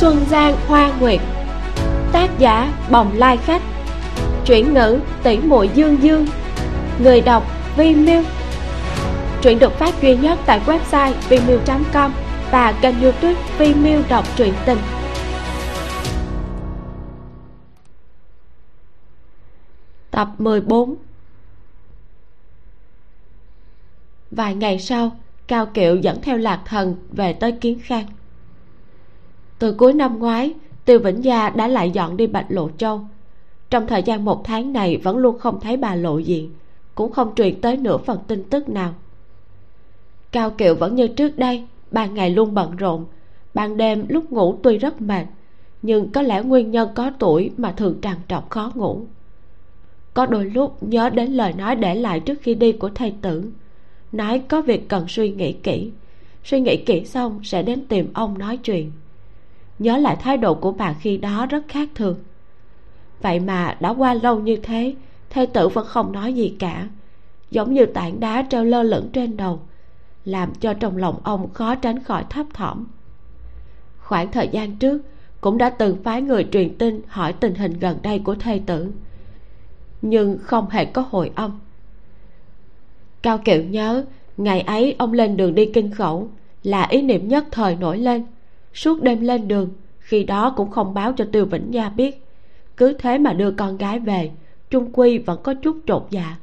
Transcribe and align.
Xuân 0.00 0.24
Giang 0.30 0.56
Hoa 0.66 0.92
Nguyệt. 1.00 1.20
Tác 2.12 2.38
giả 2.38 2.72
Bồng 2.90 3.12
Lai 3.14 3.36
Khách. 3.36 3.62
Chuyển 4.46 4.74
ngữ 4.74 5.00
tỷ 5.22 5.38
muội 5.38 5.70
Dương 5.74 6.02
Dương. 6.02 6.26
Người 7.02 7.20
đọc 7.20 7.42
Vi 7.76 7.94
Miu 7.94 8.22
Truyện 9.42 9.58
được 9.58 9.72
phát 9.72 10.02
duy 10.02 10.16
nhất 10.16 10.38
tại 10.46 10.60
website 10.66 11.12
vimiu.com 11.28 12.12
và 12.50 12.72
kênh 12.82 13.02
youtube 13.02 13.34
Vi 13.58 13.74
Miu 13.74 14.02
đọc 14.08 14.24
truyện 14.36 14.54
tình. 14.66 14.78
Tập 20.10 20.28
14 20.38 20.94
Vài 24.30 24.54
ngày 24.54 24.78
sau, 24.78 25.16
Cao 25.46 25.66
Kiệu 25.66 25.96
dẫn 25.96 26.22
theo 26.22 26.36
Lạc 26.36 26.62
Thần 26.64 26.96
về 27.12 27.32
tới 27.32 27.52
Kiến 27.52 27.78
Khang. 27.82 28.06
Từ 29.58 29.72
cuối 29.72 29.92
năm 29.92 30.18
ngoái 30.18 30.54
Tiêu 30.84 30.98
Vĩnh 30.98 31.24
Gia 31.24 31.50
đã 31.50 31.68
lại 31.68 31.90
dọn 31.90 32.16
đi 32.16 32.26
Bạch 32.26 32.46
Lộ 32.48 32.70
Châu. 32.78 33.00
Trong 33.70 33.86
thời 33.86 34.02
gian 34.02 34.24
một 34.24 34.44
tháng 34.44 34.72
này 34.72 34.96
Vẫn 34.96 35.16
luôn 35.16 35.38
không 35.38 35.60
thấy 35.60 35.76
bà 35.76 35.94
lộ 35.94 36.18
diện, 36.18 36.50
Cũng 36.94 37.12
không 37.12 37.34
truyền 37.34 37.60
tới 37.60 37.76
nửa 37.76 37.98
phần 37.98 38.18
tin 38.26 38.44
tức 38.44 38.68
nào. 38.68 38.94
Cao 40.32 40.50
Kiệu 40.50 40.74
vẫn 40.74 40.94
như 40.94 41.08
trước 41.08 41.38
đây, 41.38 41.64
Ban 41.90 42.14
ngày 42.14 42.30
luôn 42.30 42.54
bận 42.54 42.76
rộn, 42.76 43.04
Ban 43.54 43.76
đêm 43.76 44.06
lúc 44.08 44.32
ngủ 44.32 44.58
tuy 44.62 44.78
rất 44.78 45.00
mệt, 45.00 45.24
Nhưng 45.82 46.12
có 46.12 46.22
lẽ 46.22 46.42
nguyên 46.42 46.70
nhân 46.70 46.88
có 46.94 47.10
tuổi 47.18 47.50
Mà 47.56 47.72
thường 47.72 47.98
trằn 48.02 48.16
trọc 48.28 48.50
khó 48.50 48.72
ngủ. 48.74 49.00
Có 50.14 50.26
đôi 50.26 50.44
lúc 50.44 50.82
nhớ 50.82 51.10
đến 51.10 51.32
lời 51.32 51.52
nói 51.52 51.76
để 51.76 51.94
lại 51.94 52.20
Trước 52.20 52.38
khi 52.42 52.54
đi 52.54 52.72
của 52.72 52.90
thầy 52.94 53.14
tử, 53.22 53.50
nói 54.12 54.42
có 54.48 54.62
việc 54.62 54.88
cần 54.88 55.04
suy 55.08 55.30
nghĩ 55.30 55.52
kỹ, 55.52 55.90
suy 56.44 56.60
nghĩ 56.60 56.76
kỹ 56.76 57.04
xong 57.04 57.40
sẽ 57.44 57.62
đến 57.62 57.86
tìm 57.88 58.08
ông 58.14 58.38
nói 58.38 58.56
chuyện 58.56 58.92
nhớ 59.78 59.96
lại 59.96 60.16
thái 60.16 60.36
độ 60.36 60.54
của 60.54 60.72
bà 60.72 60.92
khi 60.92 61.16
đó 61.16 61.46
rất 61.46 61.64
khác 61.68 61.88
thường. 61.94 62.18
Vậy 63.22 63.40
mà 63.40 63.76
đã 63.80 63.90
qua 63.90 64.14
lâu 64.14 64.40
như 64.40 64.56
thế, 64.56 64.94
thê 65.30 65.46
tử 65.46 65.68
vẫn 65.68 65.86
không 65.86 66.12
nói 66.12 66.32
gì 66.32 66.56
cả, 66.58 66.88
giống 67.50 67.74
như 67.74 67.86
tảng 67.86 68.20
đá 68.20 68.46
treo 68.50 68.64
lơ 68.64 68.82
lửng 68.82 69.08
trên 69.12 69.36
đầu, 69.36 69.60
làm 70.24 70.54
cho 70.54 70.74
trong 70.74 70.96
lòng 70.96 71.20
ông 71.24 71.52
khó 71.52 71.74
tránh 71.74 72.02
khỏi 72.02 72.24
thấp 72.30 72.46
thỏm. 72.54 72.86
Khoảng 73.98 74.30
thời 74.32 74.48
gian 74.48 74.76
trước, 74.76 75.02
cũng 75.40 75.58
đã 75.58 75.70
từng 75.70 76.02
phái 76.02 76.22
người 76.22 76.46
truyền 76.52 76.78
tin 76.78 77.00
hỏi 77.08 77.32
tình 77.32 77.54
hình 77.54 77.78
gần 77.78 77.98
đây 78.02 78.18
của 78.18 78.34
thê 78.34 78.60
tử, 78.66 78.92
nhưng 80.02 80.38
không 80.42 80.70
hề 80.70 80.84
có 80.84 81.04
hồi 81.10 81.30
âm. 81.34 81.60
Cao 83.22 83.38
kiệu 83.38 83.64
nhớ, 83.64 84.04
ngày 84.36 84.60
ấy 84.60 84.96
ông 84.98 85.12
lên 85.12 85.36
đường 85.36 85.54
đi 85.54 85.70
kinh 85.74 85.90
khẩu 85.90 86.28
là 86.62 86.82
ý 86.82 87.02
niệm 87.02 87.28
nhất 87.28 87.44
thời 87.50 87.76
nổi 87.76 87.98
lên 87.98 88.24
suốt 88.76 89.02
đêm 89.02 89.20
lên 89.20 89.48
đường, 89.48 89.70
khi 89.98 90.24
đó 90.24 90.54
cũng 90.56 90.70
không 90.70 90.94
báo 90.94 91.12
cho 91.12 91.26
tiêu 91.32 91.46
vĩnh 91.46 91.74
gia 91.74 91.88
biết. 91.88 92.22
Cứ 92.76 92.92
thế 92.92 93.18
mà 93.18 93.32
đưa 93.32 93.50
con 93.50 93.76
gái 93.76 93.98
về, 93.98 94.30
trung 94.70 94.90
quy 94.92 95.18
vẫn 95.18 95.40
có 95.42 95.54
chút 95.54 95.76
chột 95.86 96.06
dạ. 96.10 96.36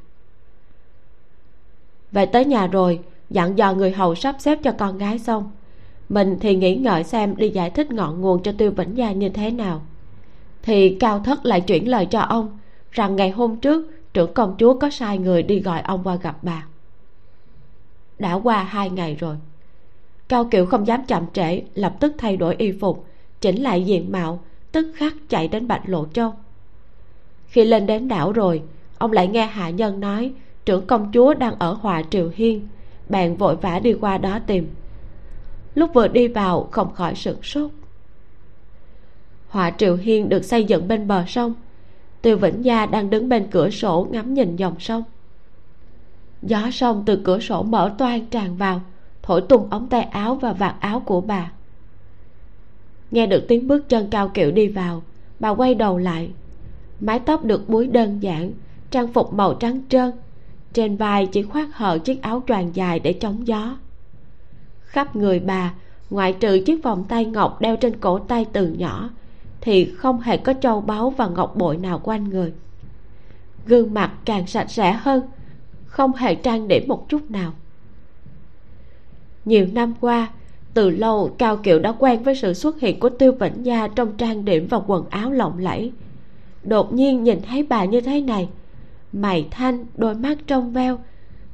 Về 2.12 2.25
tới 2.25 2.45
nhà 2.45 2.67
rồi, 2.67 3.00
dặn 3.30 3.58
dò 3.58 3.73
người 3.73 3.92
hầu 3.92 4.16
sắp 4.16 4.36
xếp 4.40 4.59
cho 4.64 4.72
con 4.72 4.98
gái 4.98 5.20
xong. 5.20 5.52
Mình 6.09 6.38
thì 6.40 6.56
nghĩ 6.56 6.75
ngợi 6.75 7.03
xem 7.03 7.36
đi 7.36 7.50
giải 7.50 7.70
thích 7.70 7.92
ngọn 7.92 8.22
nguồn 8.22 8.44
cho 8.44 8.52
tiêu 8.58 8.72
vĩnh 8.72 8.97
gia 8.97 9.12
như 9.12 9.30
thế 9.30 9.52
nào. 9.52 9.81
Thì 10.62 10.97
cao 11.00 11.20
thất 11.20 11.45
lại 11.45 11.62
chuyển 11.62 11.90
lời 11.90 12.06
cho 12.06 12.20
ông, 12.20 12.59
rằng 12.92 13.16
ngày 13.16 13.30
hôm 13.30 13.56
trước, 13.56 13.92
trưởng 14.14 14.34
công 14.34 14.56
chúa 14.59 14.80
có 14.80 14.90
sai 14.90 15.18
người 15.18 15.44
đi 15.44 15.59
gọi 15.59 15.81
ông 15.81 16.03
qua 16.03 16.16
gặp 16.16 16.38
bà. 16.42 16.66
Đã 18.20 18.34
qua 18.34 18.64
hai 18.64 18.90
ngày 18.90 19.16
rồi 19.16 19.36
cao 20.30 20.48
kiểu 20.52 20.66
không 20.66 20.88
dám 20.88 21.06
chậm 21.06 21.26
trễ, 21.34 21.62
lập 21.76 21.96
tức 22.00 22.14
thay 22.18 22.38
đổi 22.38 22.56
y 22.56 22.72
phục, 22.72 23.06
chỉnh 23.42 23.64
lại 23.64 23.84
diện 23.84 24.12
mạo, 24.12 24.40
tức 24.72 24.88
khắc 24.96 25.14
chạy 25.30 25.48
đến 25.48 25.68
bạch 25.68 25.90
lộ 25.90 26.06
châu. 26.14 26.34
Khi 27.48 27.66
lên 27.66 27.86
đến 27.86 28.08
đảo 28.08 28.32
rồi, 28.32 28.62
ông 28.97 29.12
lại 29.12 29.28
nghe 29.28 29.46
hạ 29.46 29.70
nhân 29.70 30.00
nói, 30.00 30.34
trưởng 30.66 30.88
công 30.88 31.12
chúa 31.14 31.34
đang 31.34 31.59
ở 31.59 31.74
hòa 31.74 32.03
triều 32.09 32.31
hiên, 32.36 32.68
bèn 33.09 33.36
vội 33.36 33.56
vã 33.56 33.80
đi 33.80 33.94
qua 33.94 34.18
đó 34.18 34.40
tìm. 34.47 34.68
Lúc 35.75 35.94
vừa 35.94 36.08
đi 36.08 36.28
vào, 36.28 36.68
không 36.72 36.94
khỏi 36.94 37.16
sửng 37.16 37.44
sốt. 37.44 37.72
Hòa 39.47 39.72
triều 39.78 39.96
hiên 39.96 40.30
được 40.30 40.46
xây 40.46 40.64
dựng 40.64 40.88
bên 40.88 41.08
bờ 41.08 41.24
sông 41.28 41.53
tiêu 42.24 42.38
vĩnh 42.38 42.66
gia 42.66 42.86
đang 42.86 43.09
đứng 43.09 43.30
bên 43.30 43.47
cửa 43.52 43.70
sổ 43.70 44.08
ngắm 44.12 44.34
nhìn 44.34 44.56
dòng 44.56 44.80
sông. 44.80 45.03
Gió 46.42 46.70
sông 46.72 47.03
từ 47.06 47.22
cửa 47.24 47.40
sổ 47.40 47.64
mở 47.64 47.96
toan 47.97 48.26
tràn 48.26 48.58
vào 48.58 48.81
thổi 49.23 49.41
tung 49.41 49.67
ống 49.69 49.88
tay 49.88 50.03
áo 50.03 50.35
và 50.35 50.53
vạt 50.53 50.75
áo 50.79 51.00
của 51.00 51.22
bà. 51.22 51.51
Nghe 53.11 53.28
được 53.28 53.45
tiếng 53.47 53.67
bước 53.67 53.89
chân 53.89 54.07
cao 54.09 54.29
kiệu 54.29 54.51
đi 54.51 54.67
vào, 54.67 55.03
bà 55.39 55.50
quay 55.50 55.75
đầu 55.75 55.97
lại. 55.97 56.31
Mái 57.00 57.19
tóc 57.19 57.44
được 57.44 57.69
búi 57.69 57.88
đơn 57.88 58.19
giản, 58.19 58.51
trang 58.91 59.13
phục 59.13 59.34
màu 59.34 59.53
trắng 59.53 59.81
trơn. 59.89 60.11
Trên 60.73 60.97
vai 60.97 61.25
chỉ 61.25 61.44
khoác 61.44 61.78
hở 61.78 62.00
chiếc 62.00 62.22
áo 62.22 62.44
choàng 62.47 62.75
dài 62.75 63.00
để 63.00 63.13
chống 63.13 63.47
gió. 63.47 63.78
Khắp 64.81 65.16
người 65.16 65.40
bà, 65.40 65.73
ngoại 66.09 66.34
trừ 66.34 66.63
chiếc 66.66 66.84
vòng 66.84 67.03
tay 67.03 67.25
ngọc 67.25 67.61
đeo 67.61 67.75
trên 67.75 68.00
cổ 68.00 68.19
tay 68.19 68.45
từ 68.53 68.67
nhỏ, 68.67 69.09
thì 69.61 69.85
không 69.85 70.19
hề 70.19 70.38
có 70.38 70.53
châu 70.61 70.81
báu 70.81 71.09
và 71.09 71.28
ngọc 71.28 71.55
bội 71.55 71.78
nào 71.78 72.00
quanh 72.03 72.29
người. 72.29 72.53
Gương 73.67 73.94
mặt 73.94 74.11
càng 74.25 74.47
sạch 74.47 74.72
sẽ 74.72 74.91
hơn, 74.91 75.23
không 75.85 76.13
hề 76.13 76.35
trang 76.35 76.67
điểm 76.67 76.88
một 76.88 77.09
chút 77.09 77.31
nào 77.31 77.53
nhiều 79.46 79.68
năm 79.74 79.94
qua, 80.02 80.30
từ 80.74 80.90
lâu 80.90 81.36
cao 81.38 81.58
kiều 81.58 81.80
đã 81.80 81.92
quen 81.92 82.24
với 82.24 82.36
sự 82.36 82.54
xuất 82.54 82.80
hiện 82.80 83.00
của 83.00 83.09
tiêu 83.09 83.31
vĩnh 83.31 83.66
gia 83.66 83.88
trong 83.88 84.18
trang 84.18 84.46
điểm 84.46 84.68
và 84.70 84.80
quần 84.88 85.09
áo 85.09 85.31
lộng 85.31 85.58
lẫy. 85.58 85.92
Đột 86.64 86.94
nhiên 86.94 87.24
nhìn 87.24 87.42
thấy 87.42 87.64
bà 87.64 87.86
như 87.86 88.02
thế 88.02 88.22
này, 88.22 88.50
mày 89.14 89.48
thanh, 89.52 89.86
đôi 89.96 90.16
mắt 90.16 90.38
trong 90.48 90.74
veo, 90.74 91.00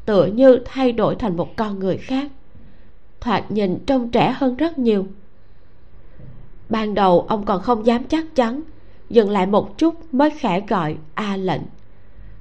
tựa 0.05 0.25
như 0.25 0.59
thay 0.65 0.91
đổi 0.91 1.15
thành 1.15 1.37
một 1.37 1.55
con 1.55 1.79
người 1.79 1.97
khác. 1.97 2.31
Thoạt 3.21 3.51
nhìn 3.51 3.79
trông 3.85 4.09
trẻ 4.09 4.33
hơn 4.37 4.55
rất 4.55 4.77
nhiều. 4.77 5.07
Ban 6.69 6.93
đầu 6.93 7.25
ông 7.29 7.45
còn 7.45 7.61
không 7.61 7.85
dám 7.85 8.03
chắc 8.03 8.35
chắn, 8.35 8.61
dừng 9.09 9.29
lại 9.29 9.45
một 9.45 9.77
chút 9.77 10.13
mới 10.13 10.29
khẽ 10.29 10.63
gọi 10.67 10.97
a 11.13 11.37
lệnh. 11.37 11.61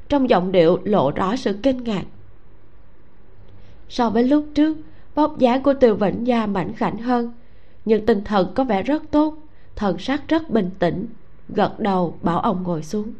Trong 0.08 0.30
giọng 0.30 0.52
điệu 0.52 0.78
lộ 0.84 1.10
rõ 1.10 1.36
sự 1.36 1.56
kinh 1.62 1.84
ngạc. 1.84 2.04
So 3.88 4.10
với 4.10 4.24
lúc 4.24 4.46
trước 4.54 4.76
vóc 5.18 5.38
dáng 5.38 5.62
của 5.62 5.74
từ 5.80 5.94
vĩnh 5.94 6.26
gia 6.26 6.46
mảnh 6.46 6.72
khảnh 6.74 6.98
hơn 6.98 7.32
nhưng 7.84 8.06
tinh 8.06 8.24
thần 8.24 8.52
có 8.54 8.64
vẻ 8.64 8.82
rất 8.82 9.02
tốt 9.10 9.34
thần 9.76 9.98
sắc 9.98 10.28
rất 10.28 10.50
bình 10.50 10.70
tĩnh 10.78 11.06
gật 11.48 11.80
đầu 11.80 12.18
bảo 12.22 12.40
ông 12.40 12.62
ngồi 12.62 12.82
xuống. 12.82 13.12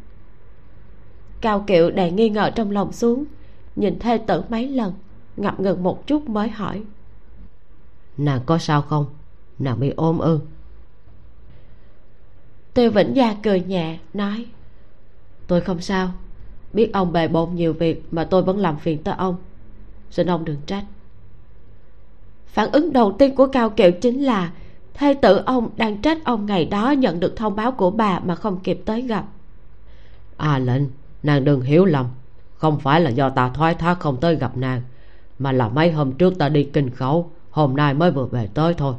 Cao 1.41 1.64
kiệu 1.66 1.91
đầy 1.91 2.10
nghi 2.10 2.28
ngờ 2.28 2.50
trong 2.54 2.70
lòng 2.70 2.92
xuống 2.92 3.25
nhìn 3.76 3.98
thê 3.98 4.19
tử 4.19 4.42
mấy 4.48 4.69
lần 4.69 4.92
ngập 5.37 5.60
ngừng 5.60 5.82
một 5.82 6.06
chút 6.06 6.28
mới 6.28 6.48
hỏi. 6.48 6.82
Nàng 8.16 8.41
có 8.47 8.58
sao 8.58 8.82
không? 8.82 9.06
Nàng 9.58 9.81
bị 9.81 9.92
ôm 9.97 10.19
ư? 10.19 10.41
Tiêu 12.75 12.91
vĩnh 12.91 13.16
gia 13.16 13.34
cười 13.42 13.60
nhẹ 13.60 13.98
nói. 14.14 14.47
Tôi 15.47 15.60
không 15.60 15.81
sao. 15.81 16.10
Biết 16.72 16.91
ông 16.92 17.12
bề 17.12 17.28
bộn 17.28 17.54
nhiều 17.54 17.72
việc 17.72 18.04
mà 18.10 18.25
tôi 18.25 18.42
vẫn 18.42 18.58
làm 18.58 18.78
phiền 18.78 19.03
tới 19.03 19.14
ông. 19.19 19.37
Xin 20.10 20.26
ông 20.26 20.44
đừng 20.44 20.60
trách 20.66 20.84
phản 22.48 22.72
ứng 22.72 22.92
đầu 22.92 23.12
tiên 23.19 23.34
của 23.34 23.47
cao 23.47 23.70
kiệu 23.70 23.92
chính 23.92 24.22
là 24.22 24.53
thê 24.94 25.14
tử 25.14 25.42
ông 25.47 25.70
đang 25.76 26.03
trách 26.03 26.25
ông 26.25 26.47
ngày 26.47 26.64
đó 26.64 26.91
nhận 26.91 27.20
được 27.20 27.36
thông 27.36 27.56
báo 27.56 27.72
của 27.72 27.91
bà 27.91 28.20
mà 28.20 28.34
không 28.34 28.60
kịp 28.60 28.81
tới 28.84 29.03
gặp. 29.03 29.25
À 30.36 30.58
lệnh 30.58 30.82
nàng 31.22 31.44
đừng 31.44 31.60
hiểu 31.60 31.84
lầm. 31.84 32.06
Không 32.56 32.78
phải 32.78 33.00
là 33.00 33.10
do 33.10 33.31
ta 33.31 33.50
thoái 33.54 33.75
thác 33.75 34.00
không 34.00 34.16
tới 34.20 34.37
gặp 34.37 34.56
nàng 34.56 34.82
mà 35.38 35.53
là 35.53 35.69
mấy 35.69 35.92
hôm 35.92 36.12
trước 36.12 36.38
ta 36.38 36.48
đi 36.48 36.64
kinh 36.64 36.91
khẩu 36.91 37.31
hôm 37.50 37.76
nay 37.76 37.94
mới 37.94 38.10
vừa 38.10 38.26
về 38.26 38.48
tới 38.54 38.75
thôi. 38.75 38.94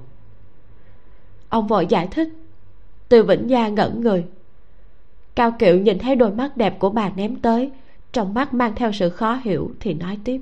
Ông 1.50 1.68
vội 1.68 1.86
giải 1.90 2.08
thích. 2.12 2.30
Từ 3.10 3.24
vĩnh 3.24 3.50
gia 3.50 3.68
ngẩn 3.68 4.02
người. 4.02 4.26
Cao 5.36 5.52
kiệu 5.60 5.78
nhìn 5.80 6.00
thấy 6.00 6.16
đôi 6.16 6.32
mắt 6.32 6.58
đẹp 6.58 6.80
của 6.80 6.90
bà 6.90 7.10
ném 7.10 7.36
tới 7.36 7.72
trong 8.14 8.34
mắt 8.34 8.54
mang 8.54 8.76
theo 8.76 8.92
sự 8.92 9.10
khó 9.10 9.40
hiểu 9.44 9.72
thì 9.80 9.94
nói 9.94 10.18
tiếp 10.24 10.42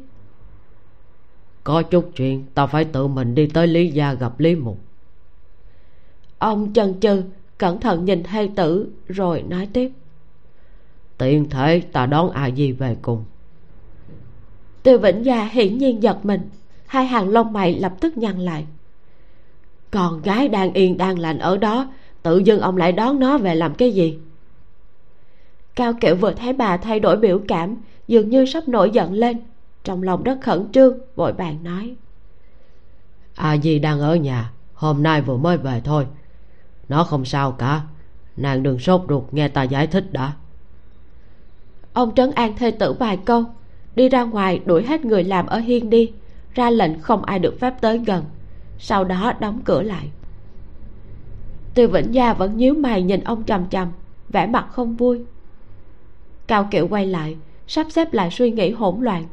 có 1.67 1.83
chút 1.83 2.11
chuyện 2.15 2.45
ta 2.53 2.65
phải 2.65 2.85
tự 2.85 3.07
mình 3.07 3.35
đi 3.35 3.47
tới 3.47 3.67
lý 3.67 3.87
gia 3.87 4.13
gặp 4.13 4.39
lý 4.39 4.55
mục. 4.55 4.77
Ông 6.39 6.73
chần 6.73 6.99
chừ, 6.99 7.23
cẩn 7.57 7.79
thận 7.79 8.05
nhìn 8.05 8.23
hai 8.23 8.51
tử, 8.55 8.89
rồi 9.07 9.41
nói 9.41 9.67
tiếp. 9.73 9.91
Tiện 11.17 11.49
thể, 11.49 11.81
ta 11.91 12.05
đón 12.05 12.29
a 12.29 12.49
di 12.51 12.71
về 12.71 12.97
cùng. 13.01 13.23
Tiêu 14.83 14.99
vĩnh 14.99 15.25
gia 15.25 15.45
hiển 15.45 15.77
nhiên 15.77 16.03
giật 16.03 16.25
mình, 16.25 16.41
hai 16.85 17.05
hàng 17.05 17.29
lông 17.29 17.53
mày 17.53 17.79
lập 17.79 17.93
tức 17.99 18.17
nhăn 18.17 18.39
lại. 18.39 18.65
Con 19.91 20.21
gái 20.21 20.47
đang 20.47 20.73
yên 20.73 20.97
đang 20.97 21.19
lành 21.19 21.39
ở 21.39 21.57
đó, 21.57 21.93
tự 22.23 22.37
dưng 22.37 22.59
ông 22.59 22.77
lại 22.77 22.91
đón 22.91 23.19
nó 23.19 23.37
về 23.37 23.55
làm 23.55 23.73
cái 23.73 23.91
gì? 23.91 24.17
Cao 25.75 25.93
kiệu 26.01 26.15
vừa 26.15 26.33
thấy 26.33 26.53
bà 26.53 26.77
thay 26.77 26.99
đổi 26.99 27.17
biểu 27.17 27.41
cảm, 27.47 27.75
dường 28.07 28.29
như 28.29 28.45
sắp 28.45 28.67
nổi 28.67 28.89
giận 28.89 29.13
lên 29.13 29.37
trong 29.87 30.03
lòng 30.03 30.23
rất 30.23 30.41
khẩn 30.41 30.71
trương 30.71 30.97
vội 31.15 31.33
vàng 31.33 31.63
nói. 31.63 31.95
A 33.35 33.57
di 33.57 33.79
đang 33.79 33.99
ở 33.99 34.15
nhà 34.15 34.51
hôm 34.73 35.03
nay 35.03 35.21
vừa 35.21 35.37
mới 35.37 35.57
về 35.57 35.81
thôi. 35.83 36.07
Nó 36.89 37.03
không 37.03 37.25
sao 37.25 37.51
cả 37.51 37.81
nàng 38.37 38.63
đừng 38.63 38.79
sốt 38.79 39.01
ruột 39.09 39.23
nghe 39.31 39.47
ta 39.47 39.63
giải 39.63 39.87
thích 39.87 40.11
đã. 40.11 40.33
Ông 41.93 42.15
trấn 42.15 42.31
an 42.31 42.55
thê 42.57 42.71
tử 42.71 42.93
vài 42.93 43.17
câu 43.17 43.43
đi 43.95 44.09
ra 44.09 44.23
ngoài 44.23 44.61
đuổi 44.65 44.83
hết 44.83 45.05
người 45.05 45.23
làm 45.23 45.45
ở 45.45 45.57
hiên 45.57 45.89
đi 45.89 46.11
ra 46.53 46.69
lệnh 46.69 47.01
không 47.01 47.23
ai 47.23 47.39
được 47.39 47.59
phép 47.59 47.73
tới 47.81 47.97
gần. 47.97 48.23
Sau 48.79 49.03
đó 49.03 49.33
đóng 49.39 49.61
cửa 49.65 49.81
lại. 49.81 50.09
Tiêu 51.73 51.87
vĩnh 51.87 52.13
gia 52.13 52.33
vẫn 52.33 52.57
nhíu 52.57 52.73
mày 52.73 53.03
nhìn 53.03 53.23
ông 53.23 53.43
chằm 53.43 53.69
chằm 53.69 53.91
vẻ 54.29 54.47
mặt 54.47 54.67
không 54.71 54.95
vui. 54.95 55.21
Cao 56.47 56.67
kiệu 56.71 56.87
quay 56.87 57.05
lại 57.05 57.37
sắp 57.67 57.87
xếp 57.89 58.13
lại 58.13 58.29
suy 58.31 58.51
nghĩ 58.51 58.71
hỗn 58.71 59.01
loạn 59.01 59.25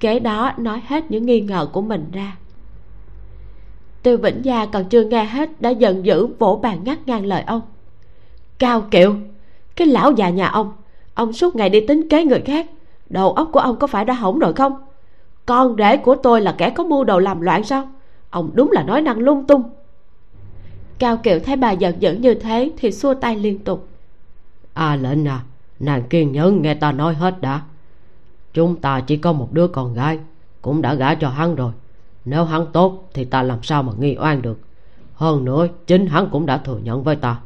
kế 0.00 0.18
đó 0.18 0.52
nói 0.56 0.82
hết 0.86 1.10
những 1.10 1.26
nghi 1.26 1.40
ngờ 1.40 1.68
của 1.72 1.80
mình 1.80 2.10
ra. 2.12 2.36
Tiêu 4.02 4.16
vĩnh 4.16 4.44
gia 4.44 4.66
còn 4.66 4.84
chưa 4.84 5.04
nghe 5.04 5.24
hết 5.24 5.60
đã 5.60 5.70
giận 5.70 6.04
dữ 6.04 6.26
vỗ 6.26 6.60
bàn 6.62 6.84
ngắt 6.84 6.98
ngang 7.06 7.26
lời 7.26 7.42
ông. 7.46 7.60
Cao 8.58 8.80
kiệu, 8.80 9.14
cái 9.76 9.86
lão 9.86 10.12
già 10.12 10.30
nhà 10.30 10.48
ông 10.48 10.72
ông 11.18 11.32
suốt 11.32 11.56
ngày 11.56 11.70
đi 11.70 11.80
tính 11.80 12.08
kế 12.08 12.24
người 12.24 12.40
khác, 12.40 12.66
đầu 13.10 13.32
óc 13.32 13.48
của 13.52 13.60
ông 13.60 13.76
có 13.76 13.86
phải 13.86 14.04
đã 14.04 14.14
hỏng 14.14 14.38
rồi 14.38 14.52
không? 14.52 14.72
Con 15.46 15.76
rể 15.78 15.96
của 15.96 16.14
tôi 16.14 16.40
là 16.40 16.54
kẻ 16.58 16.70
có 16.70 16.84
mưu 16.84 17.04
đồ 17.04 17.18
làm 17.18 17.40
loạn 17.40 17.64
sao? 17.64 17.88
Ông 18.30 18.50
đúng 18.54 18.72
là 18.72 18.82
nói 18.82 19.02
năng 19.02 19.18
lung 19.18 19.46
tung. 19.46 19.62
Cao 20.98 21.16
kiệu 21.16 21.38
thấy 21.40 21.56
bà 21.56 21.70
giận 21.70 21.94
dữ 22.02 22.12
như 22.12 22.34
thế 22.34 22.70
thì 22.76 22.92
xua 22.92 23.14
tay 23.14 23.36
liên 23.36 23.58
tục. 23.58 23.88
À 24.74 24.96
lệnh 24.96 25.28
à 25.28 25.40
nàng 25.80 26.02
kiên 26.10 26.32
nhẫn 26.32 26.62
nghe 26.62 26.74
ta 26.74 26.92
nói 26.92 27.14
hết 27.14 27.40
đã 27.40 27.60
chúng 28.52 28.76
ta 28.76 29.00
chỉ 29.00 29.16
có 29.16 29.32
một 29.32 29.52
đứa 29.52 29.68
con 29.68 29.94
gái 29.94 30.18
cũng 30.62 30.82
đã 30.82 30.94
gả 30.94 31.14
cho 31.14 31.28
hắn 31.28 31.54
rồi. 31.54 31.72
Nếu 32.24 32.44
hắn 32.44 32.66
tốt 32.72 33.10
thì 33.14 33.24
ta 33.24 33.42
làm 33.42 33.62
sao 33.62 33.82
mà 33.82 33.92
nghi 33.98 34.16
oan 34.20 34.42
được? 34.42 34.60
Hơn 35.14 35.44
nữa 35.44 35.66
chính 35.86 36.06
hắn 36.06 36.28
cũng 36.32 36.46
đã 36.46 36.58
thừa 36.58 36.78
nhận 36.78 37.02
với 37.02 37.16
ta. 37.16 37.40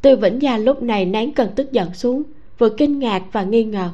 Tư 0.00 0.16
vĩnh 0.16 0.42
gia 0.42 0.58
lúc 0.58 0.82
này 0.82 1.04
nén 1.06 1.34
cơn 1.34 1.54
tức 1.56 1.72
giận 1.72 1.94
xuống 1.94 2.22
vừa 2.58 2.68
kinh 2.68 2.98
ngạc 2.98 3.22
và 3.32 3.42
nghi 3.42 3.64
ngờ. 3.64 3.90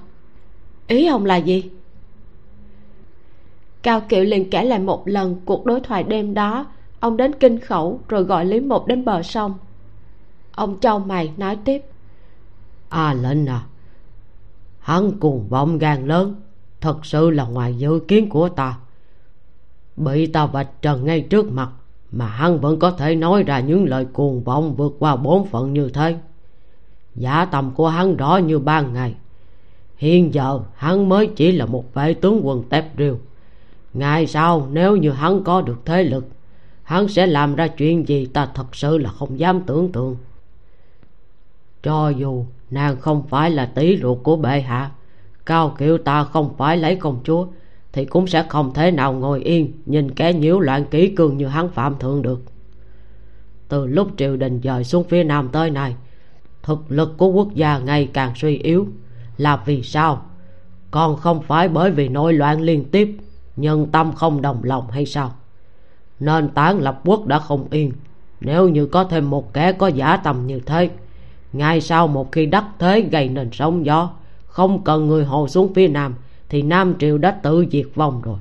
Ý 0.86 1.06
ông 1.06 1.24
là 1.24 1.36
gì? 1.36 1.70
Cao 3.82 4.00
kiệu 4.00 4.24
liền 4.24 4.50
kể 4.50 4.64
lại 4.64 4.78
một 4.78 5.08
lần 5.08 5.36
cuộc 5.44 5.66
đối 5.66 5.80
thoại 5.80 6.02
đêm 6.02 6.34
đó. 6.34 6.66
Ông 7.00 7.16
đến 7.16 7.32
kinh 7.40 7.58
khẩu 7.60 8.00
rồi 8.08 8.22
gọi 8.22 8.44
lý 8.44 8.60
một 8.60 8.86
đến 8.86 9.04
bờ 9.04 9.22
sông. 9.22 9.54
Ông 10.52 10.80
châu 10.80 10.98
mày 10.98 11.32
nói 11.36 11.56
tiếp. 11.64 11.82
À 12.88 13.14
lệnh 13.14 13.46
à 13.46 13.62
hắn 14.86 15.18
cuồng 15.18 15.48
vọng 15.48 15.78
gan 15.78 16.06
lớn. 16.06 16.34
Thật 16.80 17.06
sự 17.06 17.30
là 17.30 17.44
ngoài 17.44 17.74
dự 17.74 18.00
kiến 18.08 18.28
của 18.28 18.48
ta. 18.48 18.78
Bị 19.96 20.26
ta 20.26 20.46
vạch 20.46 20.82
trần 20.82 21.04
ngay 21.04 21.20
trước 21.20 21.52
mặt, 21.52 21.70
mà 22.12 22.26
hắn 22.26 22.60
vẫn 22.60 22.78
có 22.78 22.90
thể 22.90 23.14
nói 23.14 23.42
ra 23.42 23.60
những 23.60 23.84
lời 23.84 24.06
cuồng 24.12 24.44
vọng 24.44 24.74
vượt 24.76 24.96
qua 24.98 25.16
bốn 25.16 25.46
phận 25.46 25.72
như 25.72 25.88
thế. 25.88 26.16
Giả 27.14 27.44
tầm 27.44 27.70
của 27.74 27.88
hắn 27.88 28.16
rõ 28.16 28.36
như 28.36 28.58
ban 28.58 28.92
ngày. 28.92 29.14
Hiện 29.96 30.34
giờ, 30.34 30.60
hắn 30.74 31.08
mới 31.08 31.30
chỉ 31.36 31.52
là 31.52 31.66
một 31.66 31.94
vệ 31.94 32.14
tướng 32.14 32.40
quân 32.42 32.62
tép 32.68 32.96
riêu 32.96 33.18
ngày 33.94 34.26
sau, 34.26 34.68
nếu 34.72 34.96
như 34.96 35.10
hắn 35.10 35.44
có 35.44 35.62
được 35.62 35.78
thế 35.84 36.02
lực, 36.02 36.26
hắn 36.82 37.08
sẽ 37.08 37.26
làm 37.26 37.54
ra 37.54 37.68
chuyện 37.68 38.08
gì 38.08 38.26
ta 38.26 38.48
thật 38.54 38.76
sự 38.76 38.98
là 38.98 39.10
không 39.10 39.38
dám 39.38 39.60
tưởng 39.60 39.92
tượng. 39.92 40.16
Cho 41.82 42.08
dù 42.08 42.44
nàng 42.70 43.00
không 43.00 43.22
phải 43.28 43.50
là 43.50 43.66
tỷ 43.66 43.98
ruột 43.98 44.18
của 44.22 44.36
bệ 44.36 44.60
hạ. 44.60 44.90
Cao 45.46 45.74
kiệu 45.78 45.98
ta 45.98 46.24
không 46.24 46.54
phải 46.56 46.76
lấy 46.76 46.96
công 46.96 47.20
chúa, 47.24 47.46
thì 47.92 48.04
cũng 48.04 48.26
sẽ 48.26 48.44
không 48.48 48.74
thể 48.74 48.90
nào 48.90 49.12
ngồi 49.12 49.42
yên, 49.42 49.72
nhìn 49.86 50.10
kẻ 50.10 50.32
nhiễu 50.32 50.60
loạn 50.60 50.84
kỹ 50.84 51.08
cương 51.08 51.36
như 51.36 51.46
hắn 51.46 51.68
phạm 51.68 51.98
thượng 51.98 52.22
được. 52.22 52.42
Từ 53.68 53.86
lúc 53.86 54.08
triều 54.16 54.36
đình 54.36 54.60
dời 54.64 54.84
xuống 54.84 55.04
phía 55.04 55.24
nam 55.24 55.48
tới 55.48 55.70
nay, 55.70 55.96
thực 56.62 56.78
lực 56.88 57.18
của 57.18 57.26
quốc 57.26 57.54
gia 57.54 57.78
ngày 57.78 58.08
càng 58.12 58.32
suy 58.36 58.58
yếu. 58.58 58.86
Là 59.36 59.62
vì 59.66 59.82
sao? 59.82 60.22
Còn 60.90 61.16
không 61.16 61.42
phải 61.42 61.68
bởi 61.68 61.90
vì 61.90 62.08
nội 62.08 62.32
loạn 62.32 62.60
liên 62.60 62.84
tiếp, 62.84 63.16
nhân 63.56 63.86
tâm 63.92 64.12
không 64.12 64.42
đồng 64.42 64.64
lòng 64.64 64.90
hay 64.90 65.06
sao? 65.06 65.34
Nên 66.20 66.48
tán 66.48 66.78
lập 66.78 67.00
quốc 67.04 67.26
đã 67.26 67.38
không 67.38 67.66
yên, 67.70 67.92
nếu 68.40 68.68
như 68.68 68.86
có 68.86 69.04
thêm 69.04 69.30
một 69.30 69.52
kẻ 69.54 69.72
có 69.72 69.86
giả 69.86 70.16
tầm 70.16 70.46
như 70.46 70.60
thế 70.60 70.90
ngay 71.58 71.80
sau 71.80 72.08
một 72.08 72.32
khi 72.32 72.46
đắc 72.46 72.64
thế 72.78 73.00
gây 73.00 73.28
nên 73.28 73.50
sóng 73.52 73.86
gió, 73.86 74.10
không 74.46 74.84
cần 74.84 75.06
người 75.06 75.24
hồ 75.24 75.48
xuống 75.48 75.74
phía 75.74 75.88
nam, 75.88 76.14
thì 76.48 76.62
nam 76.62 76.94
triều 76.98 77.18
đã 77.18 77.30
tự 77.30 77.66
diệt 77.72 77.86
vong 77.94 78.22
rồi. 78.22 78.38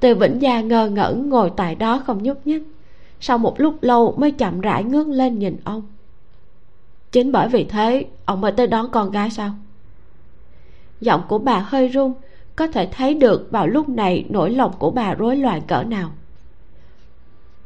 Từ 0.00 0.14
vĩnh 0.14 0.42
gia 0.42 0.60
ngơ 0.60 0.88
ngẩn 0.88 1.28
ngồi 1.28 1.50
tại 1.56 1.74
đó 1.74 2.02
không 2.06 2.22
nhúc 2.22 2.46
nhích. 2.46 2.62
Sau 3.20 3.38
một 3.38 3.60
lúc 3.60 3.74
lâu 3.80 4.14
mới 4.18 4.30
chậm 4.30 4.60
rãi 4.60 4.84
ngước 4.84 5.08
lên 5.08 5.38
nhìn 5.38 5.56
ông. 5.64 5.82
Chính 7.12 7.32
bởi 7.32 7.48
vì 7.48 7.64
thế, 7.64 8.04
ông 8.24 8.40
mới 8.40 8.52
tới 8.52 8.66
đón 8.66 8.90
con 8.90 9.10
gái 9.10 9.30
sao? 9.30 9.50
Giọng 11.00 11.22
của 11.28 11.38
bà 11.38 11.58
hơi 11.58 11.88
run 11.88 12.12
có 12.56 12.66
thể 12.66 12.88
thấy 12.92 13.14
được 13.14 13.48
vào 13.50 13.66
lúc 13.66 13.88
này 13.88 14.24
nỗi 14.28 14.50
lòng 14.50 14.72
của 14.78 14.90
bà 14.90 15.14
rối 15.14 15.36
loạn 15.36 15.62
cỡ 15.66 15.82
nào 15.82 16.10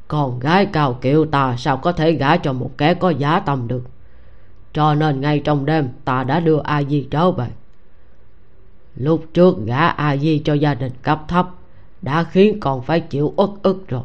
con 0.09 0.39
gái 0.39 0.67
cao 0.67 0.99
kiệu 1.01 1.27
ta 1.27 1.56
sao 1.59 1.77
có 1.77 1.93
thể 1.93 2.12
gả 2.12 2.37
cho 2.37 2.53
một 2.53 2.71
kẻ 2.79 2.95
có 2.95 3.11
giá 3.11 3.41
tâm 3.41 3.69
được? 3.69 3.83
Cho 4.73 4.95
nên 4.95 5.21
ngay 5.21 5.39
trong 5.39 5.67
đêm 5.67 5.89
ta 6.05 6.25
đã 6.25 6.41
đưa 6.41 6.61
a 6.65 6.83
di 6.83 7.06
trở 7.11 7.31
về. 7.31 7.47
Lúc 8.97 9.25
trước 9.35 9.67
gả 9.67 9.87
a 9.89 10.17
di 10.17 10.39
cho 10.39 10.55
gia 10.55 10.75
đình 10.75 10.93
cấp 11.03 11.25
thấp 11.29 11.49
đã 12.03 12.25
khiến 12.25 12.61
con 12.61 12.83
phải 12.83 13.01
chịu 13.01 13.33
uất 13.37 13.51
ức 13.62 13.89
rồi. 13.89 14.03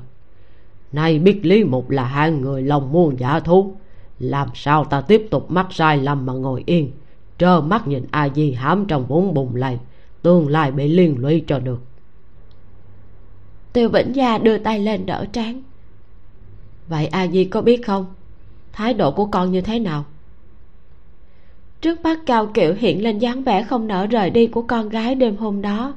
Nay 0.92 1.20
biết 1.20 1.40
lý 1.44 1.64
mục 1.64 1.90
là 1.90 2.04
hai 2.04 2.32
người 2.32 2.64
lòng 2.64 2.92
muôn 2.92 3.20
giả 3.20 3.40
thú, 3.40 3.76
làm 4.20 4.48
sao 4.54 4.86
ta 4.86 5.02
tiếp 5.02 5.28
tục 5.32 5.52
mắc 5.52 5.68
sai 5.72 5.98
lầm 5.98 6.26
mà 6.26 6.34
ngồi 6.34 6.64
yên, 6.66 6.92
trơ 7.38 7.62
mắt 7.62 7.88
nhìn 7.88 8.06
a 8.12 8.30
di 8.30 8.52
hãm 8.52 8.86
trong 8.86 9.06
vốn 9.06 9.34
bùng 9.34 9.56
lầy, 9.56 9.80
tương 10.22 10.48
lai 10.48 10.72
bị 10.72 10.88
liên 10.88 11.18
lụy 11.20 11.44
cho 11.48 11.60
được. 11.60 11.82
Tiêu 13.74 13.90
vĩnh 13.90 14.16
gia 14.16 14.38
đưa 14.38 14.58
tay 14.58 14.80
lên 14.80 15.06
đỡ 15.06 15.26
trán 15.34 15.62
vậy 16.90 17.08
a 17.08 17.28
di 17.28 17.46
có 17.46 17.62
biết 17.62 17.86
không? 17.86 18.06
Thái 18.74 18.94
độ 18.94 19.12
của 19.12 19.26
con 19.26 19.52
như 19.52 19.62
thế 19.62 19.80
nào? 19.80 20.06
Trước 21.82 22.02
mắt 22.02 22.20
cao 22.26 22.48
kiệu 22.54 22.74
hiện 22.74 23.04
lên 23.04 23.20
dáng 23.20 23.44
vẻ 23.44 23.64
không 23.64 23.88
nỡ 23.88 24.08
rời 24.08 24.30
đi 24.30 24.48
của 24.48 24.62
con 24.62 24.90
gái 24.90 25.16
đêm 25.16 25.38
hôm 25.38 25.62
đó. 25.62 25.94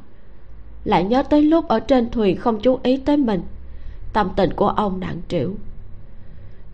Lại 0.84 1.04
nhớ 1.04 1.22
tới 1.22 1.42
lúc 1.42 1.68
ở 1.68 1.80
trên 1.80 2.10
thuyền 2.10 2.36
không 2.36 2.60
chú 2.60 2.78
ý 2.82 2.96
tới 2.96 3.16
mình. 3.16 3.42
Tâm 4.12 4.30
tình 4.36 4.52
của 4.52 4.68
ông 4.68 5.00
nặng 5.00 5.20
trĩu. 5.28 5.54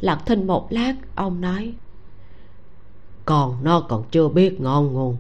Lặng 0.01 0.19
thinh 0.27 0.47
một 0.47 0.73
lát, 0.73 0.95
ông 1.15 1.41
nói 1.41 1.73
còn 3.25 3.57
nó 3.63 3.81
còn 3.81 4.05
chưa 4.11 4.29
biết 4.29 4.61
ngon 4.61 4.93
nguồn 4.93 5.17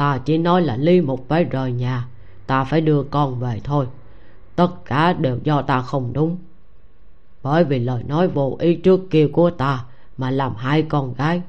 ta 0.00 0.18
chỉ 0.24 0.38
nói 0.38 0.62
là 0.62 0.76
ly 0.76 1.00
một 1.00 1.28
phải 1.28 1.44
rời 1.44 1.72
nhà, 1.72 2.08
ta 2.46 2.64
phải 2.64 2.80
đưa 2.80 3.02
con 3.02 3.40
về 3.40 3.60
thôi. 3.64 3.86
Tất 4.56 4.84
cả 4.84 5.12
đều 5.12 5.38
do 5.44 5.62
ta 5.62 5.82
không 5.82 6.12
đúng 6.12 6.36
bởi 7.42 7.64
vì 7.64 7.78
lời 7.78 8.02
nói 8.02 8.28
vô 8.28 8.56
ý 8.60 8.74
trước 8.74 9.00
kia 9.10 9.28
của 9.32 9.50
ta 9.50 9.84
mà 10.18 10.30
làm 10.30 10.54
hai 10.56 10.82
con 10.82 11.14
gái. 11.14 11.42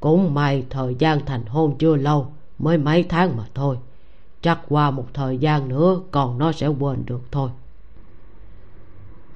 Cũng 0.00 0.34
may 0.34 0.66
thời 0.70 0.94
gian 0.98 1.26
thành 1.26 1.46
hôn 1.46 1.74
chưa 1.78 1.96
lâu 1.96 2.32
mới 2.58 2.78
mấy 2.78 3.02
tháng 3.02 3.36
mà 3.36 3.44
thôi. 3.54 3.78
Chắc 4.42 4.60
qua 4.68 4.90
một 4.90 5.06
thời 5.14 5.38
gian 5.38 5.68
nữa 5.68 6.00
còn 6.10 6.38
nó 6.38 6.52
sẽ 6.52 6.66
quên 6.66 7.06
được 7.06 7.22
thôi. 7.30 7.50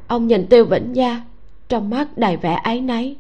Ông 0.07 0.27
nhìn 0.27 0.47
tiêu 0.47 0.65
vĩnh 0.65 0.97
gia 0.97 1.25
trong 1.69 1.91
mắt 1.91 2.19
đầy 2.19 2.37
vẻ 2.37 2.53
áy 2.53 2.81
náy. 2.81 3.17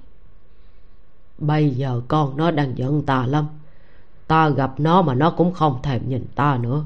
Bây 1.38 1.70
giờ 1.70 2.00
con 2.08 2.36
nó 2.36 2.50
đang 2.50 2.78
giận 2.78 3.02
ta 3.02 3.26
lắm. 3.26 3.46
Ta 4.26 4.48
gặp 4.48 4.80
nó 4.80 5.02
mà 5.02 5.14
nó 5.14 5.30
cũng 5.30 5.52
không 5.52 5.78
thèm 5.82 6.08
nhìn 6.08 6.26
ta 6.34 6.58
nữa. 6.62 6.84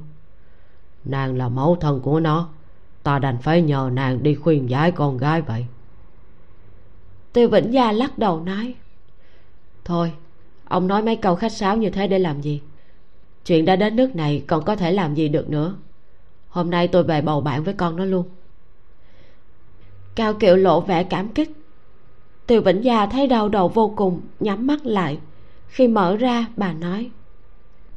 Nàng 1.05 1.37
là 1.37 1.49
mẫu 1.49 1.76
thân 1.81 2.00
của 2.00 2.21
nó 2.21 2.49
ta 3.07 3.19
đành 3.19 3.39
phải 3.39 3.63
nhờ 3.63 3.91
nàng 3.93 4.23
đi 4.23 4.35
khuyên 4.35 4.71
giải 4.71 4.91
con 4.91 5.19
gái 5.19 5.43
vậy. 5.43 5.67
Tiêu 7.33 7.49
vĩnh 7.49 7.73
gia 7.73 7.93
lắc 7.93 8.19
đầu 8.19 8.41
nói, 8.41 8.75
thôi, 9.85 10.13
ông 10.65 10.87
nói 10.87 11.03
mấy 11.03 11.17
câu 11.17 11.37
khách 11.37 11.53
sáo 11.53 11.77
như 11.77 11.91
thế 11.91 12.09
để 12.09 12.19
làm 12.19 12.41
gì? 12.41 12.61
Chuyện 13.45 13.65
đã 13.65 13.77
đến 13.77 13.97
nước 13.97 14.17
này 14.17 14.45
còn 14.47 14.65
có 14.65 14.77
thể 14.77 14.93
làm 14.93 15.15
gì 15.15 15.29
được 15.29 15.51
nữa? 15.51 15.77
Hôm 16.49 16.71
nay 16.71 16.89
tôi 16.89 17.03
về 17.03 17.23
bầu 17.23 17.41
bạn 17.41 17.65
với 17.65 17.75
con 17.75 17.97
nó 17.97 18.05
luôn. 18.05 18.29
Cao 20.15 20.35
kiệu 20.35 20.57
lộ 20.57 20.81
vẻ 20.81 21.05
cảm 21.05 21.29
kích. 21.29 21.51
Tiêu 22.47 22.61
vĩnh 22.61 22.85
gia 22.85 23.07
thấy 23.07 23.27
đau 23.27 23.49
đầu 23.49 23.69
vô 23.69 23.93
cùng, 23.97 24.21
nhắm 24.41 24.67
mắt 24.67 24.87
lại. 24.87 25.19
Khi 25.67 25.89
mở 25.89 26.17
ra, 26.17 26.47
bà 26.57 26.73
nói, 26.73 27.11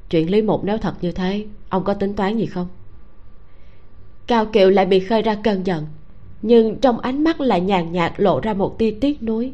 chuyện 0.10 0.32
lý 0.32 0.42
mục 0.42 0.64
nếu 0.64 0.78
thật 0.78 0.94
như 1.02 1.12
thế, 1.12 1.46
ông 1.70 1.84
có 1.84 1.94
tính 1.94 2.16
toán 2.16 2.38
gì 2.38 2.46
không? 2.46 2.68
Cao 4.30 4.46
kiệu 4.46 4.70
lại 4.70 4.86
bị 4.86 5.00
khơi 5.00 5.22
ra 5.22 5.36
cơn 5.44 5.64
giận, 5.64 5.86
nhưng 6.42 6.80
trong 6.80 7.00
ánh 7.00 7.24
mắt 7.24 7.42
lại 7.42 7.62
nhàn 7.62 7.92
nhạt 7.92 8.14
lộ 8.18 8.40
ra 8.40 8.54
một 8.54 8.78
tia 8.78 8.98
tiếc 9.02 9.24
nuối. 9.24 9.54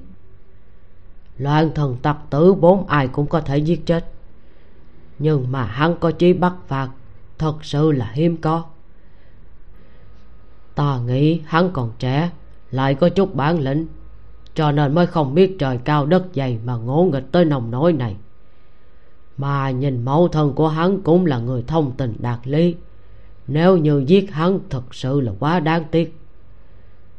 Loạn 1.37 1.71
thần 1.75 1.97
tặc 2.01 2.17
tử 2.29 2.53
bốn 2.53 2.87
ai 2.87 3.07
cũng 3.07 3.27
có 3.27 3.41
thể 3.41 3.57
giết 3.57 3.85
chết, 3.85 4.05
nhưng 5.19 5.51
mà 5.51 5.63
hắn 5.63 5.95
có 5.99 6.11
chí 6.11 6.33
bắt 6.33 6.53
phạt, 6.67 6.89
thật 7.37 7.65
sự 7.65 7.91
là 7.91 8.11
hiếm 8.13 8.37
có. 8.37 8.63
Ta 10.75 10.99
nghĩ 11.07 11.41
hắn 11.45 11.69
còn 11.73 11.91
trẻ, 11.99 12.29
lại 12.71 12.95
có 12.95 13.09
chút 13.09 13.35
bản 13.35 13.59
lĩnh, 13.59 13.87
cho 14.55 14.71
nên 14.71 14.95
mới 14.95 15.07
không 15.07 15.35
biết 15.35 15.55
trời 15.59 15.77
cao 15.77 16.05
đất 16.05 16.23
dày 16.35 16.59
mà 16.65 16.75
ngỗ 16.75 17.09
nghịch 17.13 17.31
tới 17.31 17.45
nồng 17.45 17.71
nỗi 17.71 17.93
này. 17.93 18.15
Mà 19.37 19.71
nhìn 19.71 20.05
mẫu 20.05 20.27
thân 20.27 20.53
của 20.53 20.67
hắn 20.67 21.01
cũng 21.01 21.25
là 21.25 21.39
người 21.39 21.63
thông 21.67 21.91
tình 21.97 22.13
đạt 22.19 22.39
lý 22.43 22.75
nếu 23.47 23.77
như 23.77 24.03
giết 24.07 24.31
hắn 24.31 24.59
thật 24.69 24.95
sự 24.95 25.21
là 25.21 25.31
quá 25.39 25.59
đáng 25.59 25.83
tiếc. 25.91 26.17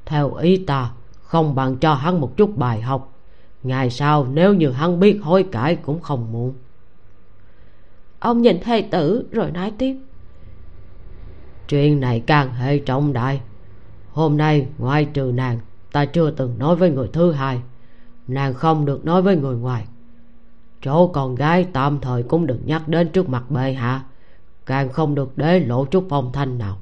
Theo 0.04 0.34
ý 0.34 0.56
ta, 0.56 0.92
không 1.22 1.54
bằng 1.54 1.76
cho 1.76 1.94
hắn 1.94 2.20
một 2.20 2.36
chút 2.36 2.56
bài 2.56 2.80
học. 2.80 3.12
Ngày 3.62 3.90
sau, 3.90 4.26
nếu 4.32 4.54
như 4.54 4.70
hắn 4.70 5.00
biết 5.00 5.18
hối 5.22 5.42
cải 5.42 5.76
cũng 5.76 6.00
không 6.00 6.32
muộn. 6.32 6.54
Ông 8.18 8.42
nhìn 8.42 8.60
thê 8.60 8.82
tử, 8.82 9.26
rồi 9.32 9.50
nói 9.50 9.72
tiếp. 9.78 9.96
Chuyện 11.68 12.00
này 12.00 12.20
càng 12.26 12.54
hệ 12.54 12.78
trọng 12.78 13.12
đại. 13.12 13.40
Hôm 14.12 14.36
nay, 14.36 14.66
ngoại 14.78 15.04
trừ 15.04 15.32
nàng, 15.34 15.58
ta 15.92 16.04
chưa 16.04 16.30
từng 16.30 16.58
nói 16.58 16.76
với 16.76 16.90
người 16.90 17.08
thứ 17.12 17.32
hai. 17.32 17.60
Nàng 18.28 18.54
không 18.54 18.84
được 18.84 19.04
nói 19.04 19.22
với 19.22 19.36
người 19.36 19.56
ngoài. 19.56 19.86
Chỗ 20.82 21.06
con 21.06 21.34
gái 21.34 21.66
tạm 21.72 22.00
thời 22.00 22.22
cũng 22.22 22.46
đừng 22.46 22.60
nhắc 22.64 22.88
đến 22.88 23.08
trước 23.08 23.28
mặt 23.28 23.50
bệ 23.50 23.72
hạ 23.72 24.02
càng 24.66 24.88
không 24.88 25.14
được 25.14 25.38
để 25.38 25.60
lộ 25.60 25.84
chút 25.84 26.06
phong 26.08 26.32
thanh 26.32 26.58
nào. 26.58 26.78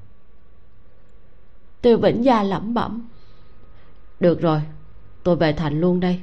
Tiêu 1.82 1.98
vĩnh 1.98 2.24
gia 2.24 2.42
lẩm 2.42 2.74
bẩm. 2.74 3.08
Được 4.20 4.40
rồi 4.40 4.60
tôi 5.22 5.36
về 5.36 5.52
thành 5.52 5.80
luôn 5.80 6.00
đây. 6.00 6.20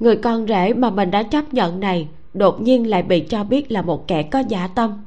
Người 0.00 0.16
con 0.16 0.46
rể 0.46 0.72
mà 0.72 0.90
mình 0.90 1.10
đã 1.10 1.22
chấp 1.22 1.54
nhận 1.54 1.80
này 1.80 2.08
đột 2.34 2.60
nhiên 2.60 2.90
lại 2.90 3.02
bị 3.02 3.20
cho 3.20 3.44
biết 3.44 3.72
là 3.72 3.82
một 3.82 4.08
kẻ 4.08 4.22
có 4.22 4.38
giả 4.38 4.66
tâm. 4.66 5.04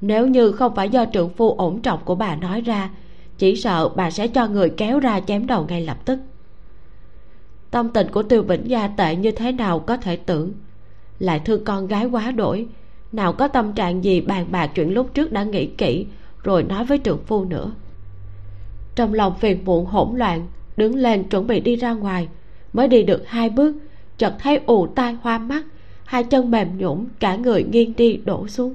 Nếu 0.00 0.26
như 0.26 0.52
không 0.52 0.74
phải 0.74 0.88
do 0.88 1.04
trượng 1.12 1.30
phu 1.30 1.50
ổn 1.50 1.80
trọng 1.80 2.04
của 2.04 2.14
bà 2.14 2.36
nói 2.36 2.60
ra 2.60 2.90
chỉ 3.38 3.56
sợ 3.56 3.88
bà 3.88 4.10
sẽ 4.10 4.28
cho 4.28 4.48
người 4.48 4.70
kéo 4.70 5.00
ra 5.00 5.20
chém 5.20 5.46
đầu 5.46 5.66
ngay 5.68 5.80
lập 5.80 5.98
tức. 6.04 6.18
Tâm 7.70 7.88
tình 7.88 8.08
của 8.10 8.22
tiêu 8.22 8.42
vĩnh 8.42 8.70
gia 8.70 8.88
tệ 8.88 9.16
như 9.16 9.30
thế 9.30 9.52
nào 9.52 9.78
có 9.78 9.96
thể 9.96 10.16
tưởng. 10.16 10.52
Lại 11.18 11.40
thương 11.44 11.64
con 11.64 11.86
gái 11.86 12.06
quá 12.06 12.30
đổi 12.30 12.68
nào 13.14 13.32
có 13.32 13.48
tâm 13.48 13.72
trạng 13.72 14.04
gì 14.04 14.20
bàn 14.20 14.46
bạc 14.50 14.66
chuyện 14.74 14.94
lúc 14.94 15.14
trước 15.14 15.32
đã 15.32 15.42
nghĩ 15.42 15.66
kỹ, 15.66 16.06
rồi 16.42 16.62
nói 16.62 16.84
với 16.84 17.00
trượng 17.04 17.24
phu 17.26 17.44
nữa. 17.44 17.72
Trong 18.94 19.14
lòng 19.14 19.34
phiền 19.38 19.64
muộn 19.64 19.86
hỗn 19.86 20.16
loạn, 20.16 20.46
đứng 20.76 20.94
lên 20.94 21.24
chuẩn 21.24 21.46
bị 21.46 21.60
đi 21.60 21.76
ra 21.76 21.92
ngoài, 21.92 22.28
mới 22.72 22.88
đi 22.88 23.02
được 23.02 23.22
hai 23.26 23.50
bước, 23.50 23.76
chợt 24.18 24.34
thấy 24.38 24.60
ù 24.66 24.86
tai 24.86 25.16
hoa 25.22 25.38
mắt, 25.38 25.64
hai 26.04 26.24
chân 26.24 26.50
mềm 26.50 26.78
nhũn, 26.78 27.06
cả 27.20 27.36
người 27.36 27.64
nghiêng 27.64 27.96
đi 27.96 28.20
đổ 28.24 28.48
xuống. 28.48 28.74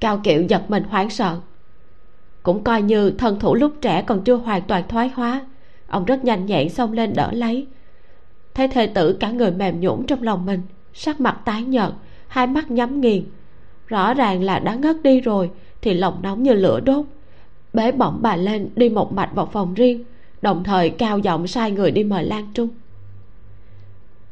Cao 0.00 0.20
kiệu 0.24 0.42
giật 0.42 0.62
mình 0.68 0.82
hoảng 0.88 1.10
sợ. 1.10 1.40
Cũng 2.42 2.64
coi 2.64 2.82
như 2.82 3.10
thân 3.10 3.40
thủ 3.40 3.54
lúc 3.54 3.72
trẻ 3.80 4.02
còn 4.02 4.24
chưa 4.24 4.34
hoàn 4.34 4.62
toàn 4.62 4.88
thoái 4.88 5.08
hóa, 5.08 5.46
ông 5.86 6.04
rất 6.04 6.24
nhanh 6.24 6.46
nhẹn 6.46 6.68
xông 6.68 6.92
lên 6.92 7.12
đỡ 7.14 7.32
lấy. 7.32 7.66
Thấy 8.54 8.68
thê 8.68 8.86
tử 8.86 9.16
cả 9.20 9.30
người 9.30 9.50
mềm 9.50 9.80
nhũn 9.80 10.06
trong 10.06 10.22
lòng 10.22 10.46
mình, 10.46 10.62
sắc 10.94 11.20
mặt 11.20 11.40
tái 11.44 11.62
nhợt 11.62 11.92
hai 12.28 12.46
mắt 12.46 12.70
nhắm 12.70 13.00
nghiền. 13.00 13.24
Rõ 13.86 14.14
ràng 14.14 14.42
là 14.42 14.58
đã 14.58 14.74
ngất 14.74 15.02
đi 15.02 15.20
rồi, 15.20 15.50
thì 15.82 15.94
lòng 15.94 16.18
nóng 16.22 16.42
như 16.42 16.52
lửa 16.52 16.80
đốt. 16.80 17.06
Bế 17.72 17.92
bỏng 17.92 18.18
bà 18.22 18.36
lên, 18.36 18.68
đi 18.76 18.88
một 18.88 19.12
mạch 19.12 19.30
vào 19.34 19.46
phòng 19.46 19.74
riêng, 19.74 20.04
đồng 20.42 20.64
thời 20.64 20.90
cao 20.90 21.18
giọng 21.18 21.46
sai 21.46 21.70
người 21.70 21.90
đi 21.90 22.04
mời 22.04 22.24
lan 22.24 22.46
trung. 22.54 22.68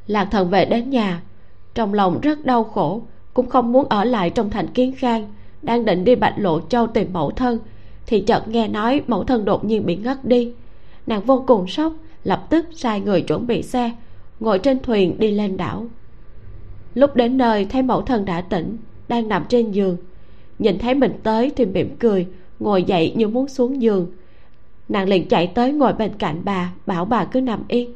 Lạc 0.07 0.29
thần 0.31 0.51
về 0.51 0.65
đến 0.65 0.91
nhà, 0.91 1.23
trong 1.75 1.95
lòng 1.95 2.21
rất 2.21 2.45
đau 2.45 2.65
khổ, 2.65 3.03
cũng 3.35 3.49
không 3.49 3.73
muốn 3.73 3.89
ở 3.89 4.05
lại 4.05 4.31
trong 4.31 4.51
thành 4.51 4.69
kiến 4.69 4.95
khang, 4.97 5.33
đang 5.63 5.85
định 5.85 6.05
đi 6.05 6.15
bạch 6.15 6.35
lộ 6.37 6.61
châu 6.61 6.87
tìm 6.87 7.13
mẫu 7.13 7.31
thân, 7.31 7.59
thì 8.07 8.21
chợt 8.21 8.49
nghe 8.49 8.69
nói 8.69 9.03
mẫu 9.07 9.25
thân 9.25 9.45
đột 9.45 9.65
nhiên 9.65 9.87
bị 9.87 9.97
ngất 9.97 10.25
đi. 10.25 10.53
Nàng 11.07 11.21
vô 11.21 11.45
cùng 11.47 11.67
sốc, 11.67 11.93
lập 12.25 12.47
tức 12.51 12.67
sai 12.75 13.01
người 13.01 13.23
chuẩn 13.23 13.47
bị 13.47 13.63
xe, 13.63 13.91
ngồi 14.41 14.59
trên 14.59 14.83
thuyền 14.83 15.19
đi 15.19 15.31
lên 15.31 15.57
đảo 15.57 15.87
lúc 16.97 17.17
đến 17.17 17.39
nơi 17.39 17.65
thấy 17.65 17.83
mẫu 17.83 18.03
thân 18.03 18.25
đã 18.25 18.41
tỉnh, 18.41 18.77
đang 19.09 19.29
nằm 19.29 19.45
trên 19.49 19.71
giường. 19.71 19.97
Nhìn 20.59 20.79
thấy 20.79 20.95
mình 20.95 21.13
tới 21.23 21.53
thì 21.57 21.65
mỉm 21.65 21.97
cười, 21.99 22.27
ngồi 22.61 22.83
dậy 22.83 23.13
như 23.17 23.29
muốn 23.29 23.49
xuống 23.49 23.83
giường. 23.83 24.07
Nàng 24.89 25.09
liền 25.09 25.29
chạy 25.29 25.47
tới 25.47 25.73
ngồi 25.73 25.93
bên 25.93 26.13
cạnh 26.19 26.41
bà, 26.45 26.73
bảo 26.87 27.05
bà 27.05 27.25
cứ 27.25 27.41
nằm 27.41 27.63
yên. 27.69 27.95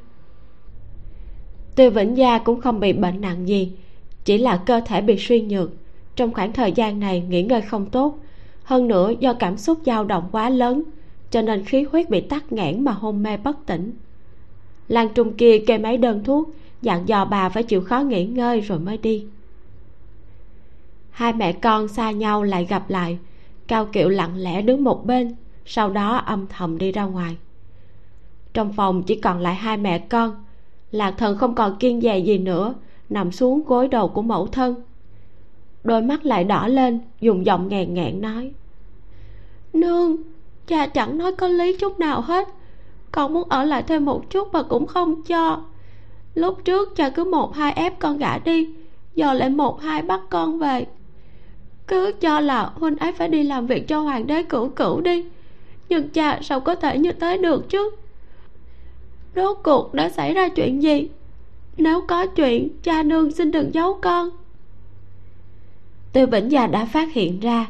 Tiêu 1.76 1.90
vĩnh 1.90 2.16
gia 2.16 2.38
cũng 2.38 2.60
không 2.60 2.80
bị 2.80 2.92
bệnh 2.92 3.20
nặng 3.20 3.48
gì, 3.48 3.72
chỉ 4.24 4.38
là 4.38 4.56
cơ 4.56 4.80
thể 4.86 5.00
bị 5.00 5.16
suy 5.18 5.40
nhược. 5.40 5.70
Trong 6.16 6.32
khoảng 6.32 6.52
thời 6.52 6.72
gian 6.72 7.00
này 7.00 7.22
nghỉ 7.28 7.42
ngơi 7.42 7.60
không 7.60 7.90
tốt, 7.90 8.18
hơn 8.62 8.88
nữa 8.88 9.12
do 9.20 9.32
cảm 9.32 9.56
xúc 9.56 9.78
dao 9.86 10.04
động 10.04 10.28
quá 10.32 10.50
lớn, 10.50 10.82
cho 11.30 11.42
nên 11.42 11.64
khí 11.64 11.86
huyết 11.92 12.10
bị 12.10 12.20
tắc 12.20 12.52
nghẽn 12.52 12.84
mà 12.84 12.92
hôn 12.92 13.22
mê 13.22 13.36
bất 13.36 13.66
tỉnh. 13.66 13.92
Lan 14.88 15.08
trung 15.14 15.32
kia 15.32 15.58
kê 15.66 15.78
mấy 15.78 15.96
đơn 15.96 16.24
thuốc 16.24 16.50
dặn 16.82 17.08
dò 17.08 17.24
bà 17.24 17.48
phải 17.48 17.62
chịu 17.62 17.80
khó 17.80 18.00
nghỉ 18.00 18.24
ngơi 18.24 18.60
rồi 18.60 18.78
mới 18.78 18.98
đi. 18.98 19.26
Hai 21.10 21.32
mẹ 21.32 21.52
con 21.52 21.88
xa 21.88 22.10
nhau 22.10 22.42
lại 22.42 22.64
gặp 22.64 22.90
lại. 22.90 23.18
Cao 23.66 23.86
kiệu 23.86 24.08
lặng 24.08 24.36
lẽ 24.36 24.62
đứng 24.62 24.84
một 24.84 25.06
bên, 25.06 25.34
sau 25.66 25.90
đó 25.90 26.16
âm 26.16 26.46
thầm 26.46 26.78
đi 26.78 26.92
ra 26.92 27.04
ngoài. 27.04 27.36
Trong 28.54 28.72
phòng 28.72 29.02
chỉ 29.02 29.16
còn 29.16 29.40
lại 29.40 29.54
hai 29.54 29.76
mẹ 29.76 29.98
con. 29.98 30.44
Lạc 30.90 31.14
thần 31.18 31.38
không 31.38 31.54
còn 31.54 31.76
kiên 31.76 32.00
dè 32.00 32.18
gì 32.18 32.38
nữa, 32.38 32.74
nằm 33.08 33.32
xuống 33.32 33.64
gối 33.66 33.88
đầu 33.88 34.08
của 34.08 34.22
mẫu 34.22 34.46
thân. 34.46 34.74
Đôi 35.84 36.02
mắt 36.02 36.26
lại 36.26 36.44
đỏ 36.44 36.68
lên, 36.68 37.00
dùng 37.20 37.46
giọng 37.46 37.68
nghèn 37.68 37.94
nghẹn 37.94 38.20
nói. 38.20 38.52
Nương, 39.72 40.16
cha 40.66 40.86
chẳng 40.86 41.18
nói 41.18 41.32
có 41.32 41.48
lý 41.48 41.76
chút 41.76 41.98
nào 41.98 42.20
hết. 42.20 42.48
Con 43.12 43.34
muốn 43.34 43.48
ở 43.48 43.64
lại 43.64 43.82
thêm 43.82 44.04
một 44.04 44.30
chút 44.30 44.52
mà 44.52 44.62
cũng 44.62 44.86
không 44.86 45.22
cho 45.22 45.62
lúc 46.34 46.64
trước 46.64 46.96
cha 46.96 47.10
cứ 47.10 47.24
một 47.24 47.56
hai 47.56 47.72
ép 47.72 47.98
con 47.98 48.18
gả 48.18 48.38
đi, 48.38 48.68
giờ 49.14 49.32
lại 49.32 49.50
một 49.50 49.80
hai 49.80 50.02
bắt 50.02 50.20
con 50.30 50.58
về. 50.58 50.86
Cứ 51.86 52.12
cho 52.20 52.40
là 52.40 52.70
huynh 52.74 52.96
ấy 52.96 53.12
phải 53.12 53.28
đi 53.28 53.42
làm 53.42 53.66
việc 53.66 53.88
cho 53.88 54.00
hoàng 54.00 54.26
đế 54.26 54.42
cửu 54.42 54.68
cửu 54.68 55.00
đi, 55.00 55.24
nhưng 55.88 56.08
cha 56.08 56.38
sao 56.42 56.60
có 56.60 56.74
thể 56.74 56.98
như 56.98 57.12
thế 57.12 57.38
được 57.38 57.70
chứ? 57.70 57.90
Rốt 59.36 59.58
cuộc 59.64 59.94
đã 59.94 60.08
xảy 60.08 60.34
ra 60.34 60.48
chuyện 60.48 60.82
gì? 60.82 61.08
Nếu 61.76 62.00
có 62.08 62.26
chuyện, 62.26 62.68
cha 62.82 63.02
nương 63.02 63.30
xin 63.30 63.50
đừng 63.50 63.74
giấu 63.74 63.98
con. 64.02 64.30
Tiêu 66.12 66.26
vĩnh 66.26 66.50
gia 66.50 66.66
đã 66.66 66.84
phát 66.84 67.12
hiện 67.12 67.40
ra, 67.40 67.66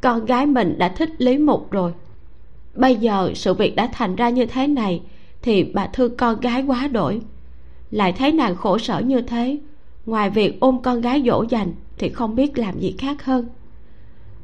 con 0.00 0.24
gái 0.24 0.46
mình 0.46 0.78
đã 0.78 0.88
thích 0.88 1.10
lý 1.18 1.38
mục 1.38 1.70
rồi. 1.70 1.92
Bây 2.74 2.96
giờ 2.96 3.32
sự 3.34 3.54
việc 3.54 3.76
đã 3.76 3.88
thành 3.92 4.16
ra 4.16 4.28
như 4.28 4.46
thế 4.46 4.66
này, 4.66 5.02
thì 5.42 5.64
bà 5.64 5.86
thương 5.86 6.16
con 6.16 6.40
gái 6.40 6.62
quá 6.62 6.88
đổi 6.88 7.20
lại 7.90 8.12
thấy 8.12 8.32
nàng 8.32 8.56
khổ 8.56 8.78
sở 8.78 8.98
như 8.98 9.20
thế, 9.20 9.58
ngoài 10.06 10.30
việc 10.30 10.60
ôm 10.60 10.78
con 10.82 11.00
gái 11.00 11.22
dỗ 11.26 11.44
dành 11.48 11.72
thì 11.98 12.08
không 12.08 12.34
biết 12.34 12.58
làm 12.58 12.80
gì 12.80 12.94
khác 12.98 13.24
hơn. 13.24 13.48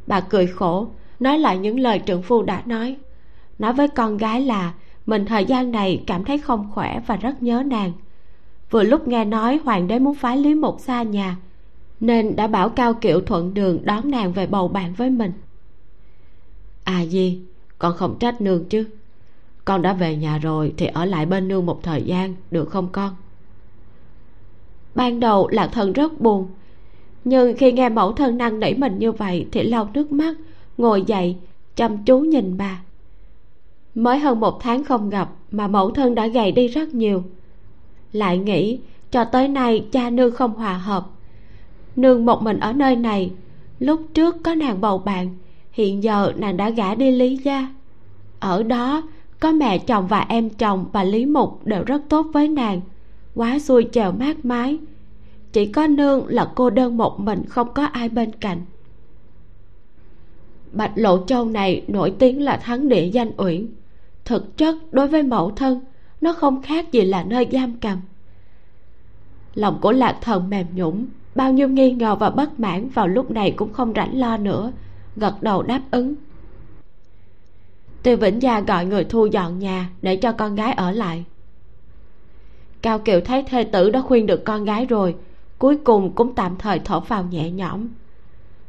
Bà 0.06 0.20
cười 0.20 0.46
khổ, 0.46 0.88
nói 1.20 1.38
lại 1.38 1.58
những 1.58 1.80
lời 1.80 2.00
trượng 2.06 2.22
phu 2.22 2.42
đã 2.42 2.62
nói. 2.66 2.96
Nói 3.58 3.72
với 3.72 3.88
con 3.88 4.16
gái 4.16 4.40
là, 4.40 4.72
mình 5.06 5.26
thời 5.26 5.44
gian 5.44 5.72
này 5.72 6.02
cảm 6.06 6.24
thấy 6.24 6.38
không 6.38 6.70
khỏe 6.74 7.00
và 7.06 7.16
rất 7.16 7.42
nhớ 7.42 7.62
nàng. 7.66 7.92
Vừa 8.70 8.82
lúc 8.82 9.08
nghe 9.08 9.24
nói 9.24 9.60
hoàng 9.64 9.88
đế 9.88 9.98
muốn 9.98 10.14
phái 10.14 10.36
lý 10.36 10.54
mục 10.54 10.80
xa 10.80 11.02
nhà, 11.02 11.36
nên 12.00 12.36
đã 12.36 12.46
bảo 12.46 12.68
cao 12.68 12.94
kiệu 12.94 13.20
thuận 13.20 13.54
đường 13.54 13.78
đón 13.84 14.10
nàng 14.10 14.32
về 14.32 14.46
bầu 14.46 14.68
bạn 14.68 14.94
với 14.94 15.10
mình. 15.10 15.32
À 16.84 17.00
gì, 17.02 17.42
con 17.78 17.96
không 17.96 18.18
trách 18.18 18.40
nương 18.40 18.64
chứ. 18.64 18.86
Con 19.64 19.82
đã 19.82 19.92
về 19.92 20.16
nhà 20.16 20.38
rồi 20.38 20.74
thì 20.76 20.86
ở 20.86 21.04
lại 21.04 21.26
bên 21.26 21.48
nương 21.48 21.66
một 21.66 21.82
thời 21.82 22.02
gian, 22.02 22.34
được 22.50 22.70
không 22.70 22.88
con? 22.92 23.16
Ban 24.94 25.20
đầu 25.20 25.48
lạc 25.48 25.66
thần 25.66 25.92
rất 25.92 26.20
buồn. 26.20 26.46
Nhưng 27.24 27.56
khi 27.56 27.72
nghe 27.72 27.88
mẫu 27.88 28.12
thân 28.12 28.38
năn 28.38 28.60
nỉ 28.60 28.74
mình 28.74 28.98
như 28.98 29.12
vậy 29.12 29.46
thì 29.52 29.62
lau 29.62 29.88
nước 29.94 30.12
mắt, 30.12 30.36
ngồi 30.78 31.02
dậy, 31.06 31.36
chăm 31.76 32.04
chú 32.04 32.20
nhìn 32.20 32.56
bà. 32.56 32.82
Mới 33.94 34.18
hơn 34.18 34.40
một 34.40 34.60
tháng 34.60 34.84
không 34.84 35.10
gặp 35.10 35.30
mà 35.50 35.68
mẫu 35.68 35.90
thân 35.90 36.14
đã 36.14 36.26
gầy 36.26 36.52
đi 36.52 36.68
rất 36.68 36.94
nhiều. 36.94 37.22
Lại 38.12 38.38
nghĩ, 38.38 38.78
cho 39.10 39.24
tới 39.24 39.48
nay 39.48 39.84
cha 39.92 40.10
nương 40.10 40.34
không 40.34 40.54
hòa 40.54 40.72
hợp. 40.72 41.06
Nương 41.96 42.26
một 42.26 42.42
mình 42.42 42.60
ở 42.60 42.72
nơi 42.72 42.96
này, 42.96 43.30
lúc 43.78 44.00
trước 44.14 44.36
có 44.42 44.54
nàng 44.54 44.80
bầu 44.80 44.98
bạn, 44.98 45.36
hiện 45.72 46.02
giờ 46.02 46.32
nàng 46.36 46.56
đã 46.56 46.70
gả 46.70 46.94
đi 46.94 47.10
lý 47.10 47.36
gia. 47.36 47.68
Ở 48.40 48.62
đó, 48.62 49.02
có 49.40 49.52
mẹ 49.52 49.78
chồng 49.78 50.06
và 50.06 50.26
em 50.28 50.50
chồng 50.50 50.84
và 50.92 51.04
lý 51.04 51.26
mục 51.26 51.66
đều 51.66 51.84
rất 51.84 52.02
tốt 52.08 52.26
với 52.32 52.48
nàng 52.48 52.80
quá 53.34 53.58
xui 53.58 53.88
chèo 53.92 54.12
mát 54.12 54.44
mái. 54.44 54.78
Chỉ 55.52 55.66
có 55.66 55.86
nương 55.86 56.26
là 56.28 56.52
cô 56.54 56.70
đơn 56.70 56.96
một 56.96 57.20
mình 57.20 57.44
không 57.48 57.74
có 57.74 57.84
ai 57.84 58.08
bên 58.08 58.32
cạnh. 58.32 58.62
Bạch 60.72 60.92
lộ 60.94 61.26
châu 61.26 61.44
này 61.44 61.84
nổi 61.88 62.14
tiếng 62.18 62.42
là 62.42 62.56
thắng 62.56 62.88
địa 62.88 63.04
danh 63.12 63.30
uyển. 63.36 63.66
Thực 64.24 64.56
chất 64.56 64.76
đối 64.92 65.08
với 65.08 65.22
mẫu 65.22 65.50
thân, 65.50 65.80
nó 66.20 66.32
không 66.32 66.62
khác 66.62 66.92
gì 66.92 67.00
là 67.00 67.22
nơi 67.22 67.48
giam 67.52 67.76
cầm. 67.80 67.98
Lòng 69.54 69.78
của 69.80 69.92
lạc 69.92 70.18
thần 70.20 70.50
mềm 70.50 70.66
nhũng 70.74 71.06
bao 71.34 71.52
nhiêu 71.52 71.68
nghi 71.68 71.92
ngờ 71.92 72.14
và 72.14 72.30
bất 72.30 72.60
mãn 72.60 72.88
vào 72.88 73.08
lúc 73.08 73.30
này 73.30 73.50
cũng 73.50 73.72
không 73.72 73.92
rảnh 73.96 74.18
lo 74.18 74.36
nữa, 74.36 74.72
gật 75.16 75.42
đầu 75.42 75.62
đáp 75.62 75.80
ứng. 75.90 76.14
Tiêu 78.02 78.16
vĩnh 78.16 78.42
gia 78.42 78.60
gọi 78.60 78.86
người 78.86 79.04
thu 79.04 79.26
dọn 79.26 79.58
nhà 79.58 79.90
để 80.02 80.16
cho 80.16 80.32
con 80.32 80.54
gái 80.54 80.72
ở 80.72 80.90
lại 80.90 81.24
cao 82.84 82.98
kiều 82.98 83.20
thấy 83.20 83.42
thê 83.42 83.64
tử 83.64 83.90
đã 83.90 84.00
khuyên 84.00 84.26
được 84.26 84.44
con 84.44 84.64
gái 84.64 84.86
rồi, 84.86 85.14
cuối 85.58 85.76
cùng 85.76 86.12
cũng 86.12 86.34
tạm 86.34 86.56
thời 86.58 86.78
thở 86.78 87.00
phào 87.00 87.24
nhẹ 87.24 87.50
nhõm. 87.50 87.88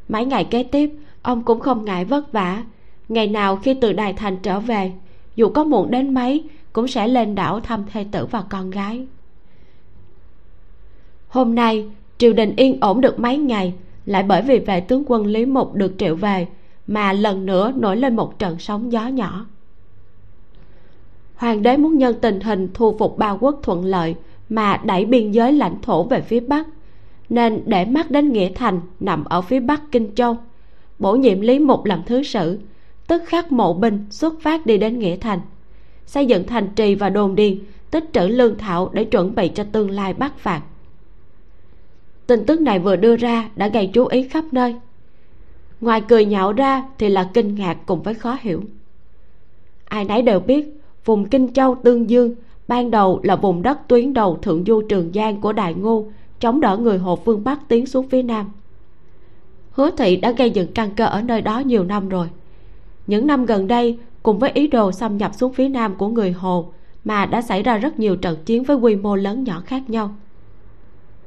Mấy 0.08 0.24
ngày 0.24 0.44
kế 0.44 0.62
tiếp, 0.62 0.90
ông 1.22 1.42
cũng 1.42 1.60
không 1.60 1.84
ngại 1.84 2.04
vất 2.04 2.32
vả. 2.32 2.64
Ngày 3.08 3.26
nào 3.26 3.56
khi 3.56 3.74
từ 3.74 3.92
đài 3.92 4.12
thành 4.12 4.36
trở 4.42 4.60
về, 4.60 4.92
dù 5.36 5.48
có 5.48 5.64
muộn 5.64 5.90
đến 5.90 6.14
mấy, 6.14 6.44
cũng 6.72 6.88
sẽ 6.88 7.08
lên 7.08 7.34
đảo 7.34 7.60
thăm 7.60 7.84
thê 7.92 8.06
tử 8.12 8.26
và 8.26 8.44
con 8.50 8.70
gái. 8.70 9.06
Hôm 11.28 11.54
nay, 11.54 11.90
triều 12.18 12.32
đình 12.32 12.56
yên 12.56 12.80
ổn 12.80 13.00
được 13.00 13.20
mấy 13.20 13.38
ngày, 13.38 13.74
lại 14.06 14.22
bởi 14.22 14.42
vì 14.42 14.58
vệ 14.58 14.80
tướng 14.80 15.04
quân 15.06 15.26
lý 15.26 15.46
mục 15.46 15.74
được 15.74 15.94
triệu 15.98 16.16
về, 16.16 16.46
mà 16.86 17.12
lần 17.12 17.46
nữa 17.46 17.72
nổi 17.76 17.96
lên 17.96 18.16
một 18.16 18.38
trận 18.38 18.58
sóng 18.58 18.92
gió 18.92 19.06
nhỏ 19.06 19.46
hoàng 21.36 21.62
đế 21.62 21.76
muốn 21.76 21.98
nhân 21.98 22.14
tình 22.20 22.40
hình 22.40 22.68
thu 22.74 22.96
phục 22.98 23.18
ba 23.18 23.30
quốc 23.30 23.60
thuận 23.62 23.84
lợi 23.84 24.14
mà 24.48 24.80
đẩy 24.84 25.04
biên 25.04 25.30
giới 25.30 25.52
lãnh 25.52 25.80
thổ 25.82 26.04
về 26.04 26.20
phía 26.20 26.40
bắc, 26.40 26.66
nên 27.28 27.62
để 27.66 27.84
mắt 27.84 28.10
đến 28.10 28.32
nghĩa 28.32 28.50
thành 28.54 28.80
nằm 29.00 29.24
ở 29.24 29.42
phía 29.42 29.60
bắc 29.60 29.82
kinh 29.92 30.14
châu. 30.14 30.36
Bổ 30.98 31.16
nhiệm 31.16 31.40
lý 31.40 31.58
mục 31.58 31.84
làm 31.84 32.02
thứ 32.06 32.22
sử, 32.22 32.58
tức 33.06 33.22
khắc 33.26 33.52
mộ 33.52 33.74
binh 33.74 34.06
xuất 34.10 34.34
phát 34.40 34.66
đi 34.66 34.78
đến 34.78 34.98
nghĩa 34.98 35.16
thành, 35.16 35.40
xây 36.06 36.26
dựng 36.26 36.46
thành 36.46 36.68
trì 36.76 36.94
và 36.94 37.08
đồn 37.08 37.34
điền, 37.34 37.58
tích 37.90 38.04
trữ 38.12 38.20
lương 38.20 38.58
thảo 38.58 38.90
để 38.92 39.04
chuẩn 39.04 39.34
bị 39.34 39.48
cho 39.48 39.64
tương 39.72 39.90
lai 39.90 40.14
bắc 40.14 40.38
phạt. 40.38 40.62
Tin 42.26 42.46
tức 42.46 42.60
này 42.60 42.78
vừa 42.78 42.96
đưa 42.96 43.16
ra 43.16 43.48
đã 43.56 43.68
gây 43.68 43.90
chú 43.92 44.06
ý 44.06 44.28
khắp 44.28 44.44
nơi. 44.52 44.76
Ngoài 45.80 46.02
cười 46.08 46.24
nhạo 46.24 46.52
ra 46.52 46.84
thì 46.98 47.08
là 47.08 47.30
kinh 47.34 47.54
ngạc 47.54 47.76
cùng 47.86 48.02
với 48.02 48.14
khó 48.14 48.36
hiểu. 48.40 48.62
Ai 49.84 50.04
nấy 50.04 50.22
đều 50.22 50.40
biết 50.40 50.76
vùng 51.06 51.28
kinh 51.28 51.52
châu 51.52 51.74
tương 51.74 52.10
dương, 52.10 52.34
ban 52.68 52.90
đầu 52.90 53.20
là 53.22 53.36
vùng 53.36 53.62
đất 53.62 53.88
tuyến 53.88 54.14
đầu 54.14 54.38
thượng 54.42 54.64
du 54.66 54.82
trường 54.88 55.10
giang 55.14 55.40
của 55.40 55.52
đại 55.52 55.74
ngô, 55.74 56.06
chống 56.40 56.60
đỡ 56.60 56.76
người 56.76 56.98
hồ 56.98 57.16
phương 57.24 57.44
bắc 57.44 57.68
tiến 57.68 57.86
xuống 57.86 58.08
phía 58.08 58.22
nam. 58.22 58.50
Hứa 59.70 59.90
thị 59.90 60.16
đã 60.16 60.30
gây 60.30 60.50
dựng 60.50 60.72
căn 60.72 60.90
cơ 60.96 61.06
ở 61.06 61.22
nơi 61.22 61.42
đó 61.42 61.58
nhiều 61.58 61.84
năm 61.84 62.08
rồi. 62.08 62.28
Những 63.06 63.26
năm 63.26 63.46
gần 63.46 63.66
đây, 63.66 63.98
cùng 64.22 64.38
với 64.38 64.50
ý 64.50 64.66
đồ 64.66 64.92
xâm 64.92 65.16
nhập 65.16 65.34
xuống 65.34 65.52
phía 65.52 65.68
nam 65.68 65.94
của 65.94 66.08
người 66.08 66.32
hồ, 66.32 66.72
mà 67.04 67.26
đã 67.26 67.42
xảy 67.42 67.62
ra 67.62 67.78
rất 67.78 67.98
nhiều 67.98 68.16
trận 68.16 68.36
chiến 68.44 68.62
với 68.62 68.76
quy 68.76 68.96
mô 68.96 69.16
lớn 69.16 69.44
nhỏ 69.44 69.62
khác 69.66 69.90
nhau. 69.90 70.14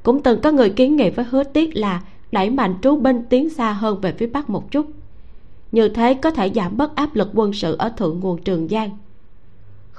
Cũng 0.03 0.21
từng 0.21 0.41
có 0.41 0.51
người 0.51 0.69
kiến 0.69 0.95
nghị 0.95 1.09
với 1.09 1.25
hứa 1.29 1.43
tiết 1.43 1.77
là 1.77 2.03
đẩy 2.31 2.49
mạnh 2.49 2.75
trú 2.81 2.95
binh 2.95 3.23
tiến 3.29 3.49
xa 3.49 3.71
hơn 3.71 4.01
về 4.01 4.11
phía 4.11 4.27
bắc 4.27 4.49
một 4.49 4.71
chút. 4.71 4.85
Như 5.71 5.89
thế 5.89 6.13
có 6.13 6.31
thể 6.31 6.51
giảm 6.55 6.77
bớt 6.77 6.95
áp 6.95 7.15
lực 7.15 7.29
quân 7.33 7.53
sự 7.53 7.75
ở 7.79 7.89
thượng 7.89 8.19
nguồn 8.19 8.41
trường 8.43 8.67
giang 8.67 8.89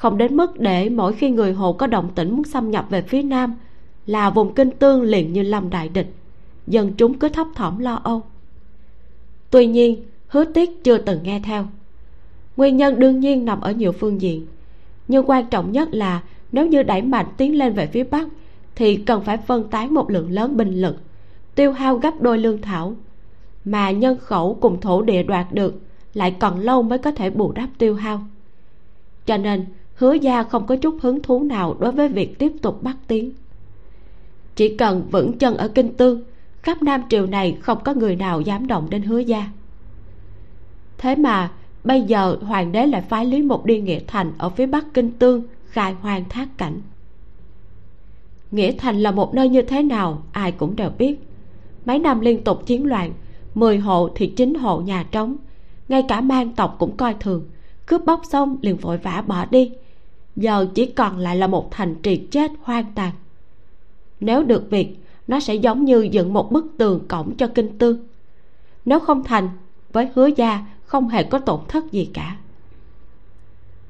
không 0.01 0.19
đến 0.19 0.37
mức 0.37 0.61
để 0.61 0.89
mỗi 0.89 1.13
khi 1.13 1.31
người 1.31 1.53
hồ 1.53 1.73
có 1.73 1.87
động 1.87 2.11
tĩnh 2.15 2.31
muốn 2.31 2.45
xâm 2.45 2.71
nhập 2.71 2.87
về 2.91 3.03
phía 3.03 3.23
nam, 3.23 3.55
là 4.07 4.31
vùng 4.31 4.55
kinh 4.55 4.71
tương 4.71 5.03
liền 5.03 5.33
như 5.33 5.43
lâm 5.43 5.71
đại 5.71 5.89
địch. 5.89 6.07
Dân 6.67 6.93
chúng 6.97 7.19
cứ 7.19 7.29
thấp 7.29 7.47
thỏm 7.55 7.79
lo 7.79 8.01
âu. 8.05 8.23
Tuy 9.51 9.67
nhiên, 9.67 10.05
hứa 10.29 10.45
tiết 10.45 10.85
chưa 10.85 10.99
từng 10.99 11.23
nghe 11.23 11.41
theo. 11.45 11.67
Nguyên 12.57 12.77
nhân 12.77 12.99
đương 12.99 13.21
nhiên 13.21 13.45
nằm 13.45 13.61
ở 13.61 13.73
nhiều 13.73 13.93
phương 13.93 14.21
diện, 14.21 14.47
nhưng 15.09 15.31
quan 15.31 15.47
trọng 15.47 15.73
nhất 15.73 15.89
là 15.93 16.23
nếu 16.53 16.67
như 16.67 16.83
đẩy 16.83 17.03
mạnh 17.03 17.27
tiến 17.37 17.59
lên 17.59 17.73
về 17.73 17.87
phía 17.87 18.05
bắc, 18.05 18.29
thì 18.75 18.97
cần 18.97 19.23
phải 19.25 19.37
phân 19.37 19.69
tán 19.69 19.95
một 19.95 20.11
lượng 20.11 20.31
lớn 20.31 20.57
binh 20.57 20.81
lực, 20.81 20.97
tiêu 21.55 21.73
hao 21.73 21.97
gấp 21.97 22.21
đôi 22.21 22.39
lương 22.39 22.63
thảo. 22.63 22.95
Mà 23.65 23.91
nhân 23.91 24.19
khẩu 24.19 24.59
cùng 24.61 24.81
thổ 24.81 25.03
địa 25.03 25.23
đoạt 25.23 25.47
được, 25.53 25.75
lại 26.15 26.37
còn 26.41 26.61
lâu 26.61 26.83
mới 26.83 26.99
có 26.99 27.13
thể 27.13 27.31
bù 27.31 27.53
đắp 27.53 27.69
tiêu 27.79 27.95
hao. 27.95 28.21
Cho 29.27 29.37
nên 29.37 29.67
hứa 30.01 30.13
gia 30.13 30.43
không 30.43 30.67
có 30.67 30.77
chút 30.77 30.97
hứng 31.03 31.23
thú 31.23 31.43
nào 31.43 31.77
đối 31.79 31.93
với 31.93 32.09
việc 32.09 32.39
tiếp 32.39 32.53
tục 32.63 32.83
bắt 32.83 32.97
tiến. 33.07 33.33
Chỉ 34.57 34.77
cần 34.77 35.03
vững 35.11 35.39
chân 35.39 35.57
ở 35.57 35.69
kinh 35.69 35.95
tương 35.95 36.23
khắp 36.63 36.83
nam 36.83 37.03
triều 37.09 37.27
này 37.27 37.59
không 37.61 37.79
có 37.85 37.95
người 37.95 38.17
nào 38.17 38.41
dám 38.41 38.67
động 38.67 38.91
đến 38.91 39.03
hứa 39.03 39.19
gia. 39.19 39.51
Thế 40.99 41.17
mà, 41.17 41.53
bây 41.85 42.03
giờ 42.03 42.37
hoàng 42.43 42.73
đế 42.73 42.87
lại 42.87 43.03
phái 43.03 43.27
lý 43.27 43.43
mục 43.43 43.65
đi 43.65 43.81
nghĩa 43.81 44.01
thành 44.07 44.33
ở 44.39 44.51
phía 44.51 44.67
bắc 44.67 44.95
kinh 44.95 45.11
tương 45.11 45.43
khai 45.67 45.93
hoang 45.93 46.25
thác 46.29 46.49
cảnh. 46.59 46.81
Nghĩa 48.51 48.73
thành 48.73 49.01
là 49.01 49.11
một 49.11 49.35
nơi 49.35 49.49
như 49.49 49.63
thế 49.63 49.83
nào, 49.83 50.23
ai 50.33 50.53
cũng 50.53 50.77
đều 50.77 50.91
biết. 50.99 51.21
Mấy 51.85 51.99
năm 51.99 52.21
liên 52.21 52.45
tục 52.45 52.67
chiến 52.67 52.87
loạn, 52.87 53.13
mười 53.55 53.79
hộ 53.79 54.11
thì 54.15 54.27
chín 54.27 54.55
hộ 54.55 54.81
nhà 54.81 55.03
trống, 55.11 55.37
ngay 55.89 56.05
cả 56.09 56.21
mang 56.21 56.55
tộc 56.55 56.77
cũng 56.79 56.97
coi 56.97 57.15
thường. 57.15 57.45
Cướp 57.87 58.05
bóc 58.05 58.21
xong 58.31 58.57
liền 58.61 58.77
vội 58.77 58.99
vã 58.99 59.25
bỏ 59.27 59.45
đi 59.51 59.73
giờ 60.37 60.67
chỉ 60.75 60.87
còn 60.87 61.19
lại 61.19 61.37
là 61.37 61.47
một 61.47 61.69
thành 61.71 61.95
trì 62.03 62.17
chết 62.17 62.51
hoang 62.63 62.93
tàn. 62.95 63.13
Nếu 64.21 64.43
được 64.43 64.71
việc, 64.71 64.97
nó 65.27 65.41
sẽ 65.41 65.55
giống 65.55 65.85
như 65.85 66.09
dựng 66.13 66.33
một 66.33 66.53
bức 66.53 66.67
tường 66.79 67.01
cổng 67.09 67.37
cho 67.37 67.47
kinh 67.47 67.79
tương 67.79 67.99
nếu 68.85 69.01
không 69.01 69.25
thành, 69.25 69.49
với 69.93 70.09
hứa 70.15 70.27
gia 70.27 70.67
không 70.85 71.09
hề 71.09 71.23
có 71.23 71.39
tổn 71.39 71.61
thất 71.69 71.93
gì 71.93 72.11
cả. 72.15 72.37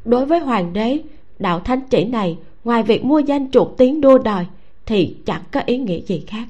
Đối 0.05 0.27
với 0.27 0.39
hoàng 0.39 0.73
đế, 0.73 0.99
đạo 1.39 1.61
thánh 1.61 1.81
chỉ 1.91 2.05
này, 2.05 2.39
ngoài 2.65 2.83
việc 2.83 3.05
mua 3.05 3.19
danh 3.19 3.51
chuột 3.51 3.69
tiếng 3.77 4.01
đua 4.01 4.19
đòi, 4.19 4.47
thì 4.87 5.17
chẳng 5.27 5.43
có 5.51 5.61
ý 5.67 5.79
nghĩa 5.79 6.01
gì 6.01 6.25
khác. 6.27 6.49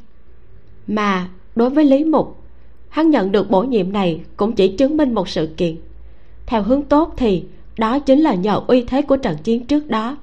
Mà 0.86 1.28
đối 1.56 1.70
với 1.70 1.84
lý 1.84 2.04
mục, 2.04 2.42
hắn 2.88 3.10
nhận 3.10 3.32
được 3.32 3.50
bổ 3.50 3.62
nhiệm 3.62 3.92
này 3.92 4.20
cũng 4.36 4.52
chỉ 4.52 4.68
chứng 4.68 4.96
minh 4.96 5.14
một 5.14 5.28
sự 5.28 5.54
kiện. 5.56 5.76
Theo 6.46 6.62
hướng 6.62 6.82
tốt 6.82 7.14
thì 7.16 7.44
đó 7.80 7.98
chính 7.98 8.20
là 8.20 8.34
nhờ 8.34 8.60
uy 8.66 8.84
thế 8.84 9.02
của 9.02 9.16
trận 9.16 9.36
chiến 9.44 9.66
trước 9.66 9.88
đó. 9.88 10.16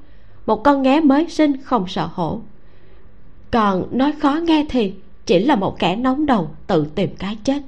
Một 0.46 0.64
con 0.64 0.82
nghé 0.82 1.00
mới 1.00 1.30
sinh 1.30 1.62
không 1.62 1.88
sợ 1.88 2.10
hổ. 2.14 2.42
Còn 3.52 3.88
nói 3.92 4.12
khó 4.12 4.40
nghe 4.44 4.66
thì 4.70 4.94
chỉ 5.26 5.40
là 5.40 5.56
một 5.56 5.80
kẻ 5.80 5.96
nóng 5.96 6.26
đầu 6.26 6.50
tự 6.68 6.86
tìm 6.96 7.10
cái 7.20 7.38
chết. 7.44 7.62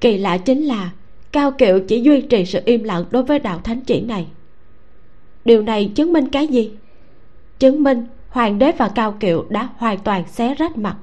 Kỳ 0.00 0.18
lạ 0.18 0.38
chính 0.38 0.62
là 0.62 0.90
cao 1.32 1.50
kiệu 1.50 1.80
chỉ 1.88 2.00
duy 2.00 2.20
trì 2.20 2.44
sự 2.44 2.60
im 2.64 2.84
lặng 2.84 3.04
đối 3.10 3.22
với 3.22 3.38
đạo 3.38 3.60
thánh 3.64 3.80
chỉ 3.80 4.00
này. 4.00 4.26
Điều 5.44 5.62
này 5.62 5.92
chứng 5.94 6.12
minh 6.12 6.28
cái 6.28 6.46
gì? 6.46 6.70
Chứng 7.58 7.82
minh 7.82 8.06
hoàng 8.28 8.58
đế 8.58 8.72
và 8.72 8.88
cao 8.88 9.16
kiệu 9.20 9.46
đã 9.48 9.68
hoàn 9.76 9.98
toàn 9.98 10.24
xé 10.28 10.54
rách 10.54 10.78
mặt. 10.78 10.96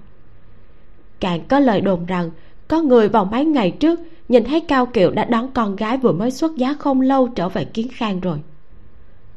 Càng 1.20 1.42
có 1.48 1.60
lời 1.60 1.82
đồn 1.82 2.06
rằng, 2.06 2.32
có 2.68 2.82
người 2.82 3.10
vào 3.10 3.26
mấy 3.26 3.46
ngày 3.46 3.72
trước 3.72 4.00
nhìn 4.32 4.44
thấy 4.44 4.62
cao 4.62 4.86
kiệu 4.86 5.12
đã 5.12 5.26
đón 5.26 5.52
con 5.54 5.76
gái 5.76 5.98
vừa 5.98 6.12
mới 6.12 6.32
xuất 6.32 6.56
giá 6.56 6.74
không 6.74 7.02
lâu 7.02 7.28
trở 7.28 7.50
về 7.50 7.66
kiến 7.66 7.88
khang 7.92 8.20
rồi. 8.20 8.38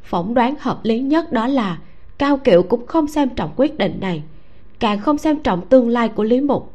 Phỏng 0.02 0.34
đoán 0.34 0.54
hợp 0.60 0.80
lý 0.84 1.00
nhất 1.00 1.32
đó 1.32 1.46
là 1.46 1.78
cao 2.18 2.36
kiệu 2.36 2.62
cũng 2.62 2.86
không 2.86 3.08
xem 3.08 3.28
trọng 3.28 3.50
quyết 3.56 3.78
định 3.78 3.98
này, 4.00 4.22
càng 4.78 5.00
không 5.00 5.18
xem 5.18 5.42
trọng 5.42 5.66
tương 5.66 5.88
lai 5.88 6.08
của 6.08 6.24
lý 6.24 6.40
mục. 6.40 6.72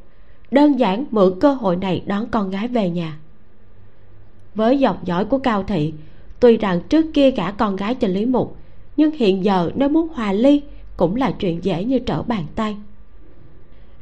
Đơn 0.52 0.80
giản 0.80 1.06
mượn 1.12 1.40
cơ 1.40 1.54
hội 1.54 1.76
này 1.76 2.04
đón 2.06 2.28
con 2.32 2.50
gái 2.50 2.68
về 2.68 2.90
nhà. 2.90 3.18
Với 4.56 4.80
dòng 4.80 4.98
dõi 5.04 5.26
của 5.26 5.38
cao 5.38 5.64
thị, 5.64 5.94
tuy 6.40 6.58
rằng 6.58 6.82
trước 6.90 7.06
kia 7.14 7.32
gả 7.32 7.52
con 7.52 7.76
gái 7.76 7.96
cho 7.96 8.08
lý 8.08 8.26
mục, 8.26 8.58
nhưng 8.98 9.12
hiện 9.12 9.44
giờ 9.44 9.72
nếu 9.76 9.90
muốn 9.90 10.08
hòa 10.14 10.34
ly 10.34 10.62
cũng 10.98 11.16
là 11.16 11.32
chuyện 11.32 11.64
dễ 11.64 11.84
như 11.84 12.00
trở 12.00 12.22
bàn 12.22 12.46
tay. 12.56 12.78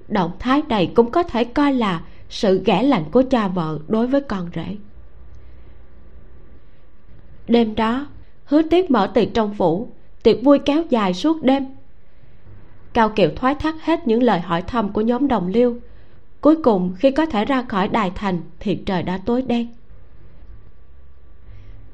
Động 0.08 0.32
thái 0.40 0.62
này 0.70 0.92
cũng 0.96 1.12
có 1.12 1.24
thể 1.24 1.44
coi 1.44 1.74
là 1.74 2.02
sự 2.30 2.64
ghẻ 2.66 2.84
lạnh 2.84 3.04
của 3.12 3.24
cha 3.30 3.48
vợ 3.48 3.80
đối 3.88 4.08
với 4.08 4.22
con 4.22 4.50
rể. 4.56 4.76
Đêm 7.48 7.76
đó, 7.76 8.08
hứa 8.46 8.62
tiết 8.62 8.92
mở 8.92 9.08
tiệc 9.14 9.28
trong 9.34 9.54
phủ, 9.54 9.90
tiệc 10.24 10.44
vui 10.44 10.60
kéo 10.60 10.84
dài 10.90 11.14
suốt 11.14 11.44
đêm. 11.44 11.66
Cao 12.94 13.10
kiều 13.10 13.30
thoái 13.36 13.56
thác 13.56 13.86
hết 13.86 14.08
những 14.08 14.24
lời 14.24 14.40
hỏi 14.40 14.62
thăm 14.62 14.94
của 14.94 15.02
nhóm 15.02 15.28
đồng 15.28 15.48
liêu. 15.48 15.78
Cuối 16.42 16.64
cùng, 16.64 16.94
khi 17.00 17.12
có 17.12 17.26
thể 17.26 17.46
ra 17.46 17.64
khỏi 17.64 17.88
đài 17.88 18.12
thành 18.16 18.42
thì 18.60 18.76
trời 18.76 19.04
đã 19.04 19.20
tối 19.26 19.42
đen. 19.42 19.68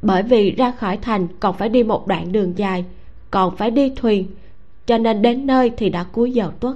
Bởi 0.01 0.23
vì 0.23 0.51
ra 0.51 0.71
khỏi 0.71 0.97
thành 0.97 1.27
còn 1.39 1.57
phải 1.57 1.69
đi 1.69 1.83
một 1.83 2.07
đoạn 2.07 2.31
đường 2.31 2.57
dài, 2.57 2.85
còn 3.31 3.55
phải 3.55 3.71
đi 3.71 3.93
thuyền, 3.95 4.27
cho 4.85 4.97
nên 4.97 5.21
đến 5.21 5.47
nơi 5.47 5.71
thì 5.77 5.89
đã 5.89 6.03
cuối 6.03 6.31
giờ 6.31 6.51
tuất 6.59 6.75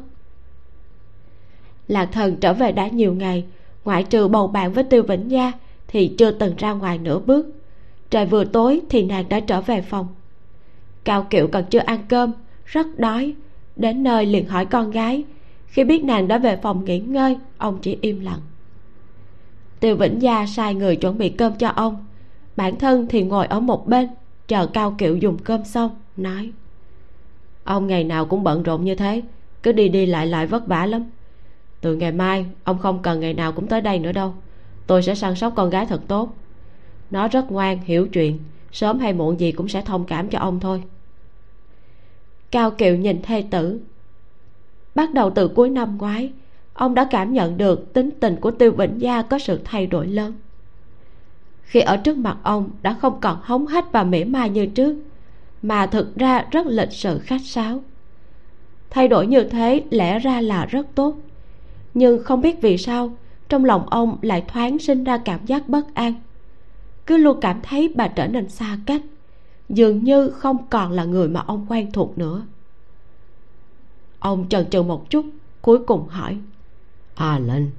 lạc 1.88 2.10
thần 2.12 2.36
trở 2.36 2.54
về 2.54 2.72
đã 2.72 2.88
nhiều 2.88 3.14
ngày, 3.14 3.46
ngoại 3.86 4.04
trừ 4.04 4.28
bầu 4.28 4.48
bạn 4.48 4.74
với 4.74 4.84
tiêu 4.84 5.04
vĩnh 5.04 5.32
gia 5.32 5.52
thì 5.88 6.16
chưa 6.18 6.32
từng 6.32 6.56
ra 6.58 6.74
ngoài 6.74 6.98
nửa 6.98 7.20
bước. 7.20 7.46
Trời 8.10 8.26
vừa 8.26 8.46
tối 8.46 8.82
thì 8.90 9.04
nàng 9.04 9.30
đã 9.30 9.40
trở 9.40 9.62
về 9.62 9.82
phòng. 9.82 10.08
Cao 11.04 11.28
kiệu 11.30 11.48
còn 11.48 11.64
chưa 11.66 11.80
ăn 11.80 12.00
cơm, 12.10 12.32
rất 12.66 13.00
đói, 13.00 13.34
đến 13.76 14.04
nơi 14.04 14.26
liền 14.26 14.48
hỏi 14.48 14.66
con 14.66 14.92
gái. 14.92 15.24
Khi 15.68 15.84
biết 15.84 16.04
nàng 16.04 16.28
đã 16.28 16.38
về 16.38 16.58
phòng 16.58 16.86
nghỉ 16.86 17.00
ngơi, 17.00 17.38
ông 17.58 17.80
chỉ 17.82 17.98
im 18.02 18.20
lặng. 18.20 18.40
Tiêu 19.80 19.96
vĩnh 19.96 20.22
gia 20.22 20.46
sai 20.46 20.76
người 20.76 20.96
chuẩn 20.96 21.18
bị 21.18 21.30
cơm 21.30 21.54
cho 21.56 21.68
ông. 21.68 22.06
Bản 22.56 22.80
thân 22.80 23.08
thì 23.08 23.24
ngồi 23.24 23.48
ở 23.48 23.60
một 23.60 23.88
bên, 23.88 24.08
chờ 24.48 24.68
cao 24.68 24.96
kiệu 24.98 25.18
dùng 25.18 25.38
cơm 25.38 25.64
xong, 25.64 25.92
nói. 26.18 26.52
Ông 27.64 27.88
ngày 27.88 28.04
nào 28.04 28.26
cũng 28.26 28.44
bận 28.44 28.64
rộn 28.64 28.86
như 28.86 28.96
thế, 28.96 29.22
cứ 29.64 29.72
đi 29.72 29.90
đi 29.90 30.06
lại 30.06 30.28
lại 30.28 30.48
vất 30.48 30.68
vả 30.68 30.86
lắm 30.86 31.04
từ 31.82 31.96
ngày 31.96 32.12
mai, 32.12 32.46
ông 32.64 32.80
không 32.80 33.02
cần 33.02 33.20
ngày 33.20 33.34
nào 33.34 33.52
cũng 33.52 33.68
tới 33.68 33.82
đây 33.82 34.00
nữa 34.00 34.12
đâu. 34.12 34.34
Tôi 34.88 35.04
sẽ 35.04 35.16
săn 35.16 35.36
sóc 35.36 35.54
con 35.56 35.70
gái 35.70 35.86
thật 35.86 36.02
tốt. 36.08 36.36
Nó 37.12 37.28
rất 37.28 37.52
ngoan, 37.52 37.80
hiểu 37.84 38.08
chuyện. 38.08 38.40
Sớm 38.72 39.00
hay 39.00 39.14
muộn 39.14 39.40
gì 39.40 39.52
cũng 39.52 39.68
sẽ 39.68 39.82
thông 39.82 40.06
cảm 40.06 40.30
cho 40.30 40.40
ông 40.40 40.60
thôi. 40.60 40.84
Cao 42.52 42.72
kiều 42.72 42.96
nhìn 42.96 43.22
thê 43.22 43.44
tử. 43.52 43.80
Bắt 44.96 45.14
đầu 45.14 45.30
từ 45.30 45.48
cuối 45.48 45.70
năm 45.70 45.98
ngoái, 45.98 46.32
ông 46.74 46.96
đã 46.96 47.08
cảm 47.12 47.34
nhận 47.34 47.58
được 47.58 47.94
tính 47.94 48.10
tình 48.20 48.36
của 48.36 48.52
tiêu 48.52 48.72
vĩnh 48.72 49.02
gia 49.02 49.22
có 49.22 49.40
sự 49.40 49.60
thay 49.66 49.88
đổi 49.88 50.08
lớn. 50.08 50.34
Khi 51.64 51.80
ở 51.80 51.98
trước 51.98 52.18
mặt 52.18 52.38
ông 52.44 52.70
đã 52.82 52.94
không 52.94 53.20
còn 53.22 53.40
hống 53.42 53.68
hách 53.68 53.92
và 53.92 54.04
mỉa 54.04 54.24
mai 54.24 54.50
như 54.50 54.66
trước, 54.66 54.96
mà 55.62 55.86
thực 55.86 56.16
ra 56.16 56.46
rất 56.52 56.68
lịch 56.68 56.92
sự 56.92 57.20
khách 57.20 57.42
sáo. 57.46 57.82
Thay 58.90 59.08
đổi 59.08 59.28
như 59.28 59.44
thế 59.44 59.84
lẽ 59.92 60.20
ra 60.20 60.42
là 60.42 60.66
rất 60.66 60.88
tốt 60.96 61.16
nhưng 61.98 62.24
không 62.24 62.42
biết 62.42 62.62
vì 62.62 62.78
sao 62.78 63.12
trong 63.50 63.66
lòng 63.66 63.90
ông 63.90 64.18
lại 64.22 64.44
thoáng 64.48 64.80
sinh 64.80 65.04
ra 65.04 65.18
cảm 65.18 65.46
giác 65.46 65.70
bất 65.70 65.94
an. 65.94 66.14
Cứ 67.06 67.18
luôn 67.18 67.40
cảm 67.42 67.60
thấy 67.64 67.94
bà 67.96 68.08
trở 68.08 68.28
nên 68.28 68.50
xa 68.50 68.78
cách 68.86 69.02
dường 69.70 70.04
như 70.04 70.30
không 70.30 70.58
còn 70.70 70.92
là 70.92 71.04
người 71.04 71.30
mà 71.30 71.44
ông 71.48 71.66
quen 71.70 71.92
thuộc 71.92 72.18
nữa. 72.18 72.46
Ông 74.20 74.50
chần 74.50 74.70
chừ 74.70 74.84
một 74.84 75.10
chút 75.10 75.26
cuối 75.62 75.80
cùng 75.80 76.08
hỏi 76.08 76.38
à 77.16 77.40
linh 77.40 77.72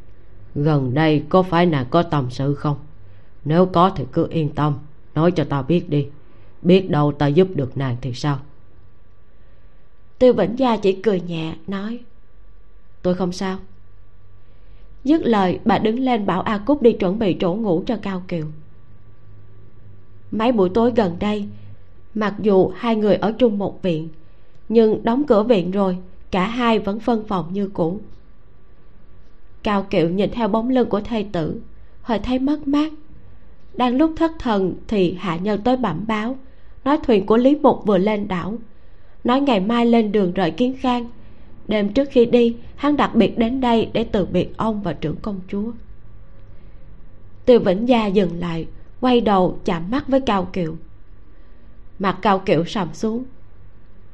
gần 0.54 0.94
đây 0.94 1.24
có 1.28 1.42
phải 1.42 1.66
nàng 1.66 1.86
có 1.90 2.02
tâm 2.02 2.26
sự 2.30 2.54
không? 2.54 2.76
Nếu 3.44 3.66
có 3.66 3.90
thì 3.96 4.04
cứ 4.12 4.26
yên 4.30 4.54
tâm 4.54 4.74
nói 5.14 5.30
cho 5.30 5.44
ta 5.44 5.62
biết 5.62 5.90
đi. 5.90 6.06
Biết 6.62 6.90
đâu 6.90 7.12
ta 7.12 7.26
giúp 7.26 7.48
được 7.54 7.76
nàng 7.76 7.96
thì 8.00 8.12
sao? 8.14 8.38
Tiêu 10.18 10.32
vĩnh 10.32 10.58
gia 10.58 10.76
chỉ 10.76 10.92
cười 11.02 11.20
nhẹ 11.20 11.54
nói 11.66 12.00
tôi 13.02 13.14
không 13.14 13.32
sao 13.32 13.58
dứt 15.04 15.22
lời, 15.24 15.58
bà 15.64 15.78
đứng 15.78 15.98
lên 15.98 16.26
bảo 16.26 16.40
a 16.40 16.58
cúc 16.58 16.82
đi 16.82 16.92
chuẩn 16.92 17.18
bị 17.18 17.36
chỗ 17.40 17.54
ngủ 17.54 17.82
cho 17.86 17.96
cao 18.02 18.22
kiều. 18.28 18.46
Mấy 20.30 20.52
buổi 20.52 20.68
tối 20.68 20.92
gần 20.96 21.16
đây, 21.20 21.48
mặc 22.14 22.34
dù 22.38 22.72
hai 22.76 22.96
người 22.96 23.16
ở 23.16 23.32
chung 23.32 23.58
một 23.58 23.82
viện, 23.82 24.08
nhưng 24.68 25.04
đóng 25.04 25.24
cửa 25.24 25.42
viện 25.42 25.70
rồi, 25.70 25.98
cả 26.30 26.46
hai 26.46 26.78
vẫn 26.78 27.00
phân 27.00 27.24
phòng 27.24 27.46
như 27.52 27.68
cũ. 27.68 28.00
Cao 29.62 29.86
kiệu 29.90 30.08
nhìn 30.10 30.30
theo 30.30 30.48
bóng 30.48 30.68
lưng 30.68 30.88
của 30.88 31.00
thê 31.00 31.26
tử, 31.32 31.60
hơi 32.02 32.18
thấy 32.18 32.38
mất 32.38 32.68
mát. 32.68 32.92
Đang 33.74 33.96
lúc 33.96 34.12
thất 34.16 34.32
thần 34.38 34.74
thì 34.88 35.16
hạ 35.18 35.36
nhân 35.36 35.60
tới 35.64 35.76
bẩm 35.76 36.04
báo, 36.08 36.36
nói 36.84 36.98
thuyền 37.02 37.26
của 37.26 37.36
lý 37.36 37.56
mục 37.56 37.82
vừa 37.86 37.98
lên 37.98 38.28
đảo, 38.28 38.54
nói 39.24 39.40
ngày 39.40 39.60
mai 39.60 39.86
lên 39.86 40.12
đường 40.12 40.32
rời 40.32 40.50
kiến 40.50 40.74
khang 40.80 41.06
đêm 41.68 41.92
trước 41.92 42.08
khi 42.10 42.26
đi 42.26 42.56
hắn 42.76 42.96
đặc 42.96 43.14
biệt 43.14 43.38
đến 43.38 43.60
đây 43.60 43.90
để 43.92 44.04
từ 44.04 44.26
biệt 44.26 44.56
ông 44.56 44.82
và 44.82 44.92
trưởng 44.92 45.16
công 45.16 45.40
chúa. 45.48 45.72
Tiêu 47.44 47.60
vĩnh 47.60 47.88
gia 47.88 48.06
dừng 48.06 48.40
lại 48.40 48.66
quay 49.00 49.20
đầu 49.20 49.58
chạm 49.64 49.90
mắt 49.90 50.08
với 50.08 50.20
cao 50.20 50.48
kiều. 50.52 50.76
Mặt 51.98 52.18
cao 52.22 52.38
kiều 52.38 52.64
sầm 52.64 52.94
xuống. 52.94 53.24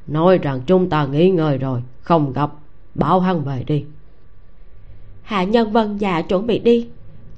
Nói 0.07 0.37
rằng 0.37 0.61
chúng 0.65 0.89
ta 0.89 1.05
nghỉ 1.05 1.29
ngơi 1.29 1.57
rồi 1.57 1.81
không 2.01 2.33
gặp 2.33 2.51
bảo 2.95 3.19
hắn 3.19 3.43
về 3.43 3.63
đi. 3.67 3.85
Hạ 5.21 5.43
nhân 5.43 5.71
vân 5.71 5.97
dạ 5.97 6.21
chuẩn 6.21 6.47
bị 6.47 6.59
đi. 6.59 6.87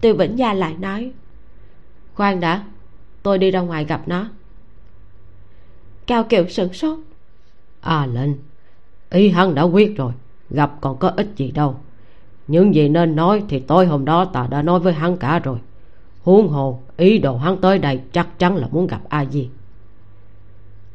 Tiêu 0.02 0.16
vĩnh 0.16 0.38
gia 0.38 0.54
lại 0.54 0.76
nói 0.80 1.12
khoan 2.18 2.40
đã 2.40 2.64
tôi 3.24 3.38
đi 3.38 3.52
ra 3.52 3.62
ngoài 3.62 3.86
gặp 3.86 4.08
nó. 4.08 4.30
Cao 6.08 6.24
kiều 6.24 6.48
sửng 6.48 6.74
sốt. 6.74 7.00
À 7.82 8.06
lên 8.06 8.38
ý 9.10 9.30
hắn 9.30 9.56
đã 9.56 9.64
quyết 9.64 9.98
rồi, 9.98 10.12
gặp 10.50 10.72
còn 10.82 10.98
có 10.98 11.12
ích 11.16 11.28
gì 11.36 11.52
đâu. 11.52 11.76
Những 12.48 12.76
gì 12.76 12.90
nên 12.90 13.16
nói 13.16 13.44
thì 13.50 13.60
tối 13.60 13.86
hôm 13.86 14.06
đó 14.06 14.26
ta 14.26 14.48
đã 14.50 14.62
nói 14.62 14.80
với 14.80 14.94
hắn 14.94 15.18
cả 15.18 15.40
rồi. 15.40 15.58
Huống 16.24 16.48
hồ, 16.48 16.80
ý 16.98 17.18
đồ 17.18 17.38
hắn 17.38 17.62
tới 17.62 17.80
đây 17.80 18.00
chắc 18.12 18.40
chắn 18.40 18.56
là 18.56 18.68
muốn 18.72 18.88
gặp 18.88 19.02
a 19.10 19.26
di. 19.26 19.50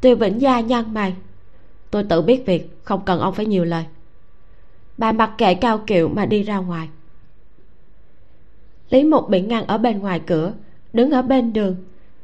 Tiêu 0.00 0.16
vĩnh 0.16 0.40
gia 0.40 0.60
nhăn 0.60 0.94
mày, 0.94 1.14
tôi 1.90 2.04
tự 2.04 2.22
biết 2.22 2.46
việc, 2.46 2.78
không 2.84 3.00
cần 3.04 3.20
ông 3.20 3.34
phải 3.34 3.46
nhiều 3.46 3.64
lời. 3.64 3.84
Bà 4.98 5.12
mặc 5.12 5.30
kệ 5.38 5.54
cao 5.54 5.78
kiệu 5.78 6.08
mà 6.08 6.26
đi 6.26 6.42
ra 6.42 6.58
ngoài. 6.58 6.88
Lý 8.90 9.04
mục 9.04 9.28
bị 9.28 9.40
ngăn 9.40 9.66
ở 9.66 9.78
bên 9.78 9.98
ngoài 9.98 10.20
cửa, 10.26 10.52
đứng 10.92 11.10
ở 11.10 11.22
bên 11.22 11.52
đường. 11.52 11.76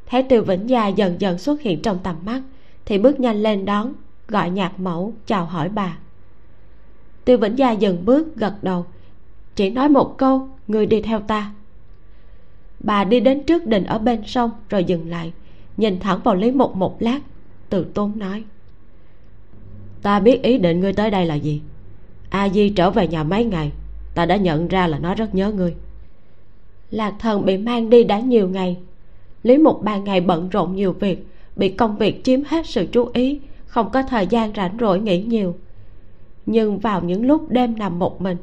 Thấy 0.05 0.23
tiêu 0.23 0.43
vĩnh 0.43 0.69
gia 0.69 0.87
dần 0.87 1.21
dần 1.21 1.37
xuất 1.37 1.61
hiện 1.61 1.81
trong 1.81 1.99
tầm 2.03 2.15
mắt, 2.25 2.41
thì 2.85 2.97
bước 2.97 3.19
nhanh 3.19 3.43
lên 3.43 3.65
đón 3.65 3.93
gọi 4.29 4.49
nhạc 4.49 4.79
mẫu, 4.79 5.13
chào 5.25 5.45
hỏi 5.45 5.69
bà. 5.69 5.97
Tiêu 7.25 7.37
vĩnh 7.37 7.57
gia 7.57 7.71
dừng 7.71 8.05
bước 8.05 8.35
gật 8.35 8.53
đầu, 8.61 8.85
chỉ 9.55 9.69
nói 9.69 9.89
một 9.89 10.17
câu, 10.17 10.49
người 10.67 10.85
đi 10.85 11.01
theo 11.01 11.19
ta. 11.19 11.51
Bà 12.79 13.03
đi 13.03 13.19
đến 13.19 13.43
trước 13.43 13.65
đình 13.65 13.83
ở 13.83 13.97
bên 13.97 14.23
sông 14.25 14.51
rồi 14.69 14.83
dừng 14.83 15.09
lại, 15.09 15.33
nhìn 15.77 15.99
thẳng 15.99 16.19
vào 16.23 16.35
lý 16.35 16.51
mục 16.51 16.75
một 16.75 17.01
lát, 17.01 17.19
từ 17.69 17.83
tôn 17.93 18.11
nói, 18.15 18.43
ta 20.01 20.19
biết 20.19 20.43
ý 20.43 20.57
định 20.57 20.79
ngươi 20.79 20.93
tới 20.93 21.11
đây 21.11 21.25
là 21.25 21.35
gì. 21.35 21.61
A 22.29 22.49
di 22.49 22.69
trở 22.69 22.91
về 22.91 23.07
nhà 23.07 23.23
mấy 23.23 23.45
ngày, 23.45 23.71
ta 24.13 24.25
đã 24.25 24.35
nhận 24.35 24.67
ra 24.67 24.87
là 24.87 24.99
nó 24.99 25.15
rất 25.15 25.35
nhớ 25.35 25.51
ngươi. 25.51 25.75
Lạc 26.91 27.13
thần 27.19 27.45
bị 27.45 27.57
mang 27.57 27.89
đi 27.89 28.03
đã 28.03 28.19
nhiều 28.19 28.49
ngày. 28.49 28.77
Lý 29.43 29.57
mục 29.57 29.83
ba 29.83 29.97
ngày 29.97 30.21
bận 30.21 30.49
rộn 30.49 30.75
nhiều 30.75 30.93
việc, 30.93 31.27
bị 31.55 31.69
công 31.69 31.97
việc 31.97 32.23
chiếm 32.23 32.39
hết 32.43 32.67
sự 32.67 32.87
chú 32.91 33.09
ý 33.13 33.39
không 33.79 33.91
có 33.91 34.03
thời 34.03 34.27
gian 34.27 34.53
rảnh 34.55 34.77
rỗi 34.79 34.99
nghĩ 34.99 35.23
nhiều. 35.23 35.55
Nhưng 36.45 36.79
vào 36.79 37.01
những 37.01 37.25
lúc 37.25 37.49
đêm 37.49 37.77
nằm 37.77 37.99
một 37.99 38.21
mình, 38.21 38.37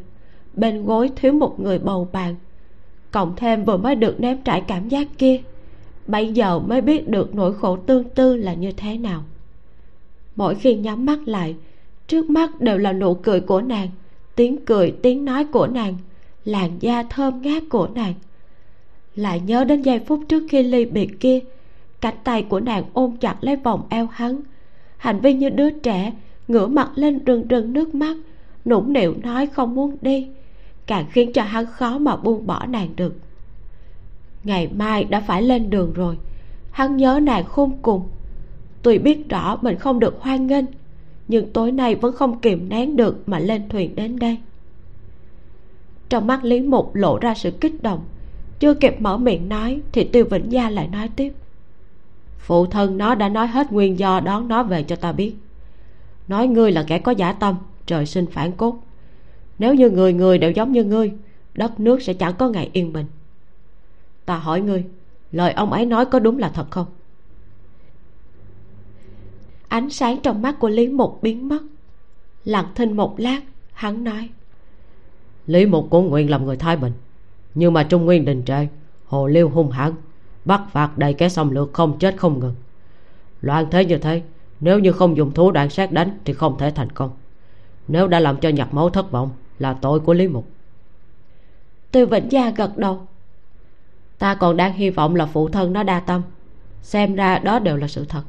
bên 0.55 0.85
gối 0.85 1.11
thiếu 1.17 1.33
một 1.33 1.61
người 1.61 1.79
bầu 1.79 2.09
bạn, 2.13 2.35
cộng 3.11 3.37
thêm 3.37 3.65
vừa 3.65 3.77
mới 3.77 3.95
được 3.95 4.21
nếm 4.21 4.37
trải 4.45 4.61
cảm 4.61 4.89
giác 4.89 5.07
kia, 5.19 5.41
bây 6.07 6.33
giờ 6.33 6.59
mới 6.59 6.81
biết 6.81 7.09
được 7.09 7.35
nỗi 7.35 7.55
khổ 7.55 7.77
tương 7.77 8.05
tư 8.05 8.37
là 8.37 8.55
như 8.55 8.73
thế 8.73 8.99
nào. 8.99 9.25
Mỗi 10.37 10.55
khi 10.55 10.75
nhắm 10.75 11.07
mắt 11.07 11.19
lại, 11.27 11.57
trước 12.07 12.31
mắt 12.31 12.61
đều 12.61 12.79
là 12.79 12.93
nụ 12.93 13.15
cười 13.15 13.41
của 13.41 13.61
nàng, 13.61 13.89
tiếng 14.37 14.65
cười, 14.65 14.95
tiếng 15.03 15.25
nói 15.25 15.45
của 15.45 15.67
nàng, 15.67 15.95
làn 16.45 16.71
da 16.81 17.03
thơm 17.03 17.43
ngát 17.43 17.63
của 17.71 17.89
nàng. 17.95 18.15
Lại 19.15 19.41
nhớ 19.41 19.65
đến 19.65 19.83
giây 19.83 19.99
phút 19.99 20.21
trước 20.29 20.45
khi 20.49 20.63
ly 20.63 20.85
biệt 20.85 21.21
kia, 21.21 21.41
cánh 22.01 22.17
tay 22.25 22.43
của 22.43 22.61
nàng 22.61 22.85
ôm 22.93 23.17
chặt 23.17 23.37
lấy 23.41 23.57
vòng 23.57 23.87
eo 23.89 24.07
hắn 24.07 24.41
hành 24.97 25.21
vi 25.21 25.35
như 25.35 25.51
đứa 25.51 25.71
trẻ, 25.71 26.13
ngửa 26.49 26.67
mặt 26.67 26.91
lên 26.95 27.25
rừng 27.25 27.49
rừng 27.49 27.73
nước 27.73 27.95
mắt, 27.95 28.17
nũng 28.65 28.93
nịu 28.93 29.15
nói 29.23 29.47
không 29.47 29.75
muốn 29.75 29.97
đi, 30.01 30.29
càng 30.87 31.07
khiến 31.11 31.33
cho 31.33 31.43
hắn 31.43 31.67
khó 31.67 31.99
mà 31.99 32.17
buông 32.17 32.47
bỏ 32.47 32.67
nàng 32.67 32.89
được. 32.97 33.15
Ngày 34.45 34.69
mai 34.77 35.05
đã 35.05 35.21
phải 35.21 35.43
lên 35.43 35.71
đường 35.71 35.93
rồi, 35.93 36.19
hắn 36.71 36.97
nhớ 36.97 37.21
nàng 37.23 37.45
khôn 37.45 37.79
cùng. 37.83 38.03
Tuy 38.83 38.99
biết 38.99 39.29
rõ 39.29 39.59
mình 39.63 39.77
không 39.77 39.99
được 39.99 40.17
hoan 40.21 40.47
nghênh, 40.47 40.65
nhưng 41.29 41.53
tối 41.53 41.73
nay 41.73 41.95
vẫn 41.95 42.15
không 42.15 42.41
kìm 42.41 42.69
nén 42.69 42.97
được 42.97 43.29
mà 43.29 43.39
lên 43.39 43.69
thuyền 43.69 43.97
đến 43.97 44.19
đây. 44.19 44.39
Trong 46.09 46.27
mắt 46.27 46.45
lý 46.45 46.61
mục 46.61 46.95
lộ 46.95 47.19
ra 47.19 47.35
sự 47.35 47.51
kích 47.51 47.83
động, 47.83 48.01
chưa 48.59 48.75
kịp 48.75 49.01
mở 49.01 49.17
miệng 49.19 49.49
nói 49.49 49.81
thì 49.93 50.05
tiêu 50.05 50.25
vĩnh 50.31 50.53
gia 50.53 50.71
lại 50.71 50.89
nói 50.89 51.09
tiếp 51.17 51.33
phụ 52.47 52.67
thân 52.67 52.99
nó 52.99 53.15
đã 53.15 53.29
nói 53.29 53.47
hết 53.47 53.73
nguyên 53.73 53.99
do 53.99 54.21
đón 54.21 54.49
nó 54.49 54.63
về 54.63 54.83
cho 54.83 54.97
ta 54.97 55.13
biết. 55.13 55.35
Nói 56.29 56.49
ngươi 56.49 56.73
là 56.73 56.85
kẻ 56.87 56.99
có 56.99 57.13
giả 57.13 57.33
tâm, 57.33 57.57
trời 57.87 58.07
sinh 58.07 58.27
phản 58.27 58.53
cốt. 58.53 58.79
Nếu 59.59 59.75
như 59.75 59.91
người 59.91 60.13
người 60.13 60.39
đều 60.39 60.51
giống 60.51 60.73
như 60.73 60.85
ngươi, 60.85 61.13
đất 61.55 61.81
nước 61.81 62.03
sẽ 62.03 62.15
chẳng 62.15 62.35
có 62.39 62.49
ngày 62.49 62.71
yên 62.73 62.93
bình. 62.93 63.07
Ta 64.25 64.37
hỏi 64.37 64.61
ngươi, 64.61 64.85
lời 65.33 65.53
ông 65.53 65.73
ấy 65.73 65.87
nói 65.87 66.07
có 66.07 66.19
đúng 66.19 66.39
là 66.39 66.49
thật 66.49 66.67
không? 66.71 66.87
Ánh 69.69 69.91
sáng 69.91 70.19
trong 70.23 70.43
mắt 70.43 70.59
của 70.59 70.69
lý 70.69 70.89
mục 70.89 71.19
biến 71.23 71.49
mất. 71.49 71.63
Lặng 72.45 72.67
thinh 72.75 72.97
một 72.97 73.21
lát, 73.21 73.41
hắn 73.73 74.05
nói, 74.05 74.29
lý 75.47 75.67
mục 75.67 75.87
cũng 75.91 76.09
nguyện 76.09 76.31
làm 76.31 76.45
người 76.45 76.57
thái 76.57 76.77
bình, 76.77 76.93
nhưng 77.55 77.73
mà 77.73 77.83
trung 77.83 78.05
nguyên 78.05 78.25
đình 78.25 78.43
trệ, 78.45 78.67
hồ 79.07 79.27
liêu 79.27 79.49
hung 79.49 79.71
hãn 79.71 79.93
bắt 80.47 80.63
phạt 80.73 80.99
đầy 80.99 81.15
kẻ 81.15 81.29
xâm 81.29 81.51
lược 81.51 81.73
không 81.73 81.99
chết 81.99 82.17
không 82.17 82.41
ngừng. 82.41 82.55
Loạn 83.41 83.67
thế 83.71 83.85
như 83.85 83.99
thế 83.99 84.23
nếu 84.61 84.79
như 84.79 84.93
không 84.93 85.17
dùng 85.17 85.33
thú 85.33 85.51
đoạn 85.51 85.71
sát 85.71 85.93
đánh 85.93 86.19
thì 86.25 86.33
không 86.33 86.59
thể 86.59 86.71
thành 86.71 86.91
công. 86.91 87.11
Nếu 87.89 88.09
đã 88.09 88.21
làm 88.21 88.37
cho 88.37 88.49
nhạc 88.49 88.75
máu 88.75 88.91
thất 88.91 89.11
vọng 89.11 89.31
là 89.59 89.73
tội 89.73 90.01
của 90.01 90.15
lý 90.15 90.29
mục. 90.29 90.49
Từ 91.91 92.07
vĩnh 92.07 92.33
gia 92.33 92.51
gật 92.51 92.79
đầu. 92.79 93.07
Ta 94.19 94.35
còn 94.35 94.57
đang 94.57 94.73
hy 94.73 94.91
vọng 94.91 95.17
là 95.17 95.27
phụ 95.27 95.49
thân 95.49 95.73
nó 95.73 95.83
đa 95.83 96.01
tâm. 96.01 96.23
Xem 96.83 97.15
ra 97.15 97.39
đó 97.39 97.59
đều 97.59 97.77
là 97.77 97.89
sự 97.89 98.05
thật. 98.05 98.23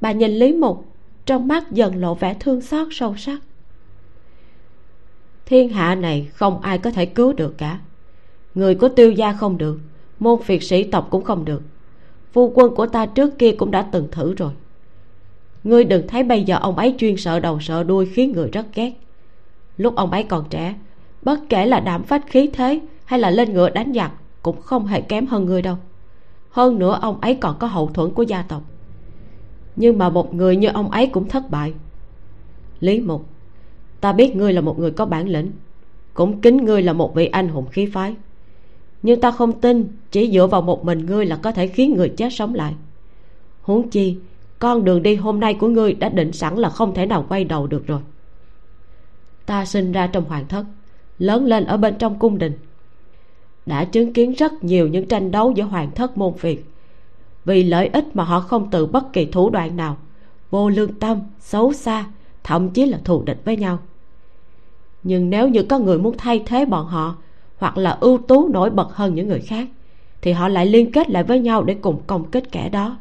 Bà 0.00 0.12
nhìn 0.12 0.30
lý 0.30 0.52
mục 0.52 0.84
trong 1.26 1.48
mắt 1.48 1.70
dần 1.70 1.96
lộ 1.96 2.14
vẻ 2.14 2.36
thương 2.40 2.60
xót 2.60 2.88
sâu 2.90 3.16
sắc. 3.16 3.40
Thiên 5.46 5.68
hạ 5.68 5.94
này 5.94 6.28
không 6.34 6.60
ai 6.60 6.78
có 6.78 6.90
thể 6.90 7.06
cứu 7.06 7.32
được 7.32 7.58
cả. 7.58 7.80
Người 8.54 8.74
của 8.74 8.88
tiêu 8.88 9.12
gia 9.12 9.32
không 9.32 9.58
được 9.58 9.78
môn 10.18 10.42
phiệt 10.42 10.62
sĩ 10.62 10.84
tộc 10.84 11.08
cũng 11.10 11.24
không 11.24 11.44
được. 11.44 11.62
Phu 12.32 12.52
quân 12.54 12.74
của 12.74 12.86
ta 12.86 13.06
trước 13.06 13.38
kia 13.38 13.52
cũng 13.52 13.70
đã 13.70 13.82
từng 13.82 14.08
thử 14.12 14.34
rồi. 14.34 14.52
Ngươi 15.64 15.84
đừng 15.84 16.08
thấy 16.08 16.22
bây 16.22 16.42
giờ 16.42 16.58
ông 16.60 16.78
ấy 16.78 16.94
chuyên 16.98 17.16
sợ 17.16 17.40
đầu 17.40 17.60
sợ 17.60 17.84
đuôi 17.84 18.06
khiến 18.06 18.32
người 18.32 18.50
rất 18.50 18.66
ghét. 18.74 18.92
Lúc 19.76 19.96
ông 19.96 20.10
ấy 20.10 20.22
còn 20.22 20.44
trẻ, 20.50 20.74
bất 21.22 21.40
kể 21.48 21.66
là 21.66 21.80
đảm 21.80 22.02
phách 22.02 22.26
khí 22.26 22.50
thế 22.52 22.80
hay 23.04 23.20
là 23.20 23.30
lên 23.30 23.52
ngựa 23.52 23.70
đánh 23.70 23.92
giặc 23.94 24.12
cũng 24.42 24.62
không 24.62 24.86
hề 24.86 25.00
kém 25.00 25.26
hơn 25.26 25.44
ngươi 25.44 25.62
đâu. 25.62 25.76
Hơn 26.50 26.78
nữa 26.78 26.98
ông 27.02 27.20
ấy 27.20 27.34
còn 27.34 27.58
có 27.58 27.66
hậu 27.66 27.86
thuẫn 27.86 28.10
của 28.10 28.22
gia 28.22 28.42
tộc. 28.42 28.62
Nhưng 29.76 29.98
mà 29.98 30.08
một 30.08 30.34
người 30.34 30.56
như 30.56 30.68
ông 30.68 30.90
ấy 30.90 31.06
cũng 31.06 31.28
thất 31.28 31.50
bại. 31.50 31.74
Lý 32.80 33.00
mục, 33.00 33.26
ta 34.00 34.12
biết 34.12 34.36
ngươi 34.36 34.52
là 34.52 34.60
một 34.60 34.78
người 34.78 34.90
có 34.90 35.06
bản 35.06 35.28
lĩnh, 35.28 35.50
cũng 36.14 36.40
kính 36.40 36.56
ngươi 36.56 36.82
là 36.82 36.92
một 36.92 37.14
vị 37.14 37.26
anh 37.26 37.48
hùng 37.48 37.66
khí 37.66 37.86
phái 37.86 38.14
nhưng 39.02 39.20
ta 39.20 39.30
không 39.30 39.60
tin, 39.60 39.88
chỉ 40.10 40.30
dựa 40.32 40.46
vào 40.46 40.62
một 40.62 40.84
mình 40.84 41.06
ngươi 41.06 41.26
là 41.26 41.36
có 41.36 41.52
thể 41.52 41.66
khiến 41.66 41.96
người 41.96 42.08
chết 42.08 42.32
sống 42.32 42.54
lại. 42.54 42.74
Huống 43.62 43.88
chi, 43.88 44.16
con 44.58 44.84
đường 44.84 45.02
đi 45.02 45.14
hôm 45.14 45.40
nay 45.40 45.54
của 45.54 45.68
ngươi 45.68 45.92
đã 45.92 46.08
định 46.08 46.32
sẵn 46.32 46.56
là 46.56 46.68
không 46.68 46.94
thể 46.94 47.06
nào 47.06 47.26
quay 47.28 47.44
đầu 47.44 47.66
được 47.66 47.86
rồi. 47.86 48.00
Ta 49.46 49.64
sinh 49.64 49.92
ra 49.92 50.06
trong 50.06 50.24
hoàng 50.24 50.46
thất, 50.48 50.64
lớn 51.18 51.44
lên 51.44 51.64
ở 51.64 51.76
bên 51.76 51.94
trong 51.98 52.18
cung 52.18 52.38
đình. 52.38 52.52
Đã 53.66 53.84
chứng 53.84 54.12
kiến 54.12 54.32
rất 54.32 54.64
nhiều 54.64 54.88
những 54.88 55.06
tranh 55.06 55.30
đấu 55.30 55.52
giữa 55.52 55.64
hoàng 55.64 55.90
thất 55.94 56.18
môn 56.18 56.34
phiệt. 56.38 56.58
Vì 57.44 57.62
lợi 57.62 57.90
ích 57.92 58.16
mà 58.16 58.24
họ 58.24 58.40
không 58.40 58.70
từ 58.70 58.86
bất 58.86 59.12
kỳ 59.12 59.24
thủ 59.24 59.50
đoạn 59.50 59.76
nào, 59.76 59.96
vô 60.50 60.68
lương 60.68 60.94
tâm, 60.94 61.20
xấu 61.40 61.72
xa, 61.72 62.06
thậm 62.44 62.70
chí 62.70 62.86
là 62.86 62.98
thù 63.04 63.22
địch 63.22 63.40
với 63.44 63.56
nhau. 63.56 63.78
Nhưng 65.02 65.30
nếu 65.30 65.48
như 65.48 65.62
có 65.62 65.78
người 65.78 65.98
muốn 65.98 66.14
thay 66.18 66.42
thế 66.46 66.64
bọn 66.64 66.86
họ 66.86 67.16
hoặc 67.58 67.78
là 67.78 67.90
ưu 68.00 68.18
tú, 68.18 68.48
nổi 68.48 68.70
bật 68.70 68.94
hơn 68.94 69.14
những 69.14 69.28
người 69.28 69.40
khác, 69.40 69.68
thì 70.22 70.32
họ 70.32 70.48
lại 70.48 70.66
liên 70.66 70.92
kết 70.92 71.10
lại 71.10 71.24
với 71.24 71.40
nhau 71.40 71.62
để 71.62 71.74
cùng 71.74 72.00
công 72.06 72.30
kích 72.30 72.52
kẻ 72.52 72.68
đó. 72.68 72.98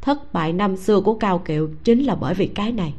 Thất 0.00 0.32
bại 0.32 0.52
năm 0.52 0.76
xưa 0.76 1.00
của 1.00 1.14
cao 1.14 1.38
kiệu 1.38 1.70
chính 1.84 2.02
là 2.02 2.14
bởi 2.14 2.34
vì 2.34 2.46
cái 2.46 2.72
này. 2.72 2.94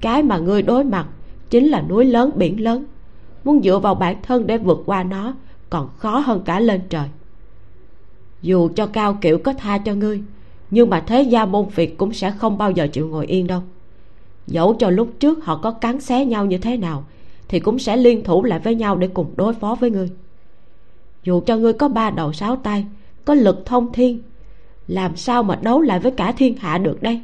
Cái 0.00 0.22
mà 0.22 0.38
ngươi 0.38 0.62
đối 0.62 0.84
mặt 0.84 1.06
chính 1.50 1.66
là 1.66 1.82
núi 1.82 2.04
lớn, 2.04 2.30
biển 2.34 2.60
lớn. 2.60 2.84
Muốn 3.44 3.62
dựa 3.62 3.78
vào 3.78 3.94
bản 3.94 4.16
thân 4.22 4.46
để 4.46 4.58
vượt 4.58 4.82
qua 4.86 5.02
nó 5.02 5.34
còn 5.70 5.88
khó 5.96 6.18
hơn 6.18 6.42
cả 6.44 6.60
lên 6.60 6.80
trời. 6.88 7.08
Dù 8.42 8.68
cho 8.76 8.86
cao 8.86 9.18
kiểu 9.20 9.38
có 9.38 9.52
tha 9.52 9.78
cho 9.78 9.94
ngươi, 9.94 10.22
nhưng 10.70 10.90
mà 10.90 11.00
thế 11.06 11.22
gia 11.22 11.44
môn 11.44 11.68
việt 11.74 11.98
cũng 11.98 12.12
sẽ 12.12 12.30
không 12.30 12.58
bao 12.58 12.70
giờ 12.70 12.86
chịu 12.92 13.08
ngồi 13.08 13.26
yên 13.26 13.46
đâu. 13.46 13.62
Dẫu 14.46 14.74
cho 14.74 14.90
lúc 14.90 15.08
trước 15.20 15.44
họ 15.44 15.56
có 15.56 15.70
cắn 15.70 16.00
xé 16.00 16.24
nhau 16.24 16.46
như 16.46 16.58
thế 16.58 16.76
nào 16.76 17.04
thì 17.48 17.60
cũng 17.60 17.78
sẽ 17.78 17.96
liên 17.96 18.24
thủ 18.24 18.44
lại 18.44 18.58
với 18.58 18.74
nhau 18.74 18.96
để 18.96 19.08
cùng 19.08 19.32
đối 19.36 19.54
phó 19.54 19.74
với 19.74 19.90
ngươi. 19.90 20.10
Dù 21.22 21.40
cho 21.46 21.56
ngươi 21.56 21.72
có 21.72 21.88
ba 21.88 22.10
đầu 22.10 22.32
sáu 22.32 22.56
tay, 22.56 22.86
có 23.24 23.34
lực 23.34 23.66
thông 23.66 23.92
thiên, 23.92 24.22
làm 24.88 25.16
sao 25.16 25.42
mà 25.42 25.58
đấu 25.62 25.80
lại 25.80 26.00
với 26.00 26.12
cả 26.12 26.32
thiên 26.32 26.56
hạ 26.56 26.78
được 26.78 27.02
đây? 27.02 27.20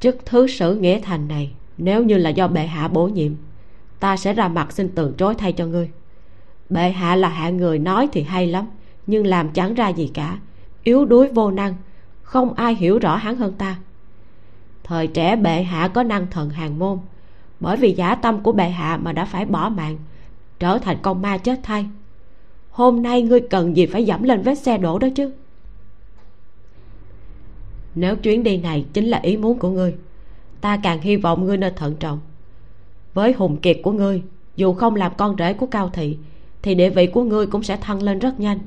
Chức 0.00 0.26
thứ 0.26 0.46
sử 0.46 0.74
nghĩa 0.74 1.00
thành 1.00 1.28
này, 1.28 1.52
nếu 1.78 2.04
như 2.04 2.16
là 2.16 2.30
do 2.30 2.48
bệ 2.48 2.66
hạ 2.66 2.88
bổ 2.88 3.08
nhiệm, 3.08 3.32
ta 4.00 4.16
sẽ 4.16 4.32
ra 4.32 4.48
mặt 4.48 4.72
xin 4.72 4.88
từ 4.88 5.14
chối 5.18 5.34
thay 5.34 5.52
cho 5.52 5.66
ngươi. 5.66 5.90
Bệ 6.68 6.90
hạ 6.90 7.16
là 7.16 7.28
hạ 7.28 7.50
người 7.50 7.78
nói 7.78 8.08
thì 8.12 8.22
hay 8.22 8.46
lắm, 8.46 8.66
nhưng 9.06 9.26
làm 9.26 9.48
chẳng 9.48 9.74
ra 9.74 9.88
gì 9.88 10.10
cả. 10.14 10.38
Yếu 10.84 11.04
đuối 11.04 11.28
vô 11.28 11.50
năng, 11.50 11.74
không 12.22 12.54
ai 12.54 12.74
hiểu 12.74 12.98
rõ 12.98 13.16
hắn 13.16 13.36
hơn 13.36 13.52
ta. 13.58 13.76
Thời 14.84 15.06
trẻ 15.06 15.36
bệ 15.36 15.62
hạ 15.62 15.88
có 15.88 16.02
năng 16.02 16.26
thần 16.30 16.50
hàng 16.50 16.78
môn 16.78 16.98
bởi 17.60 17.76
vì 17.76 17.92
giả 17.92 18.14
tâm 18.14 18.40
của 18.40 18.52
bệ 18.52 18.68
hạ 18.68 18.98
mà 19.02 19.12
đã 19.12 19.24
phải 19.24 19.44
bỏ 19.44 19.68
mạng, 19.68 19.96
trở 20.58 20.78
thành 20.78 20.96
con 21.02 21.22
ma 21.22 21.38
chết 21.38 21.60
thay. 21.62 21.86
Hôm 22.70 23.02
nay 23.02 23.22
ngươi 23.22 23.40
cần 23.40 23.76
gì 23.76 23.86
phải 23.86 24.04
dẫm 24.04 24.22
lên 24.22 24.42
vết 24.42 24.54
xe 24.54 24.78
đổ 24.78 24.98
đó 24.98 25.08
chứ? 25.14 25.32
Nếu 27.94 28.16
chuyến 28.16 28.42
đi 28.42 28.56
này 28.56 28.84
chính 28.92 29.04
là 29.04 29.18
ý 29.18 29.36
muốn 29.36 29.58
của 29.58 29.70
ngươi, 29.70 29.94
ta 30.60 30.76
càng 30.82 31.00
hy 31.00 31.16
vọng 31.16 31.44
ngươi 31.44 31.56
nên 31.56 31.74
thận 31.74 31.96
trọng. 32.00 32.20
Với 33.14 33.32
hùng 33.32 33.56
kiệt 33.56 33.76
của 33.82 33.92
ngươi, 33.92 34.22
dù 34.56 34.72
không 34.72 34.96
làm 34.96 35.12
con 35.16 35.36
rể 35.38 35.52
của 35.52 35.66
cao 35.66 35.90
thị, 35.92 36.18
thì 36.62 36.74
địa 36.74 36.90
vị 36.90 37.06
của 37.06 37.24
ngươi 37.24 37.46
cũng 37.46 37.62
sẽ 37.62 37.76
thăng 37.76 38.02
lên 38.02 38.18
rất 38.18 38.40
nhanh. 38.40 38.58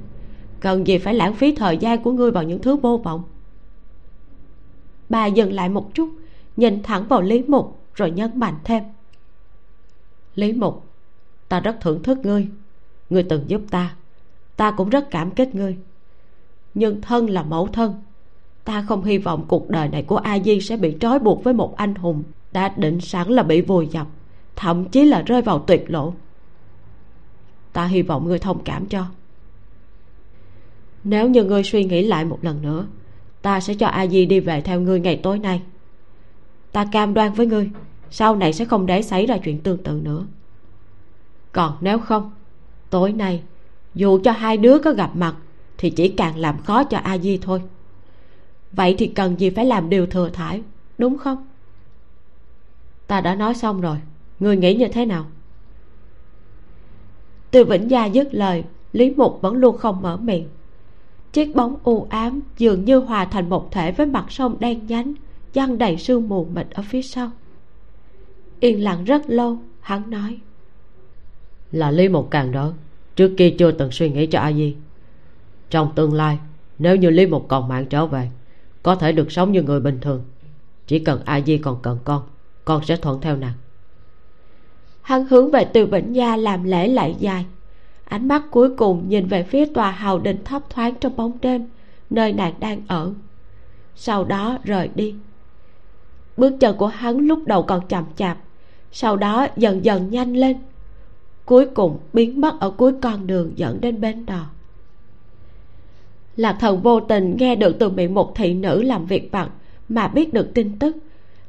Cần 0.59 0.87
gì 0.87 0.97
phải 0.97 1.13
lãng 1.13 1.33
phí 1.35 1.55
thời 1.55 1.77
gian 1.77 2.03
của 2.03 2.11
ngươi 2.11 2.31
vào 2.31 2.43
những 2.43 2.61
thứ 2.61 2.75
vô 2.75 2.97
vọng? 2.97 3.23
Bà 5.09 5.25
dừng 5.25 5.53
lại 5.53 5.69
một 5.69 5.93
chút, 5.93 6.09
nhìn 6.57 6.83
thẳng 6.83 7.07
vào 7.07 7.21
lý 7.21 7.43
mục 7.47 7.78
rồi 7.95 8.11
nhấn 8.11 8.39
mạnh 8.39 8.55
thêm. 8.63 8.83
Lý 10.35 10.53
mục, 10.53 10.85
ta 11.49 11.59
rất 11.59 11.77
thưởng 11.81 12.03
thức 12.03 12.17
ngươi. 12.17 12.47
Ngươi 13.09 13.23
từng 13.23 13.43
giúp 13.47 13.61
ta. 13.69 13.95
Ta 14.55 14.71
cũng 14.71 14.89
rất 14.89 15.11
cảm 15.11 15.31
kích 15.31 15.55
ngươi. 15.55 15.77
Nhưng 16.73 17.01
thân 17.01 17.29
là 17.29 17.43
mẫu 17.43 17.67
thân, 17.67 17.93
ta 18.63 18.81
không 18.81 19.03
hy 19.03 19.17
vọng 19.17 19.45
cuộc 19.47 19.69
đời 19.69 19.87
này 19.87 20.03
của 20.03 20.17
a 20.17 20.39
di 20.39 20.61
sẽ 20.61 20.77
bị 20.77 20.97
trói 20.99 21.19
buộc 21.19 21.43
với 21.43 21.53
một 21.53 21.77
anh 21.77 21.95
hùng 21.95 22.23
đã 22.51 22.73
định 22.77 23.01
sẵn 23.01 23.27
là 23.27 23.43
bị 23.43 23.61
vùi 23.61 23.87
dập, 23.87 24.07
thậm 24.55 24.89
chí 24.89 25.05
là 25.05 25.21
rơi 25.21 25.41
vào 25.41 25.59
tuyệt 25.59 25.85
lộ. 25.87 26.13
Ta 27.73 27.85
hy 27.85 28.01
vọng 28.01 28.27
ngươi 28.27 28.39
thông 28.39 28.63
cảm 28.63 28.85
cho. 28.85 29.05
Nếu 31.03 31.29
như 31.29 31.43
ngươi 31.43 31.63
suy 31.63 31.83
nghĩ 31.83 32.01
lại 32.05 32.25
một 32.25 32.39
lần 32.41 32.61
nữa, 32.61 32.87
ta 33.41 33.59
sẽ 33.59 33.73
cho 33.73 33.87
a 33.87 34.07
di 34.07 34.25
đi 34.25 34.39
về 34.39 34.61
theo 34.61 34.81
ngươi 34.81 34.99
ngày 34.99 35.19
tối 35.23 35.39
nay 35.39 35.61
ta 36.71 36.85
cam 36.91 37.13
đoan 37.13 37.33
với 37.33 37.45
ngươi, 37.45 37.69
sau 38.11 38.35
này 38.35 38.53
sẽ 38.53 38.65
không 38.65 38.85
để 38.85 39.01
xảy 39.01 39.25
ra 39.25 39.37
chuyện 39.37 39.59
tương 39.59 39.83
tự 39.83 40.01
nữa. 40.03 40.25
Còn 41.51 41.77
nếu 41.81 41.99
không, 41.99 42.31
tối 42.89 43.11
nay, 43.11 43.43
dù 43.95 44.19
cho 44.23 44.31
hai 44.31 44.57
đứa 44.57 44.79
có 44.79 44.91
gặp 44.93 45.15
mặt, 45.15 45.35
thì 45.77 45.89
chỉ 45.89 46.09
càng 46.09 46.37
làm 46.37 46.63
khó 46.63 46.83
cho 46.83 46.97
a 46.97 47.17
di 47.17 47.37
thôi. 47.37 47.61
Vậy 48.71 48.95
thì 48.97 49.07
cần 49.07 49.39
gì 49.39 49.49
phải 49.49 49.65
làm 49.65 49.89
điều 49.89 50.05
thừa 50.05 50.29
thải, 50.29 50.61
đúng 50.97 51.17
không? 51.17 51.47
Ta 53.07 53.21
đã 53.21 53.35
nói 53.35 53.53
xong 53.53 53.81
rồi 53.81 53.97
người 54.39 54.57
nghĩ 54.57 54.75
như 54.75 54.87
thế 54.87 55.05
nào? 55.05 55.25
Từ 57.51 57.65
vĩnh 57.65 57.91
gia 57.91 58.05
dứt 58.05 58.27
lời, 58.31 58.63
lý 58.93 59.13
mục 59.17 59.39
vẫn 59.41 59.55
luôn 59.55 59.77
không 59.77 60.01
mở 60.01 60.17
miệng. 60.17 60.47
Chiếc 61.33 61.55
bóng 61.55 61.75
u 61.83 62.07
ám 62.09 62.39
dường 62.57 62.85
như 62.85 62.97
hòa 62.99 63.25
thành 63.25 63.49
một 63.49 63.71
thể 63.71 63.91
với 63.91 64.05
mặt 64.05 64.25
sông 64.29 64.55
đen 64.59 64.87
nhánh 64.87 65.13
giăng 65.53 65.77
đầy 65.77 65.97
sương 65.97 66.29
mù 66.29 66.45
mịt 66.45 66.67
ở 66.71 66.83
phía 66.83 67.01
sau. 67.01 67.31
Yên 68.59 68.83
lặng 68.83 69.03
rất 69.03 69.29
lâu 69.29 69.57
hắn 69.79 70.09
nói. 70.09 70.39
Là 71.71 71.91
lý 71.91 72.09
một 72.09 72.31
càng 72.31 72.51
đó 72.51 72.73
trước 73.15 73.33
kia 73.37 73.55
chưa 73.59 73.71
từng 73.71 73.91
suy 73.91 74.09
nghĩ 74.09 74.25
cho 74.25 74.39
a 74.39 74.53
di. 74.53 74.75
Trong 75.69 75.91
tương 75.95 76.13
lai 76.13 76.39
nếu 76.79 76.95
như 76.95 77.09
lý 77.09 77.25
một 77.25 77.45
còn 77.47 77.67
mạng 77.67 77.85
trở 77.89 78.05
về 78.05 78.29
có 78.83 78.95
thể 78.95 79.11
được 79.11 79.31
sống 79.31 79.51
như 79.51 79.61
người 79.61 79.79
bình 79.79 79.97
thường. 80.01 80.23
Chỉ 80.87 80.99
cần 80.99 81.21
a 81.25 81.41
di 81.41 81.57
còn 81.57 81.79
cần 81.81 81.97
con 82.03 82.23
con 82.65 82.85
sẽ 82.85 82.95
thuận 82.95 83.21
theo 83.21 83.35
nàng. 83.35 83.53
Hắn 85.01 85.25
hướng 85.25 85.51
về 85.51 85.65
từ 85.65 85.85
vĩnh 85.85 86.15
gia 86.15 86.35
làm 86.35 86.63
lễ 86.63 86.87
lại 86.87 87.15
dài. 87.19 87.45
Ánh 88.03 88.27
mắt 88.27 88.43
cuối 88.51 88.75
cùng 88.75 89.09
nhìn 89.09 89.27
về 89.27 89.43
phía 89.43 89.65
tòa 89.65 89.91
hào 89.91 90.19
đình 90.19 90.43
thấp 90.43 90.61
thoáng 90.69 90.95
trong 90.95 91.15
bóng 91.15 91.37
đêm 91.41 91.67
nơi 92.09 92.33
nàng 92.33 92.53
đang 92.59 92.81
ở. 92.87 93.13
Sau 93.95 94.23
đó 94.23 94.57
rời 94.63 94.89
đi 94.95 95.15
bước 96.39 96.53
chân 96.59 96.77
của 96.77 96.87
hắn 96.87 97.17
lúc 97.17 97.39
đầu 97.45 97.63
còn 97.63 97.87
chậm 97.87 98.03
chạp, 98.15 98.37
sau 98.91 99.17
đó 99.17 99.47
dần 99.57 99.85
dần 99.85 100.11
nhanh 100.11 100.33
lên. 100.33 100.57
Cuối 101.45 101.65
cùng 101.65 101.97
biến 102.13 102.41
mất 102.41 102.59
ở 102.59 102.69
cuối 102.69 102.93
con 103.01 103.27
đường 103.27 103.51
dẫn 103.55 103.81
đến 103.81 104.01
bến 104.01 104.25
đò 104.25 104.45
lạc 106.39 106.57
thần 106.59 106.81
vô 106.81 106.99
tình 106.99 107.37
nghe 107.37 107.55
được 107.55 107.75
từ 107.79 107.89
miệng 107.89 108.13
một 108.13 108.35
thị 108.35 108.53
nữ 108.53 108.81
làm 108.81 109.05
việc 109.05 109.31
vặt 109.31 109.49
mà 109.89 110.07
biết 110.07 110.33
được 110.33 110.51
tin 110.53 110.79
tức. 110.79 110.97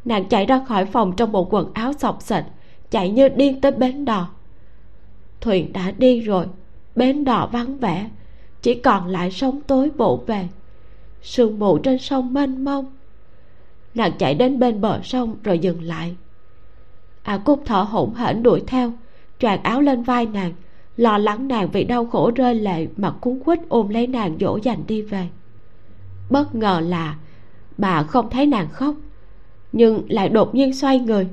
Nàng 0.05 0.29
chạy 0.29 0.46
ra 0.46 0.64
khỏi 0.68 0.85
phòng 0.85 1.12
trong 1.16 1.33
bộ 1.33 1.44
quần 1.50 1.70
áo 1.74 1.92
xộc 1.92 2.22
xệch 2.22 2.44
chạy 2.90 3.11
như 3.11 3.29
điên 3.29 3.61
tới 3.61 3.72
bến 3.72 4.05
đò. 4.05 4.29
Thuyền 5.40 5.72
đã 5.72 5.90
đi 5.98 6.20
rồi, 6.20 6.46
bến 6.96 7.24
đò 7.24 7.48
vắng 7.53 7.79
vẻ, 7.79 8.11
chỉ 8.62 8.74
còn 8.74 9.07
lại 9.07 9.31
sóng 9.31 9.61
tối 9.66 9.90
bộ 9.96 10.16
về. 10.26 10.48
Sương 11.22 11.59
mù 11.59 11.79
trên 11.79 11.98
sông 11.98 12.35
mênh 12.35 12.64
mông 12.64 12.87
nàng 13.94 14.12
chạy 14.18 14.35
đến 14.35 14.59
bên 14.59 14.81
bờ 14.81 15.00
sông 15.03 15.37
rồi 15.44 15.59
dừng 15.59 15.83
lại. 15.83 16.16
A 17.22 17.35
à 17.35 17.38
cúc 17.44 17.62
thở 17.66 17.83
hổn 17.83 18.14
hển 18.14 18.42
đuổi 18.42 18.62
theo 18.66 18.92
tràn 19.38 19.62
áo 19.62 19.81
lên 19.81 20.03
vai 20.03 20.26
nàng, 20.26 20.53
lo 20.96 21.18
lắng 21.18 21.48
nàng 21.48 21.68
vì 21.72 21.85
đau 21.85 22.07
khổ 22.07 22.31
rơi 22.35 22.55
lệ 22.55 22.87
mà 22.96 23.11
cuốn 23.11 23.40
quýt 23.44 23.59
ôm 23.68 23.88
lấy 23.88 24.07
nàng 24.07 24.37
dỗ 24.40 24.59
dành 24.62 24.83
đi 24.87 25.03
về. 25.03 25.29
Bất 26.31 26.55
ngờ 26.55 26.81
là 26.87 27.16
bà 27.79 28.03
không 28.03 28.31
thấy 28.31 28.46
nàng 28.46 28.68
khóc, 28.68 28.94
nhưng 29.72 30.03
lại 30.09 30.29
đột 30.29 30.55
nhiên 30.55 30.74
xoay 30.74 30.98
người, 30.98 31.29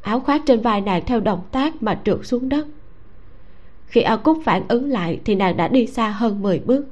áo 0.00 0.20
khoác 0.20 0.42
trên 0.46 0.60
vai 0.60 0.80
nàng 0.80 1.02
theo 1.06 1.20
động 1.20 1.42
tác 1.50 1.82
mà 1.82 2.00
trượt 2.04 2.18
xuống 2.22 2.48
đất. 2.48 2.66
Khi 3.86 4.00
a 4.00 4.16
cúc 4.16 4.38
phản 4.44 4.68
ứng 4.68 4.90
lại 4.90 5.20
thì 5.24 5.34
nàng 5.34 5.56
đã 5.56 5.68
đi 5.68 5.86
xa 5.86 6.08
hơn 6.08 6.42
10 6.42 6.58
bước. 6.58 6.86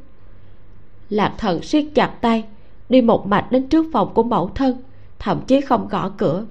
Lạc 1.10 1.34
thần 1.38 1.62
siết 1.62 1.84
chặt 1.94 2.08
tay 2.20 2.44
đi 2.92 3.02
một 3.02 3.26
mạch 3.26 3.52
đến 3.52 3.68
trước 3.68 3.86
phòng 3.92 4.14
của 4.14 4.22
mẫu 4.22 4.50
thân, 4.54 4.76
thậm 5.18 5.40
chí 5.46 5.60
không 5.60 5.88
gõ 5.88 6.08
cửa. 6.08 6.44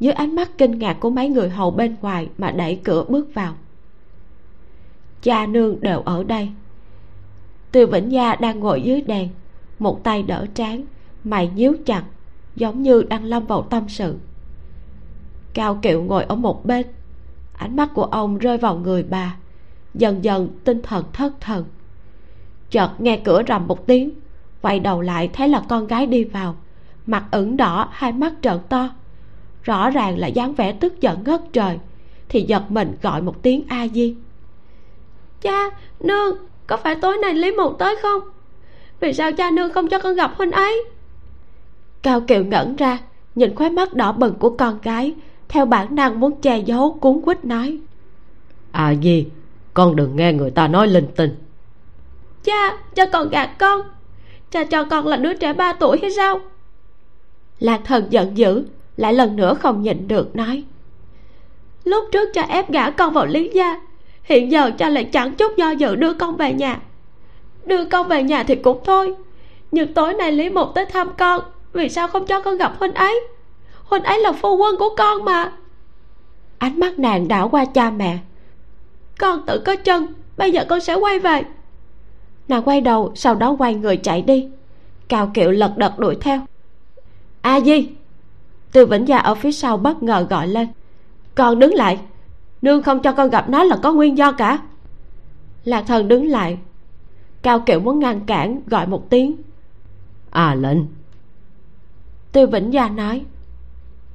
Dưới 0.00 0.12
ánh 0.12 0.34
mắt 0.34 0.50
kinh 0.58 0.78
ngạc 0.78 0.96
của 1.00 1.10
mấy 1.10 1.28
người 1.28 1.48
hầu 1.48 1.70
bên 1.70 1.96
ngoài 2.02 2.28
mà 2.38 2.50
đẩy 2.50 2.80
cửa 2.84 3.04
bước 3.08 3.34
vào. 3.34 3.54
Cha 5.22 5.46
nương 5.46 5.80
đều 5.80 6.00
ở 6.00 6.24
đây. 6.24 6.48
Từ 7.72 7.86
vĩnh 7.86 8.12
gia 8.12 8.36
đang 8.36 8.60
ngồi 8.60 8.82
dưới 8.82 9.00
đèn, 9.00 9.28
một 9.78 10.04
tay 10.04 10.22
đỡ 10.22 10.46
trán, 10.54 10.84
mày 11.24 11.50
nhíu 11.54 11.72
chặt, 11.86 12.04
giống 12.56 12.82
như 12.82 13.02
đang 13.02 13.24
lâm 13.24 13.46
vào 13.46 13.62
tâm 13.62 13.88
sự. 13.88 14.14
Cao 15.54 15.78
kiệu 15.82 16.02
ngồi 16.02 16.24
ở 16.24 16.36
một 16.36 16.66
bên, 16.66 16.86
ánh 17.52 17.76
mắt 17.76 17.90
của 17.94 18.04
ông 18.04 18.38
rơi 18.38 18.58
vào 18.58 18.76
người 18.76 19.02
bà, 19.02 19.36
dần 19.94 20.24
dần 20.24 20.48
tinh 20.64 20.82
thần 20.82 21.04
thất 21.12 21.40
thần. 21.40 21.64
Chợt 22.70 22.90
nghe 22.98 23.20
cửa 23.24 23.42
rầm 23.48 23.66
một 23.66 23.86
tiếng 23.86 24.10
quay 24.66 24.80
đầu 24.80 25.00
lại 25.00 25.30
thấy 25.32 25.48
là 25.48 25.62
con 25.68 25.86
gái 25.86 26.06
đi 26.06 26.24
vào. 26.24 26.56
Mặt 27.06 27.24
ửng 27.30 27.56
đỏ 27.56 27.88
hai 27.92 28.12
mắt 28.12 28.32
trợn 28.42 28.58
to. 28.68 28.88
Rõ 29.62 29.90
ràng 29.90 30.18
là 30.18 30.26
dáng 30.26 30.54
vẻ 30.54 30.72
tức 30.72 31.00
giận 31.00 31.24
ngất 31.24 31.40
trời 31.52 31.78
thì 32.28 32.42
giật 32.42 32.62
mình 32.68 32.96
gọi 33.02 33.22
một 33.22 33.42
tiếng 33.42 33.64
a 33.68 33.88
di. 33.88 34.16
Cha 35.40 35.70
nương 36.00 36.36
có 36.66 36.76
phải 36.76 36.94
tối 36.94 37.16
nay 37.22 37.34
lý 37.34 37.52
mục 37.52 37.76
tới 37.78 37.96
không? 38.02 38.20
Vì 39.00 39.12
sao 39.12 39.32
cha 39.32 39.50
nương 39.50 39.72
không 39.72 39.88
cho 39.88 39.98
con 39.98 40.14
gặp 40.14 40.32
huynh 40.36 40.50
ấy? 40.50 40.84
Cao 42.02 42.20
kiều 42.20 42.44
ngẩn 42.44 42.76
ra 42.76 42.98
nhìn 43.34 43.54
khóe 43.54 43.70
mắt 43.70 43.94
đỏ 43.94 44.12
bừng 44.12 44.34
của 44.34 44.50
con 44.50 44.78
gái 44.82 45.14
theo 45.48 45.66
bản 45.66 45.94
năng 45.94 46.20
muốn 46.20 46.40
che 46.40 46.58
giấu 46.58 46.98
cuốn 47.00 47.20
quýt 47.20 47.44
nói. 47.44 47.78
À 48.72 48.90
gì 48.90 49.26
con 49.74 49.96
đừng 49.96 50.16
nghe 50.16 50.32
người 50.32 50.50
ta 50.50 50.68
nói 50.68 50.88
linh 50.88 51.08
tinh. 51.16 51.36
Cha 52.44 52.76
cha 52.94 53.06
còn 53.12 53.28
gạt 53.28 53.50
con 53.58 53.80
cha 54.50 54.64
cho 54.64 54.84
con 54.84 55.06
là 55.06 55.16
đứa 55.16 55.34
trẻ 55.34 55.52
ba 55.52 55.72
tuổi 55.72 55.98
hay 56.02 56.10
sao? 56.10 56.40
Lạc 57.58 57.80
thần 57.84 58.06
giận 58.10 58.36
dữ, 58.36 58.64
lại 58.96 59.14
lần 59.14 59.36
nữa 59.36 59.54
không 59.54 59.82
nhịn 59.82 60.08
được 60.08 60.36
nói. 60.36 60.64
Lúc 61.84 62.04
trước 62.12 62.30
cha 62.34 62.42
ép 62.42 62.70
gả 62.70 62.90
con 62.90 63.12
vào 63.12 63.26
lý 63.26 63.50
gia, 63.54 63.80
hiện 64.22 64.52
giờ 64.52 64.70
cha 64.78 64.88
lại 64.88 65.04
chẳng 65.04 65.34
chút 65.34 65.56
do 65.56 65.70
dự 65.70 65.96
đưa 65.96 66.14
con 66.14 66.36
về 66.36 66.52
nhà. 66.52 66.80
Đưa 67.64 67.84
con 67.84 68.08
về 68.08 68.22
nhà 68.22 68.42
thì 68.42 68.54
cũng 68.54 68.80
thôi, 68.84 69.14
nhưng 69.72 69.94
tối 69.94 70.14
nay 70.14 70.32
lý 70.32 70.50
mục 70.50 70.68
tới 70.74 70.86
thăm 70.86 71.08
con, 71.18 71.40
vì 71.72 71.88
sao 71.88 72.08
không 72.08 72.26
cho 72.26 72.40
con 72.40 72.56
gặp 72.56 72.72
huynh 72.78 72.94
ấy? 72.94 73.20
Huynh 73.84 74.02
ấy 74.02 74.20
là 74.20 74.32
phu 74.32 74.56
quân 74.56 74.76
của 74.78 74.94
con 74.96 75.24
mà. 75.24 75.52
Ánh 76.58 76.80
mắt 76.80 76.98
nàng 76.98 77.28
đảo 77.28 77.48
qua 77.48 77.64
cha 77.64 77.90
mẹ. 77.90 78.18
Con 79.18 79.46
tự 79.46 79.58
có 79.58 79.76
chân, 79.76 80.06
bây 80.36 80.52
giờ 80.52 80.64
con 80.68 80.80
sẽ 80.80 80.94
quay 80.94 81.18
về 81.18 81.42
nàng 82.48 82.62
quay 82.62 82.80
đầu 82.80 83.12
sau 83.14 83.34
đó 83.34 83.56
quay 83.58 83.74
người 83.74 83.96
chạy 83.96 84.22
đi. 84.22 84.48
Cao 85.08 85.30
kiệu 85.34 85.50
lật 85.50 85.74
đật 85.76 85.98
đuổi 85.98 86.16
theo. 86.20 86.40
A 87.40 87.60
di! 87.60 87.88
Từ 88.72 88.86
vĩnh 88.86 89.08
gia 89.08 89.18
ở 89.18 89.34
phía 89.34 89.52
sau 89.52 89.76
bất 89.76 90.02
ngờ 90.02 90.26
gọi 90.30 90.48
lên. 90.48 90.68
Con 91.34 91.58
đứng 91.58 91.74
lại! 91.74 91.98
Nương 92.62 92.82
không 92.82 93.02
cho 93.02 93.12
con 93.12 93.30
gặp 93.30 93.48
nó 93.48 93.64
là 93.64 93.76
có 93.82 93.92
nguyên 93.92 94.18
do 94.18 94.32
cả. 94.32 94.58
Lạc 95.64 95.84
thần 95.86 96.08
đứng 96.08 96.26
lại. 96.26 96.58
Cao 97.42 97.60
kiệu 97.60 97.80
muốn 97.80 97.98
ngăn 97.98 98.20
cản 98.26 98.60
gọi 98.66 98.86
một 98.86 99.10
tiếng. 99.10 99.36
À 100.30 100.54
lệnh! 100.54 100.78
Tiêu 102.32 102.46
vĩnh 102.46 102.72
gia 102.72 102.88
nói. 102.88 103.24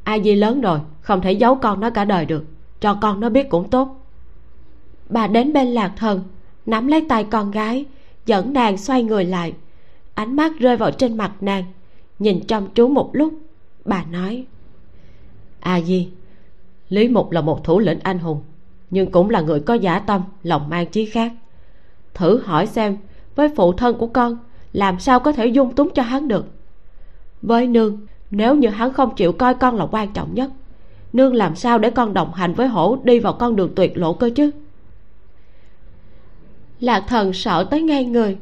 A 0.04 0.20
di 0.20 0.36
lớn 0.36 0.62
rồi 0.62 0.80
không 1.02 1.22
thể 1.22 1.32
giấu 1.32 1.56
con 1.56 1.80
nó 1.80 1.90
cả 1.90 2.06
đời 2.06 2.26
được. 2.26 2.46
Cho 2.80 2.98
con 3.02 3.20
nó 3.20 3.30
biết 3.30 3.50
cũng 3.50 3.70
tốt. 3.70 4.06
Bà 5.10 5.28
đến 5.28 5.54
bên 5.54 5.68
lạc 5.68 5.92
thần 5.98 6.24
nắm 6.66 6.88
lấy 6.88 7.06
tay 7.10 7.24
con 7.24 7.52
gái 7.52 7.86
dẫn 8.26 8.54
nàng 8.54 8.78
xoay 8.78 9.04
người 9.04 9.26
lại. 9.26 9.54
Ánh 10.14 10.36
mắt 10.36 10.52
rơi 10.60 10.78
vào 10.78 10.92
trên 10.92 11.18
mặt 11.18 11.32
nàng, 11.42 11.64
nhìn 12.20 12.40
chăm 12.48 12.68
chú 12.76 12.88
một 12.88 13.10
lúc. 13.14 13.34
Bà 13.86 14.04
nói, 14.04 14.46
a 15.60 15.82
di, 15.82 16.10
lý 16.90 17.08
mục 17.08 17.32
là 17.32 17.42
một 17.42 17.64
thủ 17.64 17.80
lĩnh 17.80 18.00
anh 18.00 18.20
hùng, 18.20 18.42
nhưng 18.90 19.12
cũng 19.12 19.30
là 19.30 19.42
người 19.42 19.60
có 19.60 19.74
giả 19.74 20.00
tâm, 20.00 20.22
lòng 20.44 20.70
mang 20.70 20.86
chí 20.86 21.06
khác. 21.06 21.34
Thử 22.14 22.42
hỏi 22.44 22.68
xem, 22.68 22.98
với 23.36 23.50
phụ 23.56 23.74
thân 23.74 23.98
của 23.98 24.08
con, 24.08 24.38
làm 24.74 25.00
sao 25.00 25.20
có 25.20 25.32
thể 25.32 25.48
dung 25.48 25.76
túng 25.76 25.90
cho 25.94 26.04
hắn 26.04 26.28
được? 26.28 26.46
Với 27.42 27.68
nương, 27.68 28.00
nếu 28.32 28.56
như 28.56 28.70
hắn 28.70 28.94
không 28.94 29.16
chịu 29.16 29.32
coi 29.32 29.54
con 29.54 29.76
là 29.76 29.86
quan 29.92 30.14
trọng 30.14 30.34
nhất, 30.34 30.52
nương 31.14 31.34
làm 31.36 31.56
sao 31.56 31.80
để 31.80 31.90
con 31.90 32.14
đồng 32.14 32.34
hành 32.34 32.54
với 32.54 32.68
hổ 32.68 32.98
đi 33.04 33.20
vào 33.20 33.34
con 33.34 33.56
đường 33.56 33.72
tuyệt 33.76 33.98
lộ 33.98 34.14
cơ 34.14 34.30
chứ? 34.36 34.52
Lạc 36.82 37.04
thần 37.08 37.34
sợ 37.34 37.68
tới 37.72 37.82
ngay 37.82 38.06
người. 38.06 38.38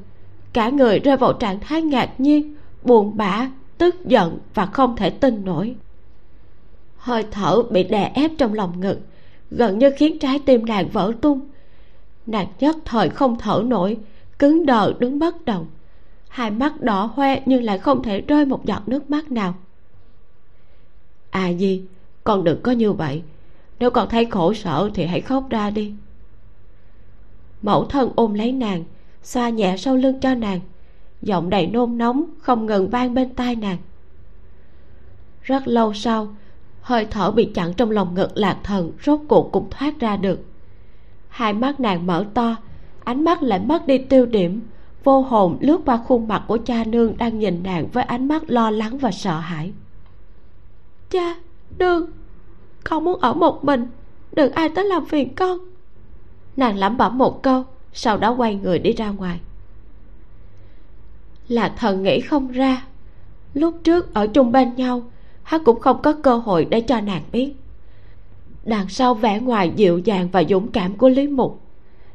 Cả 0.54 0.70
người 0.70 1.00
rơi 1.00 1.18
vào 1.18 1.34
trạng 1.34 1.60
thái 1.60 1.82
ngạc 1.82 2.20
nhiên 2.20 2.56
buồn 2.84 3.18
bã 3.18 3.50
tức 3.78 4.06
giận 4.06 4.38
và 4.54 4.66
không 4.66 4.96
thể 4.96 5.10
tin 5.10 5.46
nổi. 5.46 5.76
Hơi 6.98 7.26
thở 7.32 7.62
bị 7.70 7.84
đè 7.84 8.12
ép 8.16 8.32
trong 8.38 8.54
lòng 8.54 8.80
ngực 8.80 9.00
gần 9.52 9.80
như 9.80 9.92
khiến 9.98 10.20
trái 10.20 10.40
tim 10.40 10.66
nàng 10.66 10.90
vỡ 10.90 11.12
tung. 11.22 11.40
Nàng 12.26 12.48
nhất 12.60 12.78
thời 12.86 13.10
không 13.10 13.38
thở 13.40 13.64
nổi 13.68 13.98
cứng 14.40 14.66
đờ 14.66 14.94
đứng 15.00 15.20
bất 15.20 15.46
động. 15.46 15.68
Hai 16.28 16.52
mắt 16.52 16.82
đỏ 16.82 17.12
hoe 17.16 17.42
nhưng 17.46 17.64
lại 17.64 17.78
không 17.78 18.04
thể 18.04 18.22
rơi 18.22 18.46
một 18.46 18.66
giọt 18.66 18.84
nước 18.88 19.10
mắt 19.10 19.32
nào. 19.32 19.56
À 21.30 21.50
gì, 21.50 21.84
con 22.24 22.44
đừng 22.44 22.62
có 22.62 22.72
như 22.72 22.94
vậy. 22.94 23.22
Nếu 23.80 23.92
con 23.92 24.10
thấy 24.10 24.26
khổ 24.26 24.54
sở 24.54 24.90
thì 24.94 25.06
hãy 25.06 25.22
khóc 25.22 25.50
ra 25.50 25.70
đi 25.70 25.94
mẫu 27.62 27.86
thân 27.86 28.12
ôm 28.16 28.34
lấy 28.34 28.52
nàng, 28.52 28.84
xoa 29.24 29.50
nhẹ 29.50 29.78
sau 29.78 29.96
lưng 29.96 30.20
cho 30.20 30.36
nàng. 30.36 30.60
Giọng 31.22 31.50
đầy 31.50 31.68
nôn 31.68 31.98
nóng, 31.98 32.24
không 32.40 32.66
ngừng 32.66 32.90
vang 32.90 33.14
bên 33.14 33.30
tai 33.30 33.56
nàng. 33.56 33.78
Rất 35.42 35.68
lâu 35.68 35.94
sau, 35.94 36.28
hơi 36.82 37.06
thở 37.06 37.32
bị 37.32 37.46
chặn 37.54 37.74
trong 37.74 37.92
lòng 37.92 38.14
ngực 38.16 38.32
lạc 38.36 38.58
thần 38.64 38.92
rốt 39.06 39.20
cuộc 39.28 39.52
cũng 39.52 39.70
thoát 39.70 40.00
ra 40.00 40.18
được. 40.18 40.40
Hai 41.28 41.54
mắt 41.54 41.80
nàng 41.80 42.08
mở 42.08 42.26
to, 42.34 42.56
ánh 43.04 43.24
mắt 43.24 43.44
lại 43.44 43.60
mất 43.60 43.88
đi 43.88 43.98
tiêu 43.98 44.26
điểm. 44.26 44.62
Vô 45.04 45.22
hồn 45.22 45.58
lướt 45.62 45.78
qua 45.86 45.98
khuôn 45.98 46.28
mặt 46.28 46.44
của 46.48 46.58
cha 46.66 46.84
nương 46.84 47.18
đang 47.18 47.40
nhìn 47.40 47.64
nàng 47.64 47.88
với 47.88 48.04
ánh 48.04 48.28
mắt 48.28 48.44
lo 48.48 48.72
lắng 48.72 48.98
và 48.98 49.12
sợ 49.12 49.40
hãi. 49.40 49.72
Cha, 51.10 51.36
nương, 51.80 52.10
con 52.84 53.04
muốn 53.04 53.20
ở 53.20 53.34
một 53.34 53.64
mình. 53.64 53.88
Đừng 54.32 54.52
ai 54.52 54.70
tới 54.70 54.86
làm 54.86 55.06
phiền 55.06 55.36
con 55.36 55.69
nàng 56.60 56.78
lẩm 56.78 56.98
bẩm 56.98 57.18
một 57.18 57.44
câu, 57.44 57.64
sau 57.94 58.18
đó 58.18 58.32
quay 58.32 58.56
người 58.56 58.80
đi 58.80 58.94
ra 58.94 59.10
ngoài. 59.10 59.40
Là 61.48 61.70
thần 61.70 62.04
nghĩ 62.04 62.20
không 62.20 62.52
ra, 62.52 62.86
lúc 63.54 63.76
trước 63.84 64.14
ở 64.14 64.28
chung 64.28 64.52
bên 64.52 64.76
nhau, 64.76 65.04
hắn 65.44 65.64
cũng 65.64 65.80
không 65.80 66.02
có 66.02 66.14
cơ 66.14 66.38
hội 66.38 66.66
để 66.66 66.82
cho 66.82 67.02
nàng 67.02 67.24
biết. 67.32 67.54
Đằng 68.64 68.90
sau 68.90 69.14
vẻ 69.14 69.40
ngoài 69.40 69.72
dịu 69.76 70.00
dàng 70.00 70.30
và 70.32 70.44
dũng 70.50 70.72
cảm 70.72 70.98
của 70.98 71.10
lý 71.10 71.28
mục 71.28 71.62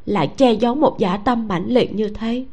lại 0.06 0.26
che 0.36 0.52
giấu 0.52 0.74
một 0.74 0.98
giả 0.98 1.16
tâm 1.16 1.48
mãnh 1.48 1.68
liệt 1.68 1.94
như 1.94 2.08
thế. 2.08 2.44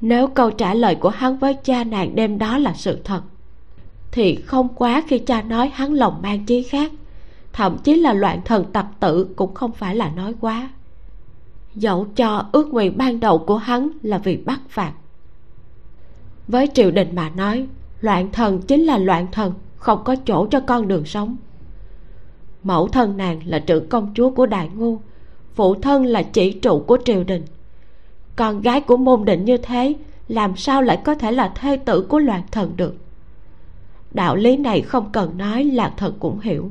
Nếu 0.00 0.26
câu 0.26 0.50
trả 0.50 0.74
lời 0.74 0.94
của 0.94 1.08
hắn 1.08 1.38
với 1.38 1.54
cha 1.54 1.84
nàng 1.84 2.14
đêm 2.14 2.38
đó 2.38 2.58
là 2.58 2.72
sự 2.74 2.98
thật, 3.04 3.22
thì 4.12 4.36
không 4.36 4.68
quá 4.74 5.02
khi 5.08 5.18
cha 5.18 5.42
nói 5.42 5.70
hắn 5.74 5.92
lòng 5.92 6.22
mang 6.22 6.46
chí 6.46 6.62
khác 6.62 6.92
thậm 7.54 7.78
chí 7.78 7.94
là 7.94 8.12
loạn 8.12 8.40
thần 8.44 8.64
tập 8.72 8.86
tử 9.00 9.28
cũng 9.36 9.54
không 9.54 9.72
phải 9.72 9.96
là 9.96 10.10
nói 10.10 10.34
quá. 10.40 10.70
Dẫu 11.74 12.06
cho 12.16 12.46
ước 12.52 12.68
nguyện 12.68 12.98
ban 12.98 13.20
đầu 13.20 13.38
của 13.38 13.56
hắn 13.56 13.88
là 14.02 14.18
vì 14.18 14.36
bắt 14.36 14.60
phạt. 14.68 14.92
Với 16.48 16.68
triều 16.74 16.90
đình 16.90 17.14
mà 17.14 17.30
nói, 17.36 17.66
loạn 18.00 18.32
thần 18.32 18.62
chính 18.62 18.84
là 18.84 18.98
loạn 18.98 19.26
thần, 19.32 19.52
không 19.76 20.04
có 20.04 20.16
chỗ 20.16 20.46
cho 20.50 20.60
con 20.60 20.88
đường 20.88 21.04
sống. 21.04 21.36
Mẫu 22.62 22.88
thân 22.88 23.16
nàng 23.16 23.40
là 23.44 23.58
trưởng 23.58 23.88
công 23.88 24.12
chúa 24.14 24.30
của 24.30 24.46
đại 24.46 24.70
ngu, 24.74 24.98
phụ 25.54 25.74
thân 25.74 26.04
là 26.04 26.22
chỉ 26.22 26.52
trụ 26.52 26.84
của 26.86 26.98
triều 27.04 27.24
đình. 27.24 27.44
Con 28.36 28.60
gái 28.60 28.80
của 28.80 28.96
môn 28.96 29.24
định 29.24 29.44
như 29.44 29.56
thế, 29.56 29.94
làm 30.28 30.56
sao 30.56 30.82
lại 30.82 31.02
có 31.04 31.14
thể 31.14 31.32
là 31.32 31.52
thê 31.56 31.76
tử 31.76 32.06
của 32.08 32.18
loạn 32.18 32.42
thần 32.50 32.72
được? 32.76 32.94
Đạo 34.10 34.36
lý 34.36 34.56
này 34.56 34.82
không 34.82 35.12
cần 35.12 35.38
nói 35.38 35.64
lạc 35.64 35.92
thần 35.96 36.14
cũng 36.18 36.40
hiểu 36.40 36.70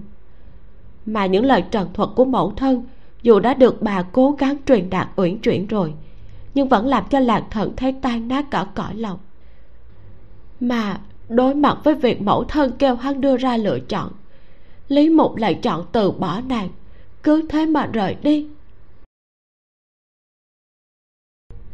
mà 1.05 1.25
những 1.25 1.45
lời 1.45 1.63
trần 1.71 1.93
thuật 1.93 2.09
của 2.15 2.25
mẫu 2.25 2.53
thân, 2.57 2.83
dù 3.21 3.39
đã 3.39 3.53
được 3.53 3.81
bà 3.81 4.01
cố 4.01 4.31
gắng 4.31 4.57
truyền 4.67 4.89
đạt, 4.89 5.07
uyển 5.15 5.39
chuyển 5.39 5.67
rồi, 5.67 5.93
nhưng 6.53 6.69
vẫn 6.69 6.87
làm 6.87 7.03
cho 7.09 7.19
lạc 7.19 7.43
thần 7.51 7.75
thấy 7.75 7.95
tan 8.01 8.27
nát 8.27 8.45
cả 8.51 8.67
cõi 8.75 8.95
lòng. 8.95 9.19
Mà 10.59 11.01
đối 11.29 11.55
mặt 11.55 11.77
với 11.83 11.95
việc 11.95 12.21
mẫu 12.21 12.43
thân 12.43 12.71
kêu 12.79 12.95
hắn 12.95 13.21
đưa 13.21 13.37
ra 13.37 13.57
lựa 13.57 13.79
chọn, 13.79 14.11
lý 14.87 15.09
mục 15.09 15.35
lại 15.35 15.53
chọn 15.53 15.85
từ 15.91 16.11
bỏ 16.11 16.41
nàng, 16.41 16.69
cứ 17.23 17.45
thế 17.49 17.65
mà 17.65 17.85
rời 17.85 18.15
đi. 18.21 18.47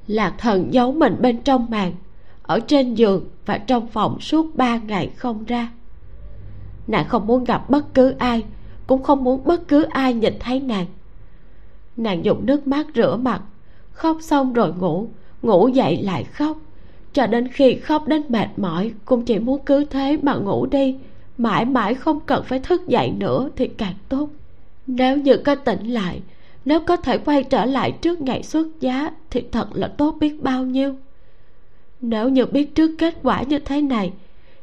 Lạc 0.07 0.35
thần 0.37 0.73
giấu 0.73 0.91
mình 0.91 1.15
bên 1.19 1.41
trong 1.41 1.65
màn, 1.69 1.93
ở 2.41 2.59
trên 2.59 2.93
giường 2.93 3.29
và 3.45 3.57
trong 3.57 3.87
phòng 3.87 4.19
suốt 4.19 4.55
ba 4.55 4.77
ngày 4.77 5.11
không 5.15 5.45
ra. 5.45 5.71
Nàng 6.87 7.07
không 7.07 7.27
muốn 7.27 7.43
gặp 7.43 7.69
bất 7.69 7.93
cứ 7.93 8.15
ai 8.19 8.43
cũng 8.89 9.03
không 9.03 9.23
muốn 9.23 9.43
bất 9.43 9.67
cứ 9.67 9.83
ai 9.83 10.13
nhìn 10.13 10.33
thấy 10.39 10.59
nàng. 10.59 10.85
Nàng 11.97 12.25
dùng 12.25 12.45
nước 12.45 12.67
mắt 12.67 12.87
rửa 12.95 13.15
mặt, 13.15 13.41
khóc 13.91 14.17
xong 14.21 14.53
rồi 14.53 14.73
ngủ 14.79 15.07
ngủ 15.41 15.67
dậy 15.67 16.01
lại 16.03 16.23
khóc. 16.23 16.57
Cho 17.13 17.27
đến 17.27 17.47
khi 17.47 17.75
khóc 17.75 18.07
đến 18.07 18.21
mệt 18.29 18.47
mỏi, 18.57 18.91
cũng 19.05 19.25
chỉ 19.25 19.39
muốn 19.39 19.61
cứ 19.65 19.85
thế 19.85 20.17
mà 20.21 20.35
ngủ 20.35 20.65
đi, 20.65 20.95
mãi 21.37 21.65
mãi 21.65 21.95
không 21.95 22.19
cần 22.19 22.43
phải 22.43 22.59
thức 22.59 22.87
dậy 22.87 23.11
nữa 23.11 23.49
thì 23.55 23.67
càng 23.67 23.93
tốt. 24.09 24.29
Nếu 24.87 25.17
như 25.17 25.37
có 25.37 25.55
tỉnh 25.55 25.87
lại, 25.87 26.21
nếu 26.65 26.79
có 26.79 26.95
thể 26.95 27.17
quay 27.17 27.43
trở 27.43 27.65
lại 27.65 27.91
trước 27.91 28.21
ngày 28.21 28.43
xuất 28.43 28.67
giá 28.79 29.11
thì 29.29 29.43
thật 29.51 29.67
là 29.73 29.87
tốt 29.87 30.15
biết 30.19 30.43
bao 30.43 30.63
nhiêu. 30.63 30.95
Nếu 32.01 32.29
như 32.29 32.45
biết 32.45 32.75
trước 32.75 32.91
kết 32.97 33.15
quả 33.23 33.41
như 33.41 33.59
thế 33.59 33.81
này, 33.81 34.11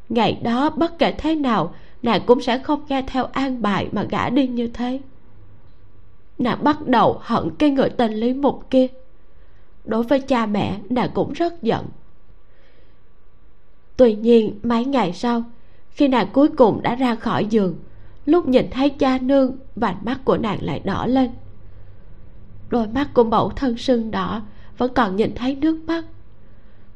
ngày 0.09 0.41
đó 0.43 0.70
bất 0.70 0.99
kể 0.99 1.12
thế 1.12 1.35
nào 1.35 1.74
nàng 2.07 2.22
cũng 2.26 2.40
sẽ 2.40 2.59
không 2.59 2.80
nghe 2.88 3.02
theo 3.07 3.24
an 3.24 3.62
bài 3.62 3.88
mà 3.92 4.02
gã 4.02 4.30
đi 4.30 4.46
như 4.46 4.66
thế. 4.66 5.00
Nàng 6.38 6.64
bắt 6.64 6.86
đầu 6.86 7.20
hận 7.20 7.50
cái 7.59 7.70
người 7.70 7.90
tên 7.90 8.12
lý 8.12 8.34
mục 8.34 8.70
kia. 8.70 8.86
Đối 9.84 10.02
với 10.02 10.20
cha 10.20 10.46
mẹ, 10.46 10.78
nàng 10.88 11.11
cũng 11.14 11.32
rất 11.32 11.62
giận. 11.62 11.86
Tuy 13.96 14.14
nhiên, 14.14 14.61
mấy 14.62 14.84
ngày 14.84 15.12
sau, 15.12 15.44
khi 15.90 16.09
nàng 16.09 16.26
cuối 16.32 16.48
cùng 16.48 16.82
đã 16.82 16.94
ra 16.94 17.14
khỏi 17.14 17.46
giường, 17.46 17.74
lúc 18.26 18.48
nhìn 18.48 18.70
thấy 18.70 18.90
cha 18.90 19.18
nương, 19.18 19.57
vành 19.76 19.96
mắt 20.02 20.20
của 20.24 20.36
nàng 20.36 20.59
lại 20.62 20.80
đỏ 20.84 21.07
lên. 21.07 21.30
Đôi 22.68 22.86
mắt 22.86 23.14
của 23.14 23.24
mẫu 23.24 23.50
thân 23.50 23.76
sưng 23.76 24.11
đỏ, 24.11 24.42
vẫn 24.78 24.94
còn 24.94 25.16
nhìn 25.16 25.34
thấy 25.34 25.54
nước 25.54 25.80
mắt. 25.86 26.04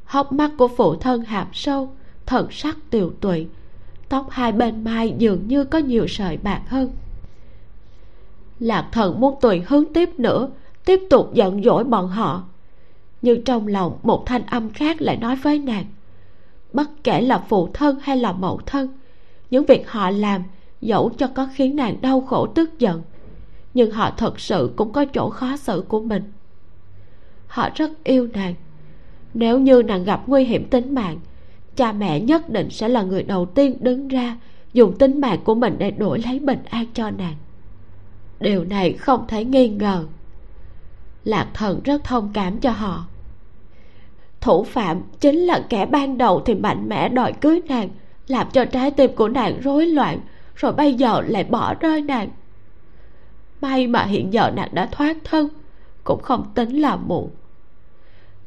Hốc 0.05 0.31
mắt 0.31 0.51
của 0.57 0.67
phụ 0.67 0.95
thân 0.95 1.21
hạp 1.21 1.47
sâu, 1.53 1.89
thần 2.25 2.47
sắc 2.51 2.77
tiều 2.89 3.09
tụy 3.21 3.47
tóc 4.11 4.27
hai 4.29 4.51
bên 4.51 4.83
mai 4.83 5.13
dường 5.17 5.47
như 5.47 5.63
có 5.63 5.77
nhiều 5.77 6.07
sợi 6.07 6.37
bạc 6.37 6.61
hơn. 6.67 6.91
Lạc 8.59 8.89
thần 8.91 9.19
muốn 9.19 9.35
tùy 9.41 9.63
hướng 9.67 9.93
tiếp 9.93 10.09
nữa, 10.17 10.49
tiếp 10.85 10.99
tục 11.09 11.33
giận 11.33 11.63
dỗi 11.63 11.83
bọn 11.83 12.07
họ. 12.07 12.43
Nhưng 13.21 13.43
trong 13.43 13.67
lòng 13.67 13.99
một 14.03 14.25
thanh 14.25 14.45
âm 14.45 14.69
khác 14.69 15.01
lại 15.01 15.17
nói 15.17 15.35
với 15.35 15.59
nàng, 15.59 15.85
bất 16.73 16.89
kể 17.03 17.21
là 17.21 17.43
phụ 17.49 17.69
thân 17.73 17.99
hay 18.01 18.17
là 18.17 18.31
mẫu 18.31 18.59
thân, 18.65 18.99
những 19.51 19.65
việc 19.65 19.89
họ 19.89 20.09
làm 20.09 20.43
dẫu 20.81 21.11
cho 21.17 21.27
có 21.27 21.47
khiến 21.53 21.75
nàng 21.75 22.01
đau 22.01 22.21
khổ 22.21 22.47
tức 22.47 22.79
giận, 22.79 23.01
nhưng 23.73 23.91
họ 23.91 24.11
thật 24.17 24.39
sự 24.39 24.71
cũng 24.75 24.93
có 24.93 25.05
chỗ 25.05 25.29
khó 25.29 25.57
xử 25.57 25.83
của 25.87 26.01
mình. 26.01 26.23
Họ 27.47 27.69
rất 27.75 28.03
yêu 28.03 28.27
nàng. 28.33 28.53
Nếu 29.33 29.59
như 29.59 29.83
nàng 29.83 30.03
gặp 30.03 30.23
nguy 30.27 30.43
hiểm 30.43 30.69
tính 30.69 30.95
mạng 30.95 31.19
cha 31.81 31.91
mẹ 31.91 32.19
nhất 32.19 32.49
định 32.49 32.69
sẽ 32.69 32.87
là 32.87 33.01
người 33.01 33.23
đầu 33.23 33.45
tiên 33.45 33.77
đứng 33.79 34.07
ra, 34.07 34.37
dùng 34.73 34.97
tính 34.97 35.21
mạng 35.21 35.39
của 35.43 35.55
mình 35.55 35.75
để 35.77 35.91
đổi 35.91 36.19
lấy 36.19 36.39
bình 36.39 36.63
an 36.69 36.85
cho 36.93 37.11
nàng. 37.11 37.35
Điều 38.39 38.63
này 38.63 38.93
không 38.93 39.27
thể 39.27 39.45
nghi 39.45 39.69
ngờ. 39.69 40.05
Lạc 41.23 41.47
thần 41.53 41.81
rất 41.83 42.03
thông 42.03 42.29
cảm 42.33 42.59
cho 42.59 42.71
họ. 42.71 43.05
Thủ 44.41 44.63
phạm 44.63 45.01
chính 45.19 45.37
là 45.37 45.65
kẻ 45.69 45.85
ban 45.85 46.17
đầu 46.17 46.41
thì 46.45 46.55
mạnh 46.55 46.89
mẽ 46.89 47.09
đòi 47.09 47.33
cưới 47.33 47.61
nàng, 47.67 47.89
làm 48.27 48.47
cho 48.53 48.65
trái 48.65 48.91
tim 48.91 49.15
của 49.15 49.29
nàng 49.29 49.59
rối 49.61 49.85
loạn, 49.85 50.19
rồi 50.55 50.73
bây 50.73 50.93
giờ 50.93 51.21
lại 51.27 51.43
bỏ 51.43 51.73
rơi 51.73 52.01
nàng. 52.01 52.29
May 53.61 53.87
mà 53.87 54.03
hiện 54.03 54.33
giờ 54.33 54.51
nàng 54.55 54.69
đã 54.71 54.85
thoát 54.91 55.17
thân, 55.23 55.49
cũng 56.03 56.21
không 56.21 56.51
tính 56.55 56.81
là 56.81 56.95
muộn. 56.95 57.29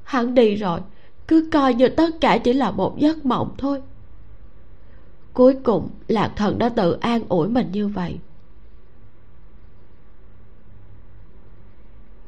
Hắn 0.03 0.35
đi 0.35 0.55
rồi 0.55 0.81
cứ 1.29 1.49
coi 1.53 1.75
như 1.75 1.89
tất 1.89 2.21
cả 2.21 2.39
chỉ 2.39 2.53
là 2.53 2.71
một 2.71 2.99
giấc 2.99 3.27
mộng 3.27 3.55
thôi. 3.59 3.83
Cuối 5.33 5.57
cùng, 5.63 5.89
lạc 6.09 6.33
thần 6.37 6.59
đã 6.59 6.69
tự 6.69 6.93
an 6.93 7.23
ủi 7.29 7.49
mình 7.49 7.69
như 7.73 7.89
vậy. 7.89 8.19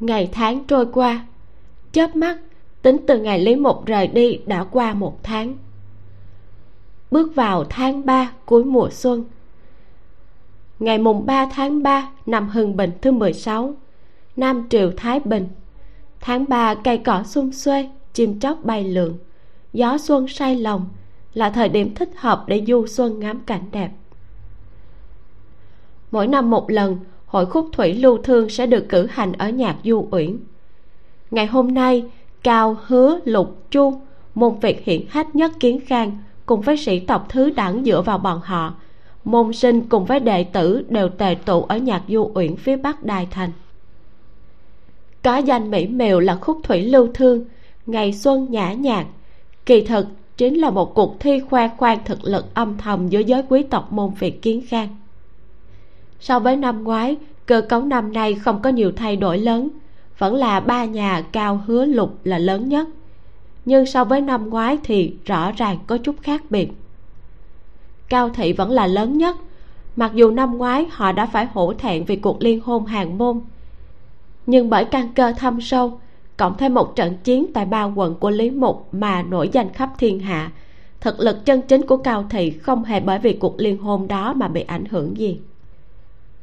Ngày 0.01 0.28
tháng 0.32 0.64
trôi 0.64 0.86
qua, 0.92 1.26
chớp 1.92 2.16
mắt, 2.16 2.38
tính 2.82 2.97
từ 3.07 3.18
ngày 3.18 3.38
lý 3.38 3.57
mục 3.57 3.86
rời 3.86 4.07
đi 4.07 4.40
đã 4.47 4.64
qua 4.64 4.94
một 4.94 5.18
tháng. 5.22 5.57
Bước 7.11 7.34
vào 7.34 7.64
tháng 7.64 8.07
ba 8.07 8.32
cuối 8.47 8.64
mùa 8.64 8.90
xuân. 8.90 9.24
Ngày 10.78 10.99
mùng 10.99 11.26
ba 11.26 11.47
tháng 11.53 11.82
ba 11.82 12.09
năm 12.26 12.49
hưng 12.49 12.76
bình 12.76 12.90
thứ 13.03 13.12
mười 13.12 13.32
sáu, 13.32 13.74
nam 14.36 14.66
triều 14.70 14.92
thái 14.97 15.20
bình. 15.20 15.49
Tháng 16.20 16.44
ba, 16.49 16.74
cây 16.74 16.99
cỏ 16.99 17.22
xum 17.22 17.51
xuê 17.51 17.88
chim 18.17 18.41
chóc 18.41 18.64
bay 18.64 18.85
lượn. 18.85 19.19
Gió 19.73 19.99
xuân 19.99 20.29
say 20.29 20.57
lòng, 20.57 20.89
là 21.35 21.51
thời 21.51 21.69
điểm 21.69 21.95
thích 21.95 22.11
hợp 22.17 22.45
để 22.47 22.64
du 22.67 22.87
xuân 22.87 23.21
ngắm 23.21 23.41
cảnh 23.41 23.64
đẹp. 23.73 23.91
Mỗi 26.11 26.27
năm 26.27 26.51
một 26.51 26.71
lần, 26.71 26.99
hội 27.27 27.47
khúc 27.47 27.69
thủy 27.73 27.95
lưu 27.95 28.19
thương 28.19 28.49
sẽ 28.49 28.67
được 28.67 28.87
cử 28.89 29.07
hành 29.07 29.33
ở 29.33 29.49
nhạc 29.51 29.77
du 29.85 30.09
uyển. 30.11 30.39
Ngày 31.31 31.47
hôm 31.47 31.75
nay, 31.75 32.05
cao 32.43 32.77
hứa, 32.87 33.21
lục 33.25 33.71
chu 33.71 34.01
môn 34.35 34.59
việt 34.61 34.85
hiển 34.85 35.01
hách 35.09 35.37
nhất 35.37 35.53
kiến 35.61 35.81
khang 35.87 36.19
cùng 36.47 36.61
với 36.61 36.77
sĩ 36.77 37.01
tộc 37.01 37.27
thứ 37.29 37.51
đẳng 37.51 37.85
dựa 37.85 38.03
vào 38.03 38.19
bọn 38.19 38.41
họ, 38.45 38.75
môn 39.25 39.53
sinh 39.53 39.89
cùng 39.89 40.05
với 40.05 40.21
đệ 40.21 40.45
tử 40.45 40.85
đều 40.89 41.09
tề 41.09 41.37
tụ 41.45 41.62
ở 41.62 41.77
nhạc 41.77 42.03
du 42.09 42.31
uyển 42.35 42.57
phía 42.57 42.77
bắc 42.77 43.05
đài 43.05 43.29
thành. 43.31 43.51
Có 45.23 45.37
danh 45.37 45.71
mỹ 45.71 45.87
miều 45.87 46.21
là 46.21 46.37
khúc 46.37 46.59
thủy 46.62 46.83
lưu 46.83 47.09
thương 47.14 47.45
ngày 47.87 48.12
xuân 48.12 48.47
nhã 48.51 48.72
nhạc. 48.72 49.07
Kỳ 49.66 49.80
thực, 49.80 50.07
chính 50.37 50.55
là 50.55 50.70
một 50.70 50.95
cuộc 50.95 51.20
thi 51.20 51.41
khoe 51.41 51.68
khoang 51.76 51.99
thực 52.05 52.24
lực 52.24 52.55
âm 52.55 52.78
thầm 52.78 53.09
giữa 53.09 53.20
giới 53.20 53.43
quý 53.49 53.62
tộc 53.62 53.93
môn 53.93 54.11
việt 54.18 54.43
kiến 54.43 54.62
khang. 54.68 54.89
So 56.20 56.39
với 56.39 56.57
năm 56.57 56.84
ngoái, 56.84 57.16
cơ 57.47 57.61
cấu 57.61 57.82
năm 57.82 58.12
nay 58.12 58.34
không 58.34 58.62
có 58.62 58.70
nhiều 58.70 58.93
thay 58.97 59.16
đổi 59.16 59.39
lớn. 59.39 59.68
Vẫn 60.18 60.34
là 60.34 60.61
ba 60.61 60.84
nhà 60.84 61.22
cao 61.32 61.61
hứa 61.66 61.84
lục 61.84 62.18
là 62.24 62.39
lớn 62.39 62.68
nhất. 62.68 62.89
Nhưng 63.64 63.87
so 63.87 64.05
với 64.05 64.20
năm 64.20 64.51
ngoái 64.51 64.78
thì 64.84 65.14
rõ 65.24 65.53
ràng 65.53 65.78
có 65.87 65.99
chút 65.99 66.16
khác 66.22 66.43
biệt. 66.51 66.68
Cao 68.09 68.30
thị 68.30 68.53
vẫn 68.53 68.70
là 68.70 68.87
lớn 68.87 69.18
nhất. 69.18 69.37
Mặc 69.97 70.12
dù 70.14 70.30
năm 70.30 70.59
ngoái 70.59 70.87
họ 70.91 71.12
đã 71.12 71.26
phải 71.26 71.47
hổ 71.55 71.72
thẹn 71.72 72.05
vì 72.05 72.16
cuộc 72.16 72.43
liên 72.43 72.61
hôn 72.61 72.87
hàng 72.87 73.18
môn. 73.18 73.41
Nhưng 74.47 74.70
bởi 74.70 74.84
căn 74.84 75.12
cơ 75.14 75.32
thâm 75.32 75.61
sâu 75.61 76.01
cộng 76.37 76.57
thêm 76.59 76.74
một 76.74 76.97
trận 76.97 77.14
chiến 77.24 77.47
tại 77.55 77.64
ba 77.64 77.84
quận 77.84 78.14
của 78.14 78.30
lý 78.30 78.51
mục 78.51 78.89
mà 78.93 79.22
nổi 79.22 79.49
danh 79.53 79.72
khắp 79.72 79.91
thiên 79.99 80.20
hạ. 80.20 80.51
Thực 81.01 81.20
lực 81.20 81.45
chân 81.45 81.62
chính 81.62 81.87
của 81.87 81.97
cao 81.97 82.26
thị 82.30 82.51
không 82.51 82.84
hề 82.84 83.01
bởi 83.01 83.18
vì 83.18 83.32
cuộc 83.32 83.55
liên 83.59 83.78
hôn 83.78 84.09
đó 84.09 84.32
mà 84.32 84.49
bị 84.49 84.61
ảnh 84.61 84.84
hưởng 84.84 85.16
gì. 85.16 85.39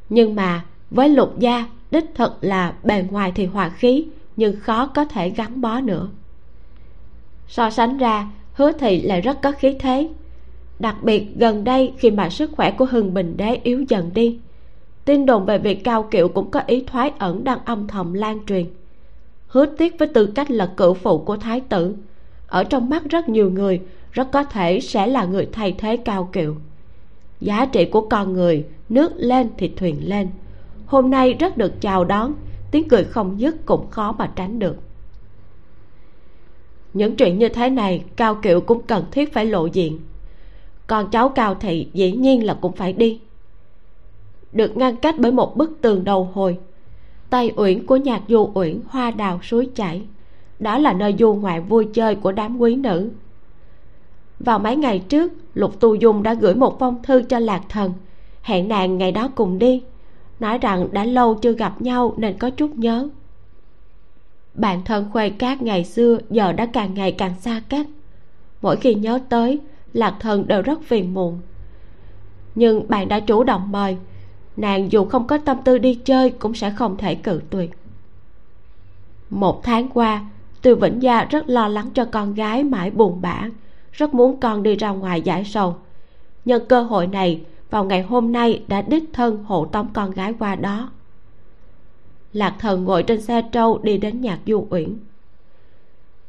Nhưng 0.08 0.34
mà, 0.34 0.64
với 0.90 1.08
lục 1.08 1.38
gia, 1.38 1.66
đích 1.90 2.14
thực 2.14 2.38
là 2.40 2.74
bề 2.82 3.04
ngoài 3.10 3.32
thì 3.34 3.46
hòa 3.46 3.68
khí, 3.68 4.06
nhưng 4.36 4.60
khó 4.60 4.86
có 4.86 5.04
thể 5.04 5.30
gắn 5.30 5.60
bó 5.60 5.80
nữa. 5.80 6.08
So 7.48 7.70
sánh 7.70 7.98
ra, 7.98 8.28
hứa 8.52 8.72
thị 8.72 9.02
lại 9.02 9.20
rất 9.20 9.42
có 9.42 9.52
khí 9.52 9.76
thế. 9.78 10.08
Đặc 10.78 10.96
biệt 11.02 11.26
gần 11.36 11.64
đây 11.64 11.92
khi 11.98 12.10
mà 12.10 12.30
sức 12.30 12.50
khỏe 12.52 12.70
của 12.70 12.84
hưng 12.84 13.14
bình 13.14 13.36
đế 13.36 13.60
yếu 13.62 13.84
dần 13.88 14.10
đi, 14.14 14.38
tin 15.04 15.26
đồn 15.26 15.46
về 15.46 15.58
việc 15.58 15.84
cao 15.84 16.02
kiệu 16.02 16.28
cũng 16.28 16.50
có 16.50 16.60
ý 16.66 16.84
thoái 16.86 17.12
ẩn 17.18 17.44
đang 17.44 17.58
âm 17.64 17.88
thầm 17.88 18.12
lan 18.12 18.46
truyền 18.46 18.66
hứa 19.54 19.66
tiếc 19.66 19.98
với 19.98 20.08
tư 20.08 20.26
cách 20.26 20.50
là 20.50 20.66
cửu 20.76 20.94
phụ 20.94 21.18
của 21.18 21.36
thái 21.36 21.60
tử. 21.60 21.94
Ở 22.46 22.64
trong 22.64 22.90
mắt 22.90 23.04
rất 23.10 23.28
nhiều 23.28 23.50
người, 23.50 23.80
rất 24.12 24.28
có 24.32 24.44
thể 24.44 24.80
sẽ 24.80 25.06
là 25.06 25.24
người 25.24 25.48
thay 25.52 25.74
thế 25.78 25.96
cao 25.96 26.28
kiệu. 26.32 26.56
Giá 27.40 27.66
trị 27.66 27.84
của 27.84 28.00
con 28.00 28.32
người, 28.32 28.64
nước 28.88 29.12
lên 29.16 29.48
thì 29.58 29.72
thuyền 29.76 29.96
lên. 30.08 30.28
Hôm 30.86 31.10
nay 31.10 31.32
rất 31.32 31.56
được 31.56 31.80
chào 31.80 32.04
đón, 32.04 32.34
tiếng 32.70 32.88
cười 32.88 33.04
không 33.04 33.40
dứt 33.40 33.66
cũng 33.66 33.90
khó 33.90 34.12
mà 34.12 34.32
tránh 34.36 34.58
được. 34.58 34.76
Những 36.92 37.16
chuyện 37.16 37.38
như 37.38 37.48
thế 37.48 37.70
này, 37.70 38.04
cao 38.16 38.34
kiệu 38.34 38.60
cũng 38.60 38.82
cần 38.82 39.04
thiết 39.10 39.32
phải 39.32 39.46
lộ 39.46 39.66
diện. 39.66 40.00
Con 40.86 41.10
cháu 41.10 41.28
cao 41.28 41.54
thị 41.54 41.88
dĩ 41.92 42.12
nhiên 42.12 42.46
là 42.46 42.58
cũng 42.60 42.72
phải 42.72 42.92
đi. 42.92 43.20
Được 44.52 44.76
ngăn 44.76 44.96
cách 44.96 45.14
bởi 45.18 45.32
một 45.32 45.56
bức 45.56 45.78
tường 45.80 46.04
đầu 46.04 46.30
hồi 46.34 46.58
tây 47.34 47.52
uyển 47.56 47.86
của 47.86 47.96
nhạc 47.96 48.22
du 48.28 48.50
uyển 48.54 48.80
hoa 48.88 49.10
đào 49.10 49.40
suối 49.42 49.68
chảy. 49.74 50.02
Đó 50.58 50.78
là 50.78 50.92
nơi 50.92 51.14
du 51.18 51.34
ngoại 51.34 51.60
vui 51.60 51.88
chơi 51.94 52.14
của 52.14 52.32
đám 52.32 52.58
quý 52.58 52.76
nữ. 52.76 53.10
Vào 54.40 54.58
mấy 54.58 54.76
ngày 54.76 54.98
trước, 54.98 55.32
lục 55.54 55.80
tu 55.80 55.94
dung 55.94 56.22
đã 56.22 56.34
gửi 56.34 56.54
một 56.54 56.78
phong 56.78 57.02
thư 57.02 57.22
cho 57.22 57.38
lạc 57.38 57.62
thần. 57.68 57.92
Hẹn 58.42 58.68
nàng 58.68 58.98
ngày 58.98 59.12
đó 59.12 59.28
cùng 59.34 59.58
đi. 59.58 59.82
Nói 60.40 60.58
rằng 60.58 60.88
đã 60.92 61.04
lâu 61.04 61.34
chưa 61.34 61.52
gặp 61.52 61.82
nhau 61.82 62.14
nên 62.16 62.38
có 62.38 62.50
chút 62.50 62.70
nhớ. 62.76 63.08
Bạn 64.54 64.82
thân 64.84 65.10
khuê 65.12 65.30
cát 65.30 65.62
ngày 65.62 65.84
xưa 65.84 66.18
giờ 66.30 66.52
đã 66.52 66.66
càng 66.66 66.94
ngày 66.94 67.12
càng 67.12 67.34
xa 67.40 67.62
cách. 67.68 67.86
Mỗi 68.62 68.76
khi 68.76 68.94
nhớ 68.94 69.18
tới, 69.28 69.60
lạc 69.92 70.16
thần 70.20 70.46
đều 70.46 70.62
rất 70.62 70.82
phiền 70.82 71.14
muộn. 71.14 71.38
Nhưng 72.54 72.88
bạn 72.88 73.08
đã 73.08 73.20
chủ 73.20 73.44
động 73.44 73.72
mời 73.72 73.96
nàng 74.56 74.92
dù 74.92 75.04
không 75.04 75.26
có 75.26 75.38
tâm 75.38 75.56
tư 75.64 75.78
đi 75.78 75.94
chơi 75.94 76.30
cũng 76.30 76.54
sẽ 76.54 76.70
không 76.70 76.96
thể 76.96 77.14
cự 77.14 77.40
tuyệt. 77.50 77.70
Một 79.30 79.62
tháng 79.62 79.88
qua, 79.88 80.24
từ 80.62 80.76
vĩnh 80.76 81.02
gia 81.02 81.24
rất 81.24 81.48
lo 81.48 81.68
lắng 81.68 81.90
cho 81.94 82.04
con 82.04 82.34
gái 82.34 82.64
mãi 82.64 82.90
buồn 82.90 83.20
bã, 83.20 83.48
rất 83.92 84.14
muốn 84.14 84.40
con 84.40 84.62
đi 84.62 84.76
ra 84.76 84.90
ngoài 84.90 85.22
giải 85.22 85.44
sầu. 85.44 85.76
Nhân 86.44 86.62
cơ 86.68 86.82
hội 86.82 87.06
này, 87.06 87.40
vào 87.70 87.84
ngày 87.84 88.02
hôm 88.02 88.32
nay 88.32 88.62
đã 88.68 88.82
đích 88.82 89.04
thân 89.12 89.44
hộ 89.44 89.64
tống 89.64 89.88
con 89.92 90.10
gái 90.10 90.34
qua 90.38 90.54
đó. 90.54 90.90
Lạc 92.32 92.56
thần 92.58 92.84
ngồi 92.84 93.02
trên 93.02 93.20
xe 93.20 93.42
trâu 93.42 93.78
đi 93.82 93.98
đến 93.98 94.20
nhạc 94.20 94.38
du 94.46 94.66
uyển. 94.70 94.96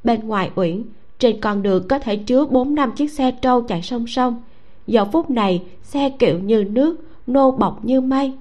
Bên 0.04 0.28
ngoài 0.28 0.52
uyển, 0.56 0.84
trên 1.20 1.42
con 1.42 1.64
đường 1.64 1.88
có 1.88 2.00
thể 2.00 2.16
chứa 2.16 2.46
bốn 2.46 2.76
năm 2.76 2.92
chiếc 2.92 3.12
xe 3.12 3.32
trâu 3.32 3.62
chạy 3.62 3.82
song 3.82 4.08
song. 4.08 4.42
Giờ 4.88 5.06
phút 5.06 5.30
này, 5.30 5.64
xe 5.84 6.10
kiệu 6.10 6.40
như 6.40 6.64
nước 6.64 6.98
nô 7.28 7.52
bọc 7.52 7.86
như 7.86 8.02
mây. 8.02 8.34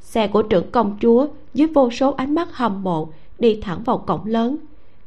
Xe 0.00 0.28
của 0.28 0.42
trưởng 0.42 0.70
công 0.70 0.96
chúa 1.00 1.26
dưới 1.54 1.68
vô 1.68 1.90
số 1.90 2.12
ánh 2.12 2.34
mắt 2.34 2.48
hâm 2.52 2.82
mộ 2.82 3.08
đi 3.38 3.60
thẳng 3.60 3.82
vào 3.82 3.98
cổng 3.98 4.26
lớn, 4.26 4.56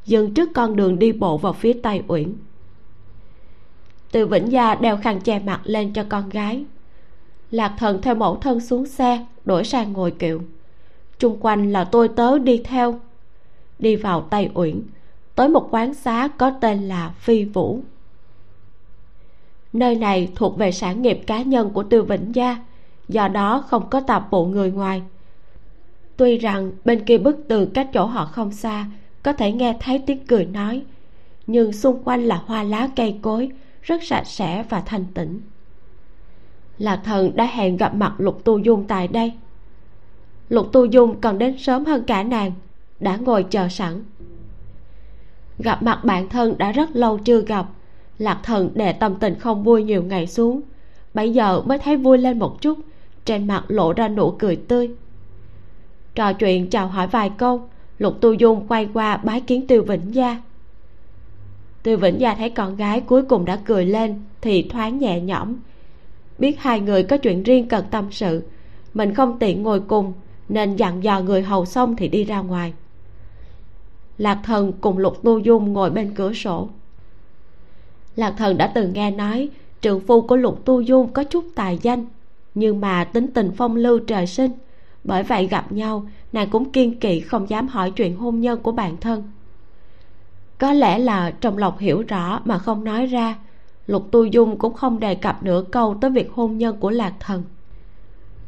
dừng 0.06 0.34
trước 0.34 0.50
con 0.54 0.76
đường 0.76 1.00
đi 1.00 1.12
bộ 1.12 1.38
vào 1.38 1.54
phía 1.54 1.74
tây 1.74 2.04
uyển. 2.08 2.34
Từ 4.12 4.28
vĩnh 4.28 4.52
gia 4.52 4.76
đeo 4.76 4.98
khăn 4.98 5.22
che 5.22 5.40
mặt 5.40 5.62
lên 5.64 5.94
cho 5.94 6.06
con 6.10 6.30
gái. 6.30 6.66
Lạc 7.52 7.76
thần 7.78 8.02
theo 8.02 8.16
mẫu 8.16 8.36
thân 8.36 8.60
xuống 8.60 8.86
xe, 8.86 9.26
đổi 9.46 9.64
sang 9.64 9.94
ngồi 9.94 10.12
kiệu. 10.12 10.42
Chung 11.20 11.38
quanh 11.40 11.72
là 11.72 11.84
tôi 11.84 12.08
tớ 12.08 12.40
đi 12.40 12.62
theo. 12.64 13.00
Đi 13.80 13.96
vào 13.96 14.22
tây 14.22 14.50
uyển, 14.54 14.82
tới 15.36 15.50
một 15.50 15.68
quán 15.72 15.94
xá 15.94 16.28
có 16.38 16.52
tên 16.62 16.88
là 16.88 17.14
phi 17.20 17.44
vũ. 17.44 17.80
Nơi 19.74 19.96
này 19.96 20.32
thuộc 20.36 20.58
về 20.58 20.72
sản 20.72 21.02
nghiệp 21.02 21.20
cá 21.28 21.42
nhân 21.42 21.70
của 21.70 21.84
tư 21.84 22.04
vĩnh 22.04 22.36
gia 22.36 22.58
do 23.10 23.28
đó 23.28 23.64
không 23.68 23.90
có 23.90 24.00
tạp 24.00 24.32
vụ 24.32 24.46
người 24.46 24.72
ngoài. 24.72 25.02
Tuy 26.18 26.38
rằng 26.38 26.72
bên 26.86 27.06
kia 27.06 27.18
bức 27.18 27.38
tường 27.48 27.70
cách 27.74 27.90
chỗ 27.94 28.06
họ 28.06 28.26
không 28.26 28.52
xa, 28.52 28.86
có 29.24 29.34
thể 29.34 29.52
nghe 29.52 29.78
thấy 29.80 30.04
tiếng 30.08 30.26
cười 30.28 30.46
nói, 30.46 30.84
nhưng 31.48 31.74
xung 31.74 32.04
quanh 32.04 32.24
là 32.24 32.42
hoa 32.46 32.64
lá 32.64 32.90
cây 32.96 33.20
cối, 33.22 33.52
rất 33.82 34.04
sạch 34.04 34.28
sẽ 34.28 34.64
và 34.70 34.82
thanh 34.82 35.06
tĩnh 35.14 35.42
lạc 36.80 37.02
thần 37.04 37.36
đã 37.36 37.46
hẹn 37.46 37.78
gặp 37.78 37.96
mặt 37.96 38.14
lục 38.18 38.44
tu 38.44 38.58
dung 38.58 38.86
tại 38.88 39.08
đây. 39.08 39.34
Lục 40.50 40.72
tu 40.72 40.86
dung 40.86 41.22
còn 41.22 41.38
đến 41.38 41.58
sớm 41.58 41.86
hơn 41.86 42.04
cả 42.08 42.24
nàng, 42.24 42.52
đã 43.00 43.16
ngồi 43.16 43.44
chờ 43.44 43.68
sẵn. 43.70 44.04
Gặp 45.60 45.84
mặt 45.84 46.04
bạn 46.04 46.30
thân 46.30 46.58
đã 46.58 46.72
rất 46.72 46.96
lâu 46.96 47.18
chưa 47.18 47.42
gặp, 47.42 47.66
lạc 48.18 48.40
thần 48.44 48.70
đè 48.74 48.94
tâm 48.94 49.16
tình 49.16 49.40
không 49.40 49.64
vui 49.64 49.84
nhiều 49.84 50.04
ngày 50.04 50.28
xuống 50.28 50.62
bây 51.14 51.34
giờ 51.34 51.62
mới 51.62 51.78
thấy 51.78 51.98
vui 51.98 52.18
lên 52.18 52.40
một 52.40 52.62
chút 52.62 52.80
trên 53.30 53.48
mặt 53.48 53.64
lộ 53.68 53.94
ra 53.94 54.08
nụ 54.08 54.32
cười 54.32 54.56
tươi. 54.56 54.90
Trò 56.16 56.34
chuyện 56.34 56.70
chào 56.70 56.88
hỏi 56.88 57.08
vài 57.08 57.32
câu, 57.38 57.70
lục 57.98 58.22
tu 58.22 58.34
dung 58.34 58.68
quay 58.68 58.90
qua 58.94 59.18
bái 59.18 59.42
kiến 59.42 59.68
tiêu 59.68 59.84
vĩnh 59.84 60.16
gia. 60.16 60.42
Tiêu 61.84 61.98
vĩnh 61.98 62.20
gia 62.20 62.36
thấy 62.36 62.50
con 62.50 62.76
gái 62.76 63.02
cuối 63.02 63.24
cùng 63.24 63.46
đã 63.46 63.60
cười 63.66 63.86
lên 63.86 64.24
thì 64.42 64.64
thoáng 64.70 65.00
nhẹ 65.00 65.22
nhõm. 65.22 65.56
Biết 66.38 66.60
hai 66.60 66.80
người 66.80 67.04
có 67.04 67.18
chuyện 67.18 67.44
riêng 67.44 67.68
cần 67.68 67.86
tâm 67.92 68.08
sự, 68.12 68.44
mình 68.94 69.14
không 69.14 69.40
tiện 69.40 69.64
ngồi 69.64 69.80
cùng 69.80 70.14
nên 70.50 70.76
dặn 70.76 71.04
dò 71.04 71.22
người 71.22 71.42
hầu 71.42 71.66
xong 71.66 71.96
thì 71.96 72.08
đi 72.08 72.24
ra 72.24 72.40
ngoài. 72.40 72.74
Lạc 74.18 74.40
thần 74.44 74.74
cùng 74.82 74.98
lục 74.98 75.24
tu 75.24 75.40
dung 75.40 75.74
ngồi 75.74 75.90
bên 75.90 76.14
cửa 76.16 76.34
sổ. 76.34 76.70
Lạc 78.16 78.34
thần 78.38 78.58
đã 78.58 78.72
từng 78.76 78.94
nghe 78.94 79.12
nói 79.12 79.50
trượng 79.82 80.00
phu 80.00 80.22
của 80.22 80.36
lục 80.36 80.66
tu 80.66 80.82
dung 80.82 81.14
có 81.14 81.24
chút 81.24 81.46
tài 81.56 81.80
danh 81.82 82.06
nhưng 82.56 82.82
mà 82.82 83.04
tính 83.04 83.28
tình 83.34 83.52
phong 83.58 83.76
lưu 83.76 84.00
trời 84.00 84.28
sinh, 84.28 84.52
bởi 85.04 85.24
vậy 85.24 85.48
gặp 85.48 85.72
nhau, 85.72 86.06
nàng 86.34 86.50
cũng 86.50 86.72
kiên 86.72 87.00
kỵ 87.00 87.20
không 87.20 87.50
dám 87.50 87.68
hỏi 87.68 87.92
chuyện 87.92 88.16
hôn 88.16 88.40
nhân 88.40 88.60
của 88.60 88.72
bản 88.72 88.98
thân. 88.98 89.24
Có 90.58 90.74
lẽ 90.74 91.00
là 91.00 91.32
trong 91.32 91.58
lòng 91.58 91.78
hiểu 91.78 92.04
rõ 92.08 92.42
mà 92.46 92.58
không 92.58 92.84
nói 92.84 93.06
ra, 93.06 93.36
lục 93.88 94.08
tu 94.12 94.26
dung 94.26 94.58
cũng 94.58 94.74
không 94.74 95.00
đề 95.00 95.16
cập 95.16 95.44
nửa 95.44 95.64
câu 95.72 95.98
tới 96.02 96.12
việc 96.12 96.32
hôn 96.32 96.58
nhân 96.58 96.78
của 96.80 96.90
lạc 96.90 97.14
thần. 97.20 97.44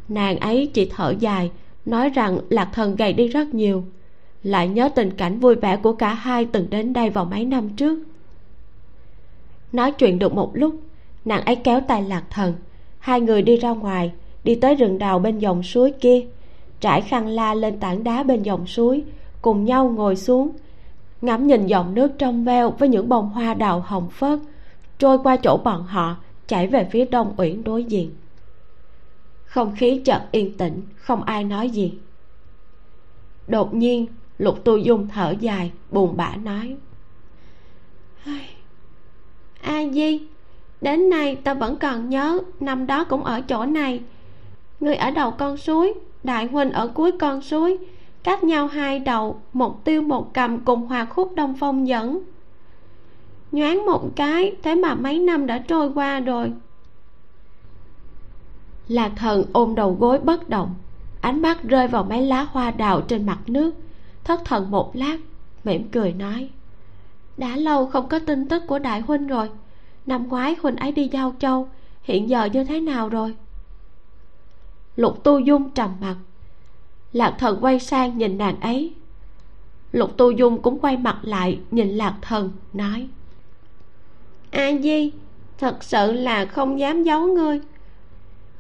Nàng 0.07 0.39
ấy 0.39 0.71
chỉ 0.73 0.89
thở 0.95 1.13
dài, 1.19 1.51
nói 1.85 2.09
rằng 2.09 2.39
lạc 2.49 2.69
thần 2.73 2.95
gầy 2.95 3.13
đi 3.13 3.27
rất 3.27 3.53
nhiều, 3.53 3.83
lại 4.43 4.67
nhớ 4.67 4.89
tình 4.95 5.11
cảnh 5.11 5.39
vui 5.39 5.55
vẻ 5.55 5.77
của 5.77 5.93
cả 5.93 6.13
hai 6.13 6.45
từng 6.45 6.69
đến 6.69 6.93
đây 6.93 7.09
vào 7.09 7.25
mấy 7.25 7.45
năm 7.45 7.69
trước. 7.69 7.99
Nói 9.71 9.91
chuyện 9.91 10.19
được 10.19 10.33
một 10.33 10.51
lúc, 10.53 10.75
nàng 11.25 11.45
ấy 11.45 11.55
kéo 11.55 11.81
tay 11.87 12.03
lạc 12.03 12.23
thần 12.29 12.53
hai 13.01 13.21
người 13.21 13.41
đi 13.41 13.57
ra 13.57 13.69
ngoài, 13.69 14.11
đi 14.43 14.55
tới 14.55 14.75
rừng 14.75 14.97
đào 14.97 15.19
bên 15.19 15.39
dòng 15.39 15.63
suối 15.63 15.91
kia. 16.01 16.25
Trải 16.79 17.01
khăn 17.01 17.27
la 17.27 17.53
lên 17.53 17.79
tảng 17.79 18.03
đá 18.03 18.23
bên 18.23 18.43
dòng 18.43 18.67
suối, 18.67 19.03
cùng 19.41 19.65
nhau 19.65 19.89
ngồi 19.89 20.15
xuống, 20.15 20.51
ngắm 21.21 21.47
nhìn 21.47 21.67
dòng 21.67 21.93
nước 21.93 22.11
trong 22.17 22.43
veo 22.43 22.71
với 22.71 22.89
những 22.89 23.09
bông 23.09 23.29
hoa 23.29 23.53
đào 23.53 23.79
hồng 23.79 24.09
phớt, 24.09 24.39
trôi 24.99 25.17
qua 25.23 25.37
chỗ 25.37 25.57
bọn 25.57 25.83
họ, 25.83 26.15
chảy 26.47 26.67
về 26.67 26.87
phía 26.91 27.05
đông 27.05 27.33
uyển 27.37 27.63
đối 27.63 27.83
diện. 27.83 28.11
Không 29.45 29.75
khí 29.75 30.01
chợt 30.05 30.21
yên 30.31 30.57
tĩnh, 30.57 30.81
không 30.95 31.23
ai 31.23 31.43
nói 31.43 31.69
gì. 31.69 31.93
Đột 33.47 33.73
nhiên, 33.73 34.05
lục 34.37 34.63
tu 34.63 34.77
dung 34.77 35.07
thở 35.07 35.33
dài, 35.39 35.71
buồn 35.91 36.17
bã 36.17 36.35
nói. 36.35 36.75
A 39.61 39.83
di? 39.93 40.19
Đến 40.81 41.09
nay 41.09 41.35
ta 41.35 41.53
vẫn 41.53 41.75
còn 41.75 42.09
nhớ 42.09 42.39
năm 42.59 42.87
đó 42.87 43.03
cũng 43.03 43.23
ở 43.23 43.41
chỗ 43.41 43.65
này. 43.65 44.01
Người 44.79 44.95
ở 44.95 45.11
đầu 45.11 45.31
con 45.31 45.57
suối, 45.57 45.93
đại 46.23 46.45
huynh 46.45 46.71
ở 46.71 46.87
cuối 46.87 47.11
con 47.11 47.41
suối, 47.41 47.77
cách 48.23 48.43
nhau 48.43 48.67
hai 48.67 48.99
đầu, 48.99 49.41
một 49.53 49.85
tiêu 49.85 50.01
một 50.01 50.33
cầm 50.33 50.59
cùng 50.59 50.87
hòa 50.87 51.05
khúc 51.05 51.35
đông 51.35 51.55
phong 51.59 51.87
dẫn. 51.87 52.23
Nhoáng 53.51 53.85
một 53.85 54.15
cái, 54.15 54.55
thế 54.63 54.75
mà 54.75 54.95
mấy 54.95 55.19
năm 55.19 55.45
đã 55.45 55.57
trôi 55.57 55.91
qua 55.93 56.19
rồi. 56.19 56.51
Lạc 58.87 59.11
thần 59.15 59.43
ôm 59.53 59.75
đầu 59.75 59.97
gối 59.99 60.19
bất 60.19 60.49
động, 60.49 60.75
ánh 61.21 61.41
mắt 61.41 61.63
rơi 61.63 61.87
vào 61.87 62.03
mấy 62.03 62.21
lá 62.21 62.47
hoa 62.51 62.71
đào 62.71 63.01
trên 63.01 63.25
mặt 63.25 63.39
nước, 63.47 63.75
thất 64.23 64.45
thần 64.45 64.71
một 64.71 64.95
lát, 64.95 65.17
mỉm 65.63 65.89
cười 65.91 66.13
nói, 66.13 66.49
đã 67.37 67.55
lâu 67.55 67.85
không 67.85 68.07
có 68.07 68.19
tin 68.19 68.47
tức 68.47 68.63
của 68.67 68.79
đại 68.79 69.01
huynh 69.01 69.27
rồi 69.27 69.49
năm 70.05 70.27
ngoái 70.27 70.55
huynh 70.61 70.75
ấy 70.75 70.91
đi 70.91 71.07
giao 71.07 71.35
châu, 71.39 71.69
hiện 72.03 72.29
giờ 72.29 72.45
như 72.45 72.63
thế 72.63 72.79
nào 72.79 73.09
rồi? 73.09 73.35
Lục 74.95 75.23
tu 75.23 75.39
dung 75.39 75.69
trầm 75.69 75.95
mặt. 76.01 76.15
Lạc 77.13 77.35
thần 77.39 77.57
quay 77.61 77.79
sang 77.79 78.17
nhìn 78.17 78.37
nàng 78.37 78.59
ấy. 78.59 78.93
Lục 79.91 80.17
tu 80.17 80.31
dung 80.31 80.61
cũng 80.61 80.79
quay 80.79 80.97
mặt 80.97 81.19
lại 81.21 81.59
nhìn 81.71 81.89
lạc 81.89 82.15
thần, 82.21 82.51
nói 82.73 83.07
a 84.51 84.71
di, 84.83 85.11
thật 85.57 85.83
sự 85.83 86.11
là 86.11 86.45
không 86.45 86.79
dám 86.79 87.03
giấu 87.03 87.27
ngươi. 87.27 87.59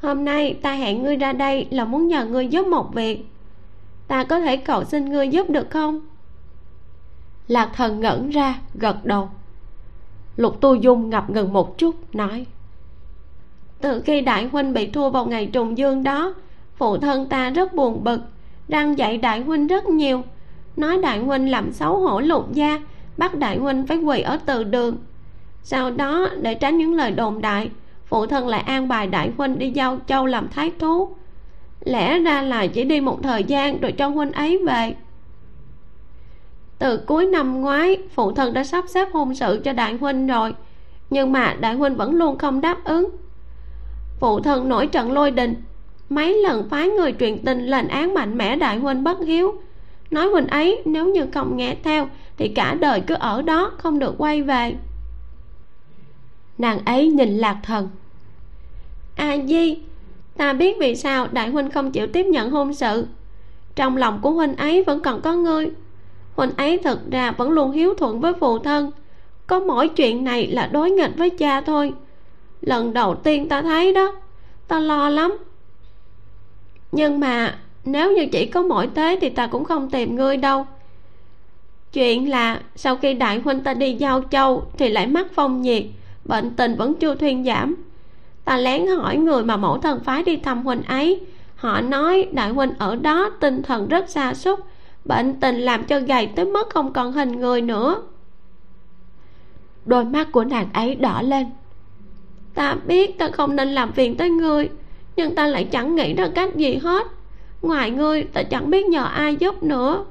Hôm 0.01 0.25
nay 0.25 0.53
ta 0.61 0.73
hẹn 0.73 1.03
ngươi 1.03 1.15
ra 1.15 1.33
đây 1.33 1.67
là 1.71 1.85
muốn 1.85 2.07
nhờ 2.07 2.25
ngươi 2.25 2.47
giúp 2.47 2.67
một 2.67 2.93
việc. 2.93 3.25
Ta 4.07 4.23
có 4.23 4.39
thể 4.39 4.57
cầu 4.57 4.83
xin 4.83 5.09
ngươi 5.09 5.29
giúp 5.29 5.49
được 5.49 5.69
không? 5.69 6.01
Lạc 7.47 7.71
thần 7.73 7.99
ngẩn 7.99 8.29
ra, 8.29 8.59
gật 8.73 9.05
đầu 9.05 9.29
lục 10.41 10.61
tu 10.61 10.75
dung 10.75 11.09
ngập 11.09 11.29
ngừng 11.29 11.53
một 11.53 11.77
chút, 11.77 11.95
nói, 12.15 12.45
từ 13.81 14.01
khi 14.01 14.21
đại 14.21 14.45
huynh 14.45 14.73
bị 14.73 14.87
thua 14.87 15.09
vào 15.09 15.25
ngày 15.25 15.45
trùng 15.45 15.77
dương 15.77 16.03
đó, 16.03 16.33
phụ 16.75 16.97
thân 16.97 17.29
ta 17.29 17.49
rất 17.49 17.73
buồn 17.73 18.03
bực 18.03 18.21
răng 18.67 18.97
dạy 18.97 19.17
đại 19.17 19.41
huynh 19.41 19.67
rất 19.67 19.85
nhiều. 19.85 20.23
Nói 20.77 20.97
đại 20.97 21.19
huynh 21.19 21.51
làm 21.51 21.71
xấu 21.71 21.99
hổ 21.99 22.19
lục 22.19 22.53
gia, 22.53 22.79
bắt 23.17 23.35
đại 23.35 23.57
huynh 23.57 23.87
phải 23.87 23.97
quỳ 23.97 24.21
ở 24.21 24.37
từ 24.45 24.63
đường. 24.63 24.97
Sau 25.63 25.91
đó, 25.91 26.29
để 26.41 26.55
tránh 26.55 26.77
những 26.77 26.93
lời 26.93 27.11
đồn 27.11 27.41
đại, 27.41 27.69
phụ 28.05 28.25
thân 28.25 28.47
lại 28.47 28.61
an 28.61 28.87
bài 28.87 29.07
đại 29.07 29.31
huynh 29.37 29.59
đi 29.59 29.69
giao 29.69 29.99
châu 30.07 30.25
làm 30.25 30.49
thái 30.49 30.71
thú. 30.79 31.09
Lẽ 31.85 32.19
ra 32.19 32.41
là 32.41 32.67
chỉ 32.67 32.83
đi 32.83 33.01
một 33.01 33.23
thời 33.23 33.43
gian 33.43 33.79
rồi 33.81 33.91
cho 33.91 34.07
huynh 34.07 34.31
ấy 34.31 34.57
về 34.67 34.95
từ 36.81 36.97
cuối 36.97 37.25
năm 37.25 37.61
ngoái, 37.61 37.97
phụ 38.13 38.31
thân 38.31 38.53
đã 38.53 38.63
sắp 38.63 38.85
xếp 38.87 39.07
hôn 39.13 39.35
sự 39.35 39.61
cho 39.63 39.73
đại 39.73 39.93
huynh 39.93 40.27
rồi, 40.27 40.53
nhưng 41.09 41.31
mà 41.31 41.55
đại 41.59 41.75
huynh 41.75 41.95
vẫn 41.95 42.15
luôn 42.15 42.37
không 42.37 42.61
đáp 42.61 42.83
ứng. 42.83 43.09
Phụ 44.19 44.39
thân 44.39 44.69
nổi 44.69 44.87
trận 44.87 45.11
lôi 45.11 45.31
đình, 45.31 45.55
mấy 46.09 46.37
lần 46.37 46.69
phái 46.69 46.87
người 46.87 47.13
truyền 47.19 47.45
tin 47.45 47.65
lên 47.65 47.87
án 47.87 48.13
mạnh 48.13 48.37
mẽ 48.37 48.55
đại 48.55 48.77
huynh 48.77 49.03
bất 49.03 49.17
hiếu. 49.25 49.61
Nói 50.11 50.27
huynh 50.27 50.47
ấy, 50.47 50.81
nếu 50.85 51.05
như 51.05 51.25
không 51.33 51.57
nghe 51.57 51.75
theo, 51.83 52.09
thì 52.37 52.47
cả 52.47 52.73
đời 52.73 53.01
cứ 53.01 53.15
ở 53.15 53.41
đó, 53.41 53.71
không 53.77 53.99
được 53.99 54.15
quay 54.17 54.41
về. 54.41 54.75
Nàng 56.57 56.85
ấy 56.85 57.07
nhìn 57.07 57.37
lạc 57.37 57.57
thần. 57.63 57.89
A 59.15 59.37
di, 59.45 59.77
ta 60.37 60.53
biết 60.53 60.77
vì 60.79 60.95
sao 60.95 61.27
đại 61.31 61.49
huynh 61.49 61.71
không 61.71 61.91
chịu 61.91 62.07
tiếp 62.07 62.25
nhận 62.25 62.49
hôn 62.51 62.73
sự. 62.73 63.07
Trong 63.75 63.97
lòng 63.97 64.19
của 64.21 64.31
huynh 64.31 64.55
ấy 64.55 64.83
vẫn 64.83 64.99
còn 64.99 65.21
có 65.21 65.33
ngươi 65.33 65.71
huynh 66.41 66.57
ấy 66.57 66.77
thật 66.77 66.99
ra 67.11 67.31
vẫn 67.31 67.51
luôn 67.51 67.71
hiếu 67.71 67.93
thuận 67.93 68.19
với 68.19 68.33
phụ 68.33 68.59
thân. 68.59 68.91
Có 69.47 69.59
mỗi 69.59 69.87
chuyện 69.87 70.23
này 70.23 70.47
là 70.47 70.67
đối 70.67 70.91
nghịch 70.91 71.17
với 71.17 71.29
cha 71.29 71.61
thôi. 71.61 71.93
Lần 72.61 72.93
đầu 72.93 73.15
tiên 73.15 73.49
ta 73.49 73.61
thấy 73.61 73.93
đó, 73.93 74.15
ta 74.67 74.79
lo 74.79 75.09
lắm. 75.09 75.37
Nhưng 76.91 77.19
mà 77.19 77.57
nếu 77.85 78.11
như 78.11 78.25
chỉ 78.25 78.45
có 78.45 78.61
mỗi 78.61 78.89
thế 78.95 79.17
thì 79.21 79.29
ta 79.29 79.47
cũng 79.47 79.65
không 79.65 79.89
tìm 79.89 80.15
ngươi 80.15 80.37
đâu. 80.37 80.65
Chuyện 81.93 82.29
là 82.29 82.61
sau 82.75 82.95
khi 82.95 83.13
đại 83.13 83.39
huynh 83.39 83.59
ta 83.59 83.73
đi 83.73 83.93
giao 83.93 84.23
châu 84.31 84.63
thì 84.77 84.89
lại 84.89 85.07
mắc 85.07 85.27
phong 85.33 85.61
nhiệt, 85.61 85.83
bệnh 86.25 86.49
tình 86.55 86.75
vẫn 86.75 86.93
chưa 86.93 87.15
thuyên 87.15 87.43
giảm. 87.43 87.75
Ta 88.45 88.57
lén 88.57 88.87
hỏi 88.87 89.17
người 89.17 89.43
mà 89.43 89.57
mẫu 89.57 89.77
thân 89.77 89.99
phái 90.03 90.23
đi 90.23 90.37
thăm 90.37 90.65
huynh 90.65 90.83
ấy. 90.83 91.19
Họ 91.55 91.81
nói 91.81 92.27
đại 92.31 92.49
huynh 92.49 92.73
ở 92.77 92.95
đó 92.95 93.29
tinh 93.39 93.63
thần 93.63 93.87
rất 93.87 94.09
xa 94.09 94.33
xúc 94.33 94.59
bệnh 95.05 95.39
tình 95.39 95.55
làm 95.55 95.83
cho 95.83 95.99
gầy 95.99 96.29
tới 96.35 96.45
mức 96.45 96.69
không 96.69 96.93
còn 96.93 97.11
hình 97.11 97.39
người 97.39 97.61
nữa. 97.61 98.01
Đôi 99.85 100.05
mắt 100.05 100.31
của 100.31 100.43
nàng 100.43 100.69
ấy 100.73 100.95
đỏ 100.95 101.21
lên. 101.21 101.47
Ta 102.53 102.75
biết 102.85 103.17
ta 103.17 103.29
không 103.29 103.55
nên 103.55 103.67
làm 103.67 103.91
phiền 103.91 104.17
tới 104.17 104.29
ngươi 104.29 104.69
nhưng 105.15 105.35
ta 105.35 105.47
lại 105.47 105.63
chẳng 105.63 105.95
nghĩ 105.95 106.13
ra 106.13 106.27
cách 106.35 106.55
gì 106.55 106.75
hết. 106.75 107.07
Ngoài 107.61 107.91
ngươi 107.91 108.23
ta 108.23 108.43
chẳng 108.43 108.69
biết 108.69 108.85
nhờ 108.85 109.03
ai 109.03 109.35
giúp 109.35 109.63
nữa. 109.63 110.05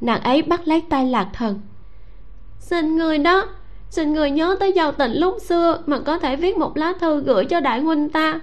Nàng 0.00 0.20
ấy 0.20 0.42
bắt 0.42 0.68
lấy 0.68 0.80
tay 0.80 1.06
lạc 1.06 1.28
thần. 1.32 1.60
Xin 2.58 2.96
ngươi 2.96 3.18
đó, 3.18 3.48
xin 3.90 4.12
người 4.12 4.30
nhớ 4.30 4.56
tới 4.60 4.72
giao 4.72 4.92
tình 4.92 5.12
lúc 5.12 5.36
xưa 5.40 5.82
mà 5.86 5.98
có 5.98 6.18
thể 6.18 6.36
viết 6.36 6.58
một 6.58 6.76
lá 6.76 6.92
thư 7.00 7.20
gửi 7.20 7.44
cho 7.44 7.60
đại 7.60 7.80
huynh 7.80 8.08
ta. 8.08 8.40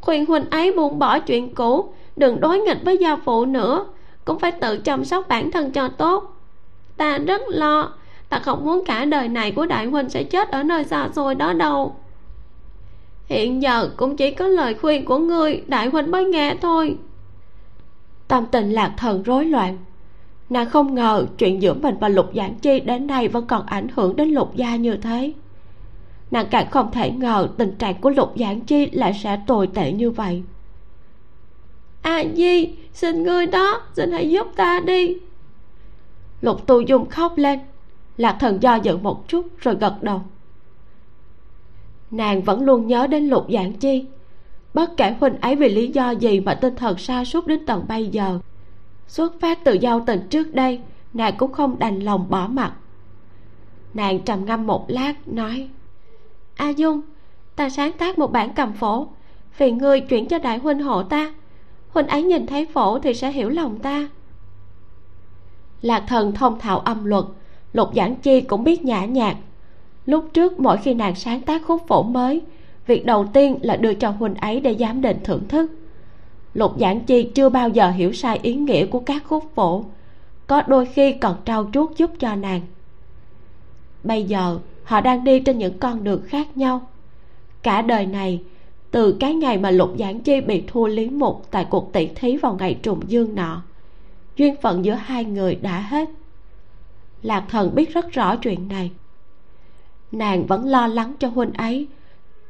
Khuyên 0.00 0.26
huynh 0.26 0.50
ấy 0.50 0.72
buông 0.72 0.98
bỏ 0.98 1.18
chuyện 1.18 1.54
cũ, 1.54 1.92
đừng 2.16 2.40
đối 2.40 2.58
nghịch 2.58 2.78
với 2.84 2.96
gia 2.96 3.16
phụ 3.16 3.44
nữa 3.44 3.86
cũng 4.28 4.38
phải 4.38 4.52
tự 4.52 4.78
chăm 4.78 5.04
sóc 5.04 5.28
bản 5.28 5.50
thân 5.50 5.70
cho 5.70 5.88
tốt. 5.88 6.36
Ta 6.96 7.18
rất 7.18 7.42
lo, 7.48 7.92
ta 8.28 8.38
không 8.38 8.64
muốn 8.64 8.84
cả 8.86 9.04
đời 9.04 9.28
này 9.28 9.52
của 9.52 9.66
đại 9.66 9.86
huynh 9.86 10.08
sẽ 10.08 10.24
chết 10.24 10.50
ở 10.50 10.62
nơi 10.62 10.84
xa 10.84 11.08
xôi 11.16 11.34
đó 11.34 11.52
đâu. 11.52 11.96
Hiện 13.26 13.62
giờ 13.62 13.90
cũng 13.96 14.16
chỉ 14.16 14.30
có 14.30 14.48
lời 14.48 14.74
khuyên 14.74 15.04
của 15.04 15.18
ngươi, 15.18 15.62
đại 15.66 15.88
huynh 15.88 16.10
mới 16.10 16.24
nghe 16.24 16.54
thôi. 16.62 16.96
Tâm 18.28 18.46
tình 18.46 18.70
lạc 18.70 18.94
thần 18.96 19.22
rối 19.22 19.44
loạn. 19.44 19.78
Nàng 20.50 20.70
không 20.70 20.94
ngờ 20.94 21.26
chuyện 21.38 21.62
giữa 21.62 21.74
mình 21.74 21.94
và 22.00 22.08
lục 22.08 22.30
giảng 22.34 22.54
chi 22.54 22.80
đến 22.80 23.06
nay 23.06 23.28
vẫn 23.28 23.46
còn 23.46 23.66
ảnh 23.66 23.88
hưởng 23.94 24.16
đến 24.16 24.28
lục 24.28 24.56
gia 24.56 24.76
như 24.76 24.96
thế. 24.96 25.32
Nàng 26.30 26.46
càng 26.50 26.70
không 26.70 26.90
thể 26.92 27.10
ngờ 27.10 27.48
tình 27.56 27.74
trạng 27.78 28.00
của 28.00 28.10
lục 28.10 28.32
giảng 28.36 28.60
chi 28.60 28.90
lại 28.92 29.20
sẽ 29.22 29.40
tồi 29.46 29.66
tệ 29.66 29.92
như 29.92 30.10
vậy 30.10 30.42
a 32.08 32.24
di, 32.34 32.76
xin 32.92 33.22
ngươi 33.22 33.46
đó, 33.46 33.82
xin 33.92 34.12
hãy 34.12 34.30
giúp 34.30 34.46
ta 34.56 34.80
đi. 34.80 35.16
Lục 36.40 36.66
tu 36.66 36.80
dung 36.80 37.08
khóc 37.08 37.32
lên. 37.36 37.58
Lạc 38.16 38.36
thần 38.40 38.62
do 38.62 38.74
dự 38.74 38.96
một 38.96 39.28
chút 39.28 39.46
rồi 39.58 39.74
gật 39.74 39.94
đầu. 40.02 40.22
Nàng 42.10 42.42
vẫn 42.42 42.62
luôn 42.62 42.86
nhớ 42.86 43.06
đến 43.06 43.28
lục 43.28 43.46
giảng 43.52 43.72
chi. 43.72 44.06
Bất 44.74 44.96
kể 44.96 45.14
huynh 45.20 45.40
ấy 45.40 45.56
vì 45.56 45.68
lý 45.68 45.88
do 45.88 46.10
gì 46.10 46.40
mà 46.40 46.54
tinh 46.54 46.74
thần 46.74 46.98
sa 46.98 47.24
sút 47.24 47.46
đến 47.46 47.66
tận 47.66 47.84
bây 47.88 48.06
giờ, 48.06 48.38
xuất 49.06 49.40
phát 49.40 49.64
từ 49.64 49.72
giao 49.72 50.04
tình 50.06 50.28
trước 50.30 50.54
đây, 50.54 50.80
nàng 51.12 51.34
cũng 51.38 51.52
không 51.52 51.78
đành 51.78 52.00
lòng 52.00 52.26
bỏ 52.30 52.48
mặt. 52.48 52.72
Nàng 53.94 54.20
trầm 54.20 54.44
ngâm 54.44 54.66
một 54.66 54.84
lát, 54.88 55.28
nói, 55.28 55.68
a 56.56 56.68
dung, 56.68 57.00
ta 57.56 57.68
sáng 57.68 57.92
tác 57.92 58.18
một 58.18 58.32
bản 58.32 58.54
cầm 58.54 58.72
phổ 58.72 59.06
phiền 59.52 59.78
ngươi 59.78 60.00
chuyển 60.00 60.28
cho 60.28 60.38
đại 60.38 60.58
huynh 60.58 60.82
hộ 60.82 61.02
ta 61.02 61.32
huynh 61.90 62.06
ấy 62.06 62.22
nhìn 62.22 62.46
thấy 62.46 62.66
phổ 62.66 62.98
thì 62.98 63.14
sẽ 63.14 63.32
hiểu 63.32 63.48
lòng 63.48 63.78
ta. 63.78 64.08
Lạc 65.82 66.04
thần 66.06 66.32
thông 66.32 66.58
thạo 66.58 66.78
âm 66.78 67.04
luật, 67.04 67.24
lục 67.72 67.88
giảng 67.94 68.16
chi 68.16 68.40
cũng 68.40 68.64
biết 68.64 68.84
nhã 68.84 69.04
nhạc. 69.04 69.36
Lúc 70.06 70.28
trước 70.34 70.60
mỗi 70.60 70.76
khi 70.76 70.94
nàng 70.94 71.14
sáng 71.14 71.40
tác 71.40 71.62
khúc 71.66 71.82
phổ 71.88 72.02
mới, 72.02 72.42
việc 72.86 73.06
đầu 73.06 73.26
tiên 73.32 73.58
là 73.62 73.76
đưa 73.76 73.94
cho 73.94 74.10
huynh 74.10 74.34
ấy 74.34 74.60
để 74.60 74.76
giám 74.78 75.00
định 75.00 75.18
thưởng 75.24 75.48
thức. 75.48 75.70
Lục 76.54 76.72
giảng 76.80 77.00
chi 77.00 77.30
chưa 77.34 77.48
bao 77.48 77.68
giờ 77.68 77.90
hiểu 77.90 78.12
sai 78.12 78.38
ý 78.42 78.54
nghĩa 78.54 78.86
của 78.86 79.00
các 79.00 79.22
khúc 79.26 79.44
phổ, 79.54 79.84
có 80.46 80.62
đôi 80.66 80.86
khi 80.86 81.12
còn 81.12 81.36
trao 81.44 81.70
chuốt 81.72 81.96
giúp 81.96 82.10
cho 82.18 82.34
nàng. 82.34 82.60
Bây 84.04 84.24
giờ, 84.24 84.58
họ 84.84 85.00
đang 85.00 85.24
đi 85.24 85.40
trên 85.40 85.58
những 85.58 85.78
con 85.78 86.04
đường 86.04 86.22
khác 86.26 86.56
nhau. 86.56 86.86
Cả 87.62 87.82
đời 87.82 88.06
này 88.06 88.42
từ 88.90 89.16
cái 89.20 89.34
ngày 89.34 89.58
mà 89.58 89.70
lục 89.70 89.90
giảng 89.98 90.20
chi 90.20 90.40
bị 90.40 90.64
thua 90.66 90.86
lý 90.86 91.10
mục 91.10 91.46
tại 91.50 91.66
cuộc 91.70 91.92
tỷ 91.92 92.06
thí 92.06 92.36
vào 92.36 92.54
ngày 92.54 92.78
trùng 92.82 93.00
dương 93.08 93.34
nọ, 93.34 93.62
duyên 94.36 94.54
phận 94.62 94.84
giữa 94.84 94.94
hai 94.94 95.24
người 95.24 95.54
đã 95.54 95.80
hết. 95.80 96.08
Lạc 97.22 97.44
thần 97.48 97.74
biết 97.74 97.94
rất 97.94 98.12
rõ 98.12 98.36
chuyện 98.36 98.68
này. 98.68 98.90
Nàng 100.12 100.46
vẫn 100.46 100.66
lo 100.66 100.86
lắng 100.86 101.14
cho 101.18 101.28
huynh 101.28 101.52
ấy. 101.52 101.86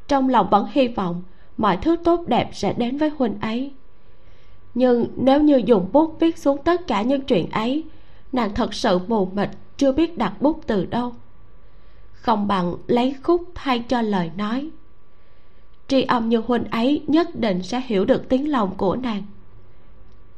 Trong 0.09 0.29
lòng 0.29 0.49
vẫn 0.51 0.67
hy 0.73 0.89
vọng 0.89 1.23
mọi 1.57 1.77
thứ 1.77 1.97
tốt 2.05 2.25
đẹp 2.27 2.51
sẽ 2.53 2.73
đến 2.73 2.99
với 2.99 3.11
huynh 3.19 3.41
ấy. 3.41 3.73
Nhưng 4.75 5.07
nếu 5.17 5.43
như 5.43 5.63
dùng 5.67 5.89
bút 5.93 6.17
viết 6.21 6.39
xuống 6.39 6.59
tất 6.65 6.87
cả 6.87 7.03
những 7.03 7.21
chuyện 7.21 7.51
ấy, 7.51 7.85
nàng 8.33 8.55
thật 8.55 8.75
sự 8.75 8.99
mù 9.09 9.27
mịt, 9.27 9.49
chưa 9.77 9.93
biết 9.93 10.19
đặt 10.19 10.43
bút 10.43 10.61
từ 10.67 10.87
đâu. 10.87 11.13
Không 12.13 12.49
bằng 12.49 12.75
lấy 12.87 13.15
khúc 13.23 13.43
thay 13.55 13.79
cho 13.89 14.03
lời 14.03 14.31
nói 14.37 14.71
tri 15.89 16.03
âm 16.03 16.29
như 16.29 16.39
huynh 16.47 16.65
ấy 16.65 17.03
nhất 17.07 17.35
định 17.35 17.63
sẽ 17.63 17.81
hiểu 17.87 18.05
được 18.05 18.29
tiếng 18.29 18.51
lòng 18.51 18.75
của 18.77 18.97
nàng. 18.97 19.23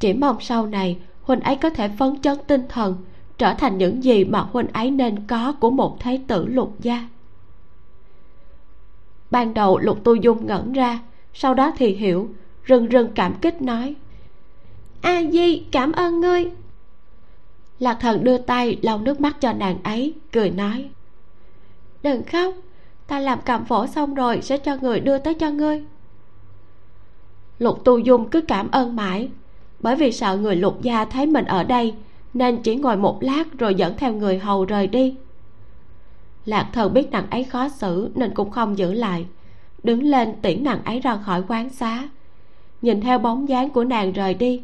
Chỉ 0.01 0.13
mong 0.13 0.37
sau 0.41 0.67
này, 0.67 0.99
huynh 1.23 1.41
ấy 1.41 1.57
có 1.57 1.71
thể 1.71 1.89
phấn 1.99 2.21
chấn 2.23 2.39
tinh 2.47 2.63
thần, 2.69 2.97
trở 3.39 3.55
thành 3.55 3.79
những 3.79 4.05
gì 4.05 4.25
mà 4.25 4.41
huynh 4.41 4.69
ấy 4.73 4.91
nên 4.91 5.27
có 5.27 5.53
của 5.53 5.71
một 5.71 6.01
thái 6.01 6.23
tử 6.27 6.47
lục 6.47 6.75
gia. 6.81 7.09
Ban 9.31 9.55
đầu 9.55 9.79
lục 9.79 10.05
tu 10.05 10.15
dung 10.15 10.47
ngẩn 10.47 10.73
ra, 10.73 11.01
sau 11.35 11.55
đó 11.55 11.73
thì 11.77 11.95
hiểu, 11.95 12.29
rưng 12.69 12.89
rưng 12.89 13.09
cảm 13.15 13.35
kích 13.41 13.63
nói, 13.63 13.95
a 15.01 15.23
di, 15.33 15.63
cảm 15.73 15.93
ơn 15.93 16.21
ngươi. 16.21 16.51
Lạc 17.79 17.99
thần 18.01 18.25
đưa 18.25 18.39
tay 18.39 18.79
lau 18.83 18.99
nước 18.99 19.21
mắt 19.21 19.41
cho 19.41 19.53
nàng 19.53 19.83
ấy, 19.83 20.15
cười 20.33 20.51
nói, 20.51 20.89
đừng 22.03 22.23
khóc 22.23 22.55
ta 23.11 23.21
làm 23.21 23.41
cảm 23.45 23.65
phổ 23.65 23.87
xong 23.87 24.15
rồi 24.15 24.43
sẽ 24.43 24.59
cho 24.59 24.77
người 24.77 25.01
đưa 25.01 25.19
tới 25.19 25.35
cho 25.35 25.51
ngươi. 25.51 25.83
Lục 27.59 27.85
tu 27.85 27.99
dung 27.99 28.31
cứ 28.31 28.41
cảm 28.41 28.71
ơn 28.71 28.97
mãi, 28.97 29.29
bởi 29.81 29.97
vì 29.97 30.13
sợ 30.13 30.37
người 30.37 30.57
lục 30.57 30.83
gia 30.83 31.05
thấy 31.05 31.27
mình 31.27 31.45
ở 31.45 31.65
đây, 31.65 31.95
nên 32.35 32.63
chỉ 32.63 32.77
ngồi 32.77 32.97
một 32.97 33.23
lát 33.23 33.45
rồi 33.59 33.75
dẫn 33.75 33.95
theo 33.97 34.13
người 34.13 34.39
hầu 34.39 34.65
rời 34.65 34.87
đi. 34.87 35.15
Lạc 36.45 36.71
thần 36.73 36.95
biết 36.95 37.11
nàng 37.11 37.31
ấy 37.31 37.45
khó 37.45 37.69
xử 37.69 38.11
nên 38.15 38.35
cũng 38.35 38.51
không 38.51 38.79
giữ 38.79 38.93
lại, 38.93 39.27
đứng 39.83 40.03
lên 40.03 40.35
tiễn 40.43 40.65
nàng 40.65 40.85
ấy 40.85 41.01
ra 41.01 41.17
khỏi 41.17 41.43
quán 41.49 41.69
xá. 41.69 42.09
Nhìn 42.83 43.01
theo 43.01 43.19
bóng 43.19 43.49
dáng 43.49 43.71
của 43.71 43.85
nàng 43.85 44.13
rời 44.13 44.35
đi, 44.35 44.63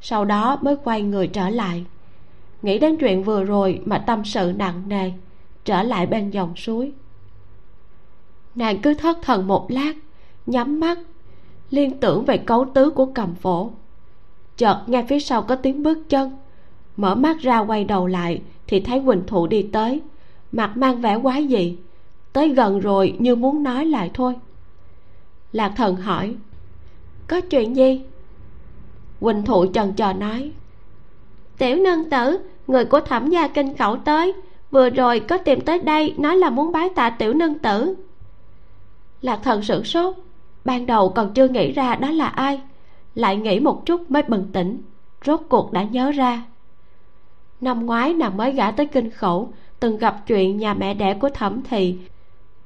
sau 0.00 0.24
đó 0.24 0.58
mới 0.62 0.76
quay 0.84 1.02
người 1.02 1.26
trở 1.26 1.48
lại. 1.48 1.84
Nghĩ 2.62 2.78
đến 2.78 2.96
chuyện 2.96 3.24
vừa 3.24 3.44
rồi 3.44 3.80
mà 3.84 3.98
tâm 3.98 4.24
sự 4.24 4.52
nặng 4.56 4.82
nề, 4.86 5.10
trở 5.64 5.82
lại 5.82 6.06
bên 6.06 6.30
dòng 6.30 6.56
suối 6.56 6.92
nàng 8.58 8.78
cứ 8.78 8.94
thất 8.94 9.18
thần 9.22 9.46
một 9.46 9.70
lát, 9.70 9.92
nhắm 10.46 10.80
mắt, 10.80 10.98
liên 11.70 12.00
tưởng 12.00 12.24
về 12.24 12.38
cấu 12.38 12.66
tứ 12.74 12.90
của 12.90 13.06
cầm 13.06 13.34
phổ. 13.34 13.70
Chợt 14.56 14.82
nghe 14.86 15.04
phía 15.08 15.20
sau 15.20 15.42
có 15.42 15.56
tiếng 15.56 15.82
bước 15.82 15.98
chân, 16.08 16.36
mở 16.96 17.14
mắt 17.14 17.38
ra 17.38 17.58
quay 17.58 17.84
đầu 17.84 18.06
lại 18.06 18.42
thì 18.66 18.80
thấy 18.80 19.02
quỳnh 19.06 19.22
thụ 19.26 19.46
đi 19.46 19.62
tới, 19.62 20.00
mặt 20.52 20.76
mang 20.76 21.00
vẻ 21.00 21.18
quái 21.22 21.46
dị, 21.48 21.76
tới 22.32 22.48
gần 22.48 22.80
rồi 22.80 23.16
như 23.18 23.36
muốn 23.36 23.62
nói 23.62 23.86
lại 23.86 24.10
thôi. 24.14 24.34
Lạc 25.52 25.72
thần 25.76 25.96
hỏi, 25.96 26.34
có 27.26 27.40
chuyện 27.40 27.76
gì? 27.76 28.00
Quỳnh 29.20 29.44
thụ 29.44 29.66
chần 29.74 29.92
chờ 29.92 30.12
nói, 30.12 30.52
tiểu 31.58 31.76
nương 31.76 32.10
tử, 32.10 32.38
người 32.66 32.84
của 32.84 33.00
thẩm 33.00 33.30
gia 33.30 33.48
kinh 33.48 33.76
khẩu 33.76 33.96
tới, 33.96 34.32
vừa 34.70 34.90
rồi 34.90 35.20
có 35.20 35.38
tìm 35.38 35.60
tới 35.60 35.78
đây 35.78 36.14
nói 36.18 36.36
là 36.36 36.50
muốn 36.50 36.72
bái 36.72 36.88
tạ 36.88 37.10
tiểu 37.10 37.34
nương 37.34 37.58
tử 37.58 37.94
lạc 39.22 39.40
thần 39.42 39.62
sửng 39.62 39.84
sốt. 39.84 40.14
Ban 40.64 40.86
đầu 40.86 41.08
còn 41.08 41.34
chưa 41.34 41.48
nghĩ 41.48 41.72
ra 41.72 41.94
đó 41.94 42.10
là 42.10 42.26
ai. 42.26 42.60
Lại 43.14 43.36
nghĩ 43.36 43.60
một 43.60 43.86
chút 43.86 44.10
mới 44.10 44.22
bừng 44.22 44.52
tỉnh, 44.52 44.82
rốt 45.24 45.40
cuộc 45.48 45.72
đã 45.72 45.82
nhớ 45.82 46.10
ra. 46.10 46.42
Năm 47.60 47.86
ngoái 47.86 48.14
nàng 48.14 48.36
mới 48.36 48.52
gả 48.52 48.70
tới 48.70 48.86
kinh 48.86 49.10
khẩu, 49.10 49.52
từng 49.80 49.98
gặp 49.98 50.26
chuyện 50.26 50.56
nhà 50.56 50.74
mẹ 50.74 50.94
đẻ 50.94 51.14
của 51.14 51.30
thẩm 51.30 51.62
thị, 51.62 51.98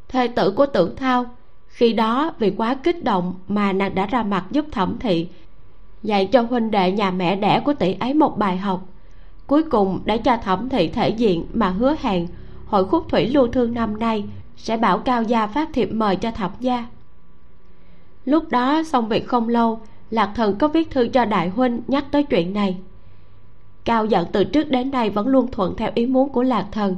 thê 0.09 0.29
tử 0.29 0.51
của 0.51 0.67
tưởng 0.67 0.97
thao. 0.97 1.25
Khi 1.69 1.93
đó, 1.93 2.33
vì 2.39 2.51
quá 2.51 2.75
kích 2.75 3.05
động 3.05 3.35
mà 3.49 3.73
nàng 3.73 3.95
đã 3.95 4.07
ra 4.07 4.23
mặt 4.23 4.45
giúp 4.51 4.67
thẩm 4.73 4.99
thị, 4.99 5.29
dạy 6.03 6.27
cho 6.27 6.43
huynh 6.43 6.71
đệ 6.71 6.93
nhà 6.93 7.11
mẹ 7.11 7.37
đẻ 7.37 7.61
của 7.65 7.75
tỷ 7.75 7.97
ấy 8.01 8.15
một 8.15 8.39
bài 8.39 8.57
học. 8.57 8.83
Cuối 9.47 9.63
cùng 9.63 10.01
để 10.05 10.19
cho 10.19 10.37
thẩm 10.37 10.69
thị 10.69 10.89
thể 10.89 11.09
diện 11.09 11.47
mà 11.53 11.69
hứa 11.69 11.95
hẹn, 12.01 12.27
hội 12.67 12.85
khúc 12.85 13.09
thủy 13.09 13.27
lưu 13.27 13.49
thương 13.49 13.75
năm 13.75 13.99
nay 13.99 14.25
sẽ 14.63 14.77
bảo 14.77 14.99
cao 14.99 15.23
gia 15.23 15.47
phát 15.47 15.69
thiệp 15.73 15.93
mời 15.93 16.17
cho 16.17 16.31
thẩm 16.31 16.51
gia. 16.61 16.87
Lúc 18.25 18.49
đó 18.51 18.83
xong 18.83 19.09
việc 19.09 19.29
không 19.29 19.49
lâu, 19.49 19.81
lạc 20.11 20.33
thần 20.35 20.59
có 20.59 20.69
viết 20.69 20.91
thư 20.91 21.09
cho 21.09 21.25
đại 21.25 21.49
huynh 21.49 21.83
nhắc 21.89 22.05
tới 22.11 22.23
chuyện 22.23 22.53
này. 22.53 22.77
Cao 23.85 24.05
giận 24.05 24.27
từ 24.33 24.45
trước 24.45 24.71
đến 24.71 24.91
nay 24.91 25.11
vẫn 25.11 25.27
luôn 25.27 25.51
thuận 25.51 25.77
theo 25.77 25.91
ý 25.95 26.07
muốn 26.07 26.29
của 26.29 26.43
lạc 26.43 26.67
thần. 26.73 26.97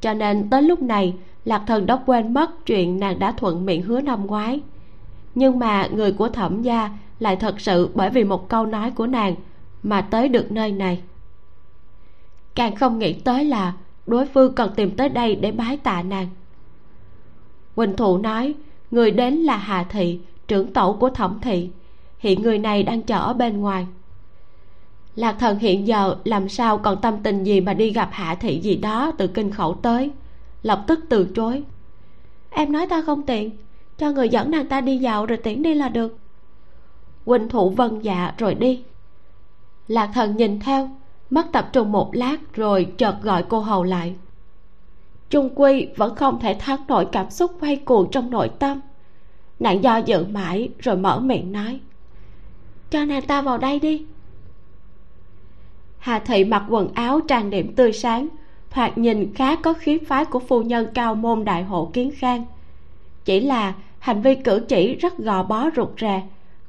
Cho 0.00 0.14
nên 0.14 0.50
tới 0.50 0.62
lúc 0.62 0.82
này, 0.82 1.14
lạc 1.44 1.62
thần 1.66 1.86
đã 1.86 2.02
quên 2.06 2.34
mất 2.34 2.66
chuyện 2.66 3.00
nàng 3.00 3.18
đã 3.18 3.32
thuận 3.32 3.66
miệng 3.66 3.82
hứa 3.82 4.00
năm 4.00 4.26
ngoái. 4.26 4.60
Nhưng 5.34 5.58
mà 5.58 5.86
người 5.86 6.12
của 6.12 6.28
thẩm 6.28 6.62
gia 6.62 6.90
lại 7.20 7.36
thật 7.36 7.60
sự 7.60 7.90
bởi 7.94 8.10
vì 8.10 8.24
một 8.24 8.48
câu 8.48 8.66
nói 8.66 8.90
của 8.90 9.06
nàng 9.06 9.34
mà 9.82 10.00
tới 10.00 10.28
được 10.28 10.52
nơi 10.52 10.72
này. 10.72 11.02
Càng 12.54 12.76
không 12.76 12.98
nghĩ 12.98 13.12
tới 13.12 13.44
là 13.44 13.72
đối 14.06 14.26
phương 14.26 14.54
còn 14.54 14.74
tìm 14.74 14.96
tới 14.96 15.08
đây 15.08 15.36
để 15.36 15.52
bái 15.52 15.76
tạ 15.76 16.02
nàng 16.02 16.28
quỳnh 17.76 17.96
thụ 17.96 18.18
nói, 18.18 18.54
người 18.90 19.10
đến 19.10 19.34
là 19.34 19.56
hà 19.56 19.84
thị, 19.84 20.20
trưởng 20.48 20.72
tổ 20.72 20.92
của 20.92 21.10
thẩm 21.10 21.38
thị. 21.42 21.70
Hiện 22.18 22.42
người 22.42 22.58
này 22.58 22.82
đang 22.82 23.02
chờ 23.02 23.18
ở 23.18 23.32
bên 23.32 23.60
ngoài. 23.60 23.86
Lạc 25.16 25.36
thần 25.38 25.58
hiện 25.58 25.86
giờ 25.86 26.16
làm 26.24 26.48
sao 26.48 26.78
còn 26.78 27.00
tâm 27.00 27.14
tình 27.22 27.44
gì 27.44 27.60
mà 27.60 27.74
đi 27.74 27.90
gặp 27.90 28.08
hạ 28.12 28.34
thị 28.34 28.60
gì 28.60 28.76
đó 28.76 29.12
từ 29.18 29.26
kinh 29.26 29.50
khẩu 29.50 29.74
tới? 29.74 30.10
Lập 30.62 30.84
tức 30.86 31.00
từ 31.08 31.28
chối. 31.34 31.62
Em 32.50 32.72
nói 32.72 32.86
ta 32.86 33.02
không 33.06 33.22
tiện, 33.22 33.50
cho 33.98 34.10
người 34.10 34.28
dẫn 34.28 34.50
nàng 34.50 34.66
ta 34.66 34.80
đi 34.80 34.98
dạo 34.98 35.26
rồi 35.26 35.38
tiễn 35.38 35.62
đi 35.62 35.74
là 35.74 35.88
được. 35.88 36.18
Quỳnh 37.24 37.48
thụ 37.48 37.70
vân 37.70 38.00
dạ 38.00 38.34
rồi 38.38 38.54
đi. 38.54 38.82
Lạc 39.88 40.10
thần 40.14 40.36
nhìn 40.36 40.60
theo 40.60 40.90
mất 41.30 41.46
tập 41.52 41.68
trung 41.72 41.92
một 41.92 42.10
lát 42.14 42.36
rồi 42.54 42.92
chợt 42.98 43.16
gọi 43.22 43.44
cô 43.48 43.60
hầu 43.60 43.84
lại 43.84 44.14
trung 45.30 45.50
quy 45.54 45.88
vẫn 45.96 46.14
không 46.14 46.40
thể 46.40 46.56
thắng 46.58 46.80
nổi 46.88 47.06
cảm 47.12 47.30
xúc 47.30 47.52
quay 47.60 47.76
cuồng 47.76 48.10
trong 48.10 48.30
nội 48.30 48.50
tâm. 48.58 48.80
Nàng 49.58 49.82
do 49.82 49.96
dự 49.96 50.24
mãi 50.24 50.68
rồi 50.78 50.96
mở 50.96 51.20
miệng 51.20 51.52
nói, 51.52 51.80
cho 52.90 53.04
nàng 53.04 53.22
ta 53.22 53.42
vào 53.42 53.58
đây 53.58 53.80
đi. 53.80 54.04
Hà 55.98 56.18
thị 56.18 56.44
mặc 56.44 56.62
quần 56.68 56.94
áo 56.94 57.20
trang 57.20 57.50
điểm 57.50 57.74
tươi 57.74 57.92
sáng, 57.92 58.28
thoạt 58.70 58.98
nhìn 58.98 59.34
khá 59.34 59.56
có 59.56 59.72
khí 59.72 59.98
phái 59.98 60.24
của 60.24 60.38
phu 60.38 60.62
nhân 60.62 60.86
cao 60.94 61.14
môn 61.14 61.44
đại 61.44 61.62
hộ 61.62 61.90
kiến 61.92 62.10
khang. 62.16 62.44
Chỉ 63.24 63.40
là 63.40 63.74
hành 63.98 64.22
vi 64.22 64.34
cử 64.34 64.64
chỉ 64.68 64.94
rất 64.94 65.18
gò 65.18 65.42
bó 65.42 65.70
rụt 65.76 65.88
rè, 66.00 66.22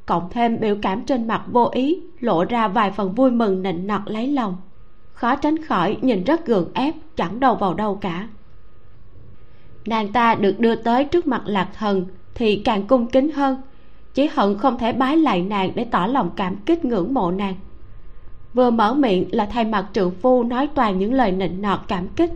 cộng 0.05 0.29
thêm 0.31 0.59
biểu 0.59 0.75
cảm 0.81 1.05
trên 1.05 1.27
mặt 1.27 1.43
vô 1.51 1.69
ý, 1.71 2.01
lộ 2.19 2.43
ra 2.45 2.67
vài 2.67 2.91
phần 2.91 3.13
vui 3.13 3.31
mừng 3.31 3.61
nịnh 3.63 3.87
nọt 3.87 4.01
lấy 4.05 4.27
lòng. 4.27 4.57
Khó 5.13 5.35
tránh 5.35 5.63
khỏi 5.63 5.97
nhìn 6.01 6.23
rất 6.23 6.45
gượng 6.45 6.71
ép, 6.73 6.95
chẳng 7.15 7.39
đầu 7.39 7.55
vào 7.55 7.73
đâu 7.73 7.95
cả 7.95 8.27
nàng 9.87 10.11
ta 10.11 10.35
được 10.35 10.59
đưa 10.59 10.75
tới 10.75 11.03
trước 11.03 11.27
mặt 11.27 11.41
lạc 11.45 11.69
thần 11.77 12.05
thì 12.35 12.61
càng 12.65 12.87
cung 12.87 13.07
kính 13.07 13.31
hơn 13.31 13.61
chỉ 14.17 14.27
hận 14.27 14.57
không 14.57 14.77
thể 14.77 14.93
bái 14.93 15.17
lại 15.17 15.41
nàng 15.41 15.71
để 15.75 15.83
tỏ 15.83 16.07
lòng 16.07 16.29
cảm 16.35 16.55
kích 16.55 16.85
ngưỡng 16.85 17.13
mộ 17.13 17.31
nàng. 17.31 17.55
Vừa 18.53 18.69
mở 18.69 18.93
miệng 18.93 19.25
là 19.31 19.45
thay 19.45 19.65
mặt 19.65 19.85
trượng 19.93 20.11
phu 20.11 20.43
nói 20.43 20.69
toàn 20.75 20.99
những 20.99 21.13
lời 21.13 21.31
nịnh 21.31 21.61
nọt 21.61 21.79
cảm 21.87 22.07
kích. 22.07 22.31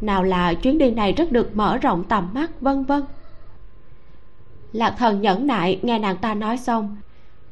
Nào 0.00 0.22
là 0.22 0.54
chuyến 0.54 0.78
đi 0.78 0.90
này 0.90 1.12
rất 1.12 1.32
được 1.32 1.56
mở 1.56 1.78
rộng 1.78 2.04
tầm 2.04 2.28
mắt, 2.34 2.60
vân 2.60 2.84
vân. 2.84 3.02
Lạc 4.72 4.94
thần 4.98 5.20
nhẫn 5.20 5.46
nại 5.46 5.80
nghe 5.82 5.98
nàng 5.98 6.16
ta 6.16 6.34
nói 6.34 6.56
xong, 6.56 6.96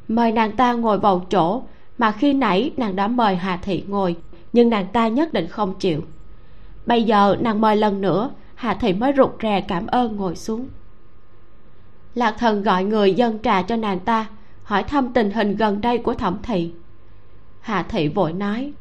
mời 0.09 0.33
nàng 0.33 0.57
ta 0.57 0.73
ngồi 0.73 0.99
vào 0.99 1.27
chỗ 1.31 1.63
mà 1.99 2.13
khi 2.13 2.33
nãy 2.33 2.73
nàng 2.77 2.97
đã 2.97 3.09
mời 3.09 3.37
hà 3.37 3.57
thị 3.57 3.85
ngồi, 3.89 4.17
nhưng 4.53 4.71
nàng 4.71 4.87
ta 4.93 5.09
nhất 5.09 5.33
định 5.33 5.47
không 5.47 5.75
chịu. 5.75 6.03
Bây 6.87 7.03
giờ 7.03 7.37
nàng 7.41 7.61
mời 7.61 7.77
lần 7.77 8.01
nữa 8.01 8.31
hà 8.57 8.75
thị 8.75 8.93
mới 8.93 9.13
rụt 9.17 9.31
rè 9.43 9.61
cảm 9.61 9.87
ơn 9.87 10.17
ngồi 10.17 10.37
xuống. 10.37 10.69
Lạc 12.15 12.35
thần 12.39 12.63
gọi 12.63 12.85
người 12.85 13.15
dân 13.15 13.39
trà 13.43 13.63
cho 13.63 13.77
nàng 13.77 14.01
ta 14.01 14.27
hỏi 14.63 14.83
thăm 14.83 15.13
tình 15.13 15.31
hình 15.31 15.57
gần 15.57 15.81
đây 15.81 15.99
của 15.99 16.15
thẩm 16.15 16.39
thị. 16.43 16.73
Hà 17.61 17.83
thị 17.83 18.09
vội 18.09 18.33
nói 18.33 18.73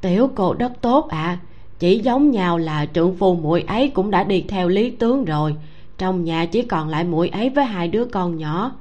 tiểu 0.00 0.30
cô 0.34 0.54
đất 0.54 0.72
tốt 0.80 1.08
ạ 1.08 1.22
à, 1.22 1.38
chỉ 1.78 1.98
giống 1.98 2.30
nhau 2.30 2.58
là 2.58 2.86
trưởng 2.86 3.16
phu 3.16 3.34
muội 3.34 3.62
ấy 3.62 3.88
cũng 3.88 4.10
đã 4.10 4.24
đi 4.24 4.44
theo 4.48 4.68
lý 4.68 4.90
tướng 4.90 5.24
rồi 5.24 5.56
trong 5.98 6.24
nhà 6.24 6.46
chỉ 6.46 6.62
còn 6.62 6.88
lại 6.88 7.04
muội 7.04 7.28
ấy 7.28 7.50
với 7.50 7.64
hai 7.64 7.88
đứa 7.88 8.04
con 8.04 8.36
nhỏ. 8.36 8.72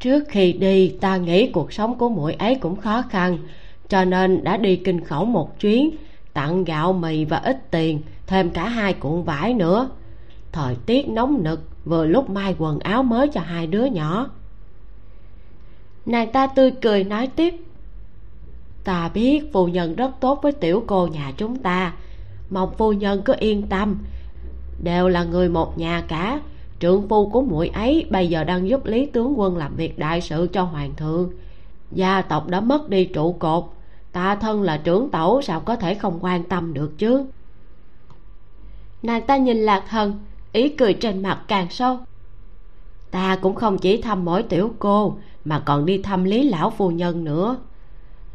Trước 0.00 0.24
khi 0.28 0.52
đi 0.52 0.88
ta 0.88 1.16
nghĩ 1.16 1.50
cuộc 1.52 1.72
sống 1.72 1.98
của 1.98 2.08
muội 2.08 2.32
ấy 2.32 2.54
cũng 2.54 2.76
khó 2.76 3.02
khăn 3.10 3.38
cho 3.88 4.04
nên 4.04 4.44
đã 4.44 4.56
đi 4.56 4.76
kinh 4.76 5.04
khẩu 5.04 5.24
một 5.24 5.60
chuyến 5.60 5.90
tặng 6.32 6.64
gạo 6.64 6.92
mì 6.92 7.24
và 7.24 7.36
ít 7.36 7.70
tiền 7.70 8.00
thêm 8.30 8.50
cả 8.50 8.68
hai 8.68 8.92
cuộn 8.94 9.22
vải 9.22 9.54
nữa. 9.54 9.88
Thời 10.52 10.74
tiết 10.86 11.08
nóng 11.08 11.42
nực, 11.42 11.60
vừa 11.84 12.06
lúc 12.06 12.30
may 12.30 12.54
quần 12.58 12.78
áo 12.78 13.02
mới 13.02 13.28
cho 13.28 13.40
hai 13.40 13.66
đứa 13.66 13.84
nhỏ. 13.84 14.30
Nàng 16.06 16.32
ta 16.32 16.46
tươi 16.46 16.70
cười 16.70 17.04
nói 17.04 17.26
tiếp, 17.26 17.54
ta 18.84 19.10
biết 19.14 19.52
phu 19.52 19.68
nhân 19.68 19.96
rất 19.96 20.10
tốt 20.20 20.38
với 20.42 20.52
tiểu 20.52 20.84
cô 20.86 21.06
nhà 21.06 21.32
chúng 21.36 21.56
ta, 21.56 21.92
mong 22.50 22.74
phu 22.78 22.92
nhân 22.92 23.22
cứ 23.24 23.34
yên 23.38 23.62
tâm. 23.62 23.98
Đều 24.82 25.08
là 25.08 25.24
người 25.24 25.48
một 25.48 25.78
nhà 25.78 26.04
cả 26.08 26.40
trượng 26.80 27.08
phu 27.08 27.28
của 27.28 27.42
muội 27.42 27.68
ấy 27.68 28.06
bây 28.10 28.28
giờ 28.28 28.44
đang 28.44 28.68
giúp 28.68 28.86
lý 28.86 29.06
tướng 29.06 29.40
quân 29.40 29.56
làm 29.56 29.76
việc 29.76 29.98
đại 29.98 30.20
sự 30.20 30.48
cho 30.52 30.62
hoàng 30.62 30.94
thượng. 30.96 31.30
Gia 31.92 32.22
tộc 32.22 32.48
đã 32.48 32.60
mất 32.60 32.88
đi 32.88 33.04
trụ 33.04 33.32
cột, 33.32 33.64
ta 34.12 34.34
thân 34.34 34.62
là 34.62 34.76
trưởng 34.76 35.10
tẩu 35.10 35.42
sao 35.42 35.60
có 35.60 35.76
thể 35.76 35.94
không 35.94 36.18
quan 36.20 36.44
tâm 36.44 36.74
được 36.74 36.98
chứ? 36.98 37.24
Nàng 39.02 39.26
ta 39.26 39.36
nhìn 39.36 39.56
lạc 39.56 39.84
thần 39.88 40.18
ý 40.52 40.68
cười 40.68 40.94
trên 40.94 41.22
mặt 41.22 41.40
càng 41.48 41.66
sâu. 41.70 41.98
Ta 43.10 43.36
cũng 43.36 43.54
không 43.54 43.78
chỉ 43.78 44.02
thăm 44.02 44.24
mỗi 44.24 44.42
tiểu 44.42 44.74
cô, 44.78 45.16
mà 45.44 45.62
còn 45.66 45.86
đi 45.86 45.98
thăm 45.98 46.24
lý 46.24 46.48
lão 46.48 46.70
phu 46.70 46.90
nhân 46.90 47.24
nữa. 47.24 47.56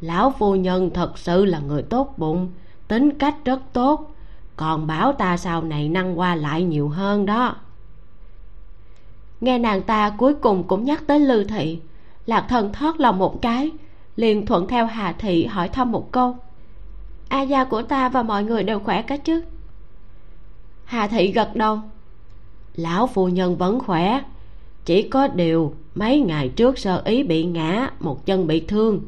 Lão 0.02 0.34
phu 0.40 0.56
nhân 0.56 0.90
thật 0.94 1.18
sự 1.18 1.46
là 1.46 1.60
người 1.60 1.82
tốt 1.82 2.14
bụng, 2.18 2.52
tính 2.88 3.18
cách 3.18 3.36
rất 3.46 3.60
tốt, 3.74 4.16
còn 4.56 4.88
bảo 4.88 5.14
ta 5.14 5.38
sau 5.38 5.64
này 5.64 5.90
năng 5.90 6.20
qua 6.20 6.36
lại 6.36 6.64
nhiều 6.64 6.90
hơn 6.90 7.26
đó. 7.26 7.56
Nghe 9.42 9.58
nàng 9.58 9.82
ta 9.82 10.10
cuối 10.10 10.34
cùng 10.34 10.64
cũng 10.64 10.84
nhắc 10.84 11.04
tới 11.08 11.20
lư 11.20 11.44
thị, 11.44 11.80
lạc 12.26 12.46
thần 12.50 12.74
thoát 12.74 13.00
lòng 13.00 13.20
một 13.20 13.42
cái, 13.42 13.72
liền 14.16 14.46
thuận 14.46 14.68
theo 14.68 14.86
hà 14.86 15.12
thị 15.12 15.46
hỏi 15.46 15.70
thăm 15.70 15.92
một 15.92 16.12
câu. 16.12 16.38
A 17.30 17.42
gia 17.42 17.64
của 17.64 17.82
ta 17.82 18.10
và 18.10 18.24
mọi 18.24 18.44
người 18.44 18.64
đều 18.64 18.80
khỏe 18.80 19.02
cả 19.02 19.18
chứ? 19.18 19.42
Hà 20.86 21.08
thị 21.08 21.32
gật 21.32 21.56
đầu. 21.56 21.80
Lão 22.76 23.08
phu 23.08 23.28
nhân 23.28 23.58
vẫn 23.58 23.80
khỏe, 23.80 24.22
chỉ 24.86 25.02
có 25.02 25.28
điều 25.28 25.74
mấy 25.96 26.20
ngày 26.20 26.50
trước 26.50 26.78
sơ 26.78 27.02
ý 27.06 27.24
bị 27.24 27.46
ngã, 27.46 27.90
một 28.00 28.26
chân 28.26 28.48
bị 28.48 28.60
thương. 28.60 29.02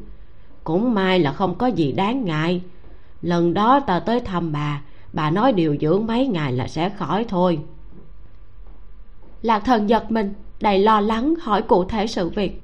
Cũng 0.64 0.94
may 0.94 1.18
là 1.18 1.32
không 1.32 1.54
có 1.54 1.66
gì 1.66 1.92
đáng 1.92 2.24
ngại. 2.24 2.62
Lần 3.22 3.54
đó 3.54 3.80
ta 3.80 4.00
tới 4.00 4.20
thăm 4.20 4.52
bà 4.52 4.82
bà 5.12 5.30
nói 5.30 5.52
điều 5.52 5.76
dưỡng 5.80 6.06
mấy 6.06 6.26
ngày 6.26 6.52
là 6.52 6.66
sẽ 6.66 6.88
khỏi 6.88 7.24
thôi. 7.28 7.58
Lạc 9.42 9.58
thần 9.64 9.88
giật 9.88 10.10
mình, 10.10 10.34
đầy 10.60 10.78
lo 10.78 11.00
lắng 11.00 11.34
hỏi 11.40 11.62
cụ 11.62 11.84
thể 11.84 12.06
sự 12.06 12.28
việc. 12.28 12.62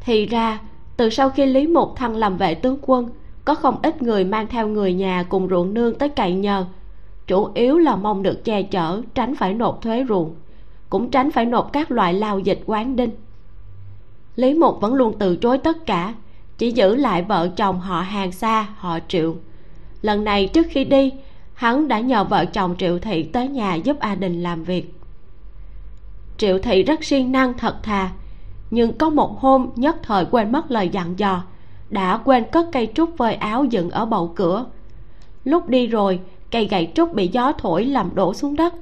Thì 0.00 0.26
ra, 0.26 0.60
từ 0.96 1.10
sau 1.10 1.30
khi 1.30 1.46
lý 1.46 1.66
mục 1.66 1.96
thăng 1.96 2.16
làm 2.16 2.36
vệ 2.36 2.54
tướng 2.54 2.78
quân, 2.82 3.08
có 3.44 3.54
không 3.54 3.78
ít 3.82 4.02
người 4.02 4.24
mang 4.24 4.46
theo 4.46 4.68
người 4.68 4.94
nhà 4.94 5.22
cùng 5.28 5.48
ruộng 5.48 5.74
nương 5.74 5.98
tới 5.98 6.08
cậy 6.08 6.32
nhờ 6.32 6.66
chủ 7.28 7.48
yếu 7.54 7.78
là 7.78 7.96
mong 7.96 8.22
được 8.22 8.44
che 8.44 8.62
chở, 8.62 9.02
tránh 9.14 9.34
phải 9.34 9.54
nộp 9.54 9.82
thuế 9.82 10.04
ruộng, 10.08 10.34
cũng 10.90 11.10
tránh 11.10 11.30
phải 11.30 11.46
nộp 11.46 11.72
các 11.72 11.90
loại 11.90 12.14
lao 12.14 12.38
dịch 12.38 12.60
quán 12.66 12.96
đinh. 12.96 13.10
Lý 14.36 14.54
mục 14.54 14.80
vẫn 14.80 14.94
luôn 14.94 15.14
từ 15.18 15.36
chối 15.36 15.58
tất 15.58 15.86
cả, 15.86 16.14
chỉ 16.58 16.70
giữ 16.70 16.96
lại 16.96 17.22
vợ 17.22 17.48
chồng 17.56 17.80
họ 17.80 18.00
hàng 18.00 18.32
xa, 18.32 18.68
họ 18.76 18.98
triệu. 19.08 19.36
Lần 20.02 20.24
này 20.24 20.46
trước 20.46 20.66
khi 20.70 20.84
đi, 20.84 21.12
hắn 21.54 21.88
đã 21.88 22.00
nhờ 22.00 22.24
vợ 22.24 22.44
chồng 22.44 22.74
triệu 22.78 22.98
thị 22.98 23.22
tới 23.22 23.48
nhà 23.48 23.74
giúp 23.74 23.98
a 23.98 24.14
đình 24.14 24.42
làm 24.42 24.64
việc. 24.64 24.94
Triệu 26.36 26.58
thị 26.58 26.82
rất 26.82 27.04
siêng 27.04 27.32
năng, 27.32 27.58
thật 27.58 27.82
thà, 27.82 28.10
nhưng 28.70 28.98
có 28.98 29.10
một 29.10 29.40
hôm 29.40 29.70
nhất 29.76 29.96
thời 30.02 30.24
quên 30.24 30.52
mất 30.52 30.70
lời 30.70 30.88
dặn 30.88 31.18
dò, 31.18 31.42
đã 31.90 32.16
quên 32.24 32.44
cất 32.52 32.66
cây 32.72 32.88
trúc 32.94 33.16
phơi 33.16 33.34
áo 33.34 33.64
dựng 33.64 33.90
ở 33.90 34.06
bậu 34.06 34.32
cửa. 34.36 34.66
Lúc 35.44 35.68
đi 35.68 35.86
rồi 35.86 36.20
cây 36.50 36.68
gậy 36.70 36.90
trúc 36.94 37.14
bị 37.14 37.28
gió 37.28 37.52
thổi 37.52 37.84
làm 37.84 38.14
đổ 38.14 38.34
xuống 38.34 38.56
đất. 38.56 38.74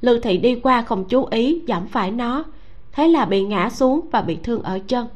Lư 0.00 0.18
thị 0.18 0.38
đi 0.38 0.54
qua 0.54 0.82
không 0.82 1.04
chú 1.04 1.24
ý, 1.24 1.62
giảm 1.68 1.86
phải 1.86 2.10
nó. 2.10 2.44
Thế 2.92 3.08
là 3.08 3.24
bị 3.24 3.44
ngã 3.44 3.70
xuống 3.70 4.00
và 4.12 4.22
bị 4.22 4.38
thương 4.42 4.62
ở 4.62 4.78
chân. 4.88 5.06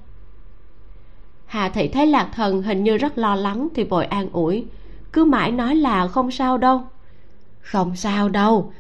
Hà 1.47 1.69
thị 1.69 1.89
thấy 1.89 2.07
lạc 2.07 2.29
thần 2.35 2.63
hình 2.63 2.85
như 2.85 2.97
rất 2.97 3.19
lo 3.19 3.37
lắng 3.37 3.69
thì 3.75 3.85
vội 3.85 4.05
an 4.05 4.29
ủi. 4.33 4.65
Cứ 5.13 5.25
mãi 5.25 5.53
nói 5.53 5.75
là 5.75 6.09
không 6.09 6.31
sao 6.31 6.59
đâu. 6.59 6.83
Không 7.61 7.97
sao 7.97 8.29
đâu. 8.29 8.73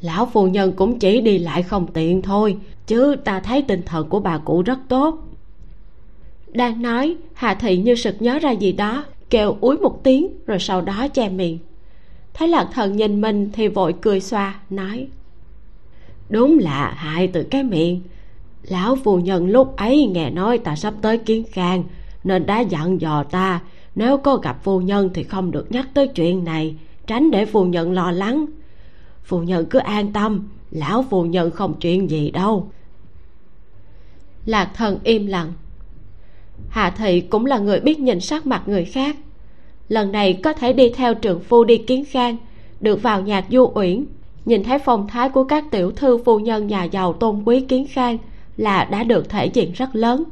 Lão 0.00 0.26
phu 0.26 0.46
nhân 0.46 0.72
cũng 0.76 0.98
chỉ 0.98 1.20
đi 1.20 1.38
lại 1.38 1.62
không 1.62 1.86
tiện 1.86 2.22
thôi, 2.22 2.58
chứ 2.86 3.16
ta 3.24 3.40
thấy 3.40 3.62
tinh 3.62 3.82
thần 3.86 4.08
của 4.08 4.20
bà 4.20 4.38
cụ 4.38 4.62
rất 4.62 4.78
tốt. 4.88 5.18
Đang 6.48 6.82
nói, 6.82 7.16
hà 7.34 7.54
thị 7.54 7.76
như 7.76 7.94
sực 7.94 8.16
nhớ 8.20 8.38
ra 8.38 8.50
gì 8.50 8.72
đó, 8.72 9.04
kêu 9.30 9.56
úi 9.60 9.76
một 9.76 10.04
tiếng 10.04 10.28
rồi 10.46 10.58
sau 10.58 10.80
đó 10.80 11.08
che 11.08 11.28
miệng 11.28 11.58
thấy 12.34 12.48
lạc 12.48 12.68
thần 12.72 12.96
nhìn 12.96 13.20
mình 13.20 13.50
thì 13.52 13.68
vội 13.68 13.94
cười 14.02 14.20
xoa, 14.20 14.60
nói, 14.70 15.08
đúng 16.28 16.58
là 16.58 16.90
hại 16.90 17.26
từ 17.26 17.42
cái 17.42 17.62
miệng. 17.62 18.02
Lão 18.62 18.96
phu 18.96 19.20
nhân 19.20 19.46
lúc 19.46 19.76
ấy 19.76 20.06
nghe 20.06 20.30
nói 20.30 20.58
ta 20.58 20.76
sắp 20.76 20.94
tới 21.02 21.18
kiến 21.18 21.44
khang, 21.52 21.84
nên 22.24 22.46
đã 22.46 22.60
dặn 22.60 23.00
dò 23.00 23.24
ta, 23.24 23.60
nếu 23.94 24.18
có 24.18 24.36
gặp 24.36 24.64
phu 24.64 24.80
nhân 24.80 25.10
thì 25.14 25.24
không 25.24 25.50
được 25.50 25.72
nhắc 25.72 25.88
tới 25.94 26.08
chuyện 26.08 26.44
này, 26.44 26.76
tránh 27.06 27.30
để 27.30 27.44
phu 27.44 27.64
nhân 27.64 27.92
lo 27.92 28.10
lắng. 28.10 28.46
Phu 29.24 29.42
nhân 29.42 29.66
cứ 29.70 29.78
an 29.78 30.12
tâm, 30.12 30.48
lão 30.70 31.04
phu 31.10 31.24
nhân 31.24 31.50
không 31.50 31.74
chuyện 31.80 32.10
gì 32.10 32.30
đâu. 32.30 32.70
Lạc 34.46 34.70
thần 34.74 34.98
im 35.04 35.26
lặng. 35.26 35.52
Hạ 36.68 36.90
thị 36.90 37.20
cũng 37.20 37.46
là 37.46 37.58
người 37.58 37.80
biết 37.80 38.00
nhìn 38.00 38.20
sắc 38.20 38.46
mặt 38.46 38.62
người 38.66 38.84
khác 38.84 39.16
lần 39.88 40.12
này 40.12 40.40
có 40.42 40.52
thể 40.52 40.72
đi 40.72 40.88
theo 40.88 41.14
trưởng 41.14 41.40
phu 41.40 41.64
đi 41.64 41.78
kiến 41.78 42.04
khang, 42.04 42.36
được 42.80 43.02
vào 43.02 43.22
nhạc 43.22 43.44
du 43.50 43.72
uyển. 43.74 44.04
Nhìn 44.44 44.64
thấy 44.64 44.78
phong 44.78 45.08
thái 45.08 45.28
của 45.28 45.44
các 45.44 45.64
tiểu 45.70 45.90
thư 45.90 46.18
phu 46.24 46.38
nhân 46.38 46.66
nhà 46.66 46.84
giàu 46.84 47.12
tôn 47.12 47.42
quý 47.44 47.60
kiến 47.60 47.86
khang 47.90 48.18
là 48.56 48.84
đã 48.84 49.04
được 49.04 49.28
thể 49.28 49.46
diện 49.46 49.72
rất 49.72 49.96
lớn. 49.96 50.24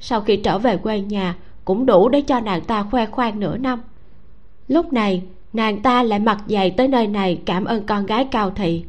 Sau 0.00 0.20
khi 0.20 0.36
trở 0.36 0.58
về 0.58 0.76
quê 0.76 1.00
nhà, 1.00 1.36
cũng 1.64 1.86
đủ 1.86 2.08
để 2.08 2.20
cho 2.20 2.40
nàng 2.40 2.60
ta 2.60 2.82
khoe 2.82 3.06
khoang 3.06 3.40
nửa 3.40 3.56
năm. 3.56 3.80
Lúc 4.68 4.92
này, 4.92 5.22
nàng 5.52 5.82
ta 5.82 6.02
lại 6.02 6.18
mặc 6.18 6.38
dày 6.46 6.70
tới 6.70 6.88
nơi 6.88 7.06
này 7.06 7.40
cảm 7.44 7.64
ơn 7.64 7.86
con 7.86 8.06
gái 8.06 8.24
cao 8.24 8.50
thị. 8.50 8.84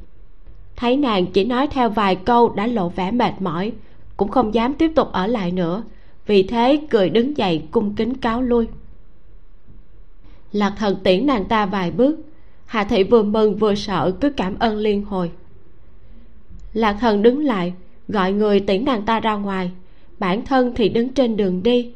Thấy 0.76 0.98
nàng 0.98 1.26
chỉ 1.26 1.46
nói 1.46 1.68
theo 1.68 1.90
vài 1.90 2.16
câu 2.16 2.50
đã 2.50 2.68
lộ 2.68 2.90
vẻ 2.90 3.12
mệt 3.12 3.34
mỏi, 3.40 3.72
cũng 4.18 4.28
không 4.30 4.54
dám 4.54 4.74
tiếp 4.74 4.92
tục 4.96 5.12
ở 5.12 5.28
lại 5.28 5.52
nữa, 5.52 5.84
vì 6.26 6.44
thế 6.44 6.80
cười 6.90 7.10
đứng 7.10 7.38
dậy 7.38 7.64
cung 7.72 7.96
kính 7.96 8.18
cáo 8.18 8.42
lui 8.42 8.68
lạc 10.52 10.74
thần 10.78 10.96
tiễn 11.04 11.26
nàng 11.26 11.46
ta 11.46 11.66
vài 11.66 11.92
bước. 11.92 12.20
Hà 12.66 12.84
thị 12.84 13.04
vừa 13.04 13.24
mừng 13.24 13.56
vừa 13.56 13.76
sợ, 13.76 14.12
cứ 14.22 14.30
cảm 14.30 14.60
ơn 14.60 14.78
liên 14.78 15.06
hồi. 15.06 15.32
Lạc 16.74 16.98
thần 17.00 17.22
đứng 17.22 17.46
lại, 17.46 17.74
gọi 18.08 18.32
người 18.32 18.60
tiễn 18.60 18.86
nàng 18.86 19.06
ta 19.06 19.20
ra 19.20 19.36
ngoài. 19.36 19.72
Bản 20.20 20.46
thân 20.46 20.74
thì 20.76 20.90
đứng 20.90 21.10
trên 21.14 21.38
đường 21.38 21.64
đi. 21.64 21.94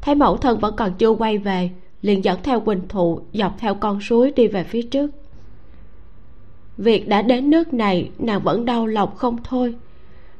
Thấy 0.00 0.14
mẫu 0.14 0.36
thân 0.36 0.58
vẫn 0.58 0.76
còn 0.76 0.94
chưa 0.94 1.10
quay 1.10 1.38
về, 1.38 1.70
liền 2.02 2.24
dẫn 2.24 2.38
theo 2.42 2.60
quỳnh 2.60 2.88
thụ, 2.88 3.20
dọc 3.32 3.58
theo 3.58 3.74
con 3.74 4.00
suối 4.00 4.30
đi 4.36 4.48
về 4.48 4.64
phía 4.64 4.82
trước. 4.82 5.10
Việc 6.76 7.08
đã 7.08 7.22
đến 7.22 7.50
nước 7.50 7.74
này, 7.74 8.10
nàng 8.18 8.42
vẫn 8.42 8.64
đau 8.64 8.86
lòng 8.86 9.16
không 9.16 9.36
thôi. 9.44 9.74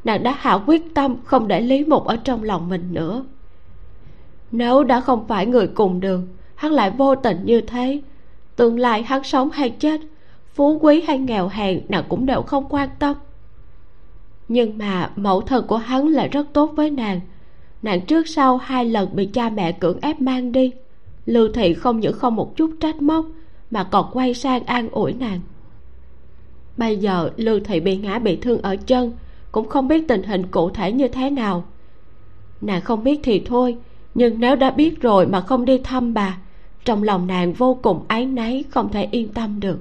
Nàng 0.05 0.23
đã 0.23 0.37
hạ 0.39 0.59
quyết 0.67 0.95
tâm 0.95 1.17
không 1.25 1.49
để 1.49 1.61
lý 1.61 1.85
mục 1.85 2.05
ở 2.05 2.17
trong 2.17 2.43
lòng 2.43 2.69
mình 2.69 2.89
nữa. 2.93 3.25
Nếu 4.53 4.85
đã 4.85 5.01
không 5.01 5.27
phải 5.29 5.47
người 5.47 5.67
cùng 5.67 6.01
đường 6.01 6.29
hắn 6.55 6.73
lại 6.73 6.91
vô 6.91 7.15
tình 7.15 7.41
như 7.45 7.61
thế. 7.61 8.01
Tương 8.57 8.79
lai 8.79 9.03
hắn 9.03 9.25
sống 9.25 9.51
hay 9.51 9.71
chết, 9.71 10.01
phú 10.55 10.79
quý 10.83 11.01
hay 11.01 11.19
nghèo 11.19 11.49
hèn, 11.49 11.81
nàng 11.89 12.05
cũng 12.09 12.27
đều 12.27 12.43
không 12.43 12.67
quan 12.69 12.89
tâm. 12.99 13.17
Nhưng 14.49 14.79
mà 14.79 15.11
mẫu 15.17 15.41
thân 15.41 15.67
của 15.67 15.77
hắn 15.77 16.09
lại 16.09 16.29
rất 16.29 16.47
tốt 16.53 16.73
với 16.77 16.91
nàng. 16.91 17.21
Nàng 17.83 18.01
trước 18.01 18.29
sau 18.29 18.57
hai 18.57 18.85
lần 18.85 19.17
bị 19.17 19.27
cha 19.27 19.51
mẹ 19.51 19.73
cưỡng 19.73 20.01
ép 20.01 20.21
mang 20.21 20.53
đi. 20.53 20.73
Lưu 21.27 21.49
thị 21.55 21.75
không 21.75 22.01
những 22.01 22.19
không 22.19 22.37
một 22.37 22.57
chút 22.57 22.71
trách 22.81 23.03
móc, 23.03 23.27
mà 23.71 23.85
còn 23.85 24.11
quay 24.13 24.35
sang 24.35 24.65
an 24.65 24.89
ủi 24.91 25.13
nàng. 25.13 25.41
Bây 26.77 26.97
giờ 26.97 27.31
lưu 27.37 27.61
thị 27.65 27.81
bị 27.81 27.97
ngã 27.97 28.19
bị 28.19 28.37
thương 28.37 28.63
ở 28.63 28.77
chân, 28.77 29.13
cũng 29.53 29.69
không 29.69 29.89
biết 29.89 30.09
tình 30.09 30.23
hình 30.23 30.47
cụ 30.47 30.71
thể 30.71 30.93
như 30.93 31.09
thế 31.09 31.31
nào. 31.31 31.65
Nàng 32.61 32.81
không 32.81 33.05
biết 33.05 33.21
thì 33.23 33.43
thôi 33.47 33.77
nhưng 34.15 34.41
nếu 34.41 34.57
đã 34.57 34.71
biết 34.71 35.01
rồi 35.01 35.27
mà 35.27 35.41
không 35.41 35.65
đi 35.65 35.79
thăm 35.79 36.15
bà 36.15 36.39
trong 36.85 37.03
lòng 37.03 37.27
nàng 37.27 37.53
vô 37.53 37.79
cùng 37.83 38.05
áy 38.09 38.27
náy 38.27 38.65
không 38.71 38.93
thể 38.93 39.09
yên 39.11 39.29
tâm 39.29 39.61
được. 39.61 39.79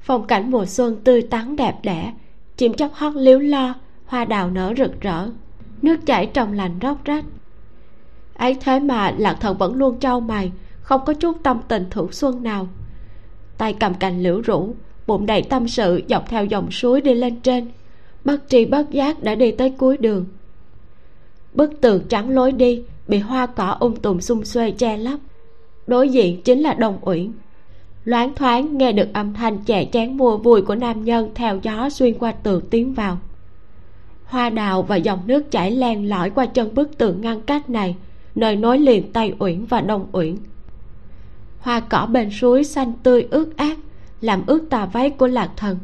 Phong 0.00 0.26
cảnh 0.26 0.50
mùa 0.50 0.66
xuân 0.66 0.96
tươi 1.04 1.22
tắn 1.22 1.56
đẹp 1.56 1.74
đẽ 1.82 2.12
chim 2.56 2.74
chóc 2.74 2.94
hót 2.94 3.14
líu 3.16 3.38
lo 3.38 3.74
hoa 4.04 4.24
đào 4.24 4.50
nở 4.50 4.74
rực 4.76 5.00
rỡ 5.00 5.28
nước 5.82 6.06
chảy 6.06 6.26
trong 6.26 6.52
lành 6.52 6.78
róc 6.82 7.04
rách. 7.04 7.24
Ấy 8.34 8.56
thế 8.60 8.80
mà 8.80 9.14
lạc 9.18 9.34
thần 9.40 9.58
vẫn 9.58 9.74
luôn 9.74 9.98
trao 9.98 10.20
mày 10.20 10.52
không 10.80 11.00
có 11.06 11.14
chút 11.14 11.36
tâm 11.42 11.60
tình 11.68 11.86
thưởng 11.90 12.12
xuân 12.12 12.42
nào. 12.42 12.68
Tay 13.58 13.76
cầm 13.80 13.94
cành 13.94 14.22
liễu 14.22 14.40
rũ, 14.40 14.74
bụng 15.06 15.26
đầy 15.26 15.42
tâm 15.42 15.68
sự 15.68 16.02
dọc 16.08 16.28
theo 16.28 16.44
dòng 16.44 16.70
suối 16.70 17.00
đi 17.00 17.14
lên 17.14 17.40
trên. 17.40 17.70
Bất 18.24 18.48
tri 18.48 18.64
bất 18.64 18.90
giác 18.90 19.22
đã 19.22 19.34
đi 19.34 19.50
tới 19.50 19.70
cuối 19.70 19.96
đường 19.96 20.26
bức 21.54 21.80
tường 21.80 22.02
trắng 22.08 22.30
lối 22.30 22.52
đi, 22.52 22.82
bị 23.08 23.18
hoa 23.18 23.46
cỏ 23.46 23.76
um 23.80 23.94
tùm 23.94 24.20
xung 24.20 24.44
xuê 24.44 24.70
che 24.70 24.96
lấp. 24.96 25.20
Đối 25.86 26.08
diện 26.08 26.42
chính 26.42 26.60
là 26.60 26.74
đồng 26.74 26.98
uyển. 27.02 27.32
Loáng 28.04 28.34
thoáng 28.34 28.78
nghe 28.78 28.92
được 28.92 29.08
âm 29.12 29.34
thanh 29.34 29.58
chè 29.58 29.84
chén 29.92 30.16
mua 30.16 30.36
vui 30.36 30.62
của 30.62 30.74
nam 30.74 31.04
nhân 31.04 31.30
theo 31.34 31.58
gió 31.62 31.90
xuyên 31.90 32.18
qua 32.18 32.32
tường 32.32 32.62
tiến 32.70 32.94
vào. 32.94 33.18
Hoa 34.24 34.50
đào 34.50 34.82
và 34.82 34.96
dòng 34.96 35.20
nước 35.26 35.50
chảy 35.50 35.70
len 35.70 36.08
lỏi 36.08 36.30
qua 36.30 36.46
chân 36.46 36.74
bức 36.74 36.98
tường 36.98 37.20
ngăn 37.20 37.40
cách 37.40 37.70
này, 37.70 37.96
nơi 38.34 38.56
nối 38.56 38.78
liền 38.78 39.12
tây 39.12 39.34
uyển 39.38 39.64
và 39.64 39.80
đông 39.80 40.06
uyển. 40.12 40.36
Hoa 41.58 41.80
cỏ 41.80 42.06
bên 42.06 42.30
suối 42.30 42.64
xanh 42.64 42.92
tươi 43.02 43.26
ướt 43.30 43.56
át, 43.56 43.78
làm 44.20 44.42
ướt 44.46 44.64
tà 44.70 44.86
váy 44.86 45.10
của 45.10 45.26
lạc 45.26 45.50
thần 45.56 45.78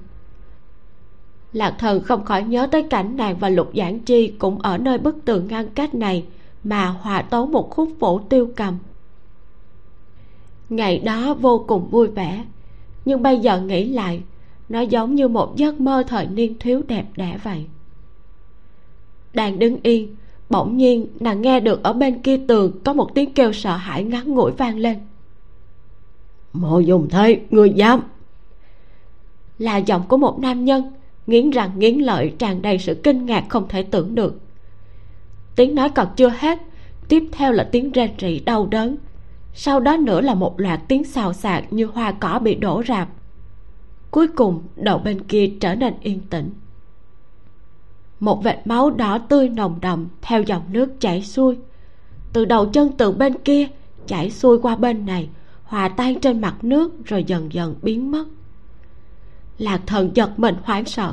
lạc 1.58 1.74
thần 1.78 2.02
không 2.02 2.24
khỏi 2.24 2.42
nhớ 2.42 2.66
tới 2.72 2.82
cảnh 2.82 3.16
nàng 3.16 3.36
và 3.38 3.48
lục 3.48 3.70
giảng 3.74 4.00
chi 4.00 4.32
cũng 4.38 4.58
ở 4.58 4.78
nơi 4.78 4.98
bức 4.98 5.24
tường 5.24 5.46
ngăn 5.48 5.68
cách 5.68 5.94
này 5.94 6.24
mà 6.64 6.86
hòa 6.86 7.22
tấu 7.22 7.46
một 7.46 7.70
khúc 7.70 7.88
phổ 8.00 8.18
tiêu 8.18 8.50
cầm. 8.56 8.78
Ngày 10.68 10.98
đó 10.98 11.34
vô 11.34 11.64
cùng 11.68 11.88
vui 11.88 12.08
vẻ 12.08 12.44
nhưng 13.04 13.22
bây 13.22 13.38
giờ 13.38 13.60
nghĩ 13.60 13.88
lại 13.88 14.22
nó 14.68 14.80
giống 14.80 15.14
như 15.14 15.28
một 15.28 15.56
giấc 15.56 15.80
mơ 15.80 16.04
thời 16.08 16.26
niên 16.26 16.58
thiếu 16.58 16.82
đẹp 16.88 17.04
đẽ 17.16 17.38
vậy. 17.42 17.66
Đang 19.34 19.58
đứng 19.58 19.76
yên 19.82 20.16
bỗng 20.50 20.76
nhiên 20.76 21.06
nàng 21.20 21.42
nghe 21.42 21.60
được 21.60 21.82
ở 21.82 21.92
bên 21.92 22.22
kia 22.22 22.40
tường 22.48 22.72
có 22.84 22.92
một 22.92 23.14
tiếng 23.14 23.32
kêu 23.32 23.52
sợ 23.52 23.76
hãi 23.76 24.04
ngắn 24.04 24.34
ngủi 24.34 24.52
vang 24.52 24.78
lên. 24.78 24.98
Mộ 26.52 26.78
dùng 26.78 27.08
thế 27.10 27.40
người 27.50 27.70
dám? 27.70 28.00
Là 29.58 29.76
giọng 29.76 30.02
của 30.08 30.16
một 30.16 30.38
nam 30.38 30.64
nhân 30.64 30.92
nghiến 31.28 31.50
răng 31.50 31.70
nghiến 31.78 31.98
lợi, 31.98 32.32
tràn 32.38 32.62
đầy 32.62 32.78
sự 32.78 32.94
kinh 32.94 33.26
ngạc 33.26 33.44
không 33.48 33.68
thể 33.68 33.82
tưởng 33.82 34.14
được. 34.14 34.40
Tiếng 35.56 35.74
nói 35.74 35.88
còn 35.88 36.06
chưa 36.16 36.32
hết, 36.38 36.58
tiếp 37.08 37.24
theo 37.32 37.52
là 37.52 37.68
tiếng 37.72 37.92
rên 37.92 38.10
rỉ 38.20 38.40
đau 38.40 38.66
đớn. 38.66 38.96
Sau 39.54 39.80
đó 39.80 39.96
nữa 39.96 40.20
là 40.20 40.34
một 40.34 40.60
loạt 40.60 40.80
tiếng 40.88 41.04
xào 41.04 41.32
xạc 41.32 41.72
như 41.72 41.86
hoa 41.86 42.12
cỏ 42.12 42.38
bị 42.38 42.54
đổ 42.54 42.82
rạp. 42.88 43.08
Cuối 44.10 44.28
cùng, 44.28 44.62
đầu 44.76 44.98
bên 44.98 45.20
kia 45.20 45.50
trở 45.60 45.74
nên 45.74 45.94
yên 46.00 46.20
tĩnh. 46.30 46.50
Một 48.20 48.44
vệt 48.44 48.56
máu 48.64 48.90
đỏ 48.90 49.18
tươi 49.18 49.48
nồng 49.48 49.78
đậm 49.80 50.08
theo 50.22 50.42
dòng 50.42 50.62
nước 50.72 51.00
chảy 51.00 51.22
xuôi. 51.22 51.56
Từ 52.32 52.44
đầu 52.44 52.66
chân 52.66 52.92
tường 52.92 53.18
bên 53.18 53.34
kia 53.38 53.66
chảy 54.06 54.30
xuôi 54.30 54.58
qua 54.58 54.76
bên 54.76 55.06
này, 55.06 55.28
hòa 55.62 55.88
tan 55.88 56.20
trên 56.20 56.40
mặt 56.40 56.64
nước 56.64 57.04
rồi 57.04 57.24
dần 57.24 57.52
dần 57.52 57.74
biến 57.82 58.10
mất 58.10 58.24
lạc 59.58 59.80
thần 59.86 60.10
giật 60.14 60.38
mình 60.38 60.54
hoảng 60.62 60.84
sợ. 60.84 61.12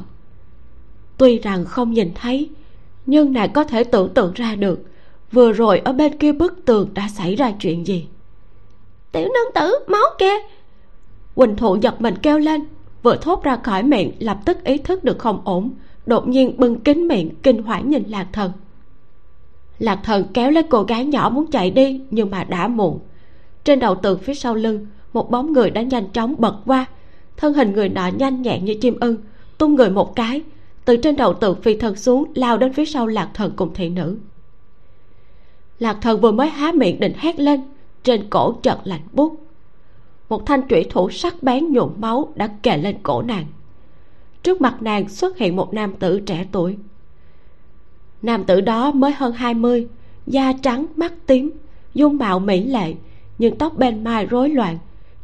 Tuy 1.17 1.39
rằng 1.39 1.65
không 1.65 1.91
nhìn 1.91 2.11
thấy, 2.15 2.49
nhưng 3.05 3.33
nàng 3.33 3.53
có 3.53 3.63
thể 3.63 3.83
tưởng 3.83 4.13
tượng 4.13 4.33
ra 4.33 4.55
được 4.55 4.79
vừa 5.31 5.51
rồi 5.51 5.79
ở 5.79 5.93
bên 5.93 6.17
kia 6.17 6.31
bức 6.31 6.65
tường 6.65 6.89
đã 6.93 7.07
xảy 7.07 7.35
ra 7.35 7.51
chuyện 7.59 7.87
gì. 7.87 8.07
Tiểu 9.11 9.23
nương 9.23 9.53
tử, 9.55 9.75
máu 9.87 10.03
kia! 10.19 10.33
Quỳnh 11.35 11.55
thụ 11.55 11.77
giật 11.81 12.01
mình 12.01 12.15
kêu 12.21 12.39
lên, 12.39 12.65
vừa 13.03 13.15
thốt 13.15 13.43
ra 13.43 13.55
khỏi 13.63 13.83
miệng, 13.83 14.11
lập 14.19 14.37
tức 14.45 14.63
ý 14.63 14.77
thức 14.77 15.03
được 15.03 15.19
không 15.19 15.41
ổn, 15.45 15.71
đột 16.05 16.27
nhiên 16.27 16.57
bưng 16.57 16.79
kín 16.79 17.07
miệng, 17.07 17.29
kinh 17.43 17.63
hoảng 17.63 17.89
nhìn 17.89 18.03
lạc 18.07 18.27
thần. 18.33 18.51
Lạc 19.79 19.99
thần 20.03 20.25
kéo 20.33 20.51
lấy 20.51 20.63
cô 20.63 20.83
gái 20.83 21.05
nhỏ 21.05 21.29
muốn 21.29 21.51
chạy 21.51 21.71
đi, 21.71 22.01
nhưng 22.11 22.31
mà 22.31 22.43
đã 22.43 22.67
muộn. 22.67 22.99
Trên 23.63 23.79
đầu 23.79 23.95
tường 23.95 24.19
phía 24.19 24.33
sau 24.33 24.55
lưng, 24.55 24.87
một 25.13 25.31
bóng 25.31 25.53
người 25.53 25.69
đã 25.69 25.81
nhanh 25.81 26.09
chóng 26.09 26.35
bật 26.37 26.55
qua 26.65 26.85
thân 27.37 27.53
hình 27.53 27.73
người 27.73 27.89
nọ 27.89 28.07
nhanh 28.07 28.41
nhẹn 28.41 28.65
như 28.65 28.75
chim 28.81 28.97
ưng, 28.99 29.17
tung 29.57 29.75
người 29.75 29.89
một 29.89 30.15
cái, 30.15 30.41
từ 30.85 30.97
trên 30.97 31.15
đầu 31.15 31.33
tự 31.33 31.53
phi 31.53 31.77
thần 31.77 31.95
xuống, 31.95 32.31
lao 32.35 32.57
đến 32.57 32.73
phía 32.73 32.85
sau 32.85 33.07
lạc 33.07 33.29
thần 33.33 33.53
cùng 33.55 33.73
thị 33.73 33.89
nữ. 33.89 34.17
Lạc 35.79 35.97
thần 36.01 36.21
vừa 36.21 36.31
mới 36.31 36.49
há 36.49 36.71
miệng 36.71 36.99
định 36.99 37.13
hét 37.17 37.39
lên, 37.39 37.61
trên 38.03 38.29
cổ 38.29 38.53
chợt 38.63 38.77
lạnh 38.83 39.07
bút 39.11 39.45
một 40.29 40.45
thanh 40.45 40.67
trụy 40.69 40.83
thủ 40.89 41.09
sắc 41.09 41.43
bén 41.43 41.73
nhuộm 41.73 41.91
máu 41.97 42.33
đã 42.35 42.47
kề 42.47 42.77
lên 42.77 42.95
cổ 43.03 43.21
nàng. 43.21 43.45
Trước 44.43 44.61
mặt 44.61 44.81
nàng 44.81 45.09
xuất 45.09 45.37
hiện 45.37 45.55
một 45.55 45.73
nam 45.73 45.93
tử 45.93 46.19
trẻ 46.19 46.45
tuổi. 46.51 46.77
Nam 48.21 48.43
tử 48.43 48.61
đó 48.61 48.91
mới 48.91 49.11
hơn 49.11 49.33
hai 49.33 49.53
mươi, 49.53 49.87
da 50.27 50.53
trắng, 50.53 50.85
mắt 50.95 51.13
tím, 51.25 51.51
dung 51.93 52.17
mạo 52.17 52.39
mỹ 52.39 52.63
lệ, 52.63 52.93
nhưng 53.37 53.57
tóc 53.57 53.77
bên 53.77 54.03
mai 54.03 54.25
rối 54.25 54.49
loạn, 54.49 54.77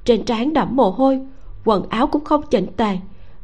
trên 0.05 0.25
trán 0.25 0.53
đẫm 0.53 0.75
mồ 0.75 0.89
hôi 0.89 1.19
quần 1.65 1.89
áo 1.89 2.07
cũng 2.07 2.23
không 2.23 2.41
chỉnh 2.49 2.67
tề, 2.77 2.97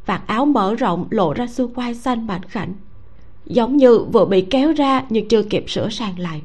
vạt 0.06 0.26
áo 0.26 0.46
mở 0.46 0.74
rộng 0.74 1.06
lộ 1.10 1.32
ra 1.32 1.46
xương 1.46 1.74
quai 1.74 1.94
xanh 1.94 2.26
mảnh 2.26 2.42
khảnh. 2.42 2.74
Giống 3.46 3.76
như 3.76 3.98
vừa 3.98 4.24
bị 4.24 4.40
kéo 4.40 4.72
ra 4.72 5.04
nhưng 5.08 5.28
chưa 5.28 5.42
kịp 5.42 5.64
sửa 5.70 5.88
sang 5.88 6.18
lại. 6.18 6.42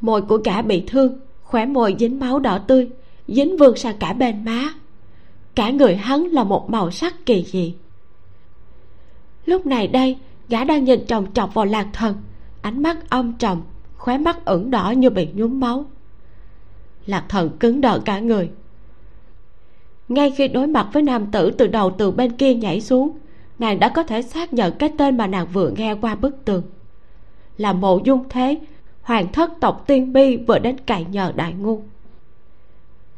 Môi 0.00 0.22
của 0.22 0.36
gã 0.36 0.62
bị 0.62 0.84
thương, 0.86 1.18
khóe 1.42 1.66
môi 1.66 1.96
dính 1.98 2.20
máu 2.20 2.38
đỏ 2.38 2.58
tươi, 2.58 2.88
dính 3.28 3.56
vương 3.56 3.76
sang 3.76 3.98
cả 3.98 4.12
bên 4.12 4.44
má. 4.44 4.74
Cả 5.54 5.70
người 5.70 5.96
hắn 5.96 6.24
là 6.24 6.44
một 6.44 6.70
màu 6.70 6.90
sắc 6.90 7.26
kỳ 7.26 7.44
dị. 7.44 7.74
Lúc 9.46 9.66
này 9.66 9.88
đây, 9.88 10.16
gã 10.48 10.64
đang 10.64 10.84
nhìn 10.84 11.06
chòng 11.06 11.32
chọc 11.34 11.54
vào 11.54 11.64
lạc 11.64 11.86
thần. 11.92 12.16
Ánh 12.62 12.82
mắt 12.82 13.10
âm 13.10 13.32
trầm, 13.32 13.62
khóe 13.96 14.18
mắt 14.18 14.44
ửng 14.44 14.70
đỏ 14.70 14.90
như 14.90 15.10
bị 15.10 15.28
nhuốm 15.34 15.60
máu. 15.60 15.84
Lạc 17.06 17.24
thần 17.28 17.50
cứng 17.60 17.80
đờ 17.80 17.98
cả 17.98 18.18
người 18.18 18.50
ngay 20.10 20.30
khi 20.30 20.48
đối 20.48 20.66
mặt 20.66 20.88
với 20.92 21.02
nam 21.02 21.26
tử 21.26 21.50
từ 21.50 21.66
đầu 21.66 21.90
từ 21.98 22.10
bên 22.10 22.32
kia 22.32 22.54
nhảy 22.54 22.80
xuống, 22.80 23.10
nàng 23.58 23.80
đã 23.80 23.88
có 23.88 24.02
thể 24.02 24.22
xác 24.22 24.52
nhận 24.52 24.72
cái 24.78 24.90
tên 24.98 25.16
mà 25.16 25.26
nàng 25.26 25.46
vừa 25.52 25.70
nghe 25.70 25.94
qua 25.94 26.14
bức 26.14 26.44
tường. 26.44 26.62
Là 27.58 27.72
mộ 27.72 28.00
dung 28.04 28.24
thế, 28.28 28.58
hoàng 29.02 29.32
thất 29.32 29.50
tộc 29.60 29.84
tiên 29.86 30.12
bi 30.12 30.36
vừa 30.36 30.58
đến 30.58 30.76
cậy 30.86 31.04
nhờ 31.04 31.32
đại 31.36 31.52
ngu. 31.52 31.82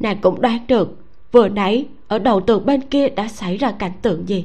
Nàng 0.01 0.16
cũng 0.20 0.40
đoán 0.40 0.59
được, 0.68 0.97
vừa 1.32 1.49
nãy 1.49 1.86
ở 2.09 2.18
đầu 2.18 2.40
tường 2.40 2.66
bên 2.66 2.80
kia 2.80 3.09
đã 3.09 3.28
xảy 3.28 3.57
ra 3.57 3.70
cảnh 3.70 3.93
tượng 4.03 4.28
gì. 4.28 4.45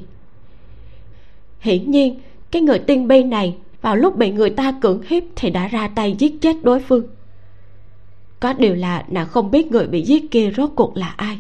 Hiển 1.59 1.91
nhiên, 1.91 2.19
cái 2.51 2.61
người 2.61 2.79
tiên 2.79 3.07
bi 3.07 3.23
này 3.23 3.55
vào 3.81 3.95
lúc 3.95 4.17
bị 4.17 4.31
người 4.31 4.49
ta 4.49 4.73
cưỡng 4.81 5.01
hiếp 5.07 5.23
thì 5.35 5.49
đã 5.49 5.67
ra 5.67 5.87
tay 5.87 6.15
giết 6.19 6.33
chết 6.41 6.55
đối 6.63 6.79
phương. 6.79 7.07
Có 8.39 8.53
điều 8.53 8.75
là 8.75 9.05
nàng 9.07 9.27
không 9.27 9.51
biết 9.51 9.71
người 9.71 9.87
bị 9.87 10.01
giết 10.01 10.31
kia 10.31 10.51
rốt 10.57 10.69
cuộc 10.75 10.97
là 10.97 11.13
ai 11.17 11.37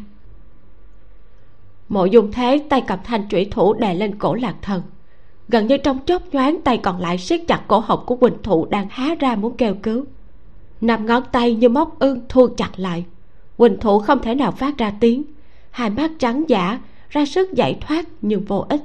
mộ 1.89 2.05
dung 2.05 2.31
thế 2.31 2.63
tay 2.69 2.81
cầm 2.87 2.99
thanh 3.03 3.29
trụy 3.29 3.45
thủ 3.45 3.73
đè 3.73 3.95
lên 3.95 4.15
cổ 4.19 4.33
lạc 4.33 4.55
thần. 4.61 4.81
Gần 5.49 5.67
như 5.67 5.77
trong 5.77 5.99
chốc 5.99 6.21
nhoáng 6.31 6.61
tay 6.61 6.77
còn 6.77 7.01
lại 7.01 7.17
siết 7.17 7.41
chặt 7.47 7.61
cổ 7.67 7.79
họng 7.79 8.05
của 8.05 8.15
quỳnh 8.15 8.43
thụ 8.43 8.65
đang 8.65 8.87
há 8.89 9.15
ra 9.19 9.35
muốn 9.35 9.57
kêu 9.57 9.75
cứu. 9.83 10.05
Năm 10.81 11.05
ngón 11.05 11.23
tay 11.31 11.55
như 11.55 11.69
móc 11.69 11.99
ương 11.99 12.21
thu 12.29 12.47
chặt 12.57 12.71
lại. 12.75 13.05
Quỳnh 13.57 13.79
thụ 13.79 13.99
không 13.99 14.21
thể 14.21 14.35
nào 14.35 14.51
phát 14.51 14.77
ra 14.77 14.93
tiếng. 14.99 15.23
Hai 15.71 15.89
mắt 15.89 16.11
trắng 16.19 16.43
giả, 16.47 16.79
ra 17.09 17.25
sức 17.25 17.53
giải 17.53 17.77
thoát 17.81 18.05
nhưng 18.21 18.45
vô 18.45 18.65
ích. 18.69 18.81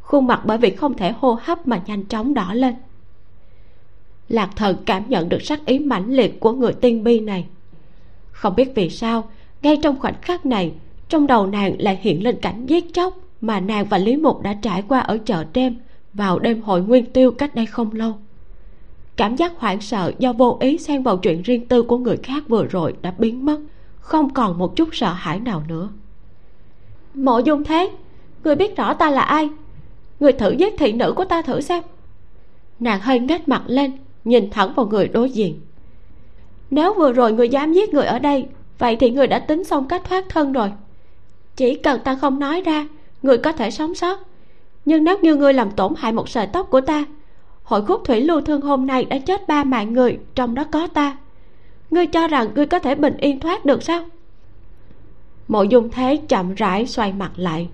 Khuôn 0.00 0.26
mặt 0.26 0.40
bởi 0.44 0.58
vì 0.58 0.70
không 0.70 0.94
thể 0.94 1.12
hô 1.12 1.38
hấp 1.42 1.68
mà 1.68 1.82
nhanh 1.86 2.04
chóng 2.04 2.34
đỏ 2.34 2.54
lên. 2.54 2.74
Lạc 4.28 4.50
thần 4.56 4.76
cảm 4.86 5.02
nhận 5.08 5.28
được 5.28 5.42
sắc 5.42 5.66
ý 5.66 5.78
mãnh 5.78 6.10
liệt 6.14 6.40
của 6.40 6.52
người 6.52 6.72
tiên 6.72 7.04
bi 7.04 7.20
này. 7.20 7.46
Không 8.30 8.56
biết 8.56 8.72
vì 8.74 8.90
sao, 8.90 9.30
ngay 9.62 9.78
trong 9.82 9.98
khoảnh 10.00 10.14
khắc 10.22 10.46
này 10.46 10.72
trong 11.08 11.26
đầu 11.26 11.46
nàng 11.46 11.76
lại 11.78 11.98
hiện 12.02 12.24
lên 12.24 12.36
cảnh 12.40 12.66
giết 12.66 12.94
chóc 12.94 13.14
mà 13.40 13.60
nàng 13.60 13.84
và 13.84 13.98
lý 13.98 14.16
mục 14.16 14.42
đã 14.42 14.54
trải 14.62 14.82
qua 14.88 15.00
ở 15.00 15.18
chợ 15.24 15.44
đêm, 15.52 15.76
vào 16.14 16.38
đêm 16.38 16.62
hội 16.62 16.82
nguyên 16.82 17.12
tiêu 17.12 17.30
cách 17.30 17.54
đây 17.54 17.66
không 17.66 17.92
lâu. 17.92 18.14
Cảm 19.16 19.36
giác 19.36 19.52
hoảng 19.58 19.80
sợ 19.80 20.12
do 20.18 20.32
vô 20.32 20.56
ý 20.60 20.78
xen 20.78 21.02
vào 21.02 21.16
chuyện 21.16 21.42
riêng 21.42 21.68
tư 21.68 21.82
của 21.82 21.98
người 21.98 22.16
khác 22.16 22.44
vừa 22.48 22.64
rồi 22.64 22.94
đã 23.02 23.14
biến 23.18 23.44
mất, 23.44 23.60
không 24.00 24.34
còn 24.34 24.58
một 24.58 24.76
chút 24.76 24.88
sợ 24.92 25.12
hãi 25.12 25.40
nào 25.40 25.62
nữa. 25.68 25.88
Mộ 27.14 27.38
dung 27.38 27.64
thế, 27.64 27.90
người 28.44 28.56
biết 28.56 28.76
rõ 28.76 28.94
ta 28.94 29.10
là 29.10 29.20
ai? 29.20 29.48
Người 30.20 30.32
thử 30.32 30.50
giết 30.50 30.74
thị 30.78 30.92
nữ 30.92 31.12
của 31.16 31.24
ta 31.24 31.42
thử 31.42 31.60
xem. 31.60 31.84
Nàng 32.80 33.00
hơi 33.00 33.20
ngách 33.20 33.48
mặt 33.48 33.62
lên, 33.66 33.92
nhìn 34.24 34.50
thẳng 34.50 34.74
vào 34.74 34.86
người 34.86 35.08
đối 35.08 35.30
diện. 35.30 35.60
Nếu 36.70 36.94
vừa 36.94 37.12
rồi 37.12 37.32
người 37.32 37.48
dám 37.48 37.72
giết 37.72 37.94
người 37.94 38.06
ở 38.06 38.18
đây, 38.18 38.46
vậy 38.78 38.96
thì 38.96 39.10
người 39.10 39.26
đã 39.26 39.38
tính 39.38 39.64
xong 39.64 39.88
cách 39.88 40.02
thoát 40.04 40.24
thân 40.28 40.52
rồi 40.52 40.72
chỉ 41.58 41.74
cần 41.74 42.00
ta 42.04 42.14
không 42.14 42.38
nói 42.38 42.62
ra, 42.62 42.86
người 43.22 43.38
có 43.38 43.52
thể 43.52 43.70
sống 43.70 43.94
sót. 43.94 44.18
Nhưng 44.84 45.04
nếu 45.04 45.18
như 45.18 45.34
người 45.34 45.52
làm 45.52 45.70
tổn 45.70 45.92
hại 45.96 46.12
một 46.12 46.28
sợi 46.28 46.46
tóc 46.46 46.70
của 46.70 46.80
ta, 46.80 47.04
hội 47.62 47.84
khúc 47.86 48.04
thủy 48.04 48.20
lưu 48.20 48.40
thương 48.40 48.60
hôm 48.60 48.86
nay 48.86 49.04
đã 49.04 49.18
chết 49.18 49.48
ba 49.48 49.64
mạng 49.64 49.92
người, 49.92 50.18
trong 50.34 50.54
đó 50.54 50.64
có 50.64 50.86
ta. 50.86 51.16
Ngươi 51.90 52.06
cho 52.06 52.28
rằng 52.28 52.48
ngươi 52.54 52.66
có 52.66 52.78
thể 52.78 52.94
bình 52.94 53.16
yên 53.16 53.40
thoát 53.40 53.64
được 53.64 53.82
sao? 53.82 54.04
Mộ 55.48 55.62
dung 55.62 55.90
thế 55.90 56.16
chậm 56.16 56.54
rãi 56.54 56.86
xoay 56.86 57.12
mặt 57.12 57.32
lại. 57.36 57.68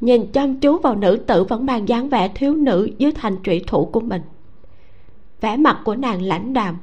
Nhìn 0.00 0.32
chăm 0.32 0.60
chú 0.60 0.78
vào 0.78 0.96
nữ 0.96 1.16
tử 1.26 1.44
vẫn 1.44 1.66
mang 1.66 1.88
dáng 1.88 2.08
vẻ 2.08 2.28
thiếu 2.28 2.54
nữ 2.54 2.88
dưới 2.98 3.12
thành 3.12 3.36
trụy 3.44 3.64
thủ 3.66 3.84
của 3.92 4.00
mình. 4.00 4.22
Vẻ 5.40 5.56
mặt 5.56 5.80
của 5.84 5.94
nàng 5.94 6.22
lãnh 6.22 6.52
đạm, 6.52 6.76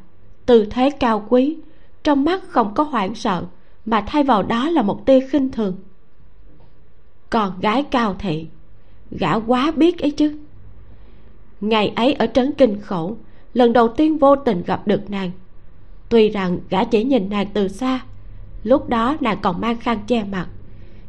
tư 0.46 0.66
thế 0.70 0.90
cao 0.90 1.26
quý, 1.30 1.58
trong 2.04 2.24
mắt 2.24 2.44
không 2.48 2.74
có 2.74 2.84
hoảng 2.84 3.16
sợ, 3.16 3.44
mà 3.86 4.04
thay 4.08 4.24
vào 4.24 4.44
đó 4.44 4.70
là 4.70 4.82
một 4.82 5.06
tia 5.06 5.20
khinh 5.20 5.52
thường 5.52 5.76
còn 7.30 7.60
gái 7.62 7.84
cao 7.84 8.16
thị. 8.20 8.48
Gã 9.12 9.34
quá 9.36 9.72
biết 9.72 10.00
ấy 10.00 10.12
chứ. 10.12 10.38
Ngày 11.62 11.94
ấy 11.96 12.14
ở 12.14 12.28
trấn 12.28 12.52
kinh 12.52 12.82
khẩu, 12.82 13.18
lần 13.54 13.74
đầu 13.74 13.88
tiên 13.88 14.18
vô 14.18 14.36
tình 14.36 14.64
gặp 14.64 14.88
được 14.88 15.10
nàng. 15.12 15.32
Tuy 16.10 16.30
rằng 16.30 16.60
gã 16.70 16.84
chỉ 16.84 17.04
nhìn 17.04 17.30
nàng 17.30 17.48
từ 17.54 17.68
xa, 17.68 18.00
lúc 18.64 18.90
đó 18.90 19.18
nàng 19.20 19.38
còn 19.42 19.62
mang 19.62 19.78
khăn 19.78 20.00
che 20.08 20.24
mặt, 20.24 20.48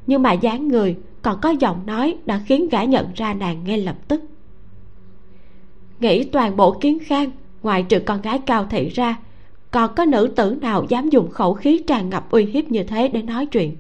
nhưng 0.07 0.23
mà 0.23 0.33
dáng 0.33 0.69
người 0.69 0.97
còn 1.23 1.41
có 1.41 1.51
giọng 1.51 1.87
nói 1.87 2.17
đã 2.27 2.41
khiến 2.47 2.69
gã 2.69 2.85
nhận 2.85 3.07
ra 3.15 3.35
nàng 3.35 3.65
ngay 3.65 3.79
lập 3.79 3.97
tức. 4.09 4.23
Nghĩ 6.01 6.25
toàn 6.25 6.57
bộ 6.57 6.79
kiến 6.81 6.99
khang, 7.05 7.31
ngoài 7.63 7.83
trừ 7.83 8.01
con 8.01 8.23
gái 8.23 8.39
cao 8.39 8.67
thị 8.71 8.89
ra, 8.89 9.17
còn 9.71 9.95
có 9.95 10.05
nữ 10.05 10.33
tử 10.37 10.57
nào 10.61 10.85
dám 10.89 11.09
dùng 11.09 11.31
khẩu 11.31 11.55
khí 11.55 11.83
tràn 11.87 12.11
ngập 12.11 12.31
uy 12.31 12.45
hiếp 12.45 12.65
như 12.65 12.83
thế 12.83 13.09
để 13.09 13.23
nói 13.23 13.47
chuyện? 13.47 13.77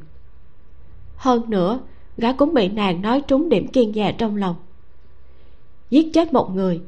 Hơn 1.16 1.50
nữa 1.50 1.80
gã 2.20 2.32
cũng 2.32 2.54
bị 2.54 2.68
nàng 2.68 3.02
nói 3.02 3.22
trúng 3.26 3.48
điểm 3.48 3.68
kiên 3.68 3.92
dè 3.92 4.12
trong 4.12 4.36
lòng. 4.36 4.56
Giết 5.90 6.10
chết 6.14 6.32
một 6.32 6.54
người, 6.54 6.80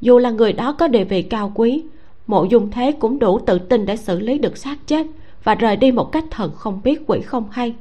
dù 0.00 0.18
là 0.18 0.30
người 0.30 0.52
đó 0.52 0.72
có 0.72 0.88
địa 0.88 1.04
vị 1.04 1.22
cao 1.22 1.52
quý, 1.54 1.84
mộ 2.26 2.44
dung 2.44 2.70
thế 2.70 2.92
cũng 2.92 3.18
đủ 3.18 3.38
tự 3.38 3.58
tin 3.58 3.86
để 3.86 3.96
xử 3.96 4.20
lý 4.20 4.38
được 4.38 4.56
xác 4.56 4.86
chết 4.86 5.06
và 5.44 5.54
rời 5.54 5.76
đi 5.76 5.92
một 5.92 6.12
cách 6.12 6.24
thần 6.30 6.52
không 6.54 6.80
biết 6.84 7.02
quỷ 7.06 7.20
không 7.20 7.50
hay. 7.50 7.74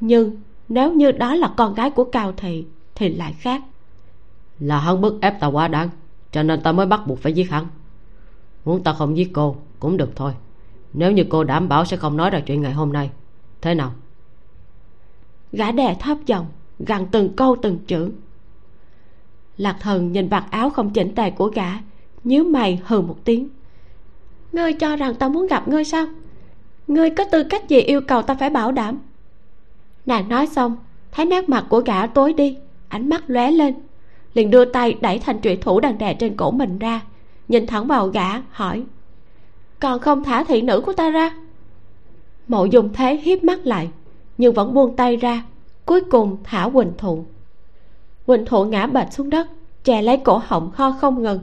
Nhưng 0.00 0.36
nếu 0.68 0.92
như 0.92 1.12
đó 1.12 1.34
là 1.34 1.52
con 1.56 1.74
gái 1.74 1.90
của 1.90 2.04
cao 2.04 2.32
thị, 2.36 2.64
thì 2.94 3.08
lại 3.08 3.34
khác. 3.38 3.62
Là 4.60 4.78
hắn 4.78 5.00
bức 5.00 5.20
ép 5.20 5.40
ta 5.40 5.46
quá 5.46 5.68
đáng, 5.68 5.88
cho 6.32 6.42
nên 6.42 6.62
ta 6.62 6.72
mới 6.72 6.86
bắt 6.86 7.06
buộc 7.06 7.18
phải 7.18 7.32
giết 7.32 7.50
hắn. 7.50 7.66
Muốn 8.64 8.82
ta 8.82 8.92
không 8.92 9.16
giết 9.16 9.30
cô 9.32 9.56
cũng 9.80 9.96
được 9.96 10.16
thôi. 10.16 10.32
Nếu 10.92 11.12
như 11.12 11.24
cô 11.28 11.44
đảm 11.44 11.68
bảo 11.68 11.84
sẽ 11.84 11.96
không 11.96 12.16
nói 12.16 12.30
ra 12.30 12.40
chuyện 12.40 12.62
ngày 12.62 12.72
hôm 12.72 12.92
nay, 12.92 13.10
thế 13.60 13.74
nào? 13.74 13.92
Gã 15.52 15.72
đè 15.72 15.96
thấp 16.00 16.18
giọng, 16.26 16.46
gằn 16.78 17.06
từng 17.12 17.36
câu 17.36 17.56
từng 17.62 17.78
chữ. 17.86 18.10
Lạc 19.56 19.76
thần 19.80 20.12
nhìn 20.12 20.28
vạt 20.28 20.44
áo 20.50 20.70
không 20.70 20.90
chỉnh 20.90 21.14
tề 21.14 21.30
của 21.30 21.46
gã, 21.46 21.68
nhíu 22.24 22.44
mày 22.44 22.80
hừ 22.84 23.00
một 23.00 23.16
tiếng. 23.24 23.48
Ngươi 24.52 24.72
cho 24.72 24.96
rằng 24.96 25.14
ta 25.14 25.28
muốn 25.28 25.46
gặp 25.46 25.68
ngươi 25.68 25.84
sao? 25.84 26.06
Ngươi 26.86 27.10
có 27.10 27.24
tư 27.24 27.44
cách 27.44 27.68
gì 27.68 27.80
yêu 27.80 28.00
cầu 28.00 28.22
ta 28.22 28.34
phải 28.34 28.50
bảo 28.50 28.72
đảm? 28.72 28.98
Nàng 30.06 30.28
nói 30.28 30.46
xong, 30.46 30.76
thấy 31.12 31.26
nét 31.26 31.48
mặt 31.48 31.66
của 31.68 31.80
gã 31.80 32.06
tối 32.06 32.32
đi, 32.32 32.58
ánh 32.88 33.08
mắt 33.08 33.24
lóe 33.26 33.50
lên, 33.50 33.74
liền 34.34 34.50
đưa 34.50 34.64
tay 34.64 34.96
đẩy 35.00 35.18
thành 35.18 35.40
trụy 35.40 35.56
thủ 35.56 35.80
đang 35.80 35.98
đè 35.98 36.14
trên 36.14 36.36
cổ 36.36 36.50
mình 36.50 36.78
ra, 36.78 37.00
nhìn 37.48 37.66
thẳng 37.66 37.86
vào 37.86 38.08
gã, 38.08 38.40
hỏi, 38.50 38.82
còn 39.80 39.98
không 39.98 40.24
thả 40.24 40.44
thị 40.44 40.62
nữ 40.62 40.80
của 40.80 40.92
ta 40.92 41.10
ra? 41.10 41.34
Mộ 42.48 42.64
dùng 42.64 42.92
thế 42.92 43.16
hiếp 43.16 43.44
mắt 43.44 43.66
lại 43.66 43.88
nhưng 44.42 44.54
vẫn 44.54 44.74
buông 44.74 44.96
tay 44.96 45.16
ra, 45.16 45.42
cuối 45.86 46.00
cùng 46.00 46.36
thả 46.44 46.68
quỳnh 46.68 46.92
thụ. 46.98 47.24
Quỳnh 48.26 48.44
thụ 48.44 48.64
ngã 48.64 48.86
bệt 48.86 49.12
xuống 49.12 49.30
đất 49.30 49.48
chè 49.84 50.02
lấy 50.02 50.16
cổ 50.16 50.40
họng 50.44 50.70
ho 50.74 50.90
không 50.90 51.22
ngừng. 51.22 51.40